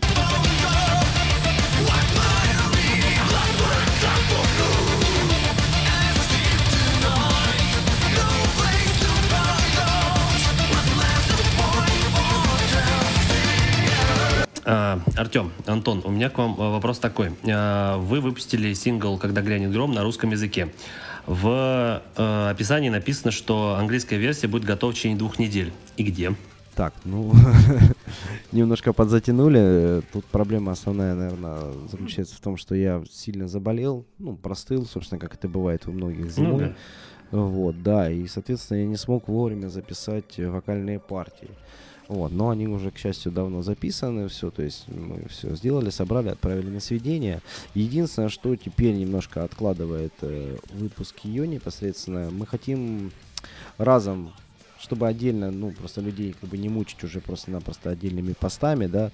А, 14.70 15.00
Артем, 15.16 15.54
Антон, 15.66 16.02
у 16.04 16.12
меня 16.12 16.30
к 16.30 16.38
вам 16.38 16.56
вопрос 16.56 17.00
такой. 17.00 17.32
А, 17.50 17.98
вы 17.98 18.20
выпустили 18.20 18.74
сингл 18.74 19.18
«Когда 19.18 19.42
грянет 19.42 19.72
гром» 19.72 19.94
на 19.94 20.04
русском 20.04 20.32
языке. 20.32 20.74
В 21.28 22.02
э, 22.16 22.50
описании 22.50 22.88
написано, 22.90 23.32
что 23.32 23.76
английская 23.76 24.18
версия 24.18 24.48
будет 24.48 24.64
готова 24.64 24.94
в 24.94 24.96
течение 24.96 25.18
двух 25.18 25.40
недель. 25.40 25.74
И 25.98 26.04
где? 26.04 26.34
Так, 26.74 26.94
ну, 27.04 27.34
немножко 28.54 28.94
подзатянули. 28.94 30.04
Тут 30.14 30.24
проблема 30.26 30.72
основная, 30.72 31.16
наверное, 31.16 31.74
заключается 31.92 32.36
в 32.36 32.40
том, 32.40 32.56
что 32.56 32.76
я 32.76 33.04
сильно 33.12 33.48
заболел, 33.50 34.06
ну, 34.20 34.38
простыл, 34.38 34.86
собственно, 34.86 35.20
как 35.20 35.34
это 35.34 35.50
бывает 35.50 35.86
у 35.88 35.92
многих 35.92 36.32
зимой. 36.32 36.52
Ну, 36.52 36.60
да. 36.60 36.76
Вот, 37.32 37.84
да, 37.84 38.10
и, 38.10 38.26
соответственно, 38.28 38.78
я 38.78 38.86
не 38.86 38.96
смог 38.96 39.28
вовремя 39.28 39.68
записать 39.68 40.38
вокальные 40.38 41.00
партии. 41.00 41.50
Вот, 42.08 42.32
но 42.32 42.50
они 42.50 42.68
уже, 42.68 42.92
к 42.92 42.98
счастью, 42.98 43.34
давно 43.34 43.62
записаны, 43.64 44.30
все, 44.30 44.50
то 44.50 44.62
есть 44.62 44.88
мы 44.88 45.28
все 45.30 45.54
сделали, 45.56 45.90
собрали, 45.90 46.30
отправили 46.30 46.70
на 46.70 46.80
сведение. 46.80 47.42
Единственное, 47.74 48.30
что 48.30 48.56
теперь 48.56 48.96
немножко 48.96 49.44
откладывает 49.44 50.14
э, 50.22 50.58
выпуск 50.72 51.20
ее 51.24 51.46
непосредственно, 51.48 52.30
мы 52.32 52.46
хотим 52.46 53.12
разом 53.78 54.32
чтобы 54.80 55.08
отдельно, 55.08 55.50
ну, 55.50 55.72
просто 55.72 56.02
людей 56.02 56.36
как 56.40 56.52
бы 56.52 56.58
не 56.58 56.70
мучить 56.70 57.04
уже 57.04 57.20
просто-напросто 57.20 57.90
отдельными 57.90 58.34
постами, 58.34 58.86
да, 58.86 59.12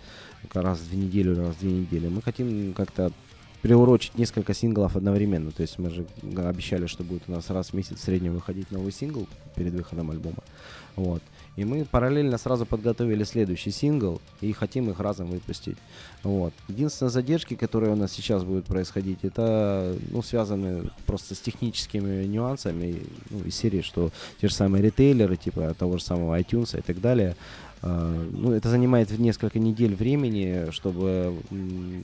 раз 0.53 0.79
в 0.79 0.93
неделю, 0.93 1.37
раз 1.37 1.55
в 1.55 1.59
две 1.59 1.71
недели. 1.71 2.09
Мы 2.09 2.21
хотим 2.21 2.73
как-то 2.73 3.13
приурочить 3.61 4.17
несколько 4.17 4.53
синглов 4.53 4.97
одновременно. 4.97 5.51
То 5.51 5.61
есть 5.61 5.79
мы 5.79 5.89
же 5.89 6.05
обещали, 6.37 6.85
что 6.85 7.03
будет 7.03 7.23
у 7.27 7.31
нас 7.31 7.49
раз 7.49 7.69
в 7.69 7.73
месяц 7.73 7.97
в 7.97 8.03
среднем 8.03 8.33
выходить 8.33 8.71
новый 8.71 8.91
сингл 8.91 9.27
перед 9.55 9.73
выходом 9.73 10.11
альбома. 10.11 10.43
Вот. 10.97 11.23
И 11.55 11.65
мы 11.65 11.85
параллельно 11.85 12.37
сразу 12.37 12.65
подготовили 12.65 13.23
следующий 13.23 13.71
сингл 13.71 14.21
и 14.41 14.51
хотим 14.53 14.89
их 14.89 14.99
разом 14.99 15.27
выпустить. 15.27 15.77
Вот. 16.23 16.53
Единственное 16.67 17.11
задержки, 17.11 17.55
которые 17.55 17.91
у 17.91 17.95
нас 17.95 18.11
сейчас 18.11 18.43
будут 18.43 18.65
происходить, 18.65 19.19
это 19.21 19.95
ну, 20.09 20.23
связаны 20.23 20.89
просто 21.05 21.35
с 21.35 21.39
техническими 21.39 22.25
нюансами 22.25 23.03
ну, 23.29 23.43
из 23.43 23.55
серии, 23.55 23.81
что 23.81 24.11
те 24.41 24.47
же 24.47 24.53
самые 24.53 24.81
ритейлеры, 24.83 25.35
типа 25.35 25.75
того 25.77 25.97
же 25.97 26.03
самого 26.03 26.39
iTunes 26.39 26.77
и 26.77 26.81
так 26.81 26.99
далее, 26.99 27.35
Uh, 27.83 28.29
ну, 28.31 28.53
это 28.53 28.69
занимает 28.69 29.11
несколько 29.19 29.59
недель 29.59 29.93
времени, 29.93 30.71
чтобы 30.71 31.35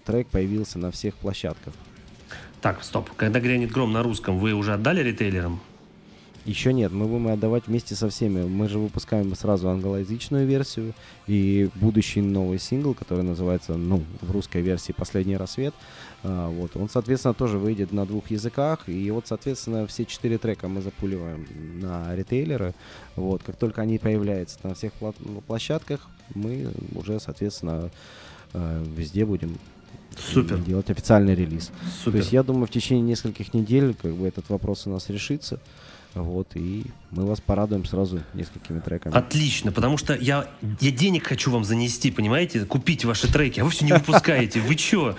трек 0.06 0.28
появился 0.28 0.78
на 0.78 0.92
всех 0.92 1.16
площадках. 1.16 1.74
Так, 2.60 2.84
стоп. 2.84 3.10
Когда 3.16 3.40
грянет 3.40 3.72
гром 3.72 3.94
на 3.94 4.04
русском, 4.04 4.40
вы 4.40 4.52
уже 4.52 4.74
отдали 4.74 5.02
ритейлерам? 5.02 5.62
Еще 6.46 6.74
нет, 6.74 6.92
мы 6.92 7.06
будем 7.06 7.28
отдавать 7.28 7.68
вместе 7.68 7.96
со 7.96 8.10
всеми. 8.10 8.44
Мы 8.44 8.70
же 8.70 8.80
выпускаем 8.80 9.36
сразу 9.36 9.70
англоязычную 9.70 10.48
версию 10.48 10.94
и 11.28 11.70
будущий 11.76 12.22
новый 12.22 12.60
сингл, 12.60 12.94
который 12.94 13.24
называется, 13.24 13.76
ну, 13.76 14.04
в 14.22 14.32
русской 14.32 14.62
версии 14.62 14.92
«Последний 14.92 15.38
рассвет». 15.38 15.74
А, 16.24 16.50
вот. 16.50 16.76
Он, 16.76 16.90
соответственно, 16.90 17.34
тоже 17.34 17.58
выйдет 17.58 17.92
на 17.92 18.06
двух 18.06 18.32
языках. 18.32 18.88
И 18.88 19.10
вот, 19.12 19.28
соответственно, 19.28 19.88
все 19.88 20.06
четыре 20.06 20.38
трека 20.38 20.68
мы 20.68 20.82
запуливаем 20.82 21.48
на 21.82 22.16
ритейлеры. 22.16 22.74
Вот. 23.16 23.44
Как 23.44 23.56
только 23.56 23.82
они 23.82 23.98
появляются 23.98 24.60
на 24.64 24.74
всех 24.74 24.94
площадках, 25.48 26.08
мы 26.34 26.72
уже, 26.96 27.20
соответственно, 27.20 27.90
э, 28.54 28.86
везде 28.96 29.26
будем 29.26 29.58
Супер. 30.18 30.58
делать 30.60 30.90
официальный 30.90 31.36
релиз. 31.36 31.72
Супер. 32.04 32.12
То 32.12 32.18
есть 32.18 32.34
я 32.34 32.44
думаю, 32.44 32.68
в 32.68 32.72
течение 32.72 33.04
нескольких 33.04 33.54
недель 33.54 33.94
как 33.94 34.14
бы 34.14 34.28
этот 34.28 34.50
вопрос 34.50 34.88
у 34.88 34.90
нас 34.90 35.10
решится. 35.10 35.60
Вот, 36.16 36.48
и 36.56 36.86
мы 37.12 37.26
вас 37.26 37.40
порадуем 37.40 37.86
сразу 37.86 38.22
несколькими 38.34 38.80
треками. 38.80 39.16
Отлично, 39.16 39.72
потому 39.72 39.98
что 39.98 40.16
я, 40.16 40.48
я 40.80 40.92
денег 40.92 41.28
хочу 41.28 41.52
вам 41.52 41.64
занести, 41.64 42.12
понимаете, 42.12 42.66
купить 42.66 43.06
ваши 43.06 43.32
треки, 43.32 43.60
а 43.60 43.64
вы 43.64 43.70
все 43.70 43.86
не 43.86 43.94
выпускаете. 43.94 44.60
Вы 44.60 44.76
чё? 44.76 45.16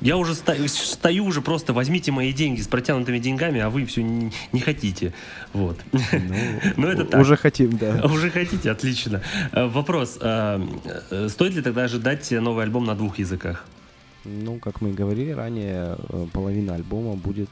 Я 0.00 0.16
уже 0.18 0.34
стою, 0.34 0.68
стою 0.68 1.24
уже 1.24 1.40
просто, 1.40 1.72
возьмите 1.72 2.12
мои 2.12 2.32
деньги 2.32 2.60
с 2.60 2.68
протянутыми 2.68 3.18
деньгами, 3.18 3.60
а 3.60 3.70
вы 3.70 3.86
все 3.86 4.02
не, 4.02 4.32
не 4.52 4.60
хотите. 4.60 5.14
Вот. 5.52 5.78
Ну, 5.92 6.34
ну 6.76 6.88
это 6.88 7.04
так. 7.04 7.20
Уже 7.20 7.36
хотим, 7.36 7.78
да. 7.78 8.02
Уже 8.04 8.30
хотите, 8.30 8.70
отлично. 8.70 9.22
Э, 9.52 9.66
вопрос. 9.66 10.18
Э, 10.20 10.60
э, 11.10 11.28
стоит 11.30 11.54
ли 11.54 11.62
тогда 11.62 11.84
ожидать 11.84 12.30
новый 12.32 12.64
альбом 12.64 12.84
на 12.84 12.94
двух 12.94 13.18
языках? 13.18 13.64
Ну, 14.24 14.58
как 14.58 14.80
мы 14.80 14.90
и 14.90 14.92
говорили 14.92 15.30
ранее, 15.30 15.96
половина 16.32 16.74
альбома 16.74 17.14
будет 17.14 17.50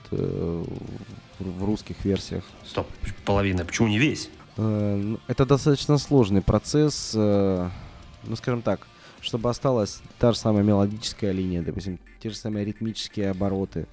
в 1.43 1.65
русских 1.65 2.05
версиях. 2.05 2.45
Стоп, 2.65 2.87
половина. 3.25 3.65
Почему 3.65 3.89
не 3.89 3.99
весь? 3.99 4.31
Ну, 4.57 5.19
это 5.29 5.47
достаточно 5.47 5.99
сложный 5.99 6.43
процесс. 6.43 7.13
Ну, 7.15 8.37
скажем 8.37 8.63
так, 8.63 8.87
чтобы 9.23 9.49
осталась 9.51 10.01
та 10.19 10.33
же 10.33 10.39
самая 10.39 10.63
мелодическая 10.63 11.33
линия, 11.33 11.63
допустим, 11.63 11.99
те 12.21 12.31
же 12.31 12.37
самые 12.37 12.65
ритмические 12.65 13.31
обороты 13.31 13.87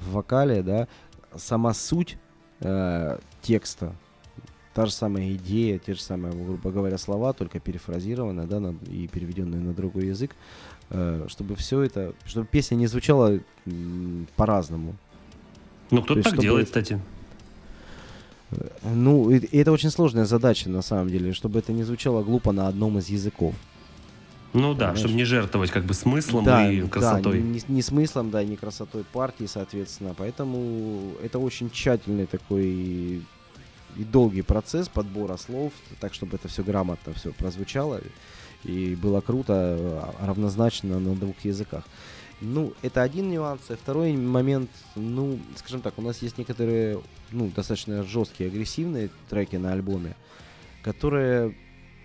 в 0.00 0.12
вокале, 0.12 0.62
да, 0.62 0.88
сама 1.36 1.72
суть 1.72 2.18
э, 2.60 3.18
текста, 3.40 3.94
та 4.74 4.86
же 4.86 4.92
самая 4.92 5.32
идея, 5.34 5.78
те 5.78 5.94
же 5.94 6.00
самые, 6.00 6.32
грубо 6.32 6.70
говоря, 6.70 6.98
слова, 6.98 7.32
только 7.32 7.60
перефразированные, 7.60 8.46
да, 8.46 8.60
на, 8.60 8.76
и 8.88 9.06
переведенные 9.06 9.60
на 9.60 9.72
другой 9.72 10.06
язык, 10.06 10.34
э, 10.90 11.26
чтобы 11.28 11.54
все 11.54 11.82
это, 11.82 12.14
чтобы 12.24 12.46
песня 12.46 12.74
не 12.74 12.86
звучала 12.86 13.38
по-разному. 14.36 14.96
Ну, 15.92 16.02
кто-то 16.02 16.22
так 16.22 16.32
чтобы... 16.32 16.42
делает, 16.42 16.66
кстати. 16.66 17.00
Ну, 18.82 19.30
и, 19.30 19.38
и 19.38 19.58
это 19.58 19.72
очень 19.72 19.90
сложная 19.90 20.24
задача, 20.24 20.68
на 20.68 20.82
самом 20.82 21.08
деле, 21.08 21.32
чтобы 21.32 21.58
это 21.60 21.72
не 21.72 21.84
звучало 21.84 22.22
глупо 22.22 22.52
на 22.52 22.68
одном 22.68 22.98
из 22.98 23.08
языков. 23.08 23.54
Ну 24.52 24.74
да, 24.74 24.94
чтобы 24.96 25.14
не 25.14 25.24
жертвовать 25.24 25.70
как 25.70 25.84
бы 25.84 25.94
смыслом 25.94 26.44
да, 26.44 26.70
и 26.70 26.82
красотой. 26.82 27.40
Да, 27.40 27.46
не, 27.46 27.62
не 27.68 27.82
смыслом, 27.82 28.30
да, 28.30 28.44
не 28.44 28.56
красотой 28.56 29.04
партии, 29.04 29.46
соответственно. 29.46 30.14
Поэтому 30.16 31.12
это 31.22 31.38
очень 31.38 31.70
тщательный 31.70 32.26
такой 32.26 33.22
и 33.96 34.04
долгий 34.04 34.42
процесс 34.42 34.88
подбора 34.88 35.36
слов, 35.36 35.72
так 36.00 36.14
чтобы 36.14 36.36
это 36.36 36.48
все 36.48 36.62
грамотно 36.62 37.12
все 37.14 37.32
прозвучало 37.32 38.00
и 38.64 38.94
было 38.94 39.20
круто, 39.20 39.54
а, 39.54 40.14
равнозначно 40.26 40.98
на 40.98 41.14
двух 41.14 41.36
языках. 41.44 41.84
Ну, 42.42 42.74
это 42.82 43.02
один 43.02 43.30
нюанс. 43.30 43.70
И 43.70 43.74
второй 43.74 44.16
момент, 44.16 44.68
ну, 44.96 45.38
скажем 45.54 45.80
так, 45.80 45.96
у 45.96 46.02
нас 46.02 46.22
есть 46.22 46.38
некоторые, 46.38 47.00
ну, 47.30 47.50
достаточно 47.54 48.02
жесткие, 48.02 48.50
агрессивные 48.50 49.10
треки 49.30 49.56
на 49.56 49.72
альбоме, 49.72 50.16
которые 50.82 51.54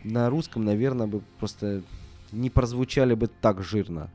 на 0.04 0.30
русском, 0.30 0.64
наверное, 0.64 1.08
бы 1.08 1.22
просто 1.40 1.82
не 2.32 2.52
прозвучали 2.52 3.16
бы 3.16 3.28
так 3.28 3.64
жирно. 3.64 4.12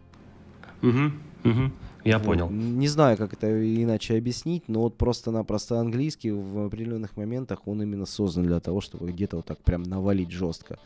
Угу, 0.81 1.51
угу. 1.51 1.73
Я 2.05 2.19
вот. 2.19 2.27
понял. 2.27 2.51
Не 2.51 2.86
знаю, 2.89 3.16
как 3.16 3.32
это 3.32 3.49
иначе 3.82 4.16
объяснить, 4.16 4.69
но 4.69 4.82
вот 4.82 4.97
просто-напросто 4.97 5.81
английский 5.81 6.31
в 6.31 6.66
определенных 6.66 7.16
моментах 7.16 7.66
он 7.66 7.82
именно 7.82 8.07
создан 8.07 8.44
для 8.44 8.61
того, 8.61 8.81
чтобы 8.81 9.11
где-то 9.11 9.36
вот 9.36 9.47
так 9.47 9.59
прям 9.59 9.82
навалить 9.82 10.31
жестко. 10.31 10.78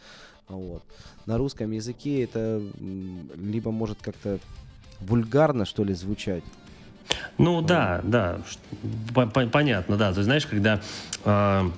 Вот. 0.49 0.83
На 1.27 1.37
русском 1.37 1.71
языке 1.73 2.23
это 2.23 2.63
либо 3.37 3.71
может 3.71 3.99
как-то 4.01 4.39
вульгарно, 5.01 5.65
что 5.65 5.85
ли, 5.85 5.95
звучать. 5.95 6.45
Ну 7.39 7.63
да, 7.63 8.01
да, 8.03 8.41
понятно, 9.15 9.97
да. 9.97 10.13
То 10.13 10.19
есть, 10.19 10.25
знаешь, 10.25 10.47
когда 10.47 10.81
э, 11.25 11.71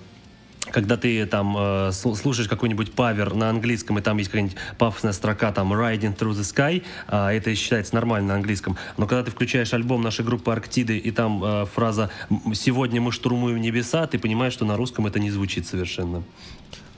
когда 0.70 0.96
ты 0.96 1.26
там 1.26 1.56
э, 1.58 1.92
слушаешь 1.92 2.48
какой-нибудь 2.48 2.92
павер 2.92 3.34
на 3.34 3.50
английском, 3.50 3.98
и 3.98 4.02
там 4.02 4.18
есть 4.18 4.30
какая-нибудь 4.30 4.56
пафосная 4.78 5.12
строка, 5.12 5.52
там 5.52 5.72
«Riding 5.72 6.16
through 6.16 6.32
the 6.32 6.42
sky», 6.42 6.82
э, 7.08 7.36
это 7.36 7.54
считается 7.54 7.94
нормально 7.94 8.28
на 8.28 8.34
английском, 8.34 8.76
но 8.96 9.06
когда 9.06 9.24
ты 9.24 9.30
включаешь 9.30 9.72
альбом 9.72 10.02
нашей 10.02 10.24
группы 10.24 10.50
«Арктиды», 10.50 10.98
и 10.98 11.10
там 11.10 11.42
э, 11.44 11.66
фраза 11.66 12.10
«Сегодня 12.54 13.00
мы 13.00 13.12
штурмуем 13.12 13.60
небеса», 13.60 14.06
ты 14.06 14.18
понимаешь, 14.18 14.52
что 14.52 14.64
на 14.64 14.76
русском 14.76 15.06
это 15.06 15.18
не 15.18 15.30
звучит 15.30 15.66
совершенно. 15.66 16.22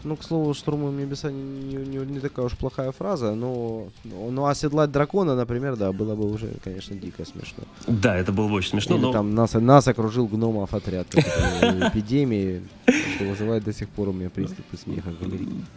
Ну, 0.04 0.16
к 0.16 0.22
слову, 0.22 0.54
штурмуем 0.54 0.98
небеса 0.98 1.30
не, 1.30 1.74
не, 1.74 1.98
не 1.98 2.20
такая 2.20 2.46
уж 2.46 2.56
плохая 2.56 2.92
фраза, 2.92 3.34
но, 3.34 3.88
но 4.04 4.46
оседлать 4.46 4.90
дракона, 4.90 5.36
например, 5.36 5.76
да, 5.76 5.92
было 5.92 6.14
бы 6.14 6.30
уже, 6.30 6.52
конечно, 6.64 6.96
дико 6.96 7.24
смешно. 7.24 7.64
Да, 7.86 8.16
это 8.16 8.32
было 8.32 8.48
бы 8.48 8.54
очень 8.54 8.70
смешно, 8.70 8.96
Или 8.96 9.02
но... 9.02 9.12
там 9.12 9.34
нас, 9.34 9.54
нас 9.54 9.88
окружил 9.88 10.26
гномов 10.26 10.74
отряд 10.74 11.06
эпидемии, 11.14 12.62
что 12.86 13.24
вызывает 13.24 13.64
до 13.64 13.72
сих 13.72 13.88
пор 13.88 14.08
у 14.08 14.12
меня 14.12 14.30
приступы 14.30 14.76
смеха. 14.76 15.12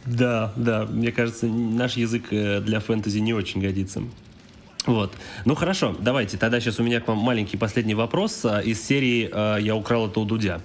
Да, 0.05 0.53
да, 0.55 0.85
мне 0.85 1.11
кажется, 1.11 1.47
наш 1.47 1.97
язык 1.97 2.25
э, 2.31 2.61
для 2.61 2.79
фэнтези 2.79 3.19
не 3.19 3.33
очень 3.33 3.61
годится. 3.61 4.01
Вот. 4.85 5.13
Ну 5.45 5.55
хорошо, 5.55 5.95
давайте. 5.99 6.37
Тогда 6.37 6.59
сейчас 6.59 6.79
у 6.79 6.83
меня 6.83 6.99
к 6.99 7.07
вам 7.07 7.17
маленький 7.17 7.57
последний 7.57 7.95
вопрос 7.95 8.43
а, 8.43 8.59
из 8.59 8.85
серии 8.85 9.29
а, 9.31 9.57
«Я 9.57 9.75
украл 9.75 10.07
это 10.07 10.19
у 10.19 10.25
Дудя». 10.25 10.61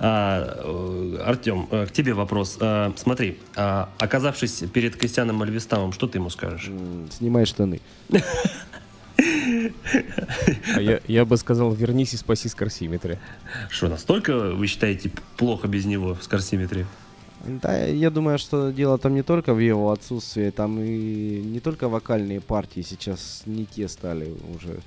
А, 0.00 0.62
э, 0.64 1.22
Артем, 1.24 1.68
э, 1.70 1.86
к 1.86 1.92
тебе 1.92 2.14
вопрос. 2.14 2.58
Смотри, 2.96 3.38
оказавшись 3.54 4.64
перед 4.72 4.96
Костяном 4.96 5.36
Мальвестамом, 5.36 5.92
что 5.92 6.06
ты 6.06 6.18
ему 6.18 6.30
скажешь? 6.30 6.70
Снимай 7.10 7.44
штаны. 7.44 7.80
А 10.74 10.80
я, 10.80 11.00
я 11.06 11.24
бы 11.26 11.36
сказал, 11.36 11.72
вернись 11.72 12.14
и 12.14 12.16
спаси 12.16 12.48
Скорсиметри. 12.48 13.18
Что, 13.68 13.88
настолько 13.88 14.52
вы 14.52 14.66
считаете 14.66 15.10
плохо 15.36 15.68
без 15.68 15.84
него 15.84 16.14
в 16.14 16.22
Скорсиметре? 16.22 16.86
Да, 17.44 17.84
я 17.86 18.10
думаю, 18.10 18.38
что 18.38 18.70
дело 18.70 18.98
там 18.98 19.14
не 19.14 19.22
только 19.22 19.54
в 19.54 19.58
его 19.58 19.92
отсутствии, 19.92 20.50
там 20.50 20.78
и 20.80 21.40
не 21.40 21.60
только 21.60 21.88
вокальные 21.88 22.40
партии 22.40 22.82
сейчас 22.82 23.42
не 23.46 23.64
те 23.64 23.88
стали 23.88 24.34
уже, 24.54 24.80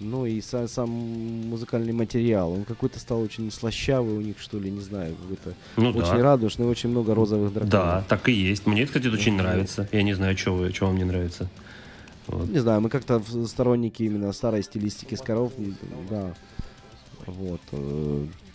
но 0.00 0.26
и 0.26 0.40
сам, 0.40 0.68
сам 0.68 0.90
музыкальный 0.90 1.92
материал. 1.92 2.52
Он 2.52 2.64
какой-то 2.64 2.98
стал 2.98 3.20
очень 3.20 3.50
слащавый 3.50 4.14
у 4.16 4.20
них, 4.20 4.38
что 4.38 4.58
ли, 4.58 4.70
не 4.70 4.80
знаю, 4.80 5.14
какой-то 5.16 5.54
ну, 5.76 5.90
очень 5.90 6.18
да. 6.18 6.22
радужный, 6.22 6.66
очень 6.66 6.90
много 6.90 7.14
розовых 7.14 7.52
драконов. 7.52 7.70
Да, 7.70 8.04
так 8.08 8.28
и 8.28 8.32
есть. 8.32 8.66
Мне, 8.66 8.86
кстати, 8.86 9.06
это 9.06 9.14
очень 9.14 9.36
нравится. 9.36 9.88
Я 9.92 10.02
не 10.02 10.14
знаю, 10.14 10.36
что, 10.36 10.70
что 10.72 10.86
вам 10.86 10.98
не 10.98 11.04
нравится. 11.04 11.48
Вот. 12.26 12.48
Не 12.48 12.58
знаю, 12.58 12.80
мы 12.80 12.88
как-то 12.88 13.22
сторонники 13.46 14.02
именно 14.02 14.32
старой 14.32 14.62
стилистики 14.62 15.14
Скоров, 15.14 15.52
да. 16.10 16.34
Вот. 17.26 17.60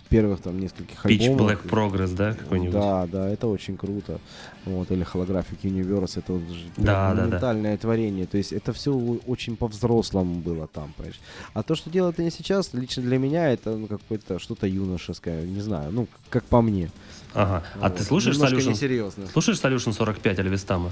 Первых 0.09 0.41
там 0.41 0.59
нескольких 0.59 1.05
Pitch 1.05 1.29
альбомов. 1.29 1.51
Black 1.51 1.69
Progress, 1.69 2.15
да, 2.15 2.33
какой-нибудь? 2.33 2.73
Да, 2.73 3.05
да, 3.05 3.29
это 3.29 3.47
очень 3.47 3.77
круто. 3.77 4.19
Вот, 4.65 4.89
или 4.91 5.05
Holographic 5.05 5.61
Universe, 5.61 6.17
это 6.17 6.33
вот 6.33 6.41
да, 6.77 7.09
монументальное 7.13 7.71
да, 7.71 7.77
да. 7.77 7.81
творение. 7.81 8.25
То 8.25 8.37
есть 8.37 8.51
это 8.51 8.73
все 8.73 8.91
очень 8.91 9.55
по-взрослому 9.55 10.35
было 10.35 10.67
там, 10.67 10.93
понимаешь. 10.97 11.19
А 11.53 11.61
то, 11.61 11.75
что 11.75 11.89
делают 11.89 12.19
они 12.19 12.31
сейчас, 12.31 12.73
лично 12.73 13.03
для 13.03 13.19
меня, 13.19 13.51
это 13.51 13.75
ну, 13.75 13.87
какое-то 13.87 14.39
что-то 14.39 14.65
юношеское, 14.65 15.45
не 15.45 15.61
знаю, 15.61 15.91
ну, 15.91 16.07
как 16.29 16.43
по 16.45 16.61
мне. 16.61 16.89
Ага. 17.33 17.63
А 17.79 17.89
вот. 17.89 17.97
ты 17.97 18.03
слушаешь 18.03 18.37
Solution? 18.37 19.29
Слушаешь 19.31 19.59
Solution 19.59 19.93
45 19.93 20.39
Альвестама? 20.39 20.91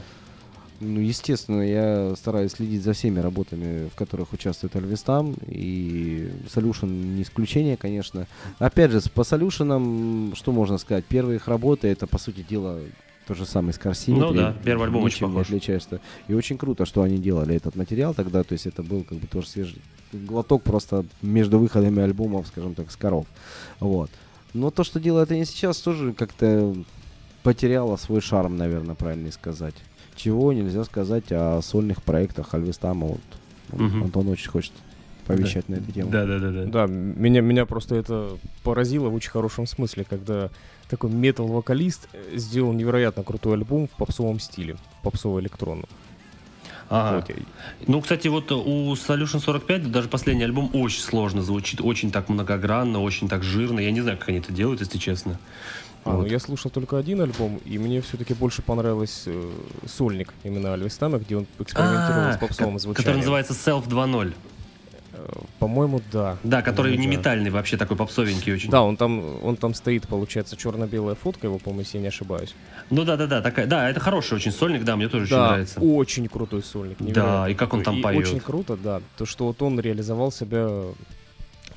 Ну, 0.80 1.00
естественно, 1.00 1.62
я 1.62 2.16
стараюсь 2.16 2.52
следить 2.52 2.84
за 2.84 2.94
всеми 2.94 3.20
работами, 3.20 3.90
в 3.90 3.96
которых 3.96 4.34
участвует 4.34 4.76
Альвестам, 4.76 5.36
и 5.48 6.32
Solution 6.54 6.88
не 6.90 7.24
исключение, 7.24 7.78
конечно. 7.78 8.28
Опять 8.60 8.92
же, 8.92 9.02
по 9.14 9.22
Solution, 9.22 10.36
что 10.36 10.52
можно 10.52 10.78
сказать? 10.78 11.06
Первые 11.06 11.38
их 11.38 11.48
работы, 11.48 11.88
это, 11.88 12.06
по 12.06 12.20
сути 12.20 12.46
дела, 12.48 12.80
то 13.26 13.34
же 13.34 13.48
самое 13.48 13.74
с 13.74 13.80
Корсини. 13.80 14.20
Ну 14.20 14.32
да, 14.34 14.56
первый 14.64 14.86
альбом 14.86 15.04
очень 15.04 15.26
похож. 15.26 15.48
отличается. 15.48 16.00
И 16.28 16.34
очень 16.34 16.60
круто, 16.60 16.86
что 16.86 17.02
они 17.02 17.18
делали 17.18 17.56
этот 17.56 17.76
материал 17.76 18.14
тогда, 18.14 18.44
то 18.44 18.54
есть 18.54 18.68
это 18.68 18.84
был 18.84 19.04
как 19.04 19.18
бы 19.18 19.26
тоже 19.26 19.48
свежий 19.48 19.82
глоток 20.14 20.62
просто 20.62 21.06
между 21.24 21.58
выходами 21.58 22.04
альбомов, 22.04 22.48
скажем 22.48 22.76
так, 22.76 22.92
с 22.92 22.96
коров. 22.96 23.26
Вот. 23.80 24.12
Но 24.54 24.70
то, 24.70 24.84
что 24.84 25.00
делают 25.00 25.32
они 25.32 25.44
сейчас, 25.44 25.80
тоже 25.80 26.14
как-то 26.14 26.76
потеряло 27.42 27.98
свой 27.98 28.22
шарм, 28.22 28.58
наверное, 28.58 28.96
правильно 28.96 29.32
сказать 29.32 29.76
чего 30.18 30.52
нельзя 30.54 30.84
сказать 30.84 31.26
о 31.32 31.62
сольных 31.62 32.04
проектах 32.04 32.54
Альвестама. 32.54 33.08
Вот. 33.08 33.22
Угу. 33.72 34.04
Антон 34.06 34.28
очень 34.30 34.50
хочет 34.50 34.74
повещать 35.26 35.66
да. 35.68 35.76
на 35.76 35.80
эту 35.80 35.92
тему. 35.92 36.12
Да, 36.12 36.26
да, 36.26 36.40
да, 36.40 36.52
да. 36.52 36.64
Да, 36.66 36.88
меня, 36.88 37.42
меня 37.42 37.66
просто 37.66 37.96
это 37.96 38.38
поразило 38.64 39.10
в 39.10 39.14
очень 39.14 39.30
хорошем 39.30 39.68
смысле, 39.68 40.06
когда 40.10 40.50
такой 40.90 41.12
метал-вокалист 41.12 42.08
э, 42.14 42.38
сделал 42.38 42.74
невероятно 42.74 43.24
крутой 43.24 43.56
альбом 43.56 43.88
в 43.88 43.92
попсовом 43.92 44.40
стиле, 44.40 44.76
в 45.00 45.04
попсово-электронном. 45.04 45.88
Ага. 46.90 47.26
Вот. 47.28 47.38
Ну, 47.88 48.02
кстати, 48.02 48.30
вот 48.30 48.52
у 48.52 48.94
Solution 48.94 49.40
45 49.40 49.92
даже 49.92 50.08
последний 50.08 50.46
альбом 50.46 50.70
очень 50.74 51.02
сложно 51.02 51.42
звучит, 51.42 51.82
очень 51.82 52.12
так 52.12 52.30
многогранно, 52.30 53.02
очень 53.02 53.28
так 53.28 53.44
жирно. 53.44 53.80
Я 53.80 53.92
не 53.92 54.02
знаю, 54.02 54.18
как 54.18 54.30
они 54.30 54.38
это 54.40 54.54
делают, 54.54 54.80
если 54.80 54.98
честно. 54.98 55.38
А, 56.08 56.12
ну, 56.12 56.18
вот. 56.18 56.28
ну, 56.28 56.32
я 56.32 56.40
слушал 56.40 56.72
только 56.72 56.98
один 56.98 57.22
альбом, 57.22 57.60
и 57.66 57.78
мне 57.78 58.02
все-таки 58.02 58.34
больше 58.34 58.62
понравилось 58.62 59.24
э, 59.26 59.52
сольник 59.86 60.34
именно 60.44 60.74
Альвестама, 60.74 61.18
где 61.18 61.38
он 61.38 61.48
экспериментировал 61.60 62.30
а, 62.30 62.34
с 62.34 62.38
попсовым 62.38 62.80
звучанием. 62.80 62.96
Который 62.96 63.18
называется 63.18 63.54
Self 63.54 63.88
2.0. 63.88 64.34
Э, 65.14 65.30
По-моему, 65.60 66.02
да. 66.12 66.38
Да, 66.44 66.62
который 66.62 66.94
По-моему, 66.94 67.02
не 67.02 67.16
да. 67.16 67.20
метальный 67.20 67.50
вообще, 67.50 67.78
такой 67.78 67.98
попсовенький 67.98 68.54
очень. 68.54 68.70
Да, 68.70 68.84
он 68.84 68.96
там, 68.96 69.44
он 69.44 69.58
там 69.58 69.74
стоит, 69.74 70.08
получается, 70.08 70.56
черно-белая 70.56 71.16
фотка 71.16 71.48
его, 71.48 71.58
по-моему, 71.60 71.82
если 71.82 71.98
я 71.98 72.04
не 72.04 72.08
ошибаюсь. 72.08 72.56
Ну 72.90 73.04
да, 73.04 73.18
да, 73.18 73.28
да, 73.28 73.42
такая. 73.42 73.68
Да, 73.68 73.90
это 73.90 74.00
хороший 74.00 74.36
очень 74.36 74.52
сольник, 74.52 74.84
да, 74.84 74.96
мне 74.96 75.10
тоже 75.10 75.26
очень 75.26 75.36
да, 75.36 75.48
нравится. 75.50 75.80
очень 75.80 76.28
крутой 76.28 76.64
сольник. 76.64 77.00
невероятно 77.00 77.52
и 77.52 77.54
как 77.54 77.74
он 77.74 77.84
там. 77.84 77.98
И 77.98 78.02
поет. 78.02 78.28
Очень 78.28 78.40
круто, 78.40 78.78
да. 78.78 79.02
То, 79.18 79.26
что 79.26 79.46
вот 79.46 79.62
он 79.62 79.80
реализовал 79.80 80.32
себя 80.32 80.70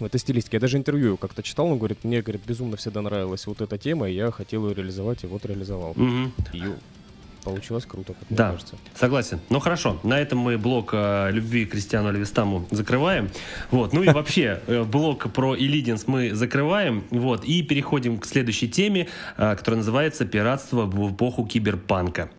в 0.01 0.05
этой 0.05 0.18
стилистике. 0.18 0.56
Я 0.56 0.60
даже 0.60 0.77
интервью 0.77 1.16
как-то 1.16 1.43
читал, 1.43 1.66
он 1.66 1.78
говорит, 1.78 2.05
мне, 2.05 2.22
говорит, 2.22 2.43
безумно 2.47 2.77
всегда 2.77 3.02
нравилась 3.02 3.47
вот 3.47 3.60
эта 3.60 3.78
тема, 3.78 4.09
и 4.09 4.14
я 4.14 4.31
хотел 4.31 4.68
ее 4.68 4.74
реализовать, 4.74 5.24
и 5.24 5.27
вот 5.27 5.44
реализовал. 5.47 5.93
Мгм. 5.97 6.32
И 6.52 6.62
получилось 7.44 7.86
круто, 7.86 8.12
как 8.14 8.24
Да. 8.28 8.44
мне 8.48 8.52
кажется. 8.55 8.77
Согласен. 8.94 9.40
Ну 9.48 9.60
хорошо, 9.60 9.98
на 10.02 10.18
этом 10.18 10.39
мы 10.39 10.59
блок 10.59 10.90
э, 10.93 11.31
любви 11.32 11.64
к 11.64 11.70
Кристиану 11.72 12.12
Левистаму 12.12 12.66
закрываем. 12.70 13.31
Вот. 13.70 13.93
Ну 13.93 14.02
и 14.02 14.09
вообще 14.10 14.60
э, 14.66 14.85
блок 14.85 15.32
про 15.32 15.55
Илидинс 15.55 16.06
мы 16.06 16.35
закрываем. 16.35 17.05
Вот. 17.10 17.44
И 17.44 17.62
переходим 17.62 18.18
к 18.18 18.27
следующей 18.27 18.68
теме, 18.68 19.09
э, 19.39 19.56
которая 19.56 19.78
называется 19.78 20.24
«Пиратство 20.27 20.82
в 20.85 21.14
эпоху 21.14 21.47
киберпанка». 21.47 22.31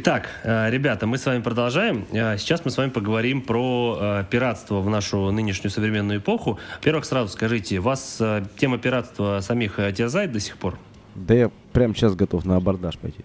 Итак, 0.00 0.28
э, 0.44 0.70
ребята, 0.70 1.08
мы 1.08 1.18
с 1.18 1.26
вами 1.26 1.42
продолжаем. 1.42 2.06
Э, 2.12 2.38
Сейчас 2.38 2.64
мы 2.64 2.70
с 2.70 2.76
вами 2.76 2.90
поговорим 2.90 3.42
про 3.42 3.98
э, 4.00 4.24
пиратство 4.30 4.80
в 4.80 4.88
нашу 4.88 5.32
нынешнюю 5.32 5.72
современную 5.72 6.20
эпоху. 6.20 6.60
Во-первых, 6.76 7.04
сразу 7.04 7.32
скажите, 7.32 7.80
вас 7.80 8.22
тема 8.58 8.78
пиратства 8.78 9.40
самих 9.40 9.80
терзает 9.96 10.30
до 10.30 10.38
сих 10.38 10.56
пор? 10.56 10.78
Да 11.16 11.34
я 11.34 11.50
прямо 11.72 11.96
сейчас 11.96 12.14
готов 12.14 12.44
на 12.44 12.54
абордаж 12.54 12.96
пойти. 12.96 13.24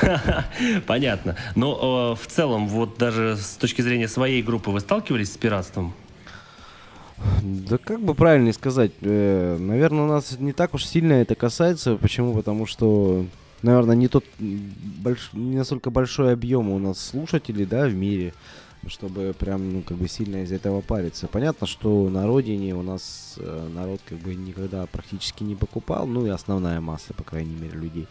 Понятно. 0.86 1.36
Но 1.56 2.14
в 2.14 2.26
целом, 2.26 2.66
вот 2.68 2.96
даже 2.96 3.36
с 3.36 3.56
точки 3.56 3.82
зрения 3.82 4.08
своей 4.08 4.42
группы, 4.42 4.70
вы 4.70 4.80
сталкивались 4.80 5.34
с 5.34 5.36
пиратством? 5.36 5.92
Да 7.42 7.76
как 7.76 8.00
бы 8.00 8.14
правильно 8.14 8.50
сказать, 8.54 8.92
наверное, 9.02 10.04
у 10.04 10.08
нас 10.08 10.38
не 10.38 10.54
так 10.54 10.72
уж 10.72 10.86
сильно 10.86 11.12
это 11.12 11.34
касается. 11.34 11.96
Почему? 11.96 12.32
Потому 12.32 12.64
что, 12.64 13.26
наверное, 13.62 13.96
не 13.96 14.08
тот 14.08 14.24
больш... 14.38 15.30
не 15.32 15.56
настолько 15.56 15.90
большой 15.90 16.32
объем 16.32 16.68
у 16.70 16.78
нас 16.78 16.98
слушателей, 16.98 17.64
да, 17.64 17.86
в 17.86 17.94
мире, 17.94 18.34
чтобы 18.86 19.34
прям, 19.38 19.72
ну, 19.72 19.82
как 19.82 19.96
бы 19.96 20.08
сильно 20.08 20.42
из 20.42 20.52
этого 20.52 20.80
париться. 20.80 21.28
Понятно, 21.28 21.66
что 21.66 22.08
на 22.08 22.26
родине 22.26 22.74
у 22.74 22.82
нас 22.82 23.34
э, 23.38 23.68
народ 23.74 24.00
как 24.04 24.18
бы 24.18 24.34
никогда 24.34 24.86
практически 24.86 25.44
не 25.44 25.54
покупал, 25.54 26.06
ну 26.06 26.26
и 26.26 26.30
основная 26.30 26.80
масса, 26.80 27.14
по 27.14 27.22
крайней 27.22 27.54
мере, 27.54 27.78
людей. 27.78 28.08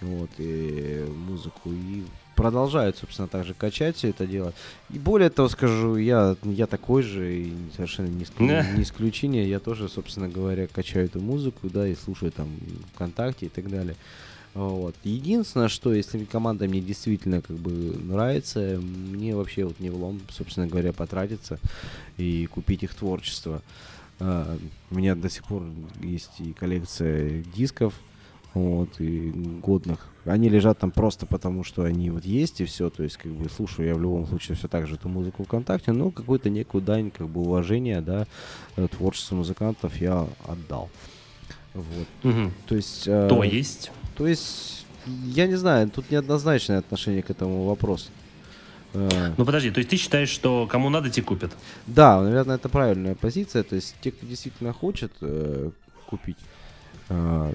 Вот, 0.00 0.30
и 0.38 1.06
музыку. 1.08 1.70
И 1.72 2.04
продолжают, 2.38 2.96
собственно, 2.96 3.26
также 3.26 3.52
качать 3.52 3.96
все 3.96 4.10
это 4.10 4.24
дело. 4.24 4.52
И 4.90 4.98
более 4.98 5.28
того 5.28 5.48
скажу, 5.48 5.96
я, 5.96 6.36
я 6.44 6.66
такой 6.66 7.02
же, 7.02 7.34
и 7.34 7.52
совершенно 7.74 8.06
не, 8.06 8.22
исклю- 8.24 8.76
не 8.76 8.82
исключение. 8.82 9.48
Я 9.48 9.58
тоже, 9.58 9.88
собственно 9.88 10.28
говоря, 10.28 10.68
качаю 10.68 11.06
эту 11.06 11.20
музыку, 11.20 11.68
да, 11.68 11.86
и 11.86 11.96
слушаю 11.96 12.30
там 12.30 12.48
ВКонтакте 12.94 13.46
и 13.46 13.48
так 13.48 13.68
далее. 13.68 13.96
Вот. 14.54 14.94
Единственное, 15.04 15.68
что 15.68 15.92
если 15.92 16.24
команда 16.24 16.66
мне 16.66 16.80
действительно 16.80 17.40
как 17.42 17.56
бы 17.56 17.70
нравится, 17.70 18.80
мне 18.80 19.36
вообще 19.36 19.64
вот 19.64 19.78
не 19.80 19.90
влом, 19.90 20.20
собственно 20.30 20.66
говоря, 20.66 20.92
потратиться 20.92 21.58
и 22.16 22.46
купить 22.46 22.82
их 22.82 22.94
творчество. 22.94 23.62
А, 24.20 24.58
У 24.90 24.96
меня 24.96 25.14
до 25.14 25.28
сих 25.30 25.44
пор 25.44 25.62
есть 26.02 26.40
и 26.40 26.52
коллекция 26.52 27.44
дисков, 27.54 27.94
вот, 28.54 29.00
и 29.00 29.30
годных. 29.62 30.08
Они 30.24 30.48
лежат 30.48 30.78
там 30.78 30.90
просто 30.90 31.26
потому, 31.26 31.62
что 31.62 31.84
они 31.84 32.10
вот 32.10 32.24
есть 32.24 32.60
и 32.60 32.64
все. 32.64 32.90
То 32.90 33.02
есть, 33.04 33.16
как 33.16 33.30
бы, 33.32 33.48
слушаю 33.48 33.86
я 33.86 33.94
в 33.94 34.00
любом 34.00 34.26
случае 34.26 34.56
все 34.56 34.66
так 34.66 34.88
же 34.88 34.96
эту 34.96 35.08
музыку 35.08 35.44
ВКонтакте, 35.44 35.92
но 35.92 36.10
какую-то 36.10 36.50
некую 36.50 36.82
дань, 36.82 37.10
как 37.10 37.28
бы, 37.28 37.42
уважения, 37.42 38.00
да, 38.00 38.26
э, 38.76 38.88
творчеству 38.88 39.36
музыкантов 39.36 40.00
я 40.00 40.26
отдал. 40.46 40.90
Вот. 41.74 42.08
Мгм. 42.24 42.52
То 42.66 42.74
есть... 42.74 43.06
э, 43.06 43.28
То 43.28 43.44
есть? 43.44 43.92
То 44.18 44.26
есть, 44.26 44.84
я 45.06 45.46
не 45.46 45.54
знаю, 45.54 45.88
тут 45.90 46.10
неоднозначное 46.10 46.78
отношение 46.78 47.22
к 47.22 47.30
этому 47.30 47.64
вопросу. 47.66 48.10
Э, 48.94 49.32
Ну 49.38 49.44
подожди, 49.44 49.70
то 49.70 49.78
есть 49.78 49.90
ты 49.90 49.96
считаешь, 49.96 50.28
что 50.28 50.66
кому 50.66 50.90
надо, 50.90 51.08
те 51.08 51.22
купят? 51.22 51.52
Да, 51.86 52.20
наверное, 52.20 52.56
это 52.56 52.68
правильная 52.68 53.14
позиция. 53.14 53.62
То 53.62 53.76
есть 53.76 53.94
те, 54.00 54.10
кто 54.10 54.26
действительно 54.26 54.72
хочет 54.72 55.12
э, 55.20 55.70
купить, 56.06 56.38
э, 57.10 57.52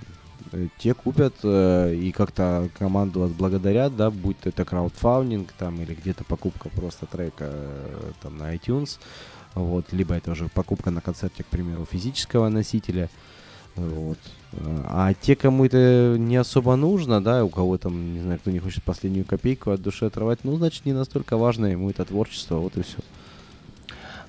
э, 0.54 0.68
те 0.80 0.94
купят 0.94 1.34
э, 1.44 1.96
и 1.96 2.12
как-то 2.14 2.70
команду 2.80 3.24
отблагодарят, 3.24 3.96
да, 3.98 4.10
будь 4.10 4.40
то 4.40 4.50
это 4.50 4.64
краудфандинг 4.64 5.52
там 5.58 5.82
или 5.82 5.94
где-то 5.94 6.24
покупка 6.24 6.70
просто 6.70 7.08
трека 7.08 7.46
э, 7.50 8.12
там 8.22 8.38
на 8.38 8.56
iTunes, 8.56 9.00
вот, 9.54 9.92
либо 9.92 10.16
это 10.16 10.32
уже 10.32 10.48
покупка 10.48 10.92
на 10.92 11.02
концерте, 11.02 11.44
к 11.44 11.48
примеру, 11.48 11.86
физического 11.92 12.48
носителя, 12.50 13.10
вот. 13.76 14.18
А 14.86 15.14
те, 15.14 15.36
кому 15.36 15.66
это 15.66 16.16
не 16.18 16.36
особо 16.36 16.76
нужно, 16.76 17.22
да, 17.22 17.44
у 17.44 17.50
кого 17.50 17.78
там, 17.78 18.14
не 18.14 18.22
знаю, 18.22 18.40
кто 18.40 18.52
не 18.52 18.60
хочет 18.60 18.84
последнюю 18.84 19.26
копейку 19.26 19.72
от 19.72 19.82
души 19.82 20.06
отрывать, 20.06 20.40
ну, 20.44 20.56
значит, 20.58 20.86
не 20.86 20.94
настолько 20.94 21.38
важно 21.38 21.66
ему 21.68 21.90
это 21.90 22.06
творчество, 22.06 22.58
вот 22.58 22.78
и 22.78 22.84
все. 22.84 22.98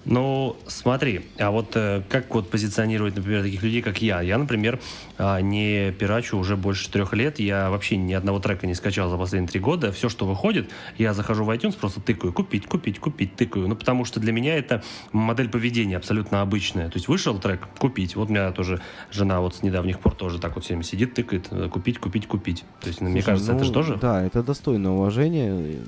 Ну, 0.05 0.57
смотри, 0.67 1.23
а 1.39 1.51
вот 1.51 1.77
э, 1.77 2.03
как 2.11 2.35
вот 2.35 2.51
позиционировать, 2.51 3.17
например, 3.17 3.43
таких 3.43 3.63
людей, 3.63 3.81
как 3.81 4.03
я? 4.03 4.21
Я, 4.21 4.37
например, 4.37 4.79
а, 5.17 5.41
не 5.41 5.93
пирачу 5.93 6.37
уже 6.37 6.57
больше 6.57 6.91
трех 6.91 7.15
лет. 7.15 7.39
Я 7.39 7.71
вообще 7.71 7.97
ни 7.97 8.13
одного 8.13 8.39
трека 8.39 8.67
не 8.67 8.75
скачал 8.75 9.09
за 9.09 9.17
последние 9.17 9.49
три 9.49 9.61
года. 9.61 9.93
Все, 9.93 10.09
что 10.09 10.27
выходит, 10.27 10.69
я 10.99 11.15
захожу 11.15 11.45
в 11.45 11.51
iTunes, 11.51 11.77
просто 11.79 12.01
тыкаю. 12.01 12.33
Купить, 12.33 12.67
купить, 12.67 12.99
купить, 12.99 13.35
тыкаю. 13.35 13.67
Ну, 13.67 13.77
потому 13.77 14.05
что 14.05 14.21
для 14.21 14.33
меня 14.33 14.57
это 14.57 14.83
модель 15.13 15.49
поведения 15.49 15.97
абсолютно 15.97 16.43
обычная. 16.43 16.89
То 16.89 16.97
есть 16.97 17.09
вышел 17.09 17.39
трек, 17.39 17.67
купить. 17.79 18.15
Вот 18.15 18.29
у 18.29 18.33
меня 18.33 18.53
тоже 18.53 18.83
жена 19.11 19.41
вот 19.41 19.57
с 19.57 19.63
недавних 19.63 20.01
пор 20.01 20.15
тоже 20.15 20.39
так 20.39 20.55
вот 20.57 20.65
всеми 20.65 20.83
сидит, 20.83 21.15
тыкает. 21.15 21.49
э, 21.51 21.69
Купить, 21.73 21.99
купить, 21.99 22.27
купить. 22.27 22.65
То 22.81 22.89
есть, 22.89 23.01
ну, 23.01 23.09
мне 23.09 23.23
Слушай, 23.23 23.27
кажется, 23.27 23.53
это 23.53 23.61
ну, 23.61 23.65
же 23.67 23.73
тоже... 23.73 23.97
Да, 23.97 24.23
это 24.23 24.43
достойно 24.43 24.95
уважения. 24.95 25.79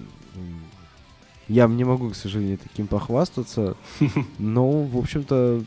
Я 1.49 1.67
не 1.67 1.85
могу, 1.85 2.11
к 2.11 2.17
сожалению, 2.17 2.59
таким 2.59 2.87
похвастаться. 2.87 3.77
Но, 4.39 4.83
в 4.83 4.97
общем-то, 4.99 5.63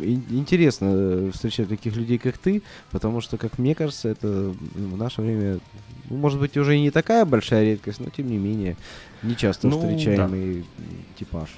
ин- 0.00 0.24
интересно 0.30 0.86
э, 0.92 1.30
встречать 1.32 1.68
таких 1.68 1.96
людей, 1.96 2.18
как 2.18 2.38
ты, 2.38 2.62
потому 2.90 3.20
что, 3.20 3.36
как 3.36 3.58
мне 3.58 3.74
кажется, 3.74 4.08
это 4.08 4.54
в 4.74 4.96
наше 4.96 5.22
время, 5.22 5.58
ну, 6.08 6.16
может 6.16 6.38
быть, 6.38 6.56
уже 6.56 6.76
и 6.76 6.80
не 6.80 6.90
такая 6.90 7.24
большая 7.24 7.64
редкость, 7.64 8.00
но, 8.00 8.10
тем 8.10 8.28
не 8.28 8.38
менее, 8.38 8.76
не 9.22 9.36
часто 9.36 9.68
Ну, 9.68 9.80
встречаемый 9.80 10.58
м, 10.58 10.64
типаж. 11.18 11.48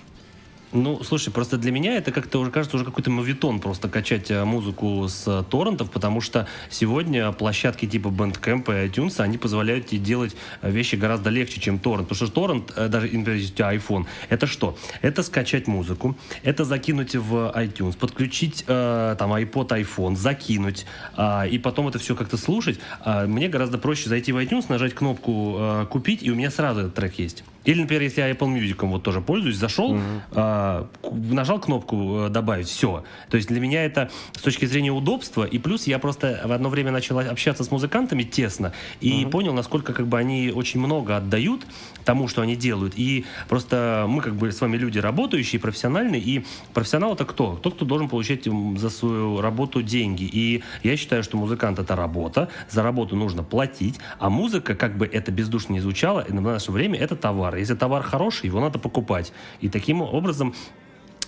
Ну, 0.74 1.04
слушай, 1.04 1.32
просто 1.32 1.56
для 1.56 1.70
меня 1.70 1.96
это 1.96 2.10
как-то 2.10 2.40
уже 2.40 2.50
кажется 2.50 2.76
уже 2.76 2.84
какой-то 2.84 3.08
мовитон 3.08 3.60
просто 3.60 3.88
качать 3.88 4.28
э, 4.32 4.44
музыку 4.44 5.06
с 5.06 5.22
э, 5.28 5.44
торрентов, 5.48 5.88
потому 5.88 6.20
что 6.20 6.48
сегодня 6.68 7.30
площадки 7.30 7.86
типа 7.86 8.08
Bandcamp 8.08 8.64
и 8.66 8.88
iTunes, 8.88 9.20
они 9.20 9.38
позволяют 9.38 9.86
тебе 9.86 10.00
делать 10.00 10.34
э, 10.62 10.70
вещи 10.72 10.96
гораздо 10.96 11.30
легче, 11.30 11.60
чем 11.60 11.78
торрент. 11.78 12.08
Потому 12.08 12.26
что 12.26 12.34
торрент, 12.34 12.72
э, 12.74 12.88
даже 12.88 13.06
например, 13.06 13.34
если 13.34 13.52
у 13.52 13.56
тебя 13.56 13.72
iPhone, 13.72 14.06
это 14.30 14.48
что? 14.48 14.76
Это 15.00 15.22
скачать 15.22 15.68
музыку, 15.68 16.16
это 16.42 16.64
закинуть 16.64 17.14
в 17.14 17.52
iTunes, 17.54 17.96
подключить 17.96 18.64
э, 18.66 19.14
там 19.16 19.32
iPod, 19.32 19.68
iPhone, 19.68 20.16
закинуть, 20.16 20.86
а, 21.14 21.46
и 21.46 21.56
потом 21.58 21.86
это 21.86 22.00
все 22.00 22.16
как-то 22.16 22.36
слушать. 22.36 22.80
А, 23.04 23.28
мне 23.28 23.48
гораздо 23.48 23.78
проще 23.78 24.08
зайти 24.08 24.32
в 24.32 24.38
iTunes, 24.38 24.64
нажать 24.68 24.92
кнопку 24.92 25.54
э, 25.56 25.86
«Купить», 25.88 26.24
и 26.24 26.32
у 26.32 26.34
меня 26.34 26.50
сразу 26.50 26.80
этот 26.80 26.94
трек 26.96 27.16
есть. 27.20 27.44
Или, 27.64 27.80
например, 27.82 28.02
если 28.02 28.20
я 28.20 28.30
Apple 28.30 28.52
Music 28.54 28.86
вот 28.86 29.02
тоже 29.02 29.20
пользуюсь, 29.20 29.56
зашел, 29.56 29.98
а, 30.32 30.88
к- 31.02 31.10
нажал 31.12 31.60
кнопку 31.60 32.26
э, 32.26 32.28
добавить, 32.28 32.68
все. 32.68 33.04
То 33.30 33.36
есть 33.36 33.48
для 33.48 33.60
меня 33.60 33.84
это 33.84 34.10
с 34.32 34.40
точки 34.42 34.66
зрения 34.66 34.90
удобства, 34.92 35.44
и 35.44 35.58
плюс 35.58 35.86
я 35.86 35.98
просто 35.98 36.40
в 36.44 36.52
одно 36.52 36.68
время 36.68 36.90
начал 36.92 37.18
общаться 37.18 37.64
с 37.64 37.70
музыкантами 37.70 38.22
тесно 38.22 38.72
и 39.00 39.26
понял, 39.26 39.52
насколько 39.54 39.92
как 39.92 40.06
бы 40.06 40.18
они 40.18 40.52
очень 40.54 40.80
много 40.80 41.16
отдают 41.16 41.62
тому, 42.04 42.28
что 42.28 42.42
они 42.42 42.56
делают. 42.56 42.94
И 42.96 43.24
просто 43.48 44.04
мы 44.08 44.20
как 44.20 44.34
бы 44.34 44.52
с 44.52 44.60
вами 44.60 44.76
люди 44.76 44.98
работающие, 44.98 45.60
профессиональные, 45.60 46.20
и 46.20 46.44
профессионал 46.74 47.14
это 47.14 47.24
кто? 47.24 47.56
Тот, 47.56 47.74
кто 47.74 47.84
должен 47.84 48.08
получать 48.08 48.44
за 48.76 48.90
свою 48.90 49.40
работу 49.40 49.82
деньги. 49.82 50.24
И 50.24 50.62
я 50.82 50.96
считаю, 50.96 51.22
что 51.22 51.36
музыкант 51.36 51.78
это 51.78 51.96
работа, 51.96 52.48
за 52.70 52.82
работу 52.82 53.16
нужно 53.16 53.42
платить, 53.42 53.98
а 54.18 54.28
музыка, 54.28 54.74
как 54.74 54.96
бы 54.98 55.06
это 55.06 55.32
бездушно 55.32 55.72
не 55.74 55.80
звучало, 55.80 56.24
в 56.28 56.40
наше 56.40 56.72
время 56.72 56.98
это 56.98 57.16
товар. 57.16 57.53
Если 57.56 57.74
товар 57.74 58.02
хороший, 58.02 58.46
его 58.46 58.60
надо 58.60 58.78
покупать. 58.78 59.32
И 59.60 59.68
таким 59.68 60.02
образом 60.02 60.54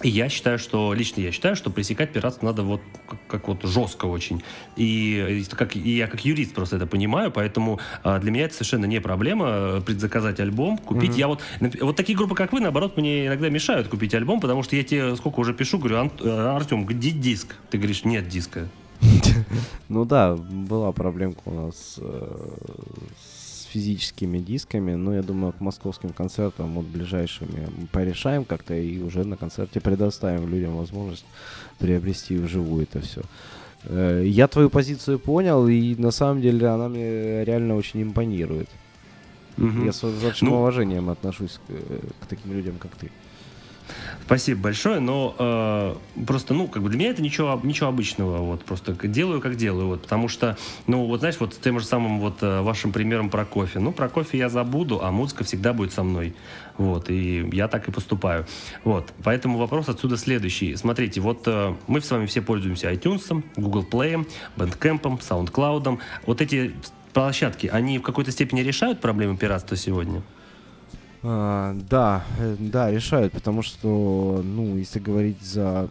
И 0.02 0.10
я 0.10 0.28
считаю, 0.28 0.58
что, 0.58 0.92
лично 0.92 1.22
я 1.22 1.32
считаю, 1.32 1.56
что 1.56 1.70
пресекать 1.70 2.12
пиратство 2.12 2.44
надо 2.44 2.62
вот 2.62 2.82
как, 3.08 3.18
как 3.26 3.48
вот 3.48 3.62
жестко 3.62 4.04
очень. 4.04 4.42
И, 4.76 5.42
как, 5.52 5.74
и 5.74 5.96
я 5.96 6.06
как 6.06 6.22
юрист 6.24 6.52
просто 6.54 6.76
это 6.76 6.86
понимаю, 6.86 7.30
поэтому 7.30 7.80
а, 8.02 8.18
для 8.18 8.30
меня 8.30 8.44
это 8.44 8.54
совершенно 8.54 8.84
не 8.84 9.00
проблема 9.00 9.46
э, 9.48 9.80
предзаказать 9.80 10.38
альбом, 10.38 10.76
купить. 10.76 11.12
Mm-hmm. 11.12 11.18
Я 11.18 11.28
вот, 11.28 11.40
вот 11.80 11.96
такие 11.96 12.16
группы, 12.16 12.34
как 12.34 12.52
вы, 12.52 12.60
наоборот, 12.60 12.98
мне 12.98 13.26
иногда 13.26 13.48
мешают 13.48 13.88
купить 13.88 14.14
альбом, 14.14 14.40
потому 14.40 14.62
что 14.62 14.76
я 14.76 14.84
тебе 14.84 15.16
сколько 15.16 15.40
уже 15.40 15.54
пишу, 15.54 15.78
говорю, 15.78 16.10
э, 16.20 16.54
Артем, 16.54 16.84
где 16.84 17.10
диск? 17.10 17.56
Ты 17.70 17.78
говоришь, 17.78 18.04
нет 18.04 18.28
диска. 18.28 18.68
Ну 19.88 20.04
да, 20.04 20.34
была 20.36 20.92
проблемка 20.92 21.42
у 21.46 21.54
нас 21.54 21.94
э, 21.98 22.48
физическими 23.76 24.38
дисками, 24.38 24.94
но 24.94 25.14
я 25.14 25.22
думаю, 25.22 25.52
к 25.52 25.60
московским 25.60 26.10
концертам 26.10 26.72
вот 26.74 26.86
ближайшими 26.86 27.68
порешаем 27.92 28.44
как-то 28.44 28.74
и 28.74 29.02
уже 29.02 29.24
на 29.24 29.36
концерте 29.36 29.80
предоставим 29.80 30.48
людям 30.48 30.76
возможность 30.76 31.26
приобрести 31.78 32.38
вживую 32.38 32.84
это 32.84 33.00
все. 33.00 33.20
Э, 33.84 34.22
я 34.24 34.48
твою 34.48 34.70
позицию 34.70 35.18
понял, 35.18 35.68
и 35.68 35.94
на 35.96 36.10
самом 36.10 36.40
деле 36.40 36.66
она 36.68 36.88
мне 36.88 37.44
реально 37.44 37.76
очень 37.76 38.02
импонирует. 38.02 38.68
Угу. 39.58 39.84
Я 39.84 39.92
с 39.92 40.02
большим 40.22 40.48
ну, 40.48 40.58
уважением 40.58 41.10
отношусь 41.10 41.60
к, 41.66 42.24
к 42.24 42.26
таким 42.26 42.52
людям, 42.52 42.76
как 42.78 42.92
ты. 42.96 43.10
Спасибо 44.26 44.62
большое, 44.62 44.98
но 44.98 45.36
э, 45.38 46.24
просто, 46.26 46.52
ну, 46.52 46.66
как 46.66 46.82
бы 46.82 46.88
для 46.88 46.98
меня 46.98 47.10
это 47.10 47.22
ничего, 47.22 47.60
ничего 47.62 47.90
обычного, 47.90 48.38
вот, 48.38 48.64
просто 48.64 48.92
делаю, 49.06 49.40
как 49.40 49.54
делаю, 49.54 49.86
вот, 49.86 50.02
потому 50.02 50.26
что, 50.26 50.58
ну, 50.88 51.06
вот, 51.06 51.20
знаешь, 51.20 51.36
вот 51.38 51.54
с 51.54 51.58
тем 51.58 51.78
же 51.78 51.86
самым 51.86 52.18
вот 52.18 52.42
э, 52.42 52.60
вашим 52.62 52.90
примером 52.90 53.30
про 53.30 53.44
кофе, 53.44 53.78
ну, 53.78 53.92
про 53.92 54.08
кофе 54.08 54.38
я 54.38 54.48
забуду, 54.48 55.00
а 55.00 55.12
музыка 55.12 55.44
всегда 55.44 55.72
будет 55.72 55.92
со 55.92 56.02
мной, 56.02 56.34
вот, 56.76 57.08
и 57.08 57.48
я 57.52 57.68
так 57.68 57.86
и 57.86 57.92
поступаю, 57.92 58.46
вот, 58.82 59.12
поэтому 59.22 59.58
вопрос 59.58 59.88
отсюда 59.88 60.16
следующий, 60.16 60.74
смотрите, 60.74 61.20
вот 61.20 61.42
э, 61.46 61.76
мы 61.86 62.00
с 62.00 62.10
вами 62.10 62.26
все 62.26 62.42
пользуемся 62.42 62.90
iTunes, 62.90 63.44
Google 63.54 63.86
Play, 63.88 64.26
Bandcamp, 64.56 65.20
SoundCloud, 65.20 66.00
вот 66.26 66.40
эти 66.40 66.74
площадки, 67.12 67.68
они 67.68 68.00
в 68.00 68.02
какой-то 68.02 68.32
степени 68.32 68.62
решают 68.62 69.00
проблемы 69.00 69.36
пиратства 69.36 69.76
сегодня? 69.76 70.22
А, 71.28 71.76
да, 71.90 72.24
э, 72.38 72.54
да, 72.60 72.88
решают, 72.88 73.32
потому 73.32 73.62
что, 73.62 74.42
ну, 74.44 74.76
если 74.76 75.00
говорить 75.00 75.42
за 75.42 75.88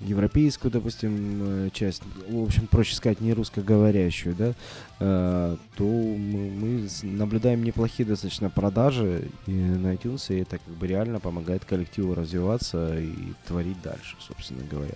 европейскую, 0.00 0.72
допустим, 0.72 1.66
э, 1.66 1.70
часть, 1.72 2.02
в 2.28 2.42
общем, 2.42 2.66
проще 2.66 2.96
сказать, 2.96 3.20
не 3.20 3.32
русскоговорящую, 3.32 4.34
да, 4.34 4.54
э, 4.98 5.56
то 5.76 5.84
мы, 5.84 6.50
мы 6.50 6.88
наблюдаем 7.02 7.62
неплохие 7.62 8.08
достаточно 8.08 8.50
продажи 8.50 9.28
и 9.46 9.52
на 9.52 9.94
iTunes, 9.94 10.34
и 10.34 10.40
это 10.40 10.58
как 10.58 10.74
бы 10.74 10.88
реально 10.88 11.20
помогает 11.20 11.64
коллективу 11.64 12.14
развиваться 12.14 12.98
и 12.98 13.14
творить 13.46 13.80
дальше, 13.82 14.16
собственно 14.18 14.64
говоря. 14.68 14.94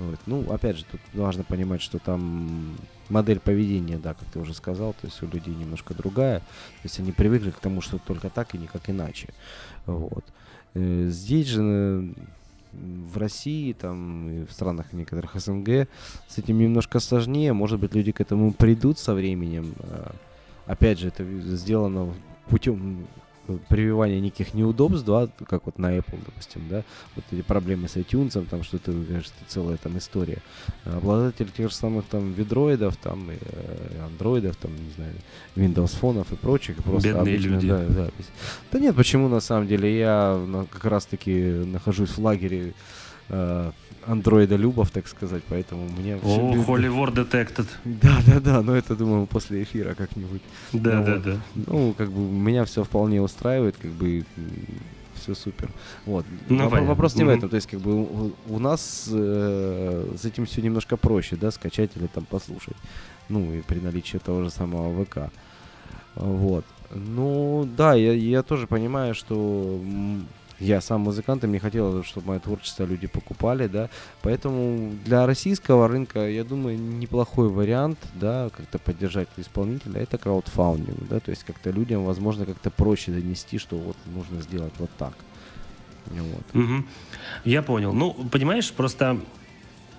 Вот. 0.00 0.18
Ну, 0.26 0.50
опять 0.50 0.78
же, 0.78 0.84
тут 0.90 1.00
важно 1.12 1.44
понимать, 1.44 1.82
что 1.82 1.98
там 1.98 2.76
модель 3.10 3.38
поведения, 3.38 3.98
да, 3.98 4.14
как 4.14 4.26
ты 4.32 4.38
уже 4.38 4.54
сказал, 4.54 4.94
то 4.94 5.06
есть 5.06 5.22
у 5.22 5.26
людей 5.26 5.54
немножко 5.54 5.92
другая. 5.94 6.38
То 6.40 6.84
есть 6.84 6.98
они 6.98 7.12
привыкли 7.12 7.50
к 7.50 7.58
тому, 7.58 7.82
что 7.82 7.98
только 7.98 8.30
так 8.30 8.54
и 8.54 8.58
никак 8.58 8.88
иначе. 8.88 9.28
Вот. 9.84 10.24
Э, 10.74 11.06
здесь 11.10 11.48
же 11.48 12.14
в 12.72 13.18
России, 13.18 13.74
там, 13.74 14.30
и 14.30 14.46
в 14.46 14.52
странах 14.52 14.92
некоторых 14.92 15.34
СНГ 15.34 15.88
с 16.28 16.38
этим 16.38 16.58
немножко 16.58 16.98
сложнее. 17.00 17.52
Может 17.52 17.78
быть, 17.78 17.94
люди 17.94 18.12
к 18.12 18.20
этому 18.20 18.52
придут 18.52 18.98
со 18.98 19.12
временем. 19.12 19.74
А, 19.80 20.14
опять 20.66 21.00
же, 21.00 21.08
это 21.08 21.24
сделано 21.24 22.14
путем 22.48 23.06
прививание 23.68 24.20
неких 24.20 24.54
неудобств, 24.54 25.06
да, 25.06 25.28
как 25.46 25.66
вот 25.66 25.78
на 25.78 25.96
Apple, 25.96 26.18
допустим, 26.24 26.62
да, 26.68 26.82
вот 27.16 27.24
эти 27.30 27.42
проблемы 27.42 27.88
с 27.88 27.96
iTunes, 27.96 28.46
там 28.48 28.62
что-то, 28.62 28.92
конечно, 28.92 29.32
целая 29.48 29.76
там 29.76 29.98
история. 29.98 30.38
Обладатель 30.84 31.50
тех 31.50 31.70
же 31.70 31.74
самых 31.74 32.06
там 32.06 32.32
ведроидов, 32.32 32.96
там, 32.96 33.30
и, 33.30 33.36
э, 33.40 34.04
андроидов, 34.04 34.56
там, 34.56 34.70
не 34.72 34.92
знаю, 34.92 35.14
Windows 35.56 35.96
фонов 35.96 36.32
и 36.32 36.36
прочих. 36.36 36.76
Просто 36.76 37.08
Бедные 37.08 37.36
обычно, 37.36 37.50
люди. 37.50 37.68
Да, 37.68 37.86
да, 37.88 38.10
да 38.72 38.78
нет, 38.78 38.96
почему 38.96 39.28
на 39.28 39.40
самом 39.40 39.66
деле 39.66 39.98
я 39.98 40.66
как 40.70 40.84
раз-таки 40.84 41.34
нахожусь 41.66 42.10
в 42.10 42.18
лагере 42.18 42.74
э, 43.28 43.72
андроида 44.06 44.56
любов, 44.56 44.90
так 44.90 45.08
сказать, 45.08 45.42
поэтому 45.48 45.88
мне... 45.88 46.16
О, 46.16 46.54
Holy 46.54 46.88
War 46.88 47.14
Detected. 47.14 47.66
Да, 47.84 48.18
да, 48.26 48.40
да, 48.40 48.62
но 48.62 48.74
это, 48.74 48.96
думаю, 48.96 49.26
после 49.26 49.62
эфира 49.62 49.94
как-нибудь. 49.94 50.42
Да, 50.72 50.98
ну, 50.98 51.04
да, 51.04 51.14
вот. 51.14 51.22
да. 51.22 51.40
Ну, 51.54 51.94
как 51.96 52.10
бы 52.10 52.20
меня 52.20 52.64
все 52.64 52.84
вполне 52.84 53.20
устраивает, 53.20 53.76
как 53.76 53.90
бы 53.90 54.24
все 55.14 55.34
супер. 55.34 55.70
Вот. 56.06 56.24
Ну, 56.48 56.64
вопрос, 56.64 56.86
вопрос 56.86 57.14
не 57.14 57.22
mm-hmm. 57.22 57.26
в 57.26 57.28
этом. 57.28 57.48
То 57.50 57.56
есть, 57.56 57.68
как 57.68 57.80
бы 57.80 58.02
у, 58.02 58.32
у 58.48 58.58
нас 58.58 59.08
э, 59.12 60.14
с 60.20 60.24
этим 60.24 60.46
все 60.46 60.62
немножко 60.62 60.96
проще, 60.96 61.36
да, 61.36 61.50
скачать 61.50 61.90
или 61.96 62.06
там 62.06 62.24
послушать. 62.24 62.76
Ну, 63.28 63.52
и 63.52 63.60
при 63.62 63.80
наличии 63.80 64.18
того 64.18 64.44
же 64.44 64.50
самого 64.50 65.04
ВК. 65.04 65.30
Вот. 66.14 66.64
Ну, 66.92 67.68
да, 67.76 67.94
я, 67.94 68.12
я 68.12 68.42
тоже 68.42 68.66
понимаю, 68.66 69.14
что 69.14 69.80
я 70.60 70.80
сам 70.80 71.00
музыкант, 71.00 71.42
и 71.42 71.46
мне 71.46 71.58
хотелось, 71.58 72.06
чтобы 72.06 72.28
мое 72.28 72.38
творчество 72.38 72.84
люди 72.84 73.06
покупали, 73.06 73.66
да. 73.66 73.88
Поэтому 74.22 74.92
для 75.04 75.26
российского 75.26 75.88
рынка, 75.88 76.28
я 76.28 76.44
думаю, 76.44 76.78
неплохой 76.78 77.48
вариант, 77.48 77.98
да, 78.14 78.50
как-то 78.56 78.78
поддержать 78.78 79.28
исполнителя, 79.36 80.00
это 80.00 80.18
краудфаундинг, 80.18 81.08
да, 81.08 81.20
то 81.20 81.30
есть 81.30 81.44
как-то 81.44 81.70
людям, 81.70 82.04
возможно, 82.04 82.44
как-то 82.44 82.70
проще 82.70 83.10
донести, 83.10 83.58
что 83.58 83.76
вот 83.76 83.96
нужно 84.14 84.42
сделать 84.42 84.74
вот 84.78 84.90
так. 84.98 85.14
Вот. 86.06 86.62
Угу. 86.62 86.84
Я 87.44 87.62
понял. 87.62 87.92
Ну, 87.92 88.12
понимаешь, 88.30 88.72
просто 88.72 89.20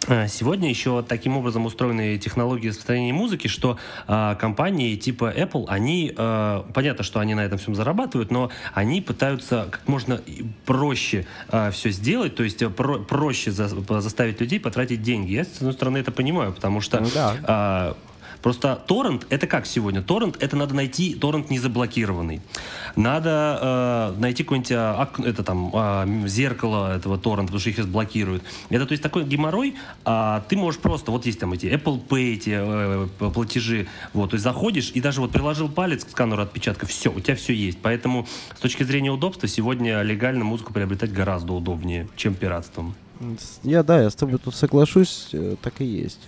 сегодня 0.08 0.70
еще 0.70 1.04
таким 1.08 1.38
образом 1.38 1.66
устроены 1.66 2.18
технологии 2.18 2.70
распространения 2.70 3.14
музыки, 3.14 3.48
что 3.48 3.78
э, 4.08 4.36
компании 4.40 4.96
типа 4.96 5.32
Apple, 5.36 5.66
они, 5.68 6.14
э, 6.16 6.64
понятно, 6.74 7.04
что 7.04 7.20
они 7.20 7.36
на 7.36 7.42
этом 7.42 7.60
всем 7.60 7.76
зарабатывают, 7.76 8.32
но 8.32 8.50
они 8.74 9.02
пытаются 9.02 9.68
как 9.70 9.88
можно 9.88 10.22
проще 10.66 11.28
э, 11.50 11.72
все 11.72 11.92
сделать, 11.92 12.36
то 12.36 12.44
есть 12.44 12.66
про 12.76 13.00
проще 13.00 13.52
за 13.52 13.68
заставить 14.02 14.40
людей 14.42 14.60
потратить 14.60 15.02
деньги. 15.02 15.34
Я, 15.34 15.46
с 15.46 15.58
одной 15.58 15.74
стороны, 15.74 16.00
это 16.00 16.12
понимаю, 16.12 16.54
потому 16.54 16.82
что 16.82 17.00
ну, 17.00 17.10
да. 17.14 17.94
э, 17.96 18.11
Просто 18.42 18.82
торрент 18.88 19.28
это 19.30 19.48
как 19.48 19.66
сегодня? 19.66 20.02
Торрент 20.02 20.42
это 20.42 20.56
надо 20.56 20.74
найти 20.74 21.14
торрент 21.14 21.50
не 21.50 21.60
заблокированный. 21.60 22.42
Надо 22.96 24.14
э, 24.16 24.20
найти 24.20 24.44
какое-нибудь 24.44 24.72
а, 24.74 25.10
это 25.24 25.44
там 25.44 25.72
э, 25.74 26.28
зеркало 26.28 26.96
этого 26.96 27.18
торрента, 27.18 27.48
потому 27.48 27.60
что 27.60 27.70
их 27.70 27.76
сейчас 27.76 27.86
блокируют. 27.86 28.44
Это 28.70 28.86
то 28.86 28.92
есть 28.92 29.04
такой 29.04 29.24
геморрой, 29.24 29.76
а 30.06 30.44
ты 30.50 30.58
можешь 30.58 30.80
просто, 30.80 31.12
вот 31.12 31.26
есть 31.26 31.40
там 31.40 31.54
эти 31.54 31.68
Apple 31.68 32.06
Pay, 32.06 32.34
эти 32.34 32.52
э, 32.54 33.08
платежи, 33.32 33.88
вот, 34.14 34.32
то 34.32 34.36
есть 34.36 34.44
заходишь 34.44 34.92
и 34.94 35.02
даже 35.02 35.22
вот 35.22 35.32
приложил 35.32 35.70
палец 35.70 36.04
к 36.04 36.10
сканеру 36.10 36.42
отпечатка, 36.42 36.86
все, 36.86 37.12
у 37.12 37.20
тебя 37.20 37.36
все 37.36 37.54
есть. 37.54 37.78
Поэтому 37.82 38.28
с 38.56 38.60
точки 38.60 38.84
зрения 38.84 39.12
удобства 39.12 39.48
сегодня 39.48 40.02
легально 40.02 40.44
музыку 40.44 40.74
приобретать 40.74 41.14
гораздо 41.14 41.54
удобнее, 41.54 42.08
чем 42.16 42.34
пиратством. 42.34 42.96
Я, 43.64 43.84
да, 43.84 44.02
я 44.02 44.10
с 44.10 44.16
тобой 44.16 44.40
тут 44.40 44.56
соглашусь, 44.56 45.30
э, 45.34 45.56
так 45.62 45.80
и 45.80 45.86
есть. 45.86 46.20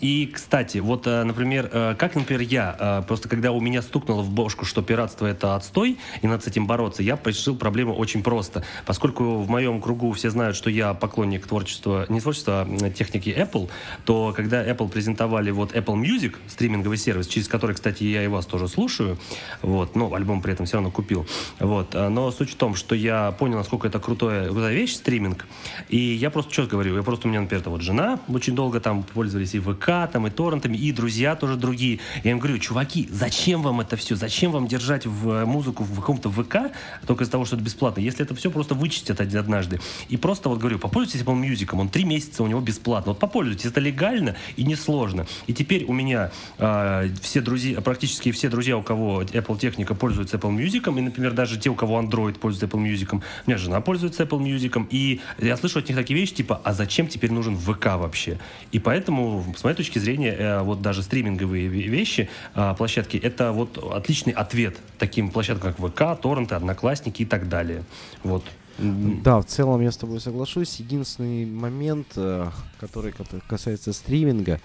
И, 0.00 0.30
кстати, 0.32 0.78
вот, 0.78 1.06
э, 1.06 1.24
например, 1.24 1.70
э, 1.72 1.94
как, 1.98 2.14
например, 2.14 2.42
я, 2.42 2.76
э, 2.78 3.02
просто 3.06 3.28
когда 3.28 3.52
у 3.52 3.60
меня 3.60 3.82
стукнуло 3.82 4.22
в 4.22 4.30
бошку, 4.30 4.64
что 4.64 4.82
пиратство 4.82 5.26
это 5.26 5.56
отстой, 5.56 5.98
и 6.22 6.26
надо 6.26 6.44
с 6.44 6.46
этим 6.46 6.66
бороться, 6.66 7.02
я 7.02 7.18
решил 7.24 7.56
проблему 7.56 7.94
очень 7.94 8.22
просто. 8.22 8.64
Поскольку 8.86 9.38
в 9.38 9.48
моем 9.48 9.80
кругу 9.80 10.12
все 10.12 10.30
знают, 10.30 10.56
что 10.56 10.70
я 10.70 10.94
поклонник 10.94 11.46
творчества, 11.46 12.06
не 12.08 12.20
творчества, 12.20 12.66
а 12.68 12.90
техники 12.90 13.30
Apple, 13.30 13.68
то 14.04 14.32
когда 14.36 14.64
Apple 14.64 14.88
презентовали 14.88 15.50
вот 15.50 15.72
Apple 15.74 16.00
Music, 16.00 16.36
стриминговый 16.46 16.98
сервис, 16.98 17.26
через 17.26 17.48
который, 17.48 17.74
кстати, 17.74 18.04
я 18.04 18.22
и 18.22 18.28
вас 18.28 18.46
тоже 18.46 18.68
слушаю, 18.68 19.18
вот, 19.62 19.96
но 19.96 20.12
альбом 20.14 20.42
при 20.42 20.52
этом 20.52 20.66
все 20.66 20.76
равно 20.76 20.90
купил, 20.90 21.26
вот, 21.58 21.94
но 21.94 22.30
суть 22.30 22.50
в 22.50 22.56
том, 22.56 22.74
что 22.74 22.94
я 22.94 23.32
понял, 23.32 23.58
насколько 23.58 23.88
это 23.88 23.98
крутая, 23.98 24.48
крутая 24.48 24.74
вещь, 24.74 24.94
стриминг, 24.94 25.46
и 25.88 25.98
я 25.98 26.30
просто 26.30 26.52
что 26.52 26.66
говорю, 26.66 26.96
я 26.96 27.02
просто, 27.02 27.28
у 27.28 27.30
меня, 27.30 27.40
например, 27.40 27.68
вот 27.68 27.82
жена 27.82 28.18
очень 28.28 28.54
долго 28.54 28.80
там 28.80 28.97
пользовались 29.02 29.54
и 29.54 29.60
ВК, 29.60 30.10
там, 30.12 30.26
и 30.26 30.30
торрентами, 30.30 30.76
и 30.76 30.92
друзья 30.92 31.36
тоже 31.36 31.56
другие. 31.56 32.00
Я 32.24 32.32
им 32.32 32.38
говорю, 32.38 32.58
чуваки, 32.58 33.08
зачем 33.10 33.62
вам 33.62 33.80
это 33.80 33.96
все? 33.96 34.16
Зачем 34.16 34.52
вам 34.52 34.66
держать 34.66 35.06
в 35.06 35.30
э, 35.30 35.44
музыку 35.44 35.84
в 35.84 35.94
каком-то 36.00 36.30
ВК 36.30 36.72
только 37.06 37.24
из-за 37.24 37.32
того, 37.32 37.44
что 37.44 37.56
это 37.56 37.64
бесплатно? 37.64 38.00
Если 38.00 38.24
это 38.24 38.34
все 38.34 38.50
просто 38.50 38.74
вычистят 38.74 39.20
однажды. 39.20 39.80
И 40.08 40.16
просто 40.16 40.48
вот 40.48 40.58
говорю, 40.58 40.78
попользуйтесь 40.78 41.24
Apple 41.24 41.40
Music, 41.40 41.78
он 41.78 41.88
три 41.88 42.04
месяца 42.04 42.42
у 42.42 42.46
него 42.46 42.60
бесплатно. 42.60 43.12
Вот 43.12 43.18
попользуйтесь, 43.18 43.66
это 43.66 43.80
легально 43.80 44.36
и 44.56 44.64
несложно. 44.64 45.26
И 45.46 45.54
теперь 45.54 45.84
у 45.84 45.92
меня 45.92 46.30
э, 46.58 47.10
все 47.20 47.40
друзья, 47.40 47.80
практически 47.80 48.32
все 48.32 48.48
друзья, 48.48 48.76
у 48.76 48.82
кого 48.82 49.22
Apple 49.22 49.58
техника 49.58 49.94
пользуются 49.94 50.36
Apple 50.36 50.56
Music, 50.56 50.96
и, 50.98 51.00
например, 51.00 51.32
даже 51.32 51.58
те, 51.58 51.70
у 51.70 51.74
кого 51.74 52.00
Android 52.00 52.38
пользуется 52.38 52.66
Apple 52.66 52.84
Music, 52.84 53.14
у 53.14 53.50
меня 53.50 53.58
жена 53.58 53.80
пользуется 53.80 54.22
Apple 54.22 54.40
Music, 54.40 54.86
и 54.90 55.20
я 55.38 55.56
слышу 55.56 55.78
от 55.78 55.88
них 55.88 55.96
такие 55.96 56.18
вещи, 56.18 56.34
типа, 56.34 56.60
а 56.64 56.72
зачем 56.72 57.08
теперь 57.08 57.32
нужен 57.32 57.56
ВК 57.56 57.86
вообще? 57.96 58.38
И 58.72 58.78
поэтому, 58.88 59.44
с 59.54 59.64
моей 59.64 59.76
точки 59.76 59.98
зрения, 59.98 60.32
э, 60.32 60.62
вот 60.62 60.80
даже 60.80 61.02
стриминговые 61.02 61.68
вещи, 61.68 62.30
э, 62.54 62.74
площадки, 62.78 63.18
это 63.18 63.52
вот 63.52 63.76
отличный 63.76 64.32
ответ 64.32 64.78
таким 64.98 65.30
площадкам, 65.30 65.74
как 65.74 65.90
ВК, 65.90 66.22
торренты, 66.22 66.54
Одноклассники 66.54 67.20
и 67.20 67.26
так 67.26 67.50
далее. 67.50 67.84
Вот. 68.24 68.44
Да, 68.78 69.40
в 69.40 69.44
целом 69.44 69.82
я 69.82 69.92
с 69.92 69.98
тобой 69.98 70.20
соглашусь. 70.20 70.80
Единственный 70.80 71.44
момент, 71.44 72.06
э, 72.16 72.48
который 72.80 73.12
касается 73.46 73.92
стриминга, 73.92 74.58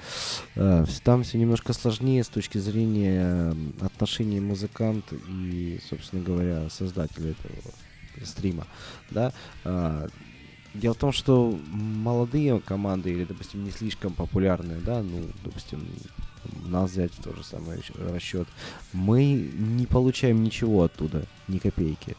э, 0.55 0.85
там 1.03 1.23
все 1.23 1.37
немножко 1.37 1.73
сложнее 1.73 2.23
с 2.23 2.29
точки 2.29 2.59
зрения 2.59 3.53
отношений 3.81 4.39
музыкант 4.39 5.03
и, 5.27 5.81
собственно 5.89 6.23
говоря, 6.23 6.69
создателя 6.69 7.31
этого 7.31 7.55
стрима. 8.23 8.67
Да? 9.11 9.33
Дело 10.73 10.93
в 10.93 10.97
том, 10.97 11.11
что 11.11 11.57
молодые 11.71 12.59
команды 12.59 13.11
или, 13.11 13.25
допустим, 13.25 13.63
не 13.63 13.71
слишком 13.71 14.13
популярные, 14.13 14.79
да, 14.79 15.03
ну, 15.03 15.27
допустим, 15.43 15.87
нас 16.65 16.91
взять 16.91 17.13
в 17.13 17.23
тот 17.23 17.37
же 17.37 17.43
самый 17.43 17.81
расчет, 18.11 18.47
мы 18.91 19.33
не 19.33 19.85
получаем 19.85 20.43
ничего 20.43 20.83
оттуда, 20.83 21.25
ни 21.47 21.59
копейки. 21.59 22.15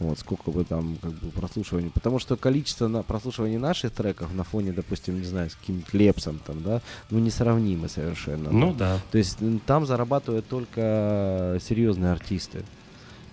Вот, 0.00 0.18
сколько 0.18 0.50
бы 0.50 0.64
там, 0.64 0.96
как 1.00 1.12
бы, 1.12 1.30
прослушиваний. 1.30 1.90
Потому 1.90 2.18
что 2.18 2.36
количество 2.36 2.88
на 2.88 3.04
прослушивания 3.04 3.60
наших 3.60 3.92
треков 3.92 4.34
на 4.34 4.42
фоне, 4.42 4.72
допустим, 4.72 5.20
не 5.20 5.24
знаю, 5.24 5.50
с 5.50 5.54
каким-то 5.54 5.96
Лепсом 5.96 6.40
там, 6.44 6.62
да, 6.62 6.82
ну, 7.10 7.20
несравнимы 7.20 7.88
совершенно. 7.88 8.50
Ну, 8.50 8.74
да. 8.74 9.00
То 9.12 9.18
есть 9.18 9.38
там 9.66 9.86
зарабатывают 9.86 10.48
только 10.48 11.60
серьезные 11.62 12.10
артисты. 12.12 12.64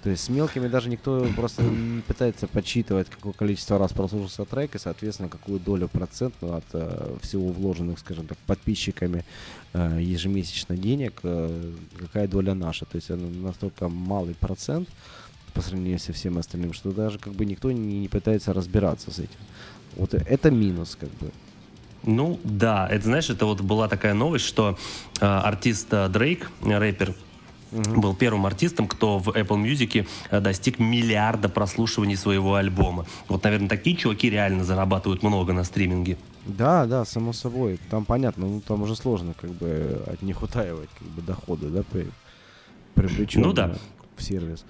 То 0.03 0.09
есть 0.09 0.23
с 0.23 0.29
мелкими 0.29 0.67
даже 0.67 0.89
никто 0.89 1.27
просто 1.35 1.61
не 1.61 2.01
пытается 2.01 2.47
подсчитывать, 2.47 3.07
какое 3.09 3.33
количество 3.33 3.77
раз 3.77 3.93
прослушался 3.93 4.45
трек 4.45 4.75
и, 4.75 4.79
соответственно, 4.79 5.29
какую 5.29 5.59
долю 5.59 5.87
процентную 5.87 6.55
от 6.55 6.63
э, 6.73 7.17
всего 7.21 7.49
вложенных, 7.49 7.99
скажем 7.99 8.25
так, 8.25 8.37
подписчиками 8.47 9.23
э, 9.73 9.99
ежемесячно 10.01 10.75
денег, 10.75 11.19
э, 11.21 11.71
какая 11.99 12.27
доля 12.27 12.55
наша. 12.55 12.85
То 12.85 12.95
есть 12.95 13.11
это 13.11 13.21
настолько 13.21 13.89
малый 13.89 14.33
процент 14.33 14.89
по 15.53 15.61
сравнению 15.61 15.99
со 15.99 16.13
всем 16.13 16.39
остальным, 16.39 16.73
что 16.73 16.91
даже 16.91 17.19
как 17.19 17.33
бы 17.33 17.45
никто 17.45 17.71
не, 17.71 17.99
не 17.99 18.07
пытается 18.07 18.53
разбираться 18.53 19.11
с 19.11 19.19
этим. 19.19 19.39
Вот 19.97 20.15
это 20.15 20.49
минус, 20.49 20.97
как 20.99 21.09
бы. 21.09 21.31
Ну 22.03 22.39
да, 22.43 22.87
это 22.89 23.05
знаешь, 23.05 23.29
это 23.29 23.45
вот 23.45 23.61
была 23.61 23.87
такая 23.87 24.15
новость, 24.15 24.45
что 24.45 24.77
э, 25.19 25.25
артист 25.25 25.87
э, 25.91 26.09
Дрейк, 26.09 26.49
рэпер, 26.63 27.13
угу. 27.71 28.01
был 28.01 28.15
первым 28.15 28.45
артистом, 28.45 28.87
кто 28.87 29.19
в 29.19 29.29
Apple 29.29 29.61
Music 29.63 30.07
э, 30.29 30.39
достиг 30.39 30.79
миллиарда 30.79 31.49
прослушиваний 31.49 32.15
своего 32.15 32.55
альбома. 32.55 33.05
Вот, 33.27 33.43
наверное, 33.43 33.69
такие 33.69 33.95
чуваки 33.95 34.29
реально 34.29 34.63
зарабатывают 34.63 35.23
много 35.23 35.53
на 35.53 35.63
стриминге. 35.63 36.17
Да, 36.45 36.85
да, 36.85 37.05
само 37.05 37.33
собой. 37.33 37.79
Там 37.89 38.05
понятно, 38.05 38.47
ну 38.47 38.61
там 38.61 38.81
уже 38.81 38.95
сложно 38.95 39.33
как 39.39 39.51
бы 39.51 40.03
от 40.07 40.21
них 40.21 40.41
утаивать 40.41 40.89
как 40.97 41.07
бы 41.09 41.21
доходы, 41.21 41.67
да, 41.69 41.83
при, 41.83 42.07
привлеченные 42.95 43.47
ну, 43.47 43.53
да. 43.53 43.75
в 44.15 44.23
сервис. 44.23 44.65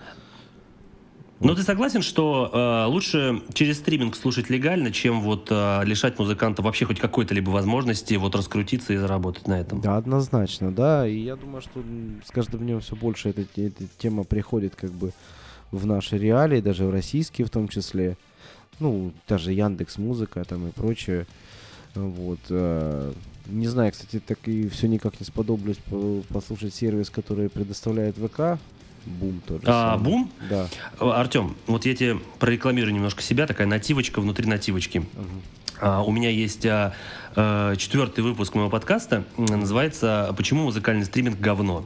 Но 1.41 1.55
ты 1.55 1.63
согласен, 1.63 2.03
что 2.03 2.51
э, 2.53 2.85
лучше 2.87 3.41
через 3.53 3.79
стриминг 3.79 4.15
слушать 4.15 4.51
легально, 4.51 4.91
чем 4.91 5.21
вот 5.21 5.47
э, 5.49 5.81
лишать 5.85 6.19
музыканта 6.19 6.61
вообще 6.61 6.85
хоть 6.85 6.99
какой-то 6.99 7.33
либо 7.33 7.49
возможности 7.49 8.13
вот 8.13 8.35
раскрутиться 8.35 8.93
и 8.93 8.97
заработать 8.97 9.47
на 9.47 9.59
этом? 9.59 9.81
Да, 9.81 9.97
однозначно, 9.97 10.71
да. 10.71 11.07
И 11.07 11.17
я 11.17 11.35
думаю, 11.35 11.61
что 11.61 11.83
с 12.23 12.29
каждым 12.29 12.61
днем 12.61 12.79
все 12.81 12.95
больше 12.95 13.29
эта, 13.29 13.41
эта 13.41 13.83
тема 13.97 14.23
приходит 14.23 14.75
как 14.75 14.91
бы 14.91 15.13
в 15.71 15.85
наши 15.87 16.17
реалии, 16.19 16.61
даже 16.61 16.85
в 16.85 16.91
российские 16.91 17.47
в 17.47 17.49
том 17.49 17.67
числе. 17.67 18.17
Ну, 18.79 19.11
даже 19.27 19.51
Яндекс 19.51 19.97
Музыка 19.97 20.43
там 20.43 20.67
и 20.67 20.71
прочее. 20.71 21.25
Вот. 21.95 22.39
Э, 22.49 23.13
не 23.47 23.67
знаю, 23.67 23.91
кстати, 23.91 24.21
так 24.25 24.37
и 24.45 24.69
все 24.69 24.87
никак 24.87 25.19
не 25.19 25.25
сподоблюсь 25.25 25.77
послушать 26.29 26.75
сервис, 26.75 27.09
который 27.09 27.49
предоставляет 27.49 28.15
ВК 28.17 28.59
Бум 29.05 29.41
тоже. 29.47 29.63
А, 29.65 29.97
бум? 29.97 30.31
Да. 30.49 30.67
Артем, 30.99 31.55
вот 31.67 31.85
я 31.85 31.95
тебе 31.95 32.17
прорекламирую 32.39 32.93
немножко 32.93 33.21
себя, 33.21 33.47
такая 33.47 33.67
нативочка 33.67 34.21
внутри 34.21 34.47
нативочки. 34.47 34.99
Угу. 34.99 35.41
А, 35.81 36.03
у 36.03 36.11
меня 36.11 36.29
есть 36.29 36.65
а, 36.65 36.93
а, 37.35 37.75
четвертый 37.75 38.23
выпуск 38.23 38.53
моего 38.53 38.69
подкаста, 38.69 39.23
называется 39.37 40.33
«Почему 40.37 40.63
музыкальный 40.63 41.05
стриминг 41.05 41.39
говно?». 41.39 41.85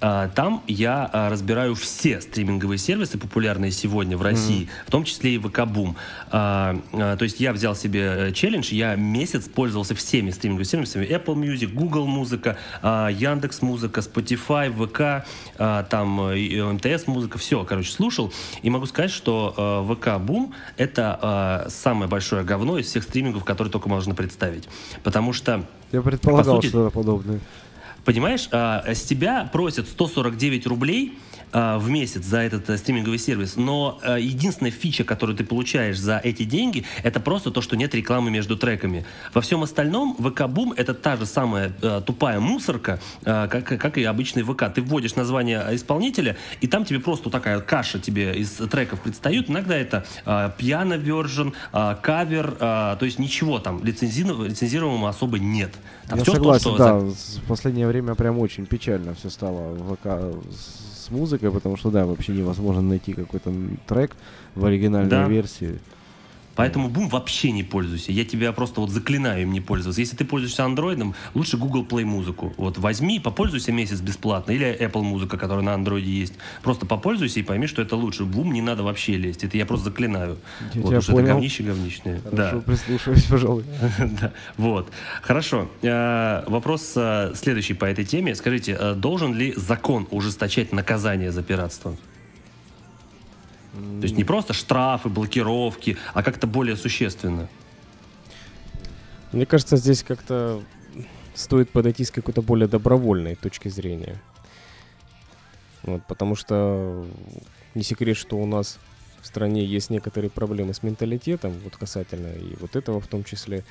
А, 0.00 0.28
там 0.28 0.62
я 0.66 1.08
а, 1.12 1.28
разбираю 1.28 1.74
все 1.74 2.20
стриминговые 2.20 2.78
сервисы, 2.78 3.18
популярные 3.18 3.70
сегодня 3.70 4.16
в 4.16 4.22
России, 4.22 4.62
mm-hmm. 4.62 4.86
в 4.86 4.90
том 4.90 5.04
числе 5.04 5.34
и 5.34 5.38
ВК-бум. 5.38 5.96
А, 6.30 6.78
то 6.90 7.22
есть 7.22 7.40
я 7.40 7.52
взял 7.52 7.74
себе 7.74 8.28
э, 8.28 8.32
челлендж, 8.32 8.72
я 8.72 8.94
месяц 8.96 9.48
пользовался 9.48 9.94
всеми 9.94 10.30
стриминговыми 10.30 10.64
сервисами. 10.64 11.06
Apple 11.06 11.34
Music, 11.34 11.72
Google 11.72 12.06
Музыка, 12.06 12.56
Яндекс 12.82 13.62
Музыка, 13.62 14.00
Spotify, 14.00 14.70
ВК, 14.70 15.26
там 15.90 16.20
э, 16.20 16.72
МТС 16.72 17.06
Музыка, 17.06 17.38
все, 17.38 17.64
короче, 17.64 17.92
слушал. 17.92 18.32
И 18.62 18.70
могу 18.70 18.86
сказать, 18.86 19.10
что 19.10 19.84
ВК-бум— 19.88 20.54
это 20.76 21.66
самое 21.68 22.08
большое 22.08 22.44
говно 22.44 22.78
из 22.78 22.86
всех 22.86 23.04
стримингов, 23.04 23.44
которые 23.44 23.70
только 23.70 23.88
можно 23.88 24.14
представить. 24.14 24.68
Потому 25.02 25.32
что... 25.32 25.64
Я 25.92 26.02
предполагал 26.02 26.56
сути, 26.56 26.68
что-то 26.68 26.90
подобное. 26.90 27.40
Понимаешь, 28.04 28.48
а, 28.52 28.84
с 28.86 29.02
тебя 29.02 29.48
просят 29.52 29.88
149 29.88 30.66
рублей 30.66 31.18
в 31.52 31.88
месяц 31.88 32.24
за 32.24 32.38
этот 32.38 32.70
а, 32.70 32.78
стриминговый 32.78 33.18
сервис, 33.18 33.56
но 33.56 33.98
а, 34.02 34.18
единственная 34.18 34.70
фича, 34.70 35.04
которую 35.04 35.36
ты 35.36 35.44
получаешь 35.44 35.98
за 35.98 36.18
эти 36.22 36.44
деньги, 36.44 36.84
это 37.02 37.20
просто 37.20 37.50
то, 37.50 37.60
что 37.60 37.76
нет 37.76 37.94
рекламы 37.94 38.30
между 38.30 38.56
треками. 38.56 39.04
Во 39.34 39.40
всем 39.40 39.62
остальном 39.62 40.16
ВК 40.16 40.46
Бум 40.46 40.72
это 40.76 40.94
та 40.94 41.16
же 41.16 41.26
самая 41.26 41.70
тупая 42.06 42.40
мусорка, 42.40 43.00
как, 43.22 43.64
как 43.64 43.98
и 43.98 44.04
обычный 44.04 44.42
ВК. 44.42 44.64
Ты 44.74 44.82
вводишь 44.82 45.16
название 45.16 45.64
исполнителя, 45.72 46.36
и 46.60 46.66
там 46.66 46.84
тебе 46.84 47.00
просто 47.00 47.30
такая 47.30 47.60
каша 47.60 47.98
тебе 47.98 48.34
из 48.36 48.50
треков 48.50 49.00
предстает. 49.00 49.50
Иногда 49.50 49.76
это 49.76 50.04
пьяно 50.56 51.00
а, 51.72 51.94
кавер, 51.96 52.50
то 52.52 52.98
есть 53.00 53.18
ничего 53.18 53.58
там 53.58 53.82
лицензируемого 53.84 55.08
особо 55.08 55.38
нет. 55.38 55.72
Там 56.08 56.18
Я 56.18 56.24
согласен, 56.24 56.64
то, 56.64 56.74
что 56.74 56.78
да. 56.78 56.98
В 56.98 57.48
последнее 57.48 57.86
время 57.86 58.14
прям 58.14 58.38
очень 58.38 58.66
печально 58.66 59.14
все 59.14 59.30
стало 59.30 59.76
ВК 59.76 60.06
с 61.00 61.10
музыкой, 61.10 61.50
потому 61.50 61.76
что, 61.76 61.90
да, 61.90 62.06
вообще 62.06 62.32
невозможно 62.32 62.82
найти 62.82 63.12
какой-то 63.12 63.52
трек 63.86 64.12
в 64.54 64.64
оригинальной 64.64 65.10
да. 65.10 65.26
версии. 65.28 65.78
Поэтому 66.56 66.88
бум 66.88 67.08
вообще 67.08 67.52
не 67.52 67.62
пользуйся. 67.62 68.12
Я 68.12 68.24
тебя 68.24 68.52
просто 68.52 68.80
вот 68.80 68.90
заклинаю 68.90 69.42
им 69.42 69.52
не 69.52 69.60
пользоваться. 69.60 70.00
Если 70.00 70.16
ты 70.16 70.24
пользуешься 70.24 70.64
андроидом, 70.64 71.14
лучше 71.34 71.56
Google 71.56 71.84
Play 71.84 72.04
музыку. 72.04 72.52
Вот 72.56 72.78
возьми, 72.78 73.20
попользуйся 73.20 73.72
месяц 73.72 74.00
бесплатно. 74.00 74.52
Или 74.52 74.66
Apple 74.78 75.02
музыка, 75.02 75.38
которая 75.38 75.64
на 75.64 75.74
андроиде 75.74 76.10
есть. 76.10 76.34
Просто 76.62 76.86
попользуйся 76.86 77.40
и 77.40 77.42
пойми, 77.42 77.66
что 77.66 77.82
это 77.82 77.96
лучше. 77.96 78.24
Бум 78.24 78.52
не 78.52 78.62
надо 78.62 78.82
вообще 78.82 79.16
лезть. 79.16 79.44
Это 79.44 79.56
я 79.56 79.66
просто 79.66 79.86
заклинаю. 79.86 80.38
Я 80.74 80.82
вот, 80.82 81.06
понял. 81.06 81.24
это 81.24 81.34
говнище 81.34 81.62
говничное. 81.62 82.20
Хорошо, 82.20 82.56
да. 82.56 82.60
прислушаюсь, 82.60 83.24
пожалуй. 83.24 83.64
да. 83.98 84.32
Вот. 84.56 84.90
Хорошо. 85.22 85.68
Э, 85.82 86.44
вопрос 86.46 86.92
э, 86.96 87.32
следующий 87.34 87.74
по 87.74 87.84
этой 87.84 88.04
теме. 88.04 88.34
Скажите, 88.34 88.76
э, 88.78 88.94
должен 88.94 89.34
ли 89.34 89.54
закон 89.56 90.06
ужесточать 90.10 90.72
наказание 90.72 91.32
за 91.32 91.42
пиратство? 91.42 91.96
То 93.72 94.02
есть 94.02 94.16
не 94.16 94.24
просто 94.24 94.52
штрафы, 94.52 95.08
блокировки, 95.08 95.96
а 96.12 96.22
как-то 96.22 96.46
более 96.46 96.76
существенно. 96.76 97.48
Мне 99.32 99.46
кажется, 99.46 99.76
здесь 99.76 100.02
как-то 100.02 100.62
стоит 101.34 101.70
подойти 101.70 102.04
с 102.04 102.10
какой-то 102.10 102.42
более 102.42 102.66
добровольной 102.66 103.36
точки 103.36 103.68
зрения. 103.68 104.20
Вот, 105.82 106.02
потому 106.06 106.34
что 106.34 107.06
не 107.74 107.82
секрет, 107.82 108.16
что 108.16 108.36
у 108.36 108.46
нас 108.46 108.78
в 109.22 109.26
стране 109.26 109.64
есть 109.64 109.90
некоторые 109.90 110.30
проблемы 110.30 110.74
с 110.74 110.82
менталитетом, 110.82 111.52
вот 111.64 111.76
касательно 111.76 112.32
и 112.32 112.56
вот 112.56 112.76
этого 112.76 113.00
в 113.00 113.06
том 113.06 113.22
числе. 113.24 113.64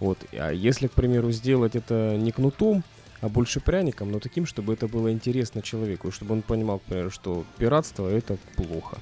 Вот. 0.00 0.18
А 0.32 0.50
если, 0.50 0.86
к 0.86 0.92
примеру, 0.92 1.30
сделать 1.32 1.76
это 1.76 2.16
не 2.16 2.32
кнутом, 2.32 2.82
а 3.20 3.28
больше 3.28 3.60
пряником, 3.60 4.10
но 4.10 4.20
таким, 4.20 4.46
чтобы 4.46 4.72
это 4.72 4.88
было 4.88 5.12
интересно 5.12 5.62
человеку, 5.62 6.10
чтобы 6.10 6.34
он 6.34 6.42
понимал, 6.42 6.80
например, 6.86 7.12
что 7.12 7.44
пиратство 7.58 8.08
это 8.08 8.36
плохо. 8.56 8.98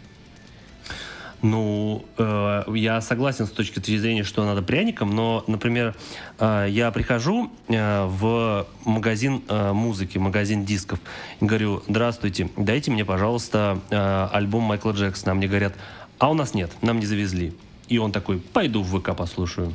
Ну, 1.42 2.04
э, 2.18 2.62
я 2.74 3.00
согласен 3.00 3.46
с 3.46 3.50
точки 3.50 3.80
зрения, 3.98 4.22
что 4.22 4.44
надо 4.44 4.62
пряником, 4.62 5.10
но, 5.10 5.42
например, 5.48 5.96
э, 6.38 6.66
я 6.70 6.92
прихожу 6.92 7.50
э, 7.66 8.04
в 8.06 8.66
магазин 8.84 9.42
э, 9.48 9.72
музыки, 9.72 10.18
магазин 10.18 10.64
дисков, 10.64 11.00
и 11.40 11.44
говорю, 11.44 11.82
здравствуйте, 11.88 12.48
дайте 12.56 12.92
мне, 12.92 13.04
пожалуйста, 13.04 13.80
э, 13.90 14.28
альбом 14.32 14.62
Майкла 14.62 14.92
Джексона. 14.92 15.32
А 15.32 15.34
мне 15.34 15.48
говорят, 15.48 15.74
а 16.18 16.30
у 16.30 16.34
нас 16.34 16.54
нет, 16.54 16.70
нам 16.80 17.00
не 17.00 17.06
завезли. 17.06 17.52
И 17.88 17.98
он 17.98 18.12
такой, 18.12 18.38
пойду 18.38 18.82
в 18.82 19.00
ВК 19.00 19.16
послушаю. 19.16 19.74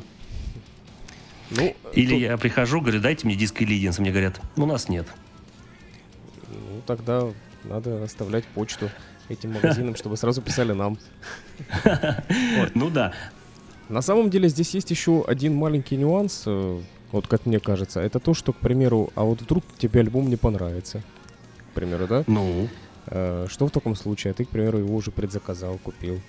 Ну, 1.50 1.76
Или 1.92 2.12
тут... 2.12 2.20
я 2.20 2.36
прихожу, 2.38 2.80
говорю, 2.80 3.00
дайте 3.00 3.26
мне 3.26 3.36
диск 3.36 3.60
Иллидиенс. 3.60 3.98
Мне 3.98 4.10
говорят, 4.10 4.40
у 4.56 4.64
нас 4.64 4.88
нет. 4.88 5.06
Ну, 6.48 6.82
тогда 6.86 7.26
надо 7.64 8.02
оставлять 8.02 8.46
почту 8.46 8.90
этим 9.28 9.52
магазинам, 9.52 9.94
чтобы 9.96 10.16
сразу 10.16 10.42
писали 10.42 10.72
нам. 10.72 10.98
Ну 12.74 12.90
да. 12.90 13.12
На 13.88 14.02
самом 14.02 14.28
деле 14.30 14.48
здесь 14.48 14.74
есть 14.74 14.90
еще 14.90 15.24
один 15.26 15.54
маленький 15.54 15.96
нюанс, 15.96 16.42
э, 16.46 16.80
вот 17.10 17.26
как 17.26 17.46
мне 17.46 17.58
кажется, 17.58 18.00
это 18.00 18.20
то, 18.20 18.34
что, 18.34 18.52
к 18.52 18.56
примеру, 18.56 19.10
а 19.14 19.24
вот 19.24 19.40
вдруг 19.40 19.64
тебе 19.78 20.00
альбом 20.00 20.28
не 20.28 20.36
понравится, 20.36 21.02
к 21.70 21.74
примеру, 21.74 22.06
да? 22.06 22.24
Ну? 22.26 22.68
Э, 23.06 23.46
что 23.48 23.66
в 23.66 23.70
таком 23.70 23.94
случае? 23.94 24.32
А 24.32 24.34
ты, 24.34 24.44
к 24.44 24.50
примеру, 24.50 24.78
его 24.78 24.94
уже 24.94 25.10
предзаказал, 25.10 25.78
купил. 25.78 26.20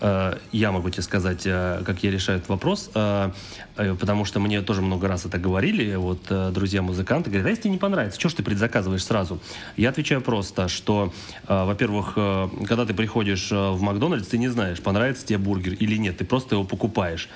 Э, 0.00 0.36
я 0.52 0.72
могу 0.72 0.90
тебе 0.90 1.02
сказать, 1.02 1.42
э, 1.44 1.82
как 1.84 2.02
я 2.02 2.10
решаю 2.10 2.38
этот 2.38 2.48
вопрос, 2.48 2.90
э, 2.94 3.30
потому 3.76 4.24
что 4.24 4.40
мне 4.40 4.62
тоже 4.62 4.82
много 4.82 5.08
раз 5.08 5.24
это 5.24 5.38
говорили, 5.38 5.94
вот 5.94 6.20
друзья-музыканты 6.52 7.30
говорят, 7.30 7.46
а 7.46 7.50
если 7.50 7.62
тебе 7.62 7.72
не 7.72 7.78
понравится, 7.78 8.18
что 8.18 8.28
ж 8.28 8.34
ты 8.34 8.42
предзаказываешь 8.42 9.04
сразу? 9.04 9.40
Я 9.76 9.90
отвечаю 9.90 10.20
просто, 10.20 10.68
что, 10.68 11.12
во-первых, 11.46 12.14
когда 12.14 12.84
ты 12.86 12.92
приходишь 12.94 13.50
в 13.52 13.80
Макдональдс, 13.80 14.26
ты 14.26 14.38
не 14.38 14.48
знаешь, 14.48 14.80
понравится 14.80 15.24
тебе 15.24 15.38
бургер 15.38 15.74
или 15.74 15.96
нет, 15.96 16.18
ты 16.18 16.24
просто 16.24 16.56
его 16.56 16.64
покупаешь. 16.64 17.28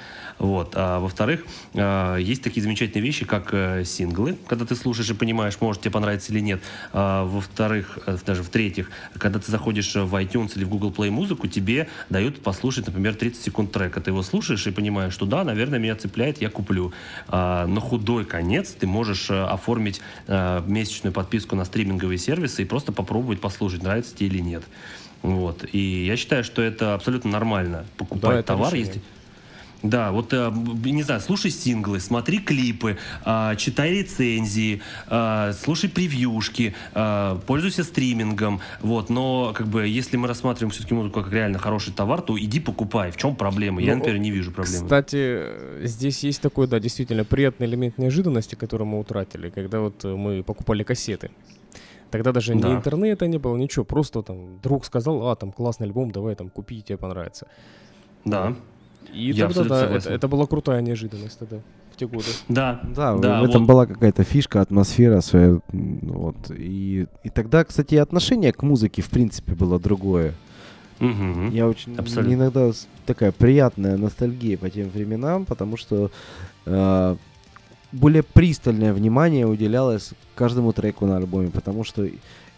Вот. 0.42 0.72
А 0.74 0.98
во-вторых, 0.98 1.46
а, 1.74 2.16
есть 2.16 2.42
такие 2.42 2.64
замечательные 2.64 3.06
вещи, 3.06 3.24
как 3.24 3.50
э, 3.54 3.84
синглы, 3.84 4.36
когда 4.48 4.66
ты 4.66 4.74
слушаешь 4.74 5.08
и 5.08 5.14
понимаешь, 5.14 5.58
может 5.60 5.82
тебе 5.82 5.92
понравится 5.92 6.32
или 6.32 6.40
нет. 6.40 6.60
А 6.92 7.24
во-вторых, 7.24 8.00
э, 8.06 8.18
даже 8.26 8.42
в-третьих, 8.42 8.90
когда 9.18 9.38
ты 9.38 9.48
заходишь 9.52 9.94
в 9.94 10.12
iTunes 10.16 10.54
или 10.56 10.64
в 10.64 10.68
Google 10.68 10.90
Play 10.90 11.10
музыку, 11.10 11.46
тебе 11.46 11.86
дают 12.10 12.42
послушать, 12.42 12.88
например, 12.88 13.14
30 13.14 13.40
секунд 13.40 13.70
трека. 13.70 14.00
Ты 14.00 14.10
его 14.10 14.24
слушаешь 14.24 14.66
и 14.66 14.72
понимаешь, 14.72 15.12
что 15.12 15.26
да, 15.26 15.44
наверное, 15.44 15.78
меня 15.78 15.94
цепляет, 15.94 16.42
я 16.42 16.50
куплю. 16.50 16.92
А, 17.28 17.68
на 17.68 17.80
худой 17.80 18.24
конец 18.24 18.72
ты 18.72 18.88
можешь 18.88 19.30
э, 19.30 19.44
оформить 19.44 20.00
месячную 20.26 21.12
подписку 21.12 21.54
на 21.54 21.64
стриминговые 21.64 22.18
сервисы 22.18 22.62
и 22.62 22.64
просто 22.64 22.90
попробовать 22.90 23.40
послушать, 23.40 23.84
нравится 23.84 24.16
тебе 24.16 24.26
или 24.26 24.38
нет. 24.40 24.64
Вот. 25.22 25.64
И 25.70 26.04
я 26.06 26.16
считаю, 26.16 26.42
что 26.42 26.62
это 26.62 26.94
абсолютно 26.94 27.30
нормально. 27.30 27.84
Покупать 27.96 28.38
да, 28.38 28.42
товар, 28.42 28.74
если 28.74 29.00
да, 29.82 30.12
вот, 30.12 30.32
э, 30.32 30.52
не 30.84 31.02
знаю, 31.02 31.20
слушай 31.20 31.50
синглы, 31.50 32.00
смотри 32.00 32.38
клипы, 32.38 32.98
а, 33.24 33.56
читай 33.56 33.90
рецензии, 33.90 34.80
а, 35.06 35.52
слушай 35.52 35.90
превьюшки, 35.90 36.74
а, 36.94 37.40
пользуйся 37.46 37.82
стримингом, 37.82 38.60
вот, 38.80 39.10
но, 39.10 39.52
как 39.54 39.66
бы, 39.66 39.86
если 39.86 40.16
мы 40.16 40.28
рассматриваем 40.28 40.70
все-таки 40.70 40.94
музыку 40.94 41.22
как 41.22 41.32
реально 41.32 41.58
хороший 41.58 41.92
товар, 41.92 42.22
то 42.22 42.38
иди 42.38 42.60
покупай. 42.60 43.10
В 43.10 43.16
чем 43.16 43.34
проблема? 43.34 43.80
Я, 43.82 43.92
ну, 43.92 43.98
например, 43.98 44.20
не 44.20 44.30
вижу 44.30 44.52
проблемы. 44.52 44.84
Кстати, 44.84 45.46
здесь 45.82 46.22
есть 46.22 46.40
такой, 46.40 46.68
да, 46.68 46.78
действительно 46.78 47.24
приятный 47.24 47.66
элемент 47.66 47.98
неожиданности, 47.98 48.54
который 48.54 48.86
мы 48.86 49.00
утратили, 49.00 49.50
когда 49.50 49.80
вот 49.80 50.04
мы 50.04 50.42
покупали 50.42 50.84
кассеты. 50.84 51.30
Тогда 52.10 52.30
даже 52.32 52.54
да. 52.54 52.68
ни 52.68 52.74
интернета 52.74 53.26
не 53.26 53.38
было, 53.38 53.56
ничего, 53.56 53.84
просто 53.84 54.22
там 54.22 54.60
друг 54.60 54.84
сказал, 54.84 55.28
а, 55.28 55.34
там 55.34 55.50
классный 55.50 55.86
альбом, 55.86 56.10
давай 56.10 56.34
там 56.34 56.50
купи, 56.50 56.82
тебе 56.82 56.98
понравится. 56.98 57.46
Да. 58.24 58.54
И 59.12 59.30
Я 59.30 59.48
тогда, 59.48 59.64
да, 59.64 59.96
это, 59.96 60.10
это 60.10 60.28
была 60.28 60.46
крутая 60.46 60.80
неожиданность 60.80 61.38
тогда 61.38 61.58
в 61.92 61.96
те 61.96 62.06
годы. 62.06 62.26
Да, 62.48 62.80
да, 62.94 63.16
да 63.16 63.40
в 63.40 63.44
этом 63.44 63.66
вот. 63.66 63.68
была 63.68 63.86
какая-то 63.86 64.24
фишка, 64.24 64.60
атмосфера 64.60 65.20
своя, 65.20 65.58
вот. 65.72 66.36
И, 66.50 67.06
и 67.22 67.28
тогда, 67.28 67.64
кстати, 67.64 67.96
отношение 67.96 68.52
к 68.52 68.62
музыке, 68.62 69.02
в 69.02 69.10
принципе, 69.10 69.54
было 69.54 69.78
другое. 69.78 70.34
Угу, 71.00 71.50
Я 71.50 71.68
очень 71.68 71.96
абсолютно. 71.96 72.34
иногда 72.34 72.70
такая 73.06 73.32
приятная 73.32 73.96
ностальгия 73.96 74.56
по 74.56 74.70
тем 74.70 74.88
временам, 74.88 75.44
потому 75.44 75.76
что 75.76 76.10
э, 76.64 77.16
более 77.90 78.22
пристальное 78.22 78.92
внимание 78.92 79.46
уделялось 79.46 80.12
каждому 80.34 80.72
треку 80.72 81.06
на 81.06 81.16
альбоме, 81.16 81.50
потому 81.50 81.82
что 81.84 82.08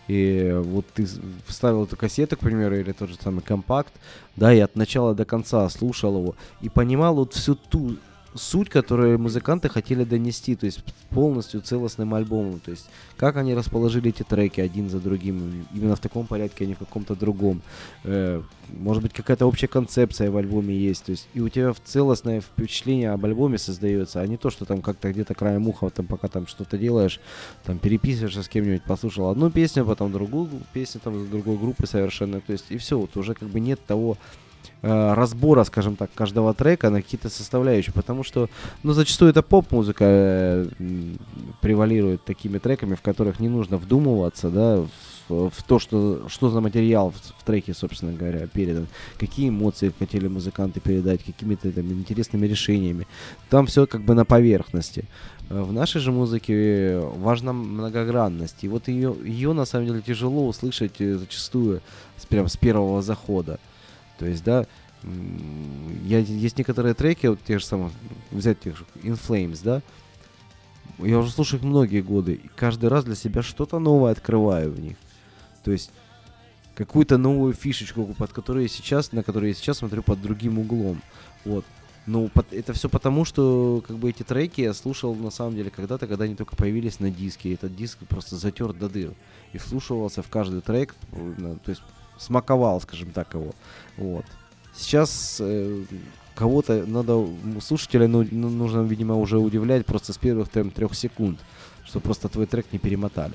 и 0.08 0.52
вот 0.62 0.86
ты 0.94 1.06
вставил 1.46 1.84
эту 1.84 1.96
кассету, 1.96 2.36
к 2.36 2.40
примеру, 2.40 2.76
или 2.76 2.92
тот 2.92 3.08
же 3.08 3.16
самый 3.22 3.42
компакт, 3.42 3.92
да, 4.36 4.52
и 4.52 4.60
от 4.60 4.76
начала 4.76 5.14
до 5.14 5.24
конца 5.24 5.68
слушал 5.68 6.18
его, 6.18 6.34
и 6.60 6.68
понимал 6.68 7.14
вот 7.14 7.34
всю 7.34 7.54
ту 7.54 7.96
суть, 8.34 8.68
которую 8.68 9.18
музыканты 9.18 9.68
хотели 9.68 10.04
донести, 10.04 10.56
то 10.56 10.66
есть 10.66 10.82
полностью 11.10 11.60
целостным 11.60 12.14
альбомом, 12.14 12.60
то 12.60 12.70
есть 12.70 12.86
как 13.16 13.36
они 13.36 13.54
расположили 13.54 14.10
эти 14.10 14.22
треки 14.22 14.60
один 14.60 14.90
за 14.90 14.98
другим, 14.98 15.66
именно 15.72 15.96
в 15.96 16.00
таком 16.00 16.26
порядке, 16.26 16.64
а 16.64 16.66
не 16.66 16.74
в 16.74 16.78
каком-то 16.78 17.14
другом. 17.14 17.62
Э, 18.02 18.42
может 18.68 19.02
быть, 19.02 19.12
какая-то 19.12 19.46
общая 19.46 19.68
концепция 19.68 20.30
в 20.30 20.36
альбоме 20.36 20.76
есть, 20.76 21.04
то 21.04 21.10
есть 21.12 21.28
и 21.34 21.40
у 21.40 21.48
тебя 21.48 21.72
в 21.72 21.80
целостное 21.80 22.40
впечатление 22.40 23.10
об 23.10 23.24
альбоме 23.24 23.58
создается, 23.58 24.20
а 24.20 24.26
не 24.26 24.36
то, 24.36 24.50
что 24.50 24.64
там 24.64 24.82
как-то 24.82 25.12
где-то 25.12 25.34
краем 25.34 25.68
уха, 25.68 25.90
там 25.90 26.06
пока 26.06 26.28
там 26.28 26.46
что-то 26.46 26.76
делаешь, 26.76 27.20
там 27.64 27.78
переписываешься 27.78 28.42
с 28.42 28.48
кем-нибудь, 28.48 28.82
послушал 28.82 29.28
одну 29.28 29.50
песню, 29.50 29.84
потом 29.84 30.12
другую 30.12 30.48
песню 30.72 31.00
там 31.02 31.30
другой 31.30 31.56
группы 31.56 31.86
совершенно, 31.86 32.40
то 32.40 32.52
есть 32.52 32.66
и 32.70 32.78
все, 32.78 32.98
вот 32.98 33.16
уже 33.16 33.34
как 33.34 33.48
бы 33.48 33.60
нет 33.60 33.80
того 33.86 34.16
разбора, 34.84 35.64
скажем 35.64 35.96
так, 35.96 36.10
каждого 36.14 36.52
трека 36.54 36.90
на 36.90 37.00
какие-то 37.02 37.28
составляющие, 37.28 37.92
потому 37.92 38.22
что, 38.24 38.48
ну, 38.82 38.92
зачастую 38.92 39.30
это 39.30 39.42
поп-музыка 39.42 40.04
э, 40.04 40.66
превалирует 41.60 42.24
такими 42.24 42.58
треками, 42.58 42.94
в 42.94 43.00
которых 43.00 43.40
не 43.40 43.48
нужно 43.48 43.76
вдумываться, 43.76 44.50
да, 44.50 44.84
в, 45.28 45.50
в 45.50 45.62
то, 45.62 45.78
что, 45.78 46.28
что 46.28 46.50
за 46.50 46.60
материал 46.60 47.10
в, 47.10 47.16
в 47.16 47.44
треке, 47.44 47.74
собственно 47.74 48.12
говоря, 48.12 48.46
передан, 48.46 48.86
какие 49.18 49.48
эмоции 49.48 49.92
хотели 49.98 50.28
музыканты 50.28 50.80
передать, 50.80 51.24
какими-то 51.24 51.72
там 51.72 51.90
интересными 51.92 52.46
решениями. 52.46 53.06
Там 53.50 53.66
все 53.66 53.86
как 53.86 54.02
бы 54.02 54.14
на 54.14 54.24
поверхности. 54.24 55.04
Э, 55.50 55.62
в 55.62 55.72
нашей 55.72 56.00
же 56.00 56.12
музыке 56.12 56.98
важна 57.16 57.52
многогранность, 57.52 58.64
и 58.64 58.68
вот 58.68 58.88
ее, 58.88 59.14
ее 59.24 59.52
на 59.52 59.64
самом 59.64 59.86
деле 59.86 60.02
тяжело 60.02 60.46
услышать 60.46 61.00
э, 61.00 61.16
зачастую 61.16 61.80
с, 62.18 62.26
прям 62.26 62.48
с 62.48 62.56
первого 62.56 63.02
захода. 63.02 63.58
То 64.18 64.26
есть, 64.26 64.44
да, 64.44 64.66
я, 66.04 66.18
есть 66.18 66.58
некоторые 66.58 66.94
треки, 66.94 67.26
вот 67.26 67.40
те 67.44 67.58
же 67.58 67.64
самые, 67.64 67.90
взять 68.30 68.60
тех 68.60 68.76
же 68.76 68.84
In 69.02 69.18
Flames, 69.20 69.60
да, 69.62 69.82
я 70.98 71.18
уже 71.18 71.30
слушаю 71.30 71.60
их 71.60 71.66
многие 71.66 72.00
годы, 72.00 72.34
и 72.34 72.48
каждый 72.56 72.88
раз 72.88 73.04
для 73.04 73.14
себя 73.14 73.42
что-то 73.42 73.78
новое 73.78 74.12
открываю 74.12 74.70
в 74.70 74.80
них. 74.80 74.96
То 75.64 75.72
есть, 75.72 75.90
какую-то 76.74 77.18
новую 77.18 77.54
фишечку, 77.54 78.06
под 78.18 78.32
которую 78.32 78.62
я 78.62 78.68
сейчас, 78.68 79.12
на 79.12 79.22
которую 79.22 79.50
я 79.50 79.54
сейчас 79.54 79.78
смотрю 79.78 80.02
под 80.02 80.20
другим 80.20 80.58
углом. 80.58 81.02
Вот. 81.44 81.64
Ну, 82.06 82.30
это 82.50 82.74
все 82.74 82.88
потому, 82.88 83.24
что 83.24 83.82
как 83.86 83.96
бы 83.96 84.10
эти 84.10 84.22
треки 84.22 84.60
я 84.60 84.74
слушал 84.74 85.14
на 85.14 85.30
самом 85.30 85.54
деле 85.54 85.70
когда-то, 85.70 86.06
когда 86.06 86.24
они 86.24 86.34
только 86.34 86.54
появились 86.54 87.00
на 87.00 87.10
диске. 87.10 87.50
И 87.50 87.54
этот 87.54 87.74
диск 87.74 87.98
просто 88.08 88.36
затер 88.36 88.74
до 88.74 88.90
дыр. 88.90 89.14
И 89.54 89.58
вслушивался 89.58 90.22
в 90.22 90.28
каждый 90.28 90.60
трек, 90.60 90.94
то 91.64 91.70
есть 91.70 91.82
смаковал, 92.18 92.80
скажем 92.80 93.10
так, 93.10 93.34
его. 93.34 93.52
Вот. 93.96 94.24
Сейчас 94.74 95.38
э, 95.40 95.84
кого-то 96.34 96.84
надо, 96.86 97.26
слушателя 97.60 98.08
ну, 98.08 98.26
ну, 98.30 98.48
нужно, 98.48 98.82
видимо, 98.82 99.16
уже 99.16 99.38
удивлять 99.38 99.86
просто 99.86 100.12
с 100.12 100.18
первых 100.18 100.48
там, 100.48 100.70
трех 100.70 100.94
секунд, 100.94 101.38
что 101.84 102.00
просто 102.00 102.28
твой 102.28 102.46
трек 102.46 102.66
не 102.72 102.78
перемотали. 102.78 103.34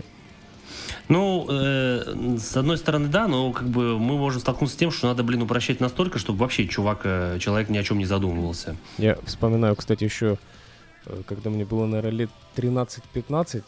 Ну, 1.07 1.47
э, 1.49 2.37
с 2.37 2.55
одной 2.57 2.77
стороны, 2.77 3.07
да, 3.07 3.27
но 3.27 3.51
как 3.51 3.67
бы 3.67 3.97
мы 3.97 4.17
можем 4.17 4.41
столкнуться 4.41 4.75
с 4.75 4.79
тем, 4.79 4.91
что 4.91 5.07
надо, 5.07 5.23
блин, 5.23 5.41
упрощать 5.41 5.79
настолько, 5.79 6.19
чтобы 6.19 6.39
вообще 6.39 6.67
чувак, 6.67 7.01
э, 7.03 7.37
человек 7.39 7.69
ни 7.69 7.77
о 7.77 7.83
чем 7.83 7.97
не 7.97 8.05
задумывался. 8.05 8.75
Я 8.97 9.17
вспоминаю, 9.25 9.75
кстати, 9.75 10.03
еще, 10.03 10.37
э, 11.05 11.21
когда 11.25 11.49
мне 11.49 11.65
было, 11.65 11.85
наверное, 11.85 12.11
лет 12.11 12.29
13-15, 12.55 13.63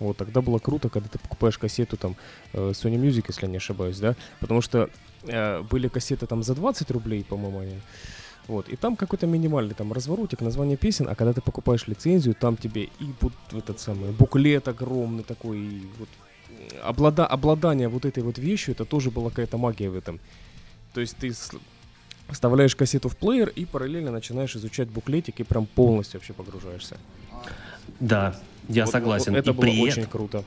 вот, 0.00 0.16
тогда 0.16 0.40
было 0.40 0.58
круто, 0.58 0.88
когда 0.88 1.08
ты 1.08 1.18
покупаешь 1.18 1.58
кассету 1.58 1.96
там 1.96 2.16
э, 2.52 2.70
Sony 2.70 2.96
Music, 3.00 3.26
если 3.28 3.46
я 3.46 3.50
не 3.52 3.58
ошибаюсь, 3.58 3.98
да, 3.98 4.16
потому 4.40 4.62
что 4.62 4.90
э, 5.22 5.62
были 5.62 5.88
кассеты 5.88 6.26
там 6.26 6.42
за 6.42 6.54
20 6.54 6.90
рублей, 6.90 7.22
по-моему, 7.22 7.60
они. 7.60 7.80
Вот, 8.48 8.68
и 8.68 8.76
там 8.76 8.96
какой-то 8.96 9.26
минимальный 9.26 9.74
там 9.74 9.92
разворотик, 9.92 10.40
название 10.40 10.76
песен, 10.76 11.08
а 11.08 11.14
когда 11.14 11.32
ты 11.32 11.40
покупаешь 11.40 11.86
лицензию, 11.86 12.34
там 12.34 12.56
тебе 12.56 12.84
и 12.84 13.14
вот 13.20 13.32
этот 13.52 13.78
самый 13.78 14.10
буклет 14.10 14.66
огромный 14.66 15.22
такой, 15.22 15.58
и 15.58 15.86
вот 15.98 16.08
облада, 16.82 17.26
обладание 17.26 17.88
вот 17.88 18.04
этой 18.04 18.22
вот 18.22 18.38
вещью, 18.38 18.74
это 18.74 18.84
тоже 18.84 19.10
была 19.10 19.30
какая-то 19.30 19.58
магия 19.58 19.90
в 19.90 19.96
этом. 19.96 20.18
То 20.94 21.00
есть 21.00 21.16
ты 21.16 21.32
вставляешь 22.28 22.74
кассету 22.74 23.08
в 23.08 23.16
плеер 23.16 23.48
и 23.48 23.64
параллельно 23.64 24.10
начинаешь 24.10 24.56
изучать 24.56 24.88
буклетик 24.88 25.40
и 25.40 25.44
прям 25.44 25.66
полностью 25.66 26.20
вообще 26.20 26.32
погружаешься. 26.32 26.96
Да, 28.00 28.36
я 28.70 28.84
вот, 28.84 28.92
согласен. 28.92 29.32
Вот 29.32 29.38
это 29.38 29.50
и 29.50 29.52
было 29.52 29.62
при 29.62 29.82
очень 29.82 30.06
круто. 30.06 30.44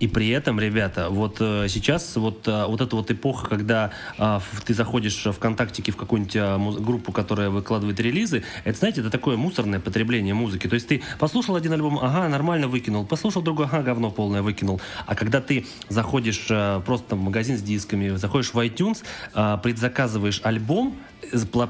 И 0.00 0.08
при 0.08 0.28
этом, 0.30 0.58
ребята, 0.58 1.08
вот 1.08 1.36
э, 1.40 1.66
сейчас 1.68 2.16
вот, 2.16 2.48
э, 2.48 2.66
вот 2.66 2.80
эта 2.80 2.96
вот 2.96 3.10
эпоха, 3.10 3.48
когда 3.48 3.92
э, 4.18 4.40
ты 4.64 4.74
заходишь 4.74 5.24
в 5.24 5.32
ВКонтактике 5.32 5.92
в 5.92 5.96
какую-нибудь 5.96 6.36
э, 6.36 6.80
группу, 6.80 7.12
которая 7.12 7.50
выкладывает 7.50 8.00
релизы, 8.00 8.42
это, 8.64 8.78
знаете, 8.78 9.02
это 9.02 9.10
такое 9.10 9.36
мусорное 9.36 9.78
потребление 9.78 10.34
музыки. 10.34 10.66
То 10.66 10.74
есть 10.74 10.88
ты 10.88 11.02
послушал 11.18 11.54
один 11.54 11.72
альбом, 11.72 11.98
ага, 12.02 12.28
нормально 12.28 12.66
выкинул, 12.66 13.06
послушал 13.06 13.42
другой, 13.42 13.66
ага, 13.66 13.82
говно 13.82 14.10
полное 14.10 14.42
выкинул. 14.42 14.80
А 15.06 15.14
когда 15.14 15.40
ты 15.40 15.66
заходишь 15.88 16.46
э, 16.50 16.82
просто 16.84 17.14
в 17.14 17.20
магазин 17.20 17.56
с 17.56 17.62
дисками, 17.62 18.16
заходишь 18.16 18.52
в 18.52 18.58
iTunes, 18.58 19.04
э, 19.34 19.58
предзаказываешь 19.62 20.40
альбом, 20.42 20.96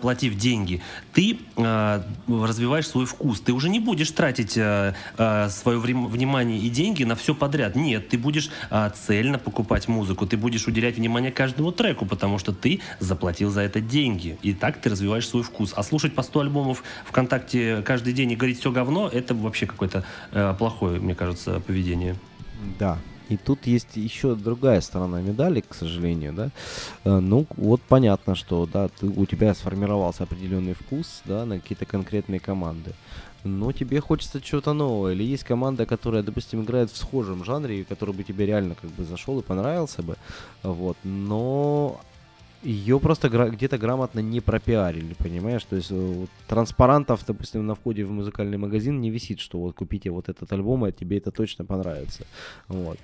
платив 0.01 0.37
деньги, 0.37 0.81
ты 1.13 1.39
э, 1.57 2.03
развиваешь 2.29 2.87
свой 2.87 3.07
вкус. 3.07 3.41
Ты 3.41 3.53
уже 3.53 3.69
не 3.69 3.81
будешь 3.81 4.11
тратить 4.11 4.57
э, 4.57 4.95
э, 5.19 5.49
свое 5.51 5.79
внимание 5.79 6.59
и 6.59 6.69
деньги 6.69 7.05
на 7.05 7.17
все 7.17 7.35
подряд. 7.35 7.77
Нет, 7.77 8.09
ты 8.09 8.19
будешь 8.19 8.51
э, 8.71 8.91
цельно 8.95 9.39
покупать 9.39 9.89
музыку, 9.89 10.27
ты 10.27 10.37
будешь 10.37 10.67
уделять 10.67 10.97
внимание 10.97 11.33
каждому 11.33 11.73
треку, 11.73 12.07
потому 12.07 12.39
что 12.39 12.53
ты 12.53 12.81
заплатил 13.01 13.51
за 13.51 13.63
это 13.63 13.81
деньги. 13.81 14.39
И 14.43 14.53
так 14.53 14.81
ты 14.81 14.91
развиваешь 14.91 15.29
свой 15.29 15.43
вкус. 15.43 15.73
А 15.77 15.83
слушать 15.83 16.15
по 16.15 16.23
100 16.23 16.41
альбомов 16.41 16.83
ВКонтакте 17.07 17.83
каждый 17.83 18.13
день 18.13 18.33
и 18.33 18.37
говорить 18.37 18.61
все 18.61 18.71
говно, 18.71 19.09
это 19.09 19.35
вообще 19.35 19.67
какое-то 19.67 20.05
э, 20.33 20.55
плохое, 20.59 21.01
мне 21.01 21.15
кажется, 21.15 21.61
поведение. 21.61 22.17
Да, 22.79 22.99
И 23.29 23.37
тут 23.37 23.67
есть 23.67 23.97
еще 23.97 24.35
другая 24.35 24.81
сторона 24.81 25.21
медали, 25.21 25.63
к 25.67 25.75
сожалению, 25.75 26.33
да. 26.33 26.51
Э, 27.05 27.21
ну, 27.21 27.47
вот 27.57 27.81
понятно, 27.83 28.35
что, 28.35 28.67
да, 28.67 28.89
ты, 28.89 29.07
у 29.07 29.27
тебя 29.27 29.55
сформировался 29.55 30.25
определенный 30.25 30.75
вкус, 30.75 31.23
да, 31.25 31.47
на 31.47 31.59
какие-то 31.59 31.87
конкретные 31.87 32.41
команды. 32.41 32.93
Но 33.45 33.73
тебе 33.73 34.01
хочется 34.01 34.41
чего-то 34.41 34.73
нового. 34.73 35.13
Или 35.13 35.23
есть 35.23 35.45
команда, 35.45 35.85
которая, 35.87 36.23
допустим, 36.23 36.63
играет 36.63 36.91
в 36.91 36.97
схожем 36.97 37.45
жанре, 37.45 37.85
который 37.85 38.15
бы 38.15 38.25
тебе 38.25 38.47
реально 38.47 38.75
как 38.75 38.91
бы 38.91 39.05
зашел 39.05 39.39
и 39.39 39.43
понравился 39.43 40.03
бы. 40.03 40.17
Вот. 40.63 40.97
Но 41.05 42.01
ее 42.65 42.99
просто 42.99 43.29
гра- 43.29 43.49
где-то 43.51 43.79
грамотно 43.79 44.21
не 44.21 44.41
пропиарили, 44.41 45.15
понимаешь? 45.15 45.65
То 45.65 45.77
есть 45.77 45.91
э, 45.91 45.95
вот, 45.95 46.31
транспарантов, 46.49 47.25
допустим, 47.27 47.67
на 47.67 47.75
входе 47.75 48.05
в 48.05 48.11
музыкальный 48.11 48.59
магазин 48.59 49.01
не 49.01 49.11
висит, 49.11 49.41
что 49.41 49.59
вот 49.59 49.75
купите 49.75 50.11
вот 50.11 50.29
этот 50.29 50.53
альбом, 50.53 50.87
и 50.87 50.93
тебе 50.93 51.19
это 51.19 51.31
точно 51.31 51.65
понравится. 51.65 52.25
Вот. 52.69 52.99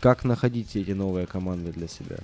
Как 0.00 0.24
находить 0.24 0.76
эти 0.76 0.90
новые 0.92 1.26
команды 1.26 1.72
для 1.72 1.88
себя? 1.88 2.16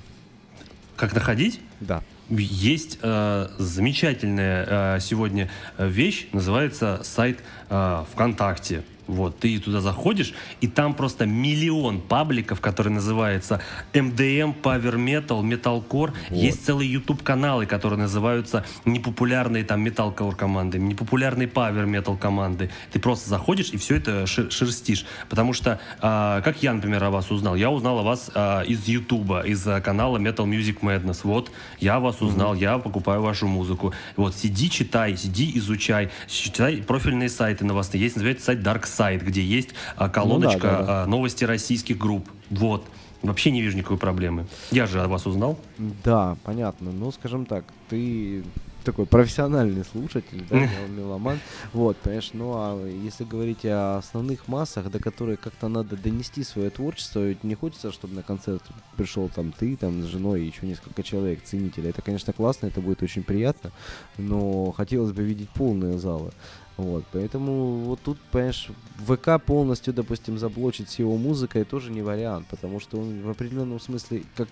Как 0.96 1.14
находить? 1.14 1.60
Да. 1.80 2.02
Есть 2.28 2.98
э, 3.02 3.48
замечательная 3.58 4.96
э, 4.96 5.00
сегодня 5.00 5.50
вещь, 5.78 6.28
называется 6.32 7.00
сайт 7.04 7.38
э, 7.70 8.04
ВКонтакте. 8.12 8.82
Вот, 9.10 9.38
ты 9.38 9.58
туда 9.58 9.80
заходишь, 9.80 10.32
и 10.60 10.68
там 10.68 10.94
просто 10.94 11.26
миллион 11.26 12.00
пабликов, 12.00 12.60
которые 12.60 12.94
называются 12.94 13.60
MDM, 13.92 14.54
Power 14.62 14.94
Metal, 14.96 15.42
Metalcore. 15.42 15.82
Вот. 15.90 16.14
Есть 16.30 16.64
целые 16.64 16.92
YouTube-каналы, 16.92 17.66
которые 17.66 17.98
называются 17.98 18.64
непопулярные 18.84 19.64
там 19.64 19.84
Metalcore 19.84 20.36
команды, 20.36 20.78
непопулярные 20.78 21.48
Power 21.48 21.86
Metal 21.86 22.16
команды. 22.16 22.70
Ты 22.92 23.00
просто 23.00 23.28
заходишь 23.28 23.70
и 23.70 23.76
все 23.76 23.96
это 23.96 24.26
шер 24.26 24.50
шерстишь. 24.50 25.06
Потому 25.28 25.52
что, 25.52 25.80
а, 26.00 26.40
как 26.42 26.62
я, 26.62 26.72
например, 26.72 27.02
о 27.04 27.10
вас 27.10 27.30
узнал? 27.30 27.56
Я 27.56 27.70
узнал 27.70 27.98
о 27.98 28.02
вас 28.02 28.30
а, 28.34 28.62
из 28.62 28.86
YouTube, 28.86 29.44
из 29.44 29.66
а, 29.66 29.80
канала 29.80 30.18
Metal 30.18 30.46
Music 30.46 30.80
Madness. 30.80 31.20
Вот, 31.24 31.50
я 31.78 32.00
вас 32.00 32.22
узнал, 32.22 32.54
mm-hmm. 32.54 32.60
я 32.60 32.78
покупаю 32.78 33.22
вашу 33.22 33.46
музыку. 33.46 33.92
Вот, 34.16 34.34
сиди, 34.34 34.70
читай, 34.70 35.16
сиди, 35.16 35.52
изучай. 35.56 36.10
Читай 36.28 36.78
профильные 36.78 37.28
сайты 37.28 37.64
новостные. 37.64 38.02
Есть, 38.02 38.16
называется, 38.16 38.46
сайт 38.46 38.60
Dark 38.60 38.86
сайт, 39.00 39.24
где 39.24 39.42
есть 39.42 39.70
а, 39.96 40.08
колоночка 40.08 40.54
ну, 40.54 40.60
да, 40.60 40.78
да, 40.78 40.86
да. 40.86 41.02
А, 41.02 41.06
новости 41.06 41.44
российских 41.44 41.96
групп. 41.98 42.28
Вот. 42.50 42.84
Вообще 43.22 43.50
не 43.50 43.60
вижу 43.60 43.76
никакой 43.76 43.98
проблемы. 43.98 44.46
Я 44.70 44.86
же 44.86 45.02
о 45.02 45.08
вас 45.08 45.26
узнал. 45.26 45.58
Да, 46.04 46.36
понятно. 46.44 46.90
Ну, 46.90 47.12
скажем 47.12 47.44
так, 47.44 47.64
ты 47.88 48.42
такой 48.84 49.06
профессиональный 49.06 49.84
слушатель, 49.84 50.44
да, 50.48 50.66
меломан. 50.88 51.38
Вот, 51.72 51.96
понимаешь, 51.98 52.30
ну 52.32 52.52
а 52.54 52.88
если 52.88 53.24
говорить 53.24 53.64
о 53.64 53.98
основных 53.98 54.48
массах, 54.48 54.90
до 54.90 54.98
которых 54.98 55.40
как-то 55.40 55.68
надо 55.68 55.96
донести 55.96 56.42
свое 56.44 56.70
творчество, 56.70 57.20
ведь 57.20 57.44
не 57.44 57.54
хочется, 57.54 57.92
чтобы 57.92 58.14
на 58.14 58.22
концерт 58.22 58.62
пришел 58.96 59.28
там 59.28 59.52
ты, 59.52 59.76
там 59.76 60.02
с 60.02 60.06
женой 60.06 60.42
и 60.42 60.46
еще 60.46 60.66
несколько 60.66 61.02
человек, 61.02 61.42
ценителей. 61.44 61.90
Это, 61.90 62.00
конечно, 62.02 62.32
классно, 62.32 62.66
это 62.66 62.80
будет 62.80 63.02
очень 63.02 63.22
приятно, 63.22 63.70
но 64.16 64.72
хотелось 64.72 65.12
бы 65.12 65.22
видеть 65.22 65.50
полные 65.50 65.98
залы. 65.98 66.32
Вот, 66.80 67.04
поэтому 67.12 67.80
вот 67.80 68.00
тут, 68.02 68.18
понимаешь, 68.32 68.70
ВК 69.06 69.42
полностью, 69.44 69.92
допустим, 69.92 70.38
заблочить 70.38 70.88
с 70.88 70.98
его 70.98 71.18
музыкой 71.18 71.64
тоже 71.64 71.90
не 71.90 72.00
вариант, 72.00 72.46
потому 72.48 72.80
что 72.80 72.98
он 72.98 73.20
в 73.20 73.28
определенном 73.28 73.78
смысле 73.80 74.22
как 74.34 74.48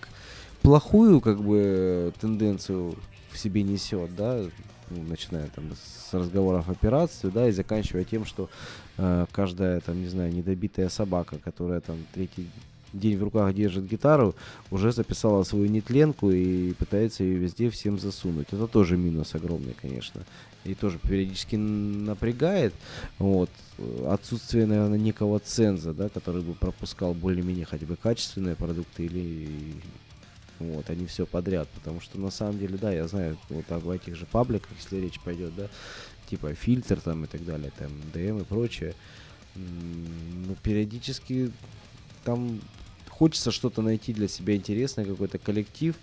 плохую 0.61 1.21
как 1.21 1.41
бы 1.41 2.13
тенденцию 2.21 2.93
в 3.31 3.37
себе 3.39 3.63
несет, 3.63 4.15
да, 4.15 4.43
ну, 4.91 5.01
начиная 5.07 5.47
там 5.47 5.71
с 5.73 6.13
разговоров 6.13 6.69
о 6.69 6.75
пиратстве, 6.75 7.31
да, 7.31 7.49
и 7.49 7.51
заканчивая 7.51 8.03
тем, 8.03 8.25
что 8.25 8.47
э, 8.97 9.25
каждая 9.31 9.79
там, 9.79 9.99
не 9.99 10.07
знаю, 10.07 10.31
недобитая 10.31 10.89
собака, 10.89 11.39
которая 11.39 11.81
там 11.81 11.97
третий 12.13 12.47
день 12.93 13.17
в 13.17 13.23
руках 13.23 13.55
держит 13.55 13.87
гитару, 13.87 14.35
уже 14.69 14.91
записала 14.91 15.43
свою 15.43 15.67
нетленку 15.67 16.29
и 16.29 16.73
пытается 16.73 17.23
ее 17.23 17.37
везде 17.37 17.71
всем 17.71 17.99
засунуть. 17.99 18.47
Это 18.51 18.67
тоже 18.67 18.97
минус 18.97 19.33
огромный, 19.33 19.75
конечно 19.79 20.21
и 20.65 20.75
тоже 20.75 20.99
периодически 20.99 21.55
напрягает. 21.55 22.73
Вот. 23.17 23.49
Отсутствие, 24.07 24.65
наверное, 24.65 24.99
некого 24.99 25.39
ценза, 25.39 25.93
да, 25.93 26.09
который 26.09 26.41
бы 26.41 26.53
пропускал 26.53 27.13
более-менее 27.13 27.65
хотя 27.65 27.85
бы 27.85 27.95
качественные 27.95 28.55
продукты 28.55 29.05
или 29.05 29.75
вот, 30.59 30.89
они 30.89 31.05
все 31.05 31.25
подряд. 31.25 31.67
Потому 31.69 32.01
что 32.01 32.19
на 32.19 32.31
самом 32.31 32.59
деле, 32.59 32.77
да, 32.77 32.91
я 32.91 33.07
знаю, 33.07 33.37
вот 33.49 33.65
в 33.69 33.89
этих 33.89 34.15
же 34.15 34.25
пабликах, 34.25 34.71
если 34.77 34.97
речь 34.97 35.19
пойдет, 35.19 35.55
да, 35.55 35.67
типа 36.29 36.53
фильтр 36.53 36.99
там 36.99 37.23
и 37.23 37.27
так 37.27 37.45
далее, 37.45 37.71
там 37.77 37.91
DM 38.13 38.41
и 38.41 38.43
прочее, 38.43 38.93
ну, 39.55 40.55
периодически 40.61 41.51
там 42.23 42.59
хочется 43.09 43.51
что-то 43.51 43.81
найти 43.81 44.13
для 44.13 44.27
себя 44.27 44.55
интересное, 44.55 45.05
какой-то 45.05 45.37
коллектив, 45.39 45.95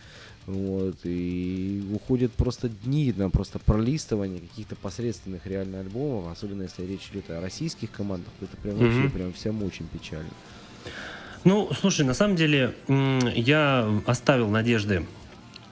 вот, 0.46 0.96
и 1.04 1.82
уходят 1.92 2.32
просто 2.32 2.68
дни 2.68 3.12
на 3.16 3.30
просто 3.30 3.58
пролистывание 3.58 4.40
каких-то 4.40 4.76
посредственных 4.76 5.46
реально 5.46 5.80
альбомов, 5.80 6.32
особенно 6.32 6.62
если 6.62 6.86
речь 6.86 7.08
идет 7.12 7.30
о 7.30 7.40
российских 7.40 7.90
командах, 7.90 8.32
то 8.38 8.44
это 8.44 8.56
прям 8.56 8.76
mm-hmm. 8.76 8.94
вообще 8.94 9.10
прям 9.10 9.32
всем 9.32 9.62
очень 9.64 9.86
печально. 9.88 10.30
Ну, 11.44 11.68
слушай, 11.78 12.04
на 12.04 12.14
самом 12.14 12.36
деле 12.36 12.74
я 12.88 13.88
оставил 14.06 14.48
надежды 14.48 15.04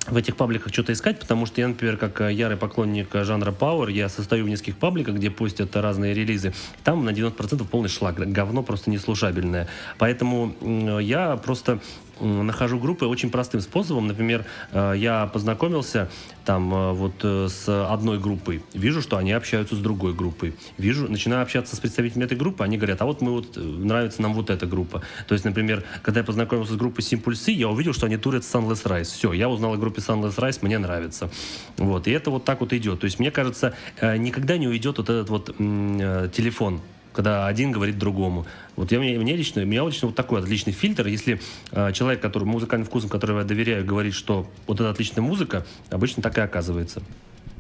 в 0.07 0.17
этих 0.17 0.37
пабликах 0.37 0.73
что-то 0.73 0.93
искать, 0.93 1.19
потому 1.19 1.47
что 1.47 1.61
я, 1.61 1.69
например, 1.69 1.97
как 1.97 2.21
ярый 2.31 2.57
поклонник 2.57 3.09
жанра 3.13 3.53
Power, 3.53 3.91
я 3.91 4.09
состою 4.09 4.45
в 4.45 4.49
нескольких 4.49 4.77
пабликах, 4.77 5.15
где 5.15 5.31
постят 5.31 5.75
разные 5.77 6.13
релизы. 6.13 6.53
Там 6.83 7.05
на 7.05 7.11
90% 7.11 7.67
полный 7.67 7.89
шлаг, 7.89 8.17
говно 8.17 8.63
просто 8.63 8.91
неслушабельное. 8.91 9.67
Поэтому 9.99 10.55
я 11.01 11.37
просто 11.39 11.81
нахожу 12.21 12.79
группы 12.79 13.07
очень 13.07 13.31
простым 13.31 13.61
способом. 13.61 14.07
Например, 14.07 14.45
э, 14.73 14.95
я 14.97 15.27
познакомился 15.27 16.11
там 16.45 16.73
э, 16.73 16.93
вот 16.93 17.15
э, 17.23 17.49
с 17.49 17.69
одной 17.91 18.19
группой, 18.19 18.63
вижу, 18.73 19.01
что 19.03 19.17
они 19.17 19.33
общаются 19.33 19.75
с 19.75 19.79
другой 19.79 20.15
группой, 20.15 20.55
вижу, 20.79 21.11
начинаю 21.11 21.43
общаться 21.43 21.77
с 21.77 21.81
представителями 21.81 22.25
этой 22.25 22.37
группы, 22.37 22.65
они 22.65 22.77
говорят, 22.77 23.01
а 23.03 23.07
вот 23.07 23.21
мы 23.21 23.33
вот 23.33 23.57
нравится 23.57 24.23
нам 24.23 24.35
вот 24.35 24.51
эта 24.51 24.67
группа. 24.67 25.03
То 25.27 25.35
есть, 25.35 25.45
например, 25.45 25.85
когда 26.03 26.21
я 26.21 26.25
познакомился 26.25 26.75
с 26.75 26.77
группой 26.77 27.01
Simple 27.01 27.35
я 27.53 27.69
увидел, 27.69 27.93
что 27.93 28.07
они 28.07 28.17
турят 28.17 28.43
Sunless 28.43 28.85
Rise. 28.85 29.05
Все, 29.05 29.33
я 29.33 29.49
узнал 29.49 29.75
о 29.75 29.77
группе 29.77 30.01
Sunless 30.01 30.37
Rise, 30.37 30.59
мне 30.63 30.79
нравится. 30.79 31.31
Вот, 31.77 32.07
и 32.07 32.11
это 32.11 32.31
вот 32.31 32.45
так 32.45 32.61
вот 32.61 32.73
идет. 32.73 33.01
То 33.01 33.05
есть, 33.07 33.19
мне 33.19 33.31
кажется, 33.31 33.75
никогда 34.01 34.57
не 34.57 34.69
уйдет 34.69 34.99
вот 34.99 35.11
этот 35.11 35.29
вот 35.29 35.57
телефон 35.57 36.81
когда 37.15 37.47
один 37.47 37.71
говорит 37.71 37.99
другому. 37.99 38.45
Вот 38.77 38.93
я, 38.93 38.99
мне, 38.99 39.19
мне 39.19 39.37
лично, 39.37 39.63
у 39.63 39.65
меня 39.65 39.87
лично 39.87 40.09
вот 40.09 40.17
такой 40.17 40.41
отличный 40.41 40.73
фильтр. 40.73 41.07
Если 41.07 41.41
э, 41.71 41.93
человек, 41.93 42.21
который 42.21 42.45
музыкальным 42.45 42.87
вкусом, 42.87 43.09
которого 43.09 43.39
я 43.39 43.45
доверяю, 43.45 43.87
говорит, 43.87 44.15
что 44.15 44.47
вот 44.67 44.81
это 44.81 44.91
отличная 44.91 45.23
музыка, 45.23 45.65
обычно 45.91 46.23
так 46.23 46.37
и 46.37 46.41
оказывается. 46.41 47.03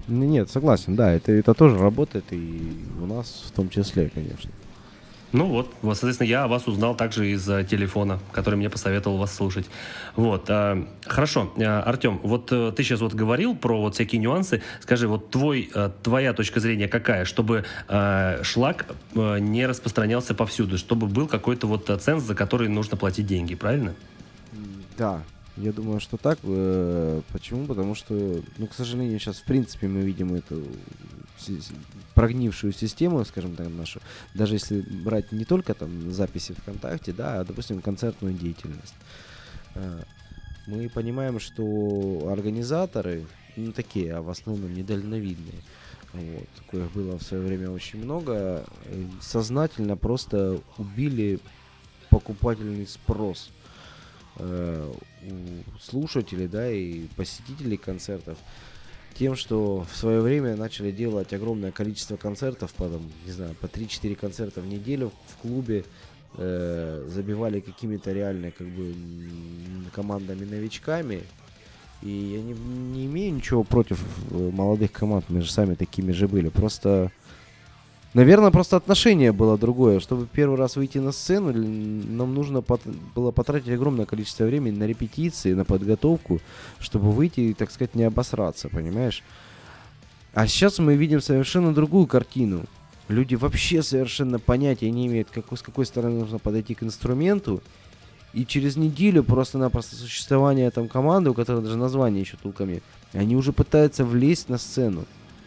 Нет, 0.09 0.51
согласен, 0.51 0.97
да, 0.97 1.13
это, 1.13 1.33
это 1.33 1.55
тоже 1.55 1.79
работает, 1.79 2.25
и 2.31 2.77
у 3.01 3.07
нас 3.07 3.45
в 3.47 3.53
том 3.53 3.71
числе, 3.71 4.11
конечно. 4.13 4.51
Ну 5.35 5.47
вот, 5.47 5.75
вот, 5.83 5.97
соответственно, 5.97 6.29
я 6.29 6.47
вас 6.47 6.69
узнал 6.69 6.95
также 6.95 7.29
из 7.29 7.49
э, 7.49 7.65
телефона, 7.65 8.21
который 8.31 8.55
мне 8.55 8.71
посоветовал 8.71 9.19
вас 9.19 9.35
слушать. 9.35 9.67
Вот, 10.15 10.45
э, 10.49 10.87
хорошо, 11.05 11.53
э, 11.57 11.65
Артем, 11.65 12.21
вот 12.23 12.53
э, 12.53 12.71
ты 12.71 12.85
сейчас 12.85 13.01
вот 13.01 13.15
говорил 13.15 13.57
про 13.57 13.81
вот 13.81 13.95
всякие 13.95 14.21
нюансы. 14.21 14.63
Скажи, 14.81 15.09
вот 15.09 15.31
твой, 15.31 15.69
э, 15.75 15.91
твоя 16.05 16.35
точка 16.35 16.61
зрения 16.61 16.87
какая, 16.87 17.25
чтобы 17.25 17.65
э, 17.89 18.43
шлак 18.45 18.87
э, 19.17 19.39
не 19.41 19.67
распространялся 19.67 20.35
повсюду, 20.35 20.79
чтобы 20.79 21.09
был 21.09 21.27
какой-то 21.27 21.67
вот 21.67 21.91
э, 21.91 21.97
ценз, 21.97 22.23
за 22.23 22.37
который 22.37 22.69
нужно 22.69 22.97
платить 22.97 23.27
деньги, 23.27 23.57
правильно? 23.57 23.95
Да, 24.97 25.21
я 25.57 25.73
думаю, 25.73 26.01
что 26.01 26.17
так. 26.17 26.39
Э, 26.43 27.21
почему? 27.33 27.67
Потому 27.67 27.95
что, 27.95 28.43
ну, 28.59 28.67
к 28.67 28.75
сожалению, 28.75 29.19
сейчас, 29.19 29.39
в 29.39 29.45
принципе, 29.45 29.87
мы 29.87 30.01
видим 30.01 30.35
эту 30.35 30.65
прогнившую 32.15 32.73
систему, 32.73 33.25
скажем 33.25 33.55
так, 33.55 33.69
нашу, 33.69 34.01
даже 34.35 34.55
если 34.55 34.81
брать 34.81 35.31
не 35.33 35.45
только 35.45 35.75
там 35.75 36.13
записи 36.13 36.55
ВКонтакте, 36.55 37.13
да, 37.13 37.41
а, 37.41 37.45
допустим, 37.45 37.81
концертную 37.83 38.35
деятельность. 38.35 38.95
Э, 39.75 40.03
мы 40.67 40.89
понимаем, 40.89 41.39
что 41.39 42.29
организаторы, 42.33 43.27
ну, 43.57 43.73
такие, 43.73 44.15
а 44.15 44.23
в 44.23 44.31
основном 44.31 44.75
недальновидные, 44.75 45.63
вот, 46.13 46.49
такое 46.57 46.89
было 46.89 47.19
в 47.19 47.23
свое 47.23 47.43
время 47.45 47.71
очень 47.71 48.03
много, 48.03 48.65
э, 48.87 49.05
сознательно 49.21 49.97
просто 49.97 50.61
убили 50.79 51.39
покупательный 52.11 52.87
спрос 52.87 53.51
у 54.39 55.81
слушателей, 55.81 56.49
да, 56.49 56.71
и 56.71 57.07
посетителей 57.17 57.77
концертов 57.77 58.37
тем, 59.15 59.37
что 59.37 59.87
в 59.91 59.97
свое 59.97 60.21
время 60.21 60.57
начали 60.57 60.91
делать 60.91 61.33
огромное 61.33 61.71
количество 61.71 62.17
концертов, 62.17 62.73
по, 62.75 62.89
там, 62.89 63.03
не 63.25 63.33
знаю, 63.33 63.55
по 63.61 63.67
3-4 63.67 64.15
концерта 64.17 64.61
в 64.61 64.67
неделю 64.67 65.13
в 65.29 65.37
клубе, 65.41 65.85
э, 66.37 67.09
забивали 67.09 67.61
какими-то 67.61 68.13
реально 68.13 68.51
как 68.51 68.67
бы 68.67 68.95
командами-новичками. 69.95 71.23
И 72.03 72.09
я 72.09 72.43
не, 72.43 72.53
не 72.53 73.07
имею 73.07 73.35
ничего 73.35 73.63
против 73.63 74.05
э, 74.31 74.51
молодых 74.53 74.93
команд, 74.93 75.27
мы 75.29 75.43
же 75.43 75.51
сами 75.51 75.75
такими 75.75 76.13
же 76.13 76.27
были. 76.27 76.49
Просто 76.49 77.13
Наверное, 78.15 78.53
просто 78.53 78.77
отношение 78.77 79.33
было 79.33 79.59
другое. 79.59 79.99
Чтобы 79.99 80.29
первый 80.33 80.57
раз 80.57 80.77
выйти 80.77 80.99
на 80.99 81.11
сцену, 81.11 81.53
нам 81.53 82.33
нужно 82.33 82.63
пот- 82.63 82.87
было 83.15 83.33
потратить 83.33 83.71
огромное 83.71 84.07
количество 84.07 84.45
времени 84.45 84.77
на 84.77 84.87
репетиции, 84.87 85.53
на 85.53 85.65
подготовку, 85.65 86.41
чтобы 86.79 87.11
выйти 87.11 87.41
и, 87.41 87.55
так 87.55 87.73
сказать, 87.73 87.97
не 87.97 88.05
обосраться, 88.05 88.69
понимаешь? 88.69 89.25
А 90.33 90.47
сейчас 90.47 90.79
мы 90.79 90.95
видим 90.95 91.21
совершенно 91.21 91.75
другую 91.75 92.07
картину. 92.07 92.63
Люди 93.09 93.35
вообще 93.35 93.83
совершенно 93.83 94.39
понятия 94.39 94.91
не 94.93 95.09
имеют, 95.09 95.29
как, 95.31 95.47
с 95.53 95.63
какой 95.63 95.85
стороны 95.85 96.21
нужно 96.21 96.39
подойти 96.39 96.75
к 96.75 96.85
инструменту. 96.85 97.63
И 98.33 98.47
через 98.47 98.77
неделю 98.77 99.25
просто-напросто 99.25 99.97
существования 99.97 100.71
там 100.71 100.89
команды, 100.89 101.31
у 101.31 101.35
которой 101.35 101.63
даже 101.63 101.77
название 101.77 102.21
еще 102.21 102.37
нет, 102.61 102.83
они 103.13 103.37
уже 103.37 103.53
пытаются 103.53 104.05
влезть 104.05 104.49
на 104.49 104.59
сцену. 104.59 105.05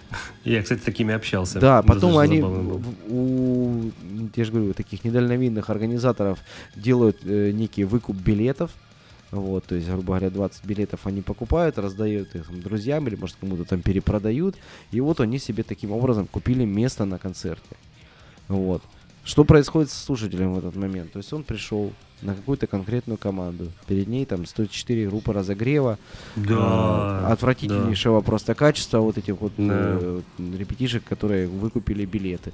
Я, 0.44 0.62
кстати, 0.62 0.80
с 0.80 0.84
такими 0.84 1.14
общался. 1.14 1.60
Да, 1.60 1.82
потом 1.82 2.14
тоже 2.14 2.20
они 2.20 2.42
у, 2.42 3.92
я 4.36 4.46
же 4.46 4.52
говорю, 4.52 4.74
таких 4.74 5.04
недальновидных 5.04 5.70
организаторов 5.70 6.40
делают 6.76 7.18
э, 7.24 7.52
некий 7.52 7.84
выкуп 7.84 8.16
билетов. 8.16 8.72
Вот, 9.30 9.66
то 9.66 9.76
есть, 9.76 9.88
грубо 9.88 10.06
говоря, 10.06 10.30
20 10.30 10.64
билетов 10.64 11.06
они 11.06 11.22
покупают, 11.22 11.78
раздают 11.78 12.34
их 12.34 12.48
там, 12.48 12.62
друзьям 12.62 13.08
или, 13.08 13.16
может, 13.16 13.36
кому-то 13.40 13.66
там 13.66 13.82
перепродают. 13.82 14.56
И 14.92 15.02
вот 15.02 15.20
они 15.20 15.38
себе 15.38 15.64
таким 15.64 15.92
образом 15.92 16.28
купили 16.28 16.64
место 16.64 17.04
на 17.04 17.18
концерте. 17.18 17.76
Вот. 18.48 18.82
Что 19.28 19.44
происходит 19.44 19.92
с 19.92 20.06
слушателем 20.06 20.54
в 20.54 20.58
этот 20.60 20.78
момент? 20.78 21.12
То 21.12 21.20
есть 21.20 21.34
он 21.34 21.44
пришел 21.44 21.92
на 22.22 22.34
какую-то 22.34 22.66
конкретную 22.66 23.18
команду. 23.18 23.72
Перед 23.86 24.08
ней 24.08 24.26
там 24.26 24.46
стоит 24.46 24.72
4 24.72 25.08
группы 25.10 25.34
разогрева. 25.34 26.00
Да. 26.38 26.56
А, 26.58 27.30
отвратительнейшего 27.34 28.22
просто 28.22 28.56
качества 28.56 29.00
вот 29.00 29.18
этих 29.18 29.40
вот 29.42 29.52
Да. 29.58 29.98
э, 30.02 30.22
ребятишек, 30.40 31.04
которые 31.04 31.48
выкупили 31.48 32.06
билеты. 32.06 32.54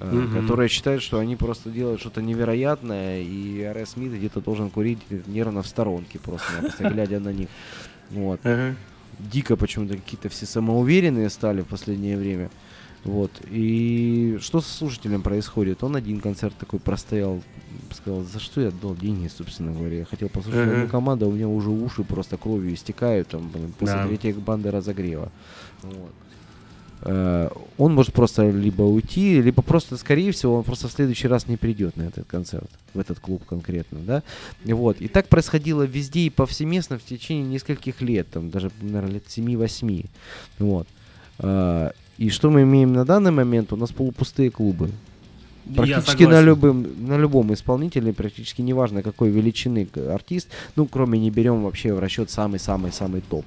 э, 0.00 0.10
Мгм. 0.12 0.40
Которые 0.40 0.68
считают, 0.68 1.02
что 1.02 1.18
они 1.18 1.34
просто 1.36 1.70
делают 1.70 2.00
что-то 2.00 2.22
невероятное, 2.22 3.20
и 3.20 3.62
Аре 3.62 3.84
Смит 3.84 4.12
где-то 4.12 4.40
должен 4.40 4.70
курить 4.70 4.98
нервно 5.26 5.62
в 5.62 5.66
сторонке, 5.66 6.18
просто 6.20 6.44
глядя 6.80 7.18
на 7.20 7.32
них. 7.32 7.48
Вот. 8.10 8.40
Дико 9.18 9.56
почему-то 9.56 9.94
какие-то 9.96 10.28
все 10.28 10.46
самоуверенные 10.46 11.28
стали 11.30 11.62
в 11.62 11.66
последнее 11.66 12.16
время. 12.16 12.50
Вот. 13.04 13.30
И 13.50 14.38
что 14.40 14.60
со 14.60 14.72
слушателем 14.74 15.22
происходит? 15.22 15.84
Он 15.84 15.94
один 15.94 16.20
концерт 16.20 16.54
такой 16.58 16.78
простоял, 16.80 17.42
сказал, 17.92 18.22
за 18.22 18.40
что 18.40 18.62
я 18.62 18.68
отдал 18.68 18.94
деньги, 18.96 19.28
собственно 19.28 19.72
говоря. 19.72 19.98
Я 19.98 20.04
хотел 20.06 20.28
послушать 20.30 20.68
одну 20.72 20.88
команду, 20.88 21.26
а 21.26 21.28
у 21.28 21.32
меня 21.32 21.48
уже 21.48 21.68
уши 21.70 22.02
просто 22.02 22.36
кровью 22.38 22.72
истекают, 22.74 23.28
там, 23.28 23.50
блин, 23.50 23.74
после 23.78 23.96
Да. 23.96 24.06
третьей 24.06 24.32
банды 24.32 24.70
разогрева. 24.70 25.30
Вот. 25.82 26.12
Э, 27.02 27.50
Он 27.76 27.92
может 27.92 28.14
просто 28.14 28.48
либо 28.48 28.82
уйти, 28.82 29.42
либо 29.42 29.60
просто, 29.60 29.96
скорее 29.98 30.32
всего, 30.32 30.56
он 30.56 30.64
просто 30.64 30.88
в 30.88 30.92
следующий 30.92 31.28
раз 31.28 31.46
не 31.46 31.56
придет 31.58 31.96
на 31.96 32.02
этот 32.04 32.26
концерт, 32.26 32.70
в 32.94 32.98
этот 32.98 33.18
клуб 33.20 33.44
конкретно, 33.44 33.98
да. 34.00 34.22
Вот. 34.64 35.00
И 35.02 35.08
так 35.08 35.28
происходило 35.28 35.82
везде 35.82 36.20
и 36.20 36.30
повсеместно 36.30 36.98
в 36.98 37.04
течение 37.04 37.44
нескольких 37.44 38.00
лет, 38.00 38.30
там, 38.30 38.50
даже, 38.50 38.70
наверное, 38.80 39.14
лет 39.14 39.24
7-8. 39.28 40.06
Вот. 40.58 40.86
А, 41.38 41.92
И 42.18 42.30
что 42.30 42.50
мы 42.50 42.62
имеем 42.62 42.92
на 42.92 43.04
данный 43.04 43.30
момент? 43.30 43.72
У 43.72 43.76
нас 43.76 43.90
полупустые 43.90 44.50
клубы. 44.50 44.90
Практически 45.74 46.24
на, 46.24 46.42
любым, 46.42 47.06
на 47.06 47.16
любом 47.16 47.52
исполнителе, 47.54 48.12
практически 48.12 48.60
неважно 48.60 49.02
какой 49.02 49.30
величины 49.30 49.88
артист, 50.12 50.48
ну, 50.76 50.86
кроме 50.86 51.18
не 51.18 51.30
берем 51.30 51.62
вообще 51.62 51.94
в 51.94 51.98
расчет 51.98 52.30
самый-самый-самый 52.30 53.22
топ. 53.22 53.46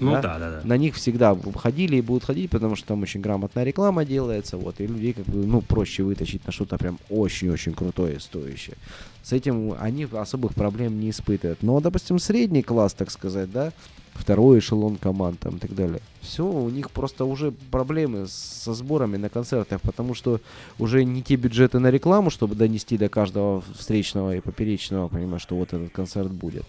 Ну 0.00 0.12
да? 0.12 0.22
да, 0.22 0.38
да, 0.38 0.50
да. 0.50 0.60
На 0.64 0.76
них 0.76 0.96
всегда 0.96 1.36
ходили 1.56 1.96
и 1.96 2.02
будут 2.02 2.24
ходить, 2.24 2.50
потому 2.50 2.76
что 2.76 2.88
там 2.88 3.02
очень 3.02 3.20
грамотная 3.20 3.64
реклама 3.64 4.04
делается, 4.04 4.56
вот, 4.56 4.80
и 4.80 4.86
людей 4.86 5.12
как 5.12 5.24
бы, 5.26 5.46
ну, 5.46 5.60
проще 5.60 6.02
вытащить 6.02 6.44
на 6.46 6.52
что-то 6.52 6.76
прям 6.78 6.98
очень-очень 7.08 7.72
крутое, 7.72 8.18
стоящее. 8.20 8.76
С 9.22 9.32
этим 9.32 9.74
они 9.80 10.06
особых 10.12 10.54
проблем 10.54 11.00
не 11.00 11.10
испытывают. 11.10 11.62
Но, 11.62 11.80
допустим, 11.80 12.18
средний 12.18 12.62
класс, 12.62 12.92
так 12.92 13.10
сказать, 13.10 13.50
да, 13.50 13.72
второй 14.14 14.60
эшелон 14.60 14.96
команд 14.96 15.40
там 15.40 15.56
и 15.56 15.58
так 15.58 15.74
далее. 15.74 16.00
Все, 16.20 16.44
у 16.44 16.70
них 16.70 16.90
просто 16.90 17.24
уже 17.24 17.52
проблемы 17.70 18.26
со 18.28 18.72
сборами 18.72 19.16
на 19.16 19.28
концертах, 19.28 19.80
потому 19.82 20.14
что 20.14 20.40
уже 20.78 21.04
не 21.04 21.22
те 21.22 21.36
бюджеты 21.36 21.78
на 21.78 21.90
рекламу, 21.90 22.30
чтобы 22.30 22.54
донести 22.54 22.96
до 22.96 23.08
каждого 23.08 23.62
встречного 23.76 24.36
и 24.36 24.40
поперечного, 24.40 25.08
понимаешь, 25.08 25.42
что 25.42 25.56
вот 25.56 25.72
этот 25.72 25.92
концерт 25.92 26.30
будет. 26.30 26.64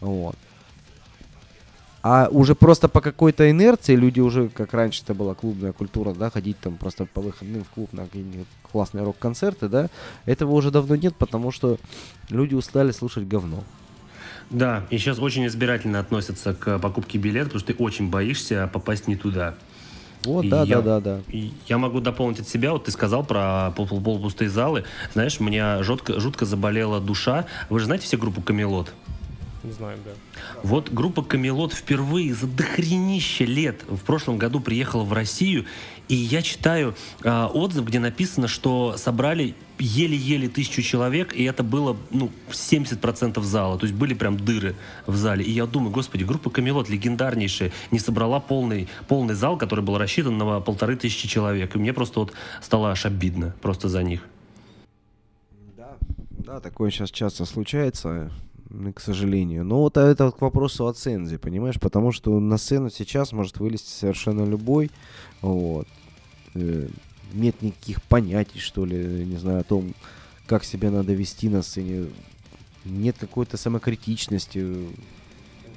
Вот. 0.00 0.36
А 2.08 2.28
уже 2.30 2.54
просто 2.54 2.88
по 2.88 3.00
какой-то 3.00 3.50
инерции 3.50 3.96
люди 3.96 4.20
уже, 4.20 4.48
как 4.48 4.72
раньше 4.74 5.02
это 5.02 5.12
была 5.12 5.34
клубная 5.34 5.72
культура, 5.72 6.14
да, 6.14 6.30
ходить 6.30 6.56
там 6.60 6.76
просто 6.76 7.04
по 7.04 7.20
выходным 7.20 7.64
в 7.64 7.68
клуб 7.70 7.92
на 7.92 8.04
какие-нибудь 8.04 8.46
классные 8.70 9.02
рок-концерты, 9.02 9.68
да, 9.68 9.90
этого 10.24 10.52
уже 10.52 10.70
давно 10.70 10.94
нет, 10.94 11.16
потому 11.16 11.50
что 11.50 11.78
люди 12.30 12.54
устали 12.54 12.92
слушать 12.92 13.26
говно. 13.26 13.64
Да, 14.50 14.84
и 14.90 14.98
сейчас 14.98 15.18
очень 15.18 15.46
избирательно 15.46 15.98
относятся 15.98 16.54
к 16.54 16.78
покупке 16.78 17.18
билета, 17.18 17.46
потому 17.46 17.60
что 17.60 17.72
ты 17.72 17.82
очень 17.82 18.08
боишься 18.10 18.70
попасть 18.72 19.08
не 19.08 19.16
туда. 19.16 19.54
Вот, 20.24 20.48
да, 20.48 20.62
я- 20.64 20.80
да, 20.80 21.00
да, 21.00 21.18
да. 21.32 21.38
Я 21.68 21.78
могу 21.78 22.00
дополнить 22.00 22.40
от 22.40 22.48
себя. 22.48 22.72
Вот 22.72 22.84
ты 22.84 22.90
сказал 22.90 23.24
про 23.24 23.72
пол- 23.76 23.86
пол- 23.86 24.00
полупустые 24.00 24.48
залы. 24.50 24.84
Знаешь, 25.12 25.38
меня 25.40 25.82
жутко, 25.82 26.18
жутко 26.18 26.44
заболела 26.46 27.00
душа. 27.00 27.46
Вы 27.70 27.78
же 27.80 27.86
знаете 27.86 28.06
все 28.06 28.16
группу 28.16 28.40
Камелот? 28.40 28.92
Не 29.66 29.72
знаю, 29.72 29.98
да. 30.04 30.12
Вот 30.62 30.92
группа 30.92 31.22
Камелот 31.22 31.72
впервые 31.72 32.32
за 32.32 32.46
дохренище 32.46 33.46
лет 33.46 33.82
в 33.88 33.98
прошлом 33.98 34.38
году 34.38 34.60
приехала 34.60 35.02
в 35.02 35.12
Россию, 35.12 35.64
и 36.06 36.14
я 36.14 36.40
читаю 36.40 36.94
а, 37.24 37.48
отзыв, 37.48 37.84
где 37.84 37.98
написано, 37.98 38.46
что 38.46 38.94
собрали 38.96 39.56
еле-еле 39.80 40.48
тысячу 40.48 40.82
человек, 40.82 41.34
и 41.34 41.42
это 41.42 41.64
было, 41.64 41.96
ну, 42.12 42.30
70% 42.48 43.42
зала, 43.42 43.76
то 43.76 43.86
есть 43.86 43.98
были 43.98 44.14
прям 44.14 44.36
дыры 44.36 44.76
в 45.04 45.16
зале. 45.16 45.44
И 45.44 45.50
я 45.50 45.66
думаю, 45.66 45.90
господи, 45.90 46.22
группа 46.22 46.48
Камелот 46.48 46.88
легендарнейшая, 46.88 47.72
не 47.90 47.98
собрала 47.98 48.38
полный, 48.38 48.86
полный 49.08 49.34
зал, 49.34 49.58
который 49.58 49.84
был 49.84 49.98
рассчитан 49.98 50.38
на 50.38 50.60
полторы 50.60 50.94
тысячи 50.94 51.26
человек. 51.26 51.74
И 51.74 51.78
мне 51.80 51.92
просто 51.92 52.20
вот 52.20 52.32
стало 52.62 52.92
аж 52.92 53.04
обидно 53.04 53.56
просто 53.60 53.88
за 53.88 54.04
них. 54.04 54.20
Да, 55.76 55.96
да, 56.30 56.60
такое 56.60 56.92
сейчас 56.92 57.10
часто 57.10 57.44
случается, 57.46 58.30
к 58.94 59.00
сожалению. 59.00 59.64
Но 59.64 59.80
вот 59.80 59.96
это 59.96 60.26
вот 60.26 60.36
к 60.36 60.40
вопросу 60.40 60.86
о 60.86 60.92
цензе, 60.92 61.38
понимаешь? 61.38 61.80
Потому 61.80 62.12
что 62.12 62.38
на 62.40 62.58
сцену 62.58 62.90
сейчас 62.90 63.32
может 63.32 63.58
вылезти 63.58 63.90
совершенно 63.90 64.44
любой. 64.44 64.90
Вот. 65.42 65.86
Э, 66.54 66.88
Нет 67.32 67.62
никаких 67.62 68.02
понятий, 68.02 68.58
что 68.58 68.84
ли, 68.84 69.24
не 69.24 69.36
знаю, 69.36 69.60
о 69.60 69.64
том, 69.64 69.94
как 70.46 70.64
себя 70.64 70.90
надо 70.90 71.12
вести 71.12 71.48
на 71.48 71.62
сцене. 71.62 72.06
Нет 72.84 73.16
какой-то 73.18 73.56
самокритичности. 73.56 74.88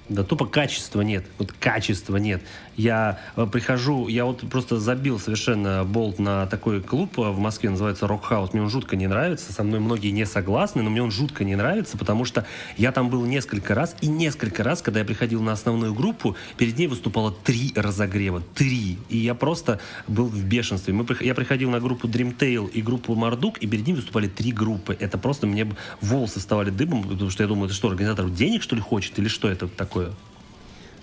Да 0.10 0.23
тупо 0.23 0.48
качества 0.48 1.02
нет. 1.02 1.26
Вот 1.38 1.52
качества 1.52 2.18
нет. 2.18 2.41
Я 2.76 3.19
э, 3.36 3.45
прихожу, 3.45 4.07
я 4.07 4.26
вот 4.26 4.40
просто 4.49 4.80
забил 4.80 5.19
совершенно 5.19 5.84
болт 5.84 6.18
на 6.18 6.48
такой 6.48 6.81
клуб 6.81 7.19
э, 7.19 7.30
в 7.30 7.38
Москве, 7.38 7.69
называется 7.69 8.07
Rock 8.07 8.26
House. 8.26 8.53
Мне 8.53 8.64
он 8.64 8.69
жутко 8.69 8.95
не 8.95 9.06
нравится. 9.06 9.53
Со 9.53 9.64
мной 9.64 9.80
многие 9.80 10.11
не 10.11 10.26
согласны, 10.26 10.81
но 10.81 10.90
мне 10.90 11.03
он 11.03 11.11
жутко 11.11 11.44
не 11.44 11.56
нравится, 11.56 11.98
потому 11.98 12.26
что 12.26 12.45
я 12.77 12.91
там 12.91 13.10
был 13.10 13.23
несколько 13.26 13.76
раз, 13.76 13.95
и 14.02 14.07
несколько 14.07 14.64
раз, 14.64 14.81
когда 14.81 15.02
я 15.02 15.06
приходил 15.06 15.44
на 15.44 15.52
основную 15.52 15.94
группу, 15.94 16.38
перед 16.57 16.77
ней 16.77 16.88
выступало 16.88 17.31
три 17.31 17.73
разогрева. 17.76 18.41
Три. 18.56 18.98
И 19.10 19.18
я 19.18 19.36
просто 19.36 19.80
был 20.07 20.26
в 20.26 20.44
бешенстве. 20.44 20.94
Мы, 20.94 21.06
я 21.19 21.36
приходил 21.36 21.69
на 21.69 21.80
группу 21.80 22.07
Dreamtail 22.07 22.69
и 22.72 22.81
группу 22.81 23.14
Мардук, 23.14 23.57
и 23.57 23.68
перед 23.68 23.86
ними 23.86 23.98
выступали 23.98 24.27
три 24.27 24.53
группы. 24.53 24.95
Это 24.98 25.18
просто 25.18 25.45
мне 25.45 25.69
волосы 26.02 26.40
вставали 26.40 26.69
дыбом, 26.69 27.03
потому 27.03 27.30
что 27.30 27.44
я 27.44 27.48
думаю, 27.48 27.65
это 27.65 27.76
что, 27.76 27.90
организатор 27.90 28.30
денег, 28.30 28.64
что 28.64 28.76
ли, 28.76 28.81
хочет? 28.81 29.19
Или 29.19 29.27
что 29.27 29.49
это 29.49 29.68
такое? 29.68 29.99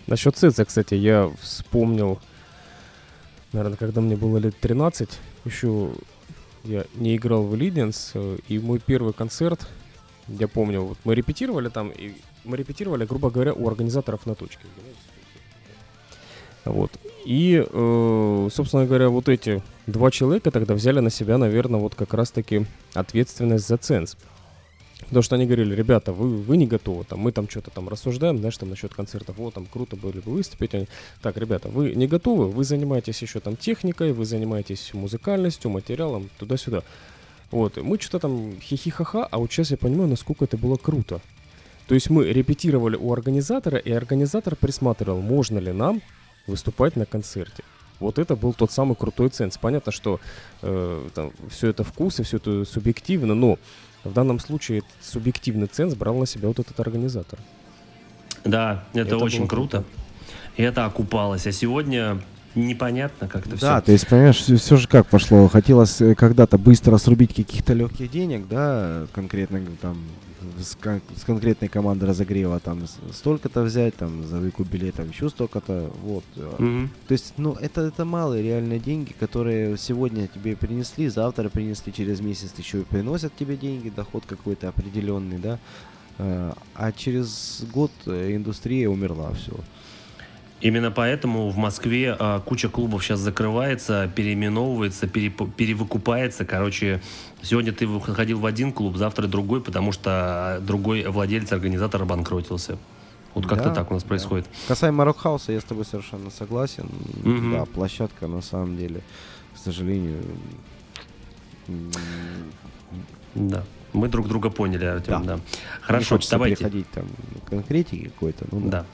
Насчет 0.07 0.37
Цеца, 0.37 0.65
кстати, 0.65 0.95
я 0.95 1.31
вспомнил, 1.41 2.21
наверное, 3.53 3.77
когда 3.77 4.01
мне 4.01 4.17
было 4.17 4.39
лет 4.39 4.57
13, 4.61 5.09
еще 5.45 5.91
я 6.65 6.85
не 6.95 7.17
играл 7.17 7.43
в 7.43 7.55
э, 7.55 8.39
и 8.49 8.59
мой 8.59 8.79
первый 8.79 9.13
концерт, 9.13 9.67
я 10.29 10.49
помню, 10.49 10.83
вот 10.83 10.99
мы 11.05 11.15
репетировали 11.15 11.69
там, 11.69 11.91
и 11.91 12.13
мы 12.45 12.57
репетировали, 12.57 13.05
грубо 13.05 13.31
говоря, 13.31 13.53
у 13.53 13.69
организаторов 13.69 14.27
на 14.27 14.35
точке. 14.35 14.67
Вот. 16.65 16.91
И, 17.25 17.65
э, 17.65 18.49
собственно 18.53 18.87
говоря, 18.87 19.09
вот 19.09 19.29
эти 19.29 19.63
два 19.87 20.11
человека 20.11 20.51
тогда 20.51 20.75
взяли 20.75 21.01
на 21.01 21.11
себя, 21.11 21.39
наверное, 21.39 21.81
вот 21.81 21.95
как 21.95 22.15
раз-таки 22.15 22.67
ответственность 22.95 23.69
за 23.69 23.77
ценз. 23.77 24.17
Потому 25.07 25.23
что 25.23 25.37
они 25.37 25.47
говорили, 25.47 25.75
ребята, 25.75 26.13
вы, 26.13 26.37
вы 26.37 26.57
не 26.57 26.67
готовы, 26.67 27.05
там, 27.05 27.21
мы 27.21 27.31
там 27.31 27.49
что-то 27.49 27.71
там 27.71 27.89
рассуждаем, 27.89 28.39
знаешь, 28.39 28.57
там 28.59 28.71
насчет 28.71 28.93
концертов, 28.93 29.37
вот, 29.39 29.55
там, 29.55 29.67
круто 29.67 29.95
было 29.97 30.11
бы 30.11 30.21
выступить. 30.25 30.75
Они, 30.75 30.89
так, 31.23 31.37
ребята, 31.37 31.69
вы 31.69 31.95
не 31.95 32.09
готовы, 32.09 32.49
вы 32.49 32.65
занимаетесь 32.65 33.23
еще 33.23 33.39
там 33.39 33.57
техникой, 33.57 34.13
вы 34.13 34.25
занимаетесь 34.25 34.93
музыкальностью, 34.95 35.71
материалом, 35.71 36.29
туда-сюда. 36.39 36.83
Вот, 37.53 37.77
мы 37.77 38.01
что-то 38.01 38.19
там 38.21 38.61
хихи-ха-ха, 38.61 39.29
а 39.31 39.39
вот 39.39 39.53
сейчас 39.53 39.71
я 39.71 39.77
понимаю, 39.77 40.09
насколько 40.09 40.45
это 40.45 40.57
было 40.57 40.77
круто. 40.77 41.21
То 41.87 41.95
есть 41.95 42.11
мы 42.11 42.25
репетировали 42.33 42.97
у 42.97 43.13
организатора, 43.13 43.79
и 43.79 43.93
организатор 43.93 44.57
присматривал, 44.57 45.21
можно 45.21 45.59
ли 45.59 45.73
нам 45.73 46.03
выступать 46.49 46.97
на 46.97 47.07
концерте. 47.07 47.63
вот 48.01 48.19
это 48.19 48.37
был 48.37 48.53
тот 48.53 48.73
самый 48.73 48.97
крутой 48.97 49.31
ценз. 49.31 49.57
Понятно, 49.59 49.93
что 49.93 50.21
э, 50.63 51.09
там, 51.15 51.33
все 51.49 51.69
это 51.69 51.85
вкус 51.85 52.21
и 52.21 52.23
все 52.25 52.39
это 52.39 52.65
субъективно, 52.65 53.35
но 53.35 53.59
в 54.07 54.13
данном 54.13 54.39
случае 54.39 54.79
этот 54.79 54.91
субъективный 55.01 55.67
ценз 55.67 55.95
брал 55.95 56.17
на 56.17 56.27
себя 56.27 56.49
вот 56.49 56.59
этот 56.59 56.79
организатор. 56.81 57.39
Да, 58.45 58.85
это, 58.93 59.01
это 59.01 59.19
очень 59.19 59.49
круто. 59.49 59.79
круто. 59.79 59.85
И 60.57 60.63
это 60.63 60.85
окупалось. 60.85 61.47
А 61.47 61.53
сегодня 61.53 62.21
непонятно 62.55 63.29
как-то 63.29 63.51
да, 63.51 63.57
все. 63.57 63.67
Да, 63.67 63.81
то 63.81 63.93
есть, 63.93 64.09
понимаешь, 64.09 64.37
все, 64.37 64.57
все 64.57 64.77
же 64.77 64.89
как 64.89 65.07
пошло. 65.07 65.49
Хотелось 65.49 66.01
э, 66.01 66.15
когда-то 66.15 66.59
быстро 66.59 66.97
срубить 66.97 67.35
каких-то 67.35 67.75
легких 67.75 68.11
денег, 68.11 68.49
да, 68.49 69.07
конкретно 69.13 69.61
там 69.81 69.99
с, 70.61 70.75
кон- 70.77 71.01
с 71.17 71.25
конкретной 71.25 71.69
команды 71.69 72.07
разогрева 72.07 72.61
там 72.61 72.85
столько-то 73.13 73.63
взять, 73.63 73.95
там 73.97 74.25
за 74.27 74.39
выкуп 74.39 74.69
билетов 74.69 75.09
еще 75.13 75.29
столько-то, 75.29 75.91
вот. 76.03 76.25
Mm-hmm. 76.37 76.89
То 77.09 77.13
есть, 77.13 77.35
ну, 77.37 77.55
это, 77.55 77.83
это 77.83 78.05
малые 78.05 78.43
реальные 78.43 78.79
деньги, 78.79 79.13
которые 79.19 79.77
сегодня 79.77 80.29
тебе 80.29 80.57
принесли, 80.57 81.09
завтра 81.09 81.49
принесли, 81.49 81.93
через 81.93 82.21
месяц 82.21 82.53
еще 82.59 82.81
и 82.81 82.85
приносят 82.85 83.35
тебе 83.37 83.57
деньги, 83.57 83.89
доход 83.89 84.25
какой-то 84.27 84.69
определенный, 84.69 85.39
да, 85.39 85.59
э, 86.19 86.53
а 86.75 86.93
через 86.93 87.65
год 87.73 87.91
индустрия 88.07 88.89
умерла, 88.89 89.33
все. 89.33 89.53
Именно 90.61 90.91
поэтому 90.91 91.51
в 91.51 91.59
Москве 91.59 92.17
а, 92.19 92.41
куча 92.41 92.69
клубов 92.71 93.05
сейчас 93.05 93.21
закрывается, 93.21 94.11
переименовывается, 94.15 95.07
переп- 95.07 95.53
перевыкупается. 95.53 96.47
Короче, 96.47 97.03
сегодня 97.43 97.73
ты 97.73 97.87
выходил 97.87 98.41
в 98.41 98.47
один 98.47 98.73
клуб, 98.73 98.97
завтра 98.97 99.27
другой, 99.27 99.61
потому 99.61 99.93
что 99.93 100.59
другой 100.63 101.05
владелец, 101.05 101.53
организатор 101.53 102.03
обанкротился. 102.03 102.79
Вот 103.35 103.47
как-то 103.47 103.69
да, 103.69 103.75
так 103.75 103.91
у 103.91 103.95
нас 103.95 104.03
происходит. 104.03 104.47
Да. 104.47 104.69
Касаемо 104.69 105.05
Рокхауса, 105.05 105.53
я 105.53 105.61
с 105.61 105.65
тобой 105.65 105.85
совершенно 105.85 106.31
согласен. 106.31 106.89
Угу. 107.23 107.53
Да, 107.53 107.65
площадка 107.67 108.27
на 108.27 108.41
самом 108.41 108.79
деле, 108.79 109.03
к 109.55 109.59
сожалению... 109.59 110.23
Да. 113.35 113.63
Мы 113.93 114.09
друг 114.09 114.29
друга 114.29 114.49
поняли, 114.49 114.87
Артем, 114.87 115.25
да. 115.25 115.37
да. 115.37 115.41
Хорошо, 115.83 116.17
Не 116.17 116.27
давайте. 116.31 116.57
переходить 116.57 116.91
там 116.91 117.05
конкретики 117.49 118.05
какой-то, 118.05 118.47
ну 118.51 118.61
да. 118.61 118.71
да. 118.71 118.87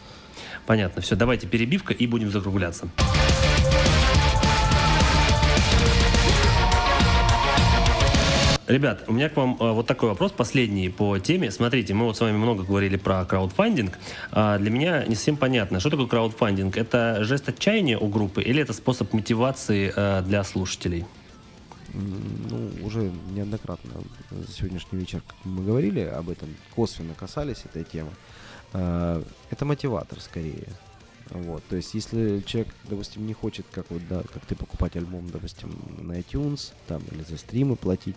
Понятно. 0.66 1.02
Все, 1.02 1.16
давайте 1.16 1.46
перебивка 1.46 1.92
и 1.92 2.06
будем 2.06 2.30
закругляться. 2.30 2.88
Ребят, 8.72 9.04
у 9.08 9.12
меня 9.12 9.28
к 9.28 9.36
вам 9.36 9.56
э, 9.60 9.72
вот 9.72 9.86
такой 9.86 10.08
вопрос, 10.08 10.32
последний 10.32 10.88
по 10.88 11.18
теме. 11.18 11.50
Смотрите, 11.50 11.94
мы 11.94 12.06
вот 12.06 12.16
с 12.16 12.20
вами 12.20 12.36
много 12.36 12.62
говорили 12.62 12.96
про 12.96 13.24
краудфандинг. 13.24 13.98
А 14.30 14.56
для 14.56 14.70
меня 14.70 15.04
не 15.04 15.14
совсем 15.14 15.36
понятно, 15.36 15.78
что 15.80 15.90
такое 15.90 16.06
краудфандинг? 16.06 16.76
Это 16.76 17.24
жест 17.24 17.48
отчаяния 17.48 17.98
у 17.98 18.08
группы 18.08 18.40
или 18.40 18.62
это 18.62 18.72
способ 18.72 19.12
мотивации 19.12 19.92
э, 19.94 20.22
для 20.22 20.42
слушателей? 20.44 21.04
Ну, 21.92 22.70
уже 22.86 23.10
неоднократно 23.34 23.90
за 24.30 24.50
сегодняшний 24.50 25.00
вечер, 25.00 25.22
мы 25.44 25.64
говорили 25.64 26.00
об 26.00 26.30
этом, 26.30 26.48
косвенно 26.74 27.12
касались 27.14 27.64
этой 27.66 27.84
темы. 27.84 28.10
А, 28.72 29.22
это 29.50 29.64
мотиватор 29.64 30.20
скорее. 30.20 30.68
Вот, 31.30 31.62
то 31.64 31.76
есть, 31.76 31.94
если 31.94 32.40
человек, 32.40 32.74
допустим, 32.84 33.26
не 33.26 33.32
хочет, 33.32 33.64
как 33.70 33.90
вот, 33.90 34.02
да, 34.06 34.22
как 34.34 34.44
ты 34.44 34.54
покупать 34.54 34.96
альбом, 34.96 35.30
допустим, 35.30 35.74
на 35.98 36.18
iTunes, 36.18 36.72
там, 36.86 37.02
или 37.10 37.22
за 37.22 37.38
стримы 37.38 37.76
платить 37.76 38.16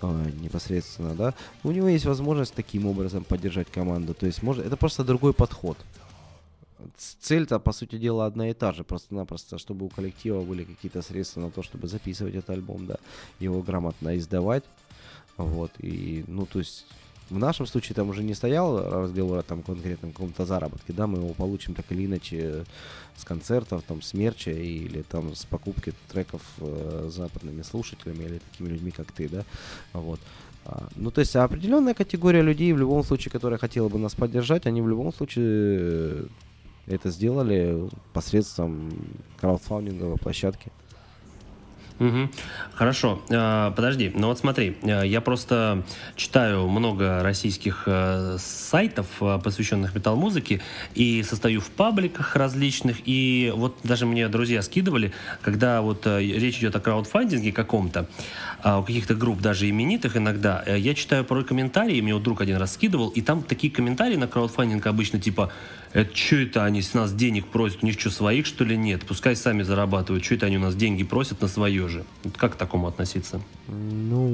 э, 0.00 0.30
непосредственно, 0.40 1.14
да, 1.14 1.34
у 1.64 1.70
него 1.70 1.88
есть 1.88 2.06
возможность 2.06 2.54
таким 2.54 2.86
образом 2.86 3.24
поддержать 3.24 3.70
команду. 3.70 4.14
То 4.14 4.24
есть, 4.24 4.42
может, 4.42 4.64
это 4.64 4.76
просто 4.78 5.04
другой 5.04 5.34
подход. 5.34 5.76
Цель-то, 6.96 7.58
по 7.58 7.72
сути 7.72 7.98
дела, 7.98 8.24
одна 8.24 8.48
и 8.48 8.54
та 8.54 8.72
же, 8.72 8.84
просто-напросто, 8.84 9.58
чтобы 9.58 9.84
у 9.84 9.90
коллектива 9.90 10.40
были 10.42 10.64
какие-то 10.64 11.02
средства 11.02 11.40
на 11.40 11.50
то, 11.50 11.62
чтобы 11.62 11.88
записывать 11.88 12.36
этот 12.36 12.50
альбом, 12.50 12.86
да, 12.86 12.96
его 13.38 13.60
грамотно 13.60 14.16
издавать, 14.16 14.64
вот, 15.36 15.72
и, 15.78 16.24
ну, 16.26 16.46
то 16.46 16.60
есть, 16.60 16.86
в 17.30 17.38
нашем 17.38 17.66
случае 17.66 17.94
там 17.94 18.08
уже 18.08 18.22
не 18.22 18.34
стоял 18.34 19.02
разговор 19.02 19.38
о 19.38 19.42
там 19.42 19.62
конкретном 19.62 20.12
каком-то 20.12 20.46
заработке, 20.46 20.92
да, 20.92 21.06
мы 21.06 21.18
его 21.18 21.34
получим 21.34 21.74
так 21.74 21.86
или 21.90 22.06
иначе 22.06 22.64
с 23.16 23.24
концертов, 23.24 23.82
там, 23.82 24.02
с 24.02 24.14
мерча 24.14 24.50
или 24.50 25.02
там 25.02 25.34
с 25.34 25.44
покупки 25.44 25.92
треков 26.08 26.42
э, 26.58 27.08
западными 27.10 27.62
слушателями 27.62 28.24
или 28.24 28.40
такими 28.50 28.68
людьми, 28.68 28.90
как 28.90 29.10
ты, 29.12 29.28
да, 29.28 29.44
вот. 29.92 30.20
А, 30.64 30.88
ну, 30.96 31.10
то 31.10 31.20
есть 31.20 31.34
определенная 31.36 31.94
категория 31.94 32.42
людей, 32.42 32.72
в 32.72 32.78
любом 32.78 33.04
случае, 33.04 33.32
которая 33.32 33.58
хотела 33.58 33.88
бы 33.88 33.98
нас 33.98 34.14
поддержать, 34.14 34.66
они 34.66 34.82
в 34.82 34.88
любом 34.88 35.12
случае 35.12 36.26
это 36.86 37.10
сделали 37.10 37.88
посредством 38.12 38.92
краудфандинговой 39.40 40.16
площадки. 40.16 40.70
Угу. 41.98 42.28
Хорошо. 42.74 43.22
А, 43.30 43.70
подожди, 43.70 44.12
ну 44.14 44.26
вот 44.26 44.38
смотри, 44.38 44.76
а, 44.82 45.02
я 45.02 45.22
просто 45.22 45.82
читаю 46.14 46.68
много 46.68 47.22
российских 47.22 47.84
э, 47.86 48.36
сайтов, 48.38 49.06
э, 49.20 49.38
посвященных 49.42 49.94
метал-музыке, 49.94 50.60
и 50.94 51.22
состою 51.22 51.62
в 51.62 51.70
пабликах 51.70 52.36
различных, 52.36 52.98
и 53.06 53.50
вот 53.56 53.78
даже 53.82 54.04
мне 54.04 54.28
друзья 54.28 54.60
скидывали, 54.60 55.12
когда 55.40 55.80
вот 55.80 56.06
э, 56.06 56.20
речь 56.20 56.58
идет 56.58 56.76
о 56.76 56.80
краудфандинге 56.80 57.50
каком-то, 57.52 58.08
а, 58.62 58.80
у 58.80 58.82
каких-то 58.82 59.14
групп, 59.14 59.40
даже 59.40 59.68
именитых 59.68 60.18
иногда, 60.18 60.62
я 60.66 60.94
читаю 60.94 61.24
порой 61.24 61.44
комментарии, 61.44 62.00
мне 62.02 62.12
вот 62.12 62.22
друг 62.22 62.42
один 62.42 62.58
раз 62.58 62.74
скидывал, 62.74 63.08
и 63.08 63.22
там 63.22 63.42
такие 63.42 63.72
комментарии 63.72 64.16
на 64.16 64.28
краудфандинг 64.28 64.86
обычно 64.86 65.18
типа 65.18 65.50
это 65.96 66.14
что 66.14 66.36
это 66.36 66.64
они 66.64 66.82
с 66.82 66.92
нас 66.92 67.14
денег 67.14 67.46
просят? 67.46 67.82
У 67.82 67.86
них 67.86 67.98
что, 67.98 68.10
своих, 68.10 68.44
что 68.44 68.64
ли, 68.64 68.76
нет? 68.76 69.06
Пускай 69.06 69.34
сами 69.34 69.62
зарабатывают. 69.62 70.22
Что 70.22 70.34
это 70.34 70.44
они 70.44 70.58
у 70.58 70.60
нас 70.60 70.74
деньги 70.74 71.04
просят 71.04 71.40
на 71.40 71.48
свое 71.48 71.85
Вот 72.24 72.36
как 72.36 72.54
к 72.54 72.56
такому 72.56 72.88
относиться? 72.88 73.40
Ну, 73.68 74.28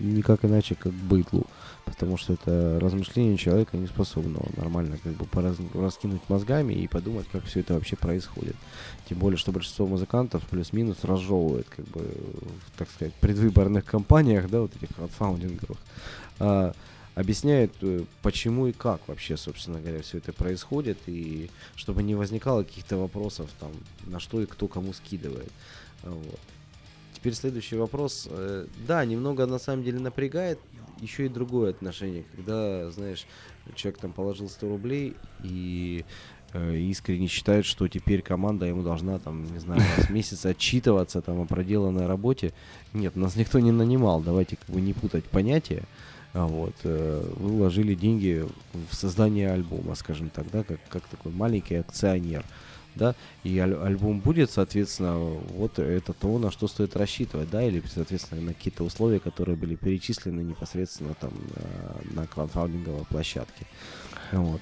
никак 0.00 0.44
иначе, 0.44 0.74
как 0.74 0.92
к 0.92 0.96
бытлу. 0.96 1.46
Потому 1.84 2.16
что 2.16 2.32
это 2.32 2.78
размышление 2.80 3.36
человека 3.36 3.76
неспособного 3.76 4.48
нормально 4.56 4.98
как 5.02 5.12
бы 5.12 5.26
пораз... 5.26 5.56
раскинуть 5.74 6.22
мозгами 6.28 6.72
и 6.72 6.88
подумать, 6.88 7.26
как 7.30 7.44
все 7.44 7.60
это 7.60 7.74
вообще 7.74 7.96
происходит. 7.96 8.56
Тем 9.08 9.18
более, 9.18 9.36
что 9.36 9.52
большинство 9.52 9.86
музыкантов 9.86 10.42
плюс-минус 10.48 11.04
разжевывает, 11.04 11.68
как 11.68 11.84
бы, 11.86 12.00
в, 12.00 12.78
так 12.78 12.90
сказать, 12.90 13.12
предвыборных 13.14 13.84
кампаниях, 13.84 14.48
да, 14.48 14.62
вот 14.62 14.72
этих 14.76 14.88
фаундинговых. 15.18 15.78
А, 16.38 16.72
объясняет, 17.14 17.72
э, 17.82 18.04
почему 18.22 18.66
и 18.66 18.72
как 18.72 19.06
вообще, 19.06 19.36
собственно 19.36 19.80
говоря, 19.80 20.02
все 20.02 20.18
это 20.18 20.32
происходит, 20.32 20.98
и 21.06 21.50
чтобы 21.76 22.02
не 22.02 22.14
возникало 22.14 22.64
каких-то 22.64 22.96
вопросов, 22.96 23.50
там, 23.60 23.70
на 24.06 24.20
что 24.20 24.40
и 24.40 24.46
кто 24.46 24.68
кому 24.68 24.92
скидывает. 24.92 25.52
Вот. 26.02 26.40
Теперь 27.24 27.36
следующий 27.36 27.76
вопрос. 27.76 28.28
Э, 28.30 28.66
да, 28.86 29.02
немного 29.06 29.46
на 29.46 29.58
самом 29.58 29.82
деле 29.82 29.98
напрягает 29.98 30.58
еще 31.00 31.24
и 31.24 31.30
другое 31.30 31.70
отношение, 31.70 32.22
когда, 32.36 32.90
знаешь, 32.90 33.24
человек 33.74 33.98
там 33.98 34.12
положил 34.12 34.50
100 34.50 34.68
рублей 34.68 35.16
и 35.42 36.04
э, 36.52 36.76
искренне 36.76 37.28
считает, 37.28 37.64
что 37.64 37.88
теперь 37.88 38.20
команда 38.20 38.66
ему 38.66 38.82
должна, 38.82 39.18
там, 39.18 39.50
не 39.50 39.58
знаю, 39.58 39.80
раз 39.96 40.08
в 40.08 40.10
месяц 40.10 40.44
отчитываться 40.44 41.22
там 41.22 41.40
о 41.40 41.46
проделанной 41.46 42.04
работе. 42.04 42.52
Нет, 42.92 43.16
нас 43.16 43.36
никто 43.36 43.58
не 43.58 43.72
нанимал, 43.72 44.20
давайте 44.20 44.56
как 44.56 44.68
бы 44.68 44.82
не 44.82 44.92
путать 44.92 45.24
понятия. 45.24 45.84
А 46.34 46.46
вот, 46.46 46.74
э, 46.82 47.26
вы 47.36 47.56
вложили 47.56 47.94
деньги 47.94 48.46
в 48.90 48.94
создание 48.94 49.50
альбома, 49.50 49.94
скажем 49.94 50.28
так, 50.28 50.44
да, 50.52 50.62
как, 50.62 50.78
как 50.90 51.04
такой 51.04 51.32
маленький 51.32 51.76
акционер, 51.76 52.44
да, 52.94 53.14
и 53.42 53.58
аль- 53.58 53.74
альбом 53.74 54.20
будет, 54.20 54.50
соответственно, 54.50 55.18
вот 55.18 55.78
это 55.78 56.12
то, 56.12 56.38
на 56.38 56.50
что 56.50 56.68
стоит 56.68 56.96
рассчитывать, 56.96 57.50
да, 57.50 57.62
или, 57.62 57.82
соответственно, 57.92 58.40
на 58.40 58.54
какие-то 58.54 58.84
условия, 58.84 59.20
которые 59.20 59.56
были 59.56 59.74
перечислены 59.74 60.40
непосредственно 60.42 61.14
там 61.14 61.32
на, 62.12 62.22
на 62.22 62.26
краудфандинговой 62.26 63.04
площадке. 63.04 63.66
Вот. 64.32 64.60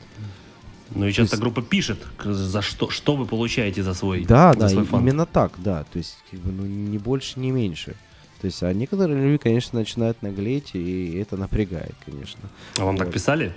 Ну 0.94 1.06
и 1.06 1.12
часто 1.12 1.36
есть... 1.36 1.42
группа 1.42 1.62
пишет, 1.62 1.98
за 2.22 2.62
что, 2.62 2.90
что 2.90 3.16
вы 3.16 3.26
получаете 3.26 3.82
за 3.82 3.94
свой 3.94 4.24
Да, 4.24 4.52
за 4.52 4.60
да, 4.60 4.68
свой 4.68 4.84
фонд. 4.84 5.02
именно 5.02 5.26
так, 5.26 5.52
да, 5.58 5.84
то 5.84 5.98
есть, 5.98 6.16
как 6.30 6.40
бы, 6.40 6.52
ну, 6.52 6.64
не 6.66 6.98
больше, 6.98 7.40
не 7.40 7.50
меньше. 7.50 7.96
То 8.40 8.46
есть, 8.46 8.62
а 8.62 8.72
некоторые 8.72 9.22
люди, 9.22 9.38
конечно, 9.38 9.78
начинают 9.78 10.20
наглеть, 10.22 10.70
и 10.74 11.16
это 11.16 11.36
напрягает, 11.36 11.94
конечно. 12.04 12.40
А 12.76 12.84
вам 12.84 12.96
вот. 12.96 13.04
так 13.04 13.12
писали? 13.12 13.54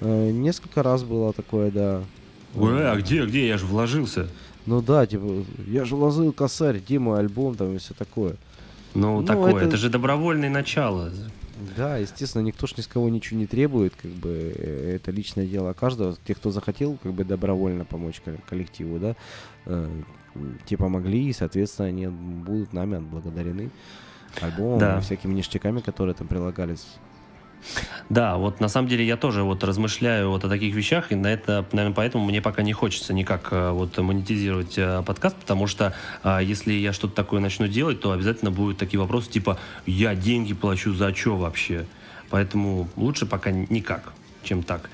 Э, 0.00 0.30
несколько 0.30 0.82
раз 0.82 1.04
было 1.04 1.32
такое, 1.32 1.70
да. 1.70 2.02
Ой, 2.56 2.90
а 2.90 2.96
где, 2.96 3.24
где? 3.24 3.48
Я 3.48 3.58
же 3.58 3.66
вложился. 3.66 4.28
Ну 4.66 4.80
да, 4.80 5.06
типа, 5.06 5.44
я 5.66 5.84
же 5.84 5.96
вложил 5.96 6.32
косарь, 6.32 6.78
где 6.78 6.98
мой 6.98 7.18
альбом, 7.18 7.54
там 7.54 7.74
и 7.74 7.78
все 7.78 7.94
такое. 7.94 8.36
Ну, 8.94 9.20
ну 9.20 9.26
такое, 9.26 9.56
это... 9.56 9.66
это 9.66 9.76
же 9.76 9.90
добровольное 9.90 10.48
начало. 10.48 11.10
Да, 11.76 11.98
естественно, 11.98 12.42
никто 12.42 12.66
ж 12.66 12.76
ни 12.76 12.82
с 12.82 12.86
кого 12.86 13.08
ничего 13.08 13.38
не 13.38 13.46
требует, 13.46 13.94
как 13.94 14.10
бы 14.10 14.52
э, 14.56 14.96
это 14.96 15.10
личное 15.10 15.46
дело 15.46 15.72
каждого. 15.72 16.16
Те, 16.26 16.34
кто 16.34 16.50
захотел, 16.50 16.98
как 17.02 17.12
бы 17.12 17.24
добровольно 17.24 17.84
помочь 17.84 18.20
коллективу, 18.48 18.98
да, 18.98 19.16
э, 19.66 19.88
те 20.66 20.76
помогли, 20.76 21.28
и, 21.28 21.32
соответственно, 21.32 21.88
они 21.88 22.08
будут 22.08 22.72
нами 22.72 22.96
отблагодарены 22.96 23.70
альбомом, 24.40 24.78
да. 24.78 25.00
всякими 25.00 25.34
ништяками, 25.34 25.80
которые 25.80 26.14
там 26.14 26.26
прилагались. 26.26 26.84
Да, 28.08 28.36
вот 28.36 28.60
на 28.60 28.68
самом 28.68 28.88
деле 28.88 29.06
я 29.06 29.16
тоже 29.16 29.42
вот 29.42 29.64
размышляю 29.64 30.30
вот 30.30 30.44
о 30.44 30.48
таких 30.48 30.74
вещах, 30.74 31.12
и 31.12 31.14
на 31.14 31.28
это, 31.28 31.64
наверное, 31.72 31.94
поэтому 31.94 32.24
мне 32.24 32.42
пока 32.42 32.62
не 32.62 32.72
хочется 32.72 33.14
никак 33.14 33.48
э, 33.50 33.70
вот 33.70 33.96
монетизировать 33.96 34.74
э, 34.76 35.02
подкаст, 35.04 35.36
потому 35.36 35.66
что 35.66 35.94
а, 36.22 36.40
если 36.40 36.72
я 36.72 36.92
что-то 36.92 37.14
такое 37.14 37.40
начну 37.40 37.66
делать, 37.66 38.00
то 38.00 38.12
обязательно 38.12 38.50
будут 38.50 38.78
такие 38.78 39.00
вопросы 39.00 39.30
типа 39.30 39.58
«я 39.86 40.14
деньги 40.14 40.54
плачу 40.54 40.92
за 40.94 41.14
что 41.14 41.36
вообще?» 41.36 41.86
Поэтому 42.30 42.88
лучше 42.96 43.26
пока 43.26 43.50
никак, 43.50 44.12
чем 44.42 44.62
так. 44.62 44.90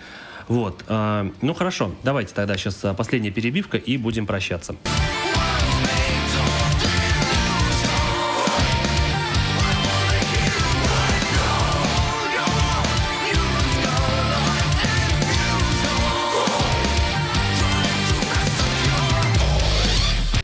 Вот. 0.48 0.84
Ну 0.88 1.54
хорошо, 1.54 1.94
давайте 2.02 2.34
тогда 2.34 2.56
сейчас 2.56 2.84
последняя 2.96 3.30
перебивка 3.30 3.78
и 3.78 3.96
будем 3.96 4.26
прощаться. 4.26 4.74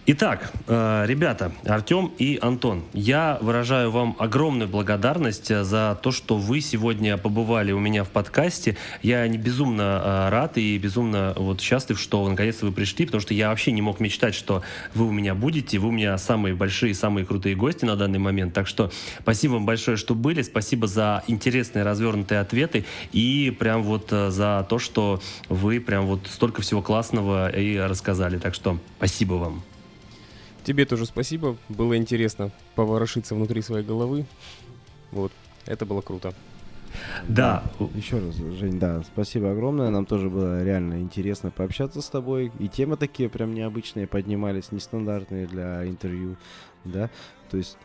Итак, 0.09 0.53
э, 0.69 1.05
ребята, 1.09 1.51
Артем 1.65 2.13
и 2.17 2.39
Антон, 2.41 2.85
я 2.93 3.39
выражаю 3.41 3.91
вам 3.91 4.15
огромную 4.21 4.69
благодарность 4.69 5.51
э, 5.51 5.65
за 5.65 5.99
то, 6.01 6.13
что 6.13 6.37
вы 6.37 6.61
сегодня 6.61 7.19
побывали 7.19 7.73
у 7.73 7.81
меня 7.81 8.05
в 8.05 8.11
подкасте. 8.11 8.77
Я 9.03 9.27
не 9.27 9.37
безумно 9.37 9.83
э, 9.83 10.29
рад 10.29 10.59
и 10.59 10.79
безумно 10.79 11.33
вот 11.35 11.61
счастлив, 11.61 11.99
что 11.99 12.29
наконец-то 12.29 12.67
вы 12.67 12.73
пришли, 12.73 13.05
потому 13.07 13.21
что 13.21 13.35
я 13.35 13.49
вообще 13.49 13.73
не 13.73 13.83
мог 13.83 13.99
мечтать, 13.99 14.37
что 14.37 14.63
вы 14.95 15.09
у 15.09 15.11
меня 15.11 15.35
будете. 15.35 15.81
Вы 15.81 15.89
у 15.89 15.91
меня 15.91 16.17
самые 16.19 16.55
большие, 16.55 16.95
самые 16.95 17.27
крутые 17.27 17.57
гости 17.57 17.85
на 17.85 17.97
данный 17.97 18.21
момент. 18.21 18.55
Так 18.55 18.69
что 18.69 18.93
спасибо 19.23 19.55
вам 19.55 19.67
большое, 19.67 19.97
что 19.97 20.15
были. 20.15 20.43
Спасибо 20.43 20.87
за 20.87 21.25
интересные, 21.27 21.83
развернутые 21.83 22.39
ответы 22.39 22.85
и 23.11 23.51
прям 23.59 23.83
вот 23.83 24.11
за 24.11 24.65
то, 24.69 24.79
что 24.79 25.21
вы 25.49 25.81
прям 25.81 26.07
вот 26.07 26.29
столько 26.31 26.63
всего 26.63 26.81
классного 26.81 27.49
и 27.49 27.77
рассказали. 27.77 28.39
Так 28.39 28.55
что 28.55 28.79
спасибо 28.99 29.35
вам. 29.35 29.65
Тебе 30.67 30.85
тоже 30.85 31.07
спасибо. 31.07 31.57
Было 31.69 31.97
интересно 31.97 32.51
поворошиться 32.75 33.37
внутри 33.37 33.63
своей 33.63 33.87
головы. 33.87 34.27
Вот. 35.13 35.31
Это 35.65 35.87
было 35.87 36.01
круто. 36.01 36.35
Да. 37.29 37.63
Еще 37.95 38.19
раз, 38.19 38.35
Жень, 38.35 38.81
да, 38.81 39.05
спасибо 39.05 39.53
огромное. 39.53 39.91
Нам 39.91 40.07
тоже 40.07 40.29
было 40.29 40.65
реально 40.65 41.01
интересно 41.01 41.53
пообщаться 41.53 42.03
с 42.03 42.09
тобой. 42.09 42.51
И 42.59 42.67
темы 42.67 42.97
такие 42.97 43.29
прям 43.29 43.55
необычные 43.55 44.09
поднимались, 44.09 44.73
нестандартные 44.73 45.47
для 45.47 45.87
интервью, 45.87 46.35
да. 46.85 47.11
То 47.49 47.59
есть 47.59 47.79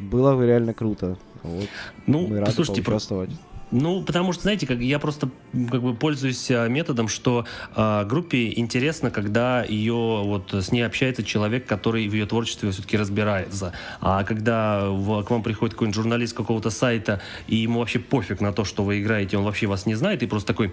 было 0.00 0.44
реально 0.44 0.74
круто. 0.74 1.16
Вот. 1.44 1.68
Ну, 2.08 2.26
Мы 2.26 2.40
рады 2.40 2.50
слушайте, 2.50 2.82
поучаствовать. 2.82 3.30
Ну, 3.72 4.02
потому 4.02 4.32
что, 4.34 4.42
знаете, 4.42 4.66
как 4.66 4.78
я 4.80 4.98
просто 4.98 5.30
как 5.52 5.82
бы 5.82 5.94
пользуюсь 5.94 6.50
а, 6.50 6.68
методом, 6.68 7.08
что 7.08 7.46
э, 7.74 8.04
группе 8.04 8.52
интересно, 8.54 9.10
когда 9.10 9.64
ее 9.64 10.22
вот 10.24 10.52
с 10.52 10.70
ней 10.72 10.82
общается 10.82 11.24
человек, 11.24 11.66
который 11.66 12.06
в 12.06 12.12
ее 12.12 12.26
творчестве 12.26 12.70
все-таки 12.70 12.98
разбирается. 12.98 13.72
А 14.00 14.24
когда 14.24 14.88
в, 14.90 15.22
к 15.22 15.30
вам 15.30 15.42
приходит 15.42 15.74
какой-нибудь 15.74 15.96
журналист 15.96 16.36
какого-то 16.36 16.68
сайта, 16.68 17.22
и 17.46 17.56
ему 17.56 17.80
вообще 17.80 17.98
пофиг 17.98 18.42
на 18.42 18.52
то, 18.52 18.64
что 18.64 18.84
вы 18.84 19.00
играете, 19.00 19.38
он 19.38 19.44
вообще 19.44 19.66
вас 19.66 19.86
не 19.86 19.94
знает, 19.94 20.22
и 20.22 20.26
просто 20.26 20.48
такой, 20.48 20.72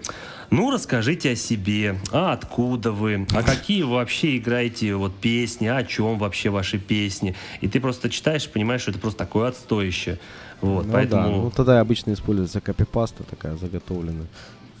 ну, 0.50 0.70
расскажите 0.70 1.30
о 1.30 1.36
себе, 1.36 1.98
а 2.12 2.32
откуда 2.32 2.92
вы, 2.92 3.26
а 3.32 3.42
какие 3.42 3.82
вы 3.82 3.94
вообще 3.94 4.36
играете 4.36 4.94
вот 4.94 5.14
песни, 5.16 5.68
а 5.68 5.78
о 5.78 5.84
чем 5.84 6.18
вообще 6.18 6.50
ваши 6.50 6.78
песни. 6.78 7.34
И 7.62 7.68
ты 7.68 7.80
просто 7.80 8.10
читаешь 8.10 8.46
понимаешь, 8.46 8.82
что 8.82 8.90
это 8.90 9.00
просто 9.00 9.18
такое 9.18 9.48
отстоище. 9.48 10.18
Вот, 10.60 10.86
ну, 10.86 10.92
поэтому... 10.92 11.22
Да. 11.22 11.28
Ну, 11.30 11.50
тогда 11.50 11.80
обычно 11.80 12.12
используется 12.12 12.60
копипаста 12.60 13.24
такая 13.24 13.56
заготовленная. 13.56 14.26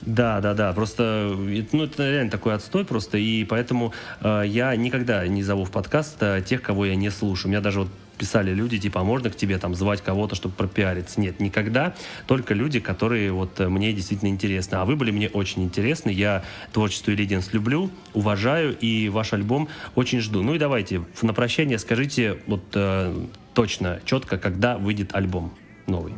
Да, 0.02 0.40
да, 0.40 0.54
да. 0.54 0.72
Просто 0.72 1.36
ну, 1.72 1.84
это 1.84 2.10
реально 2.10 2.30
такой 2.30 2.54
отстой 2.54 2.84
просто. 2.84 3.18
И 3.18 3.44
поэтому 3.44 3.92
э, 4.20 4.44
я 4.46 4.74
никогда 4.76 5.26
не 5.26 5.42
зову 5.42 5.64
в 5.64 5.70
подкаст 5.70 6.16
э, 6.20 6.42
тех, 6.44 6.62
кого 6.62 6.86
я 6.86 6.94
не 6.96 7.10
слушаю. 7.10 7.48
У 7.48 7.50
меня 7.50 7.60
даже 7.60 7.80
вот 7.80 7.88
писали 8.16 8.52
люди, 8.52 8.78
типа, 8.78 9.00
а 9.00 9.04
можно 9.04 9.30
к 9.30 9.36
тебе 9.36 9.56
там 9.58 9.74
звать 9.74 10.02
кого-то, 10.02 10.34
чтобы 10.34 10.54
пропиариться? 10.54 11.20
Нет, 11.20 11.40
никогда. 11.40 11.94
Только 12.26 12.52
люди, 12.54 12.80
которые 12.80 13.32
вот 13.32 13.60
э, 13.60 13.68
мне 13.68 13.92
действительно 13.92 14.28
интересны. 14.28 14.76
А 14.76 14.84
вы 14.86 14.96
были 14.96 15.10
мне 15.10 15.28
очень 15.28 15.64
интересны. 15.64 16.10
Я 16.10 16.44
творчество 16.72 17.10
Иллиденс 17.10 17.52
люблю, 17.52 17.90
уважаю, 18.14 18.76
и 18.78 19.10
ваш 19.10 19.34
альбом 19.34 19.68
очень 19.94 20.20
жду. 20.20 20.42
Ну 20.42 20.54
и 20.54 20.58
давайте, 20.58 21.02
на 21.20 21.34
прощание 21.34 21.78
скажите 21.78 22.38
вот 22.46 22.62
э, 22.72 23.14
точно, 23.52 24.00
четко, 24.06 24.38
когда 24.38 24.78
выйдет 24.78 25.14
альбом 25.14 25.52
новый? 25.86 26.14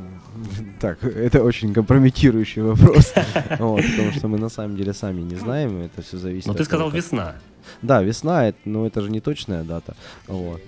Так, 0.80 1.05
это 1.05 1.43
очень 1.43 1.74
компрометирующий 1.74 2.62
вопрос, 2.62 3.12
вот, 3.59 3.82
потому 3.82 4.12
что 4.12 4.28
мы 4.28 4.39
на 4.39 4.48
самом 4.48 4.76
деле 4.76 4.93
сами 4.93 5.20
не 5.20 5.36
знаем, 5.36 5.82
это 5.82 6.02
все 6.02 6.16
зависит. 6.16 6.47
Но 6.47 6.55
ты 6.55 6.64
сказал 6.64 6.89
того, 6.89 6.97
весна. 6.97 7.36
Да, 7.82 8.02
весна, 8.02 8.52
но 8.64 8.86
это 8.86 9.02
же 9.02 9.10
не 9.10 9.20
точная 9.20 9.62
дата. 9.62 9.94
Вот. 10.26 10.60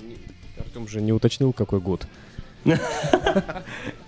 Артем 0.59 0.87
же 0.87 1.01
не 1.01 1.13
уточнил, 1.13 1.53
какой 1.53 1.81
год. 1.81 2.07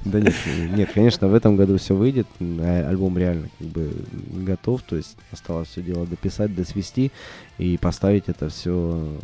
Да 0.04 0.20
нет, 0.20 0.34
нет, 0.70 0.90
конечно, 0.94 1.26
в 1.26 1.34
этом 1.34 1.56
году 1.56 1.78
все 1.78 1.96
выйдет, 1.96 2.28
а 2.40 2.86
альбом 2.88 3.18
реально 3.18 3.48
как 3.58 3.66
бы 3.66 3.92
готов, 4.46 4.82
то 4.82 4.94
есть 4.94 5.16
осталось 5.32 5.68
все 5.68 5.82
дело 5.82 6.06
дописать, 6.06 6.54
досвести 6.54 7.10
и 7.58 7.76
поставить 7.76 8.28
это 8.28 8.48
все 8.48 9.18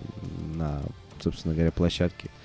на, 0.56 0.82
собственно 1.20 1.54
говоря, 1.54 1.70
площадке 1.70 2.30
Э, 2.30 2.41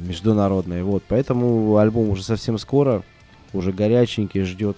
международные. 0.00 0.84
Вот, 0.84 1.02
поэтому 1.08 1.76
альбом 1.76 2.10
уже 2.10 2.22
совсем 2.22 2.58
скоро, 2.58 3.02
уже 3.52 3.72
горяченький, 3.72 4.42
ждет 4.42 4.76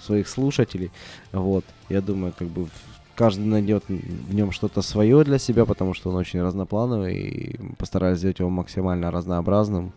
своих 0.00 0.28
слушателей. 0.28 0.90
Вот, 1.32 1.64
я 1.88 2.00
думаю, 2.00 2.32
как 2.36 2.48
бы 2.48 2.68
каждый 3.14 3.46
найдет 3.46 3.84
в 3.88 4.34
нем 4.34 4.52
что-то 4.52 4.82
свое 4.82 5.22
для 5.24 5.38
себя, 5.38 5.64
потому 5.64 5.94
что 5.94 6.10
он 6.10 6.16
очень 6.16 6.42
разноплановый, 6.42 7.16
и 7.16 7.74
постараюсь 7.76 8.18
сделать 8.18 8.38
его 8.38 8.50
максимально 8.50 9.10
разнообразным. 9.10 9.92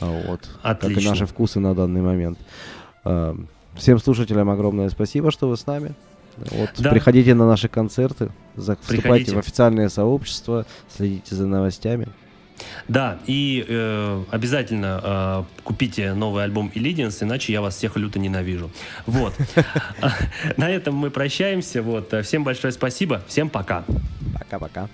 Вот, 0.00 0.48
Отлично. 0.62 0.94
как 0.94 1.02
и 1.02 1.08
наши 1.08 1.26
вкусы 1.26 1.60
на 1.60 1.74
данный 1.74 2.00
момент. 2.00 2.38
Э, 3.04 3.34
всем 3.74 3.98
слушателям 3.98 4.50
огромное 4.50 4.88
спасибо, 4.88 5.30
что 5.30 5.48
вы 5.48 5.56
с 5.56 5.66
нами. 5.66 5.94
Вот, 6.36 6.70
да. 6.78 6.90
Приходите 6.90 7.34
на 7.34 7.46
наши 7.46 7.68
концерты, 7.68 8.30
вступайте 8.56 8.86
Приходите. 8.86 9.34
в 9.34 9.38
официальное 9.38 9.88
сообщество, 9.88 10.64
следите 10.88 11.34
за 11.34 11.46
новостями. 11.46 12.08
Да, 12.88 13.18
и 13.26 13.64
э, 13.68 14.24
обязательно 14.30 15.00
э, 15.02 15.62
купите 15.64 16.14
новый 16.14 16.44
альбом 16.44 16.70
Illidians, 16.74 17.22
иначе 17.22 17.52
я 17.52 17.60
вас 17.60 17.76
всех 17.76 17.96
люто 17.96 18.18
ненавижу. 18.18 18.70
Вот. 19.06 19.34
На 20.56 20.70
этом 20.70 20.94
мы 20.94 21.10
прощаемся. 21.10 21.82
Вот. 21.82 22.12
Всем 22.24 22.44
большое 22.44 22.72
спасибо. 22.72 23.22
Всем 23.28 23.48
пока. 23.48 23.84
Пока-пока. 24.38 24.88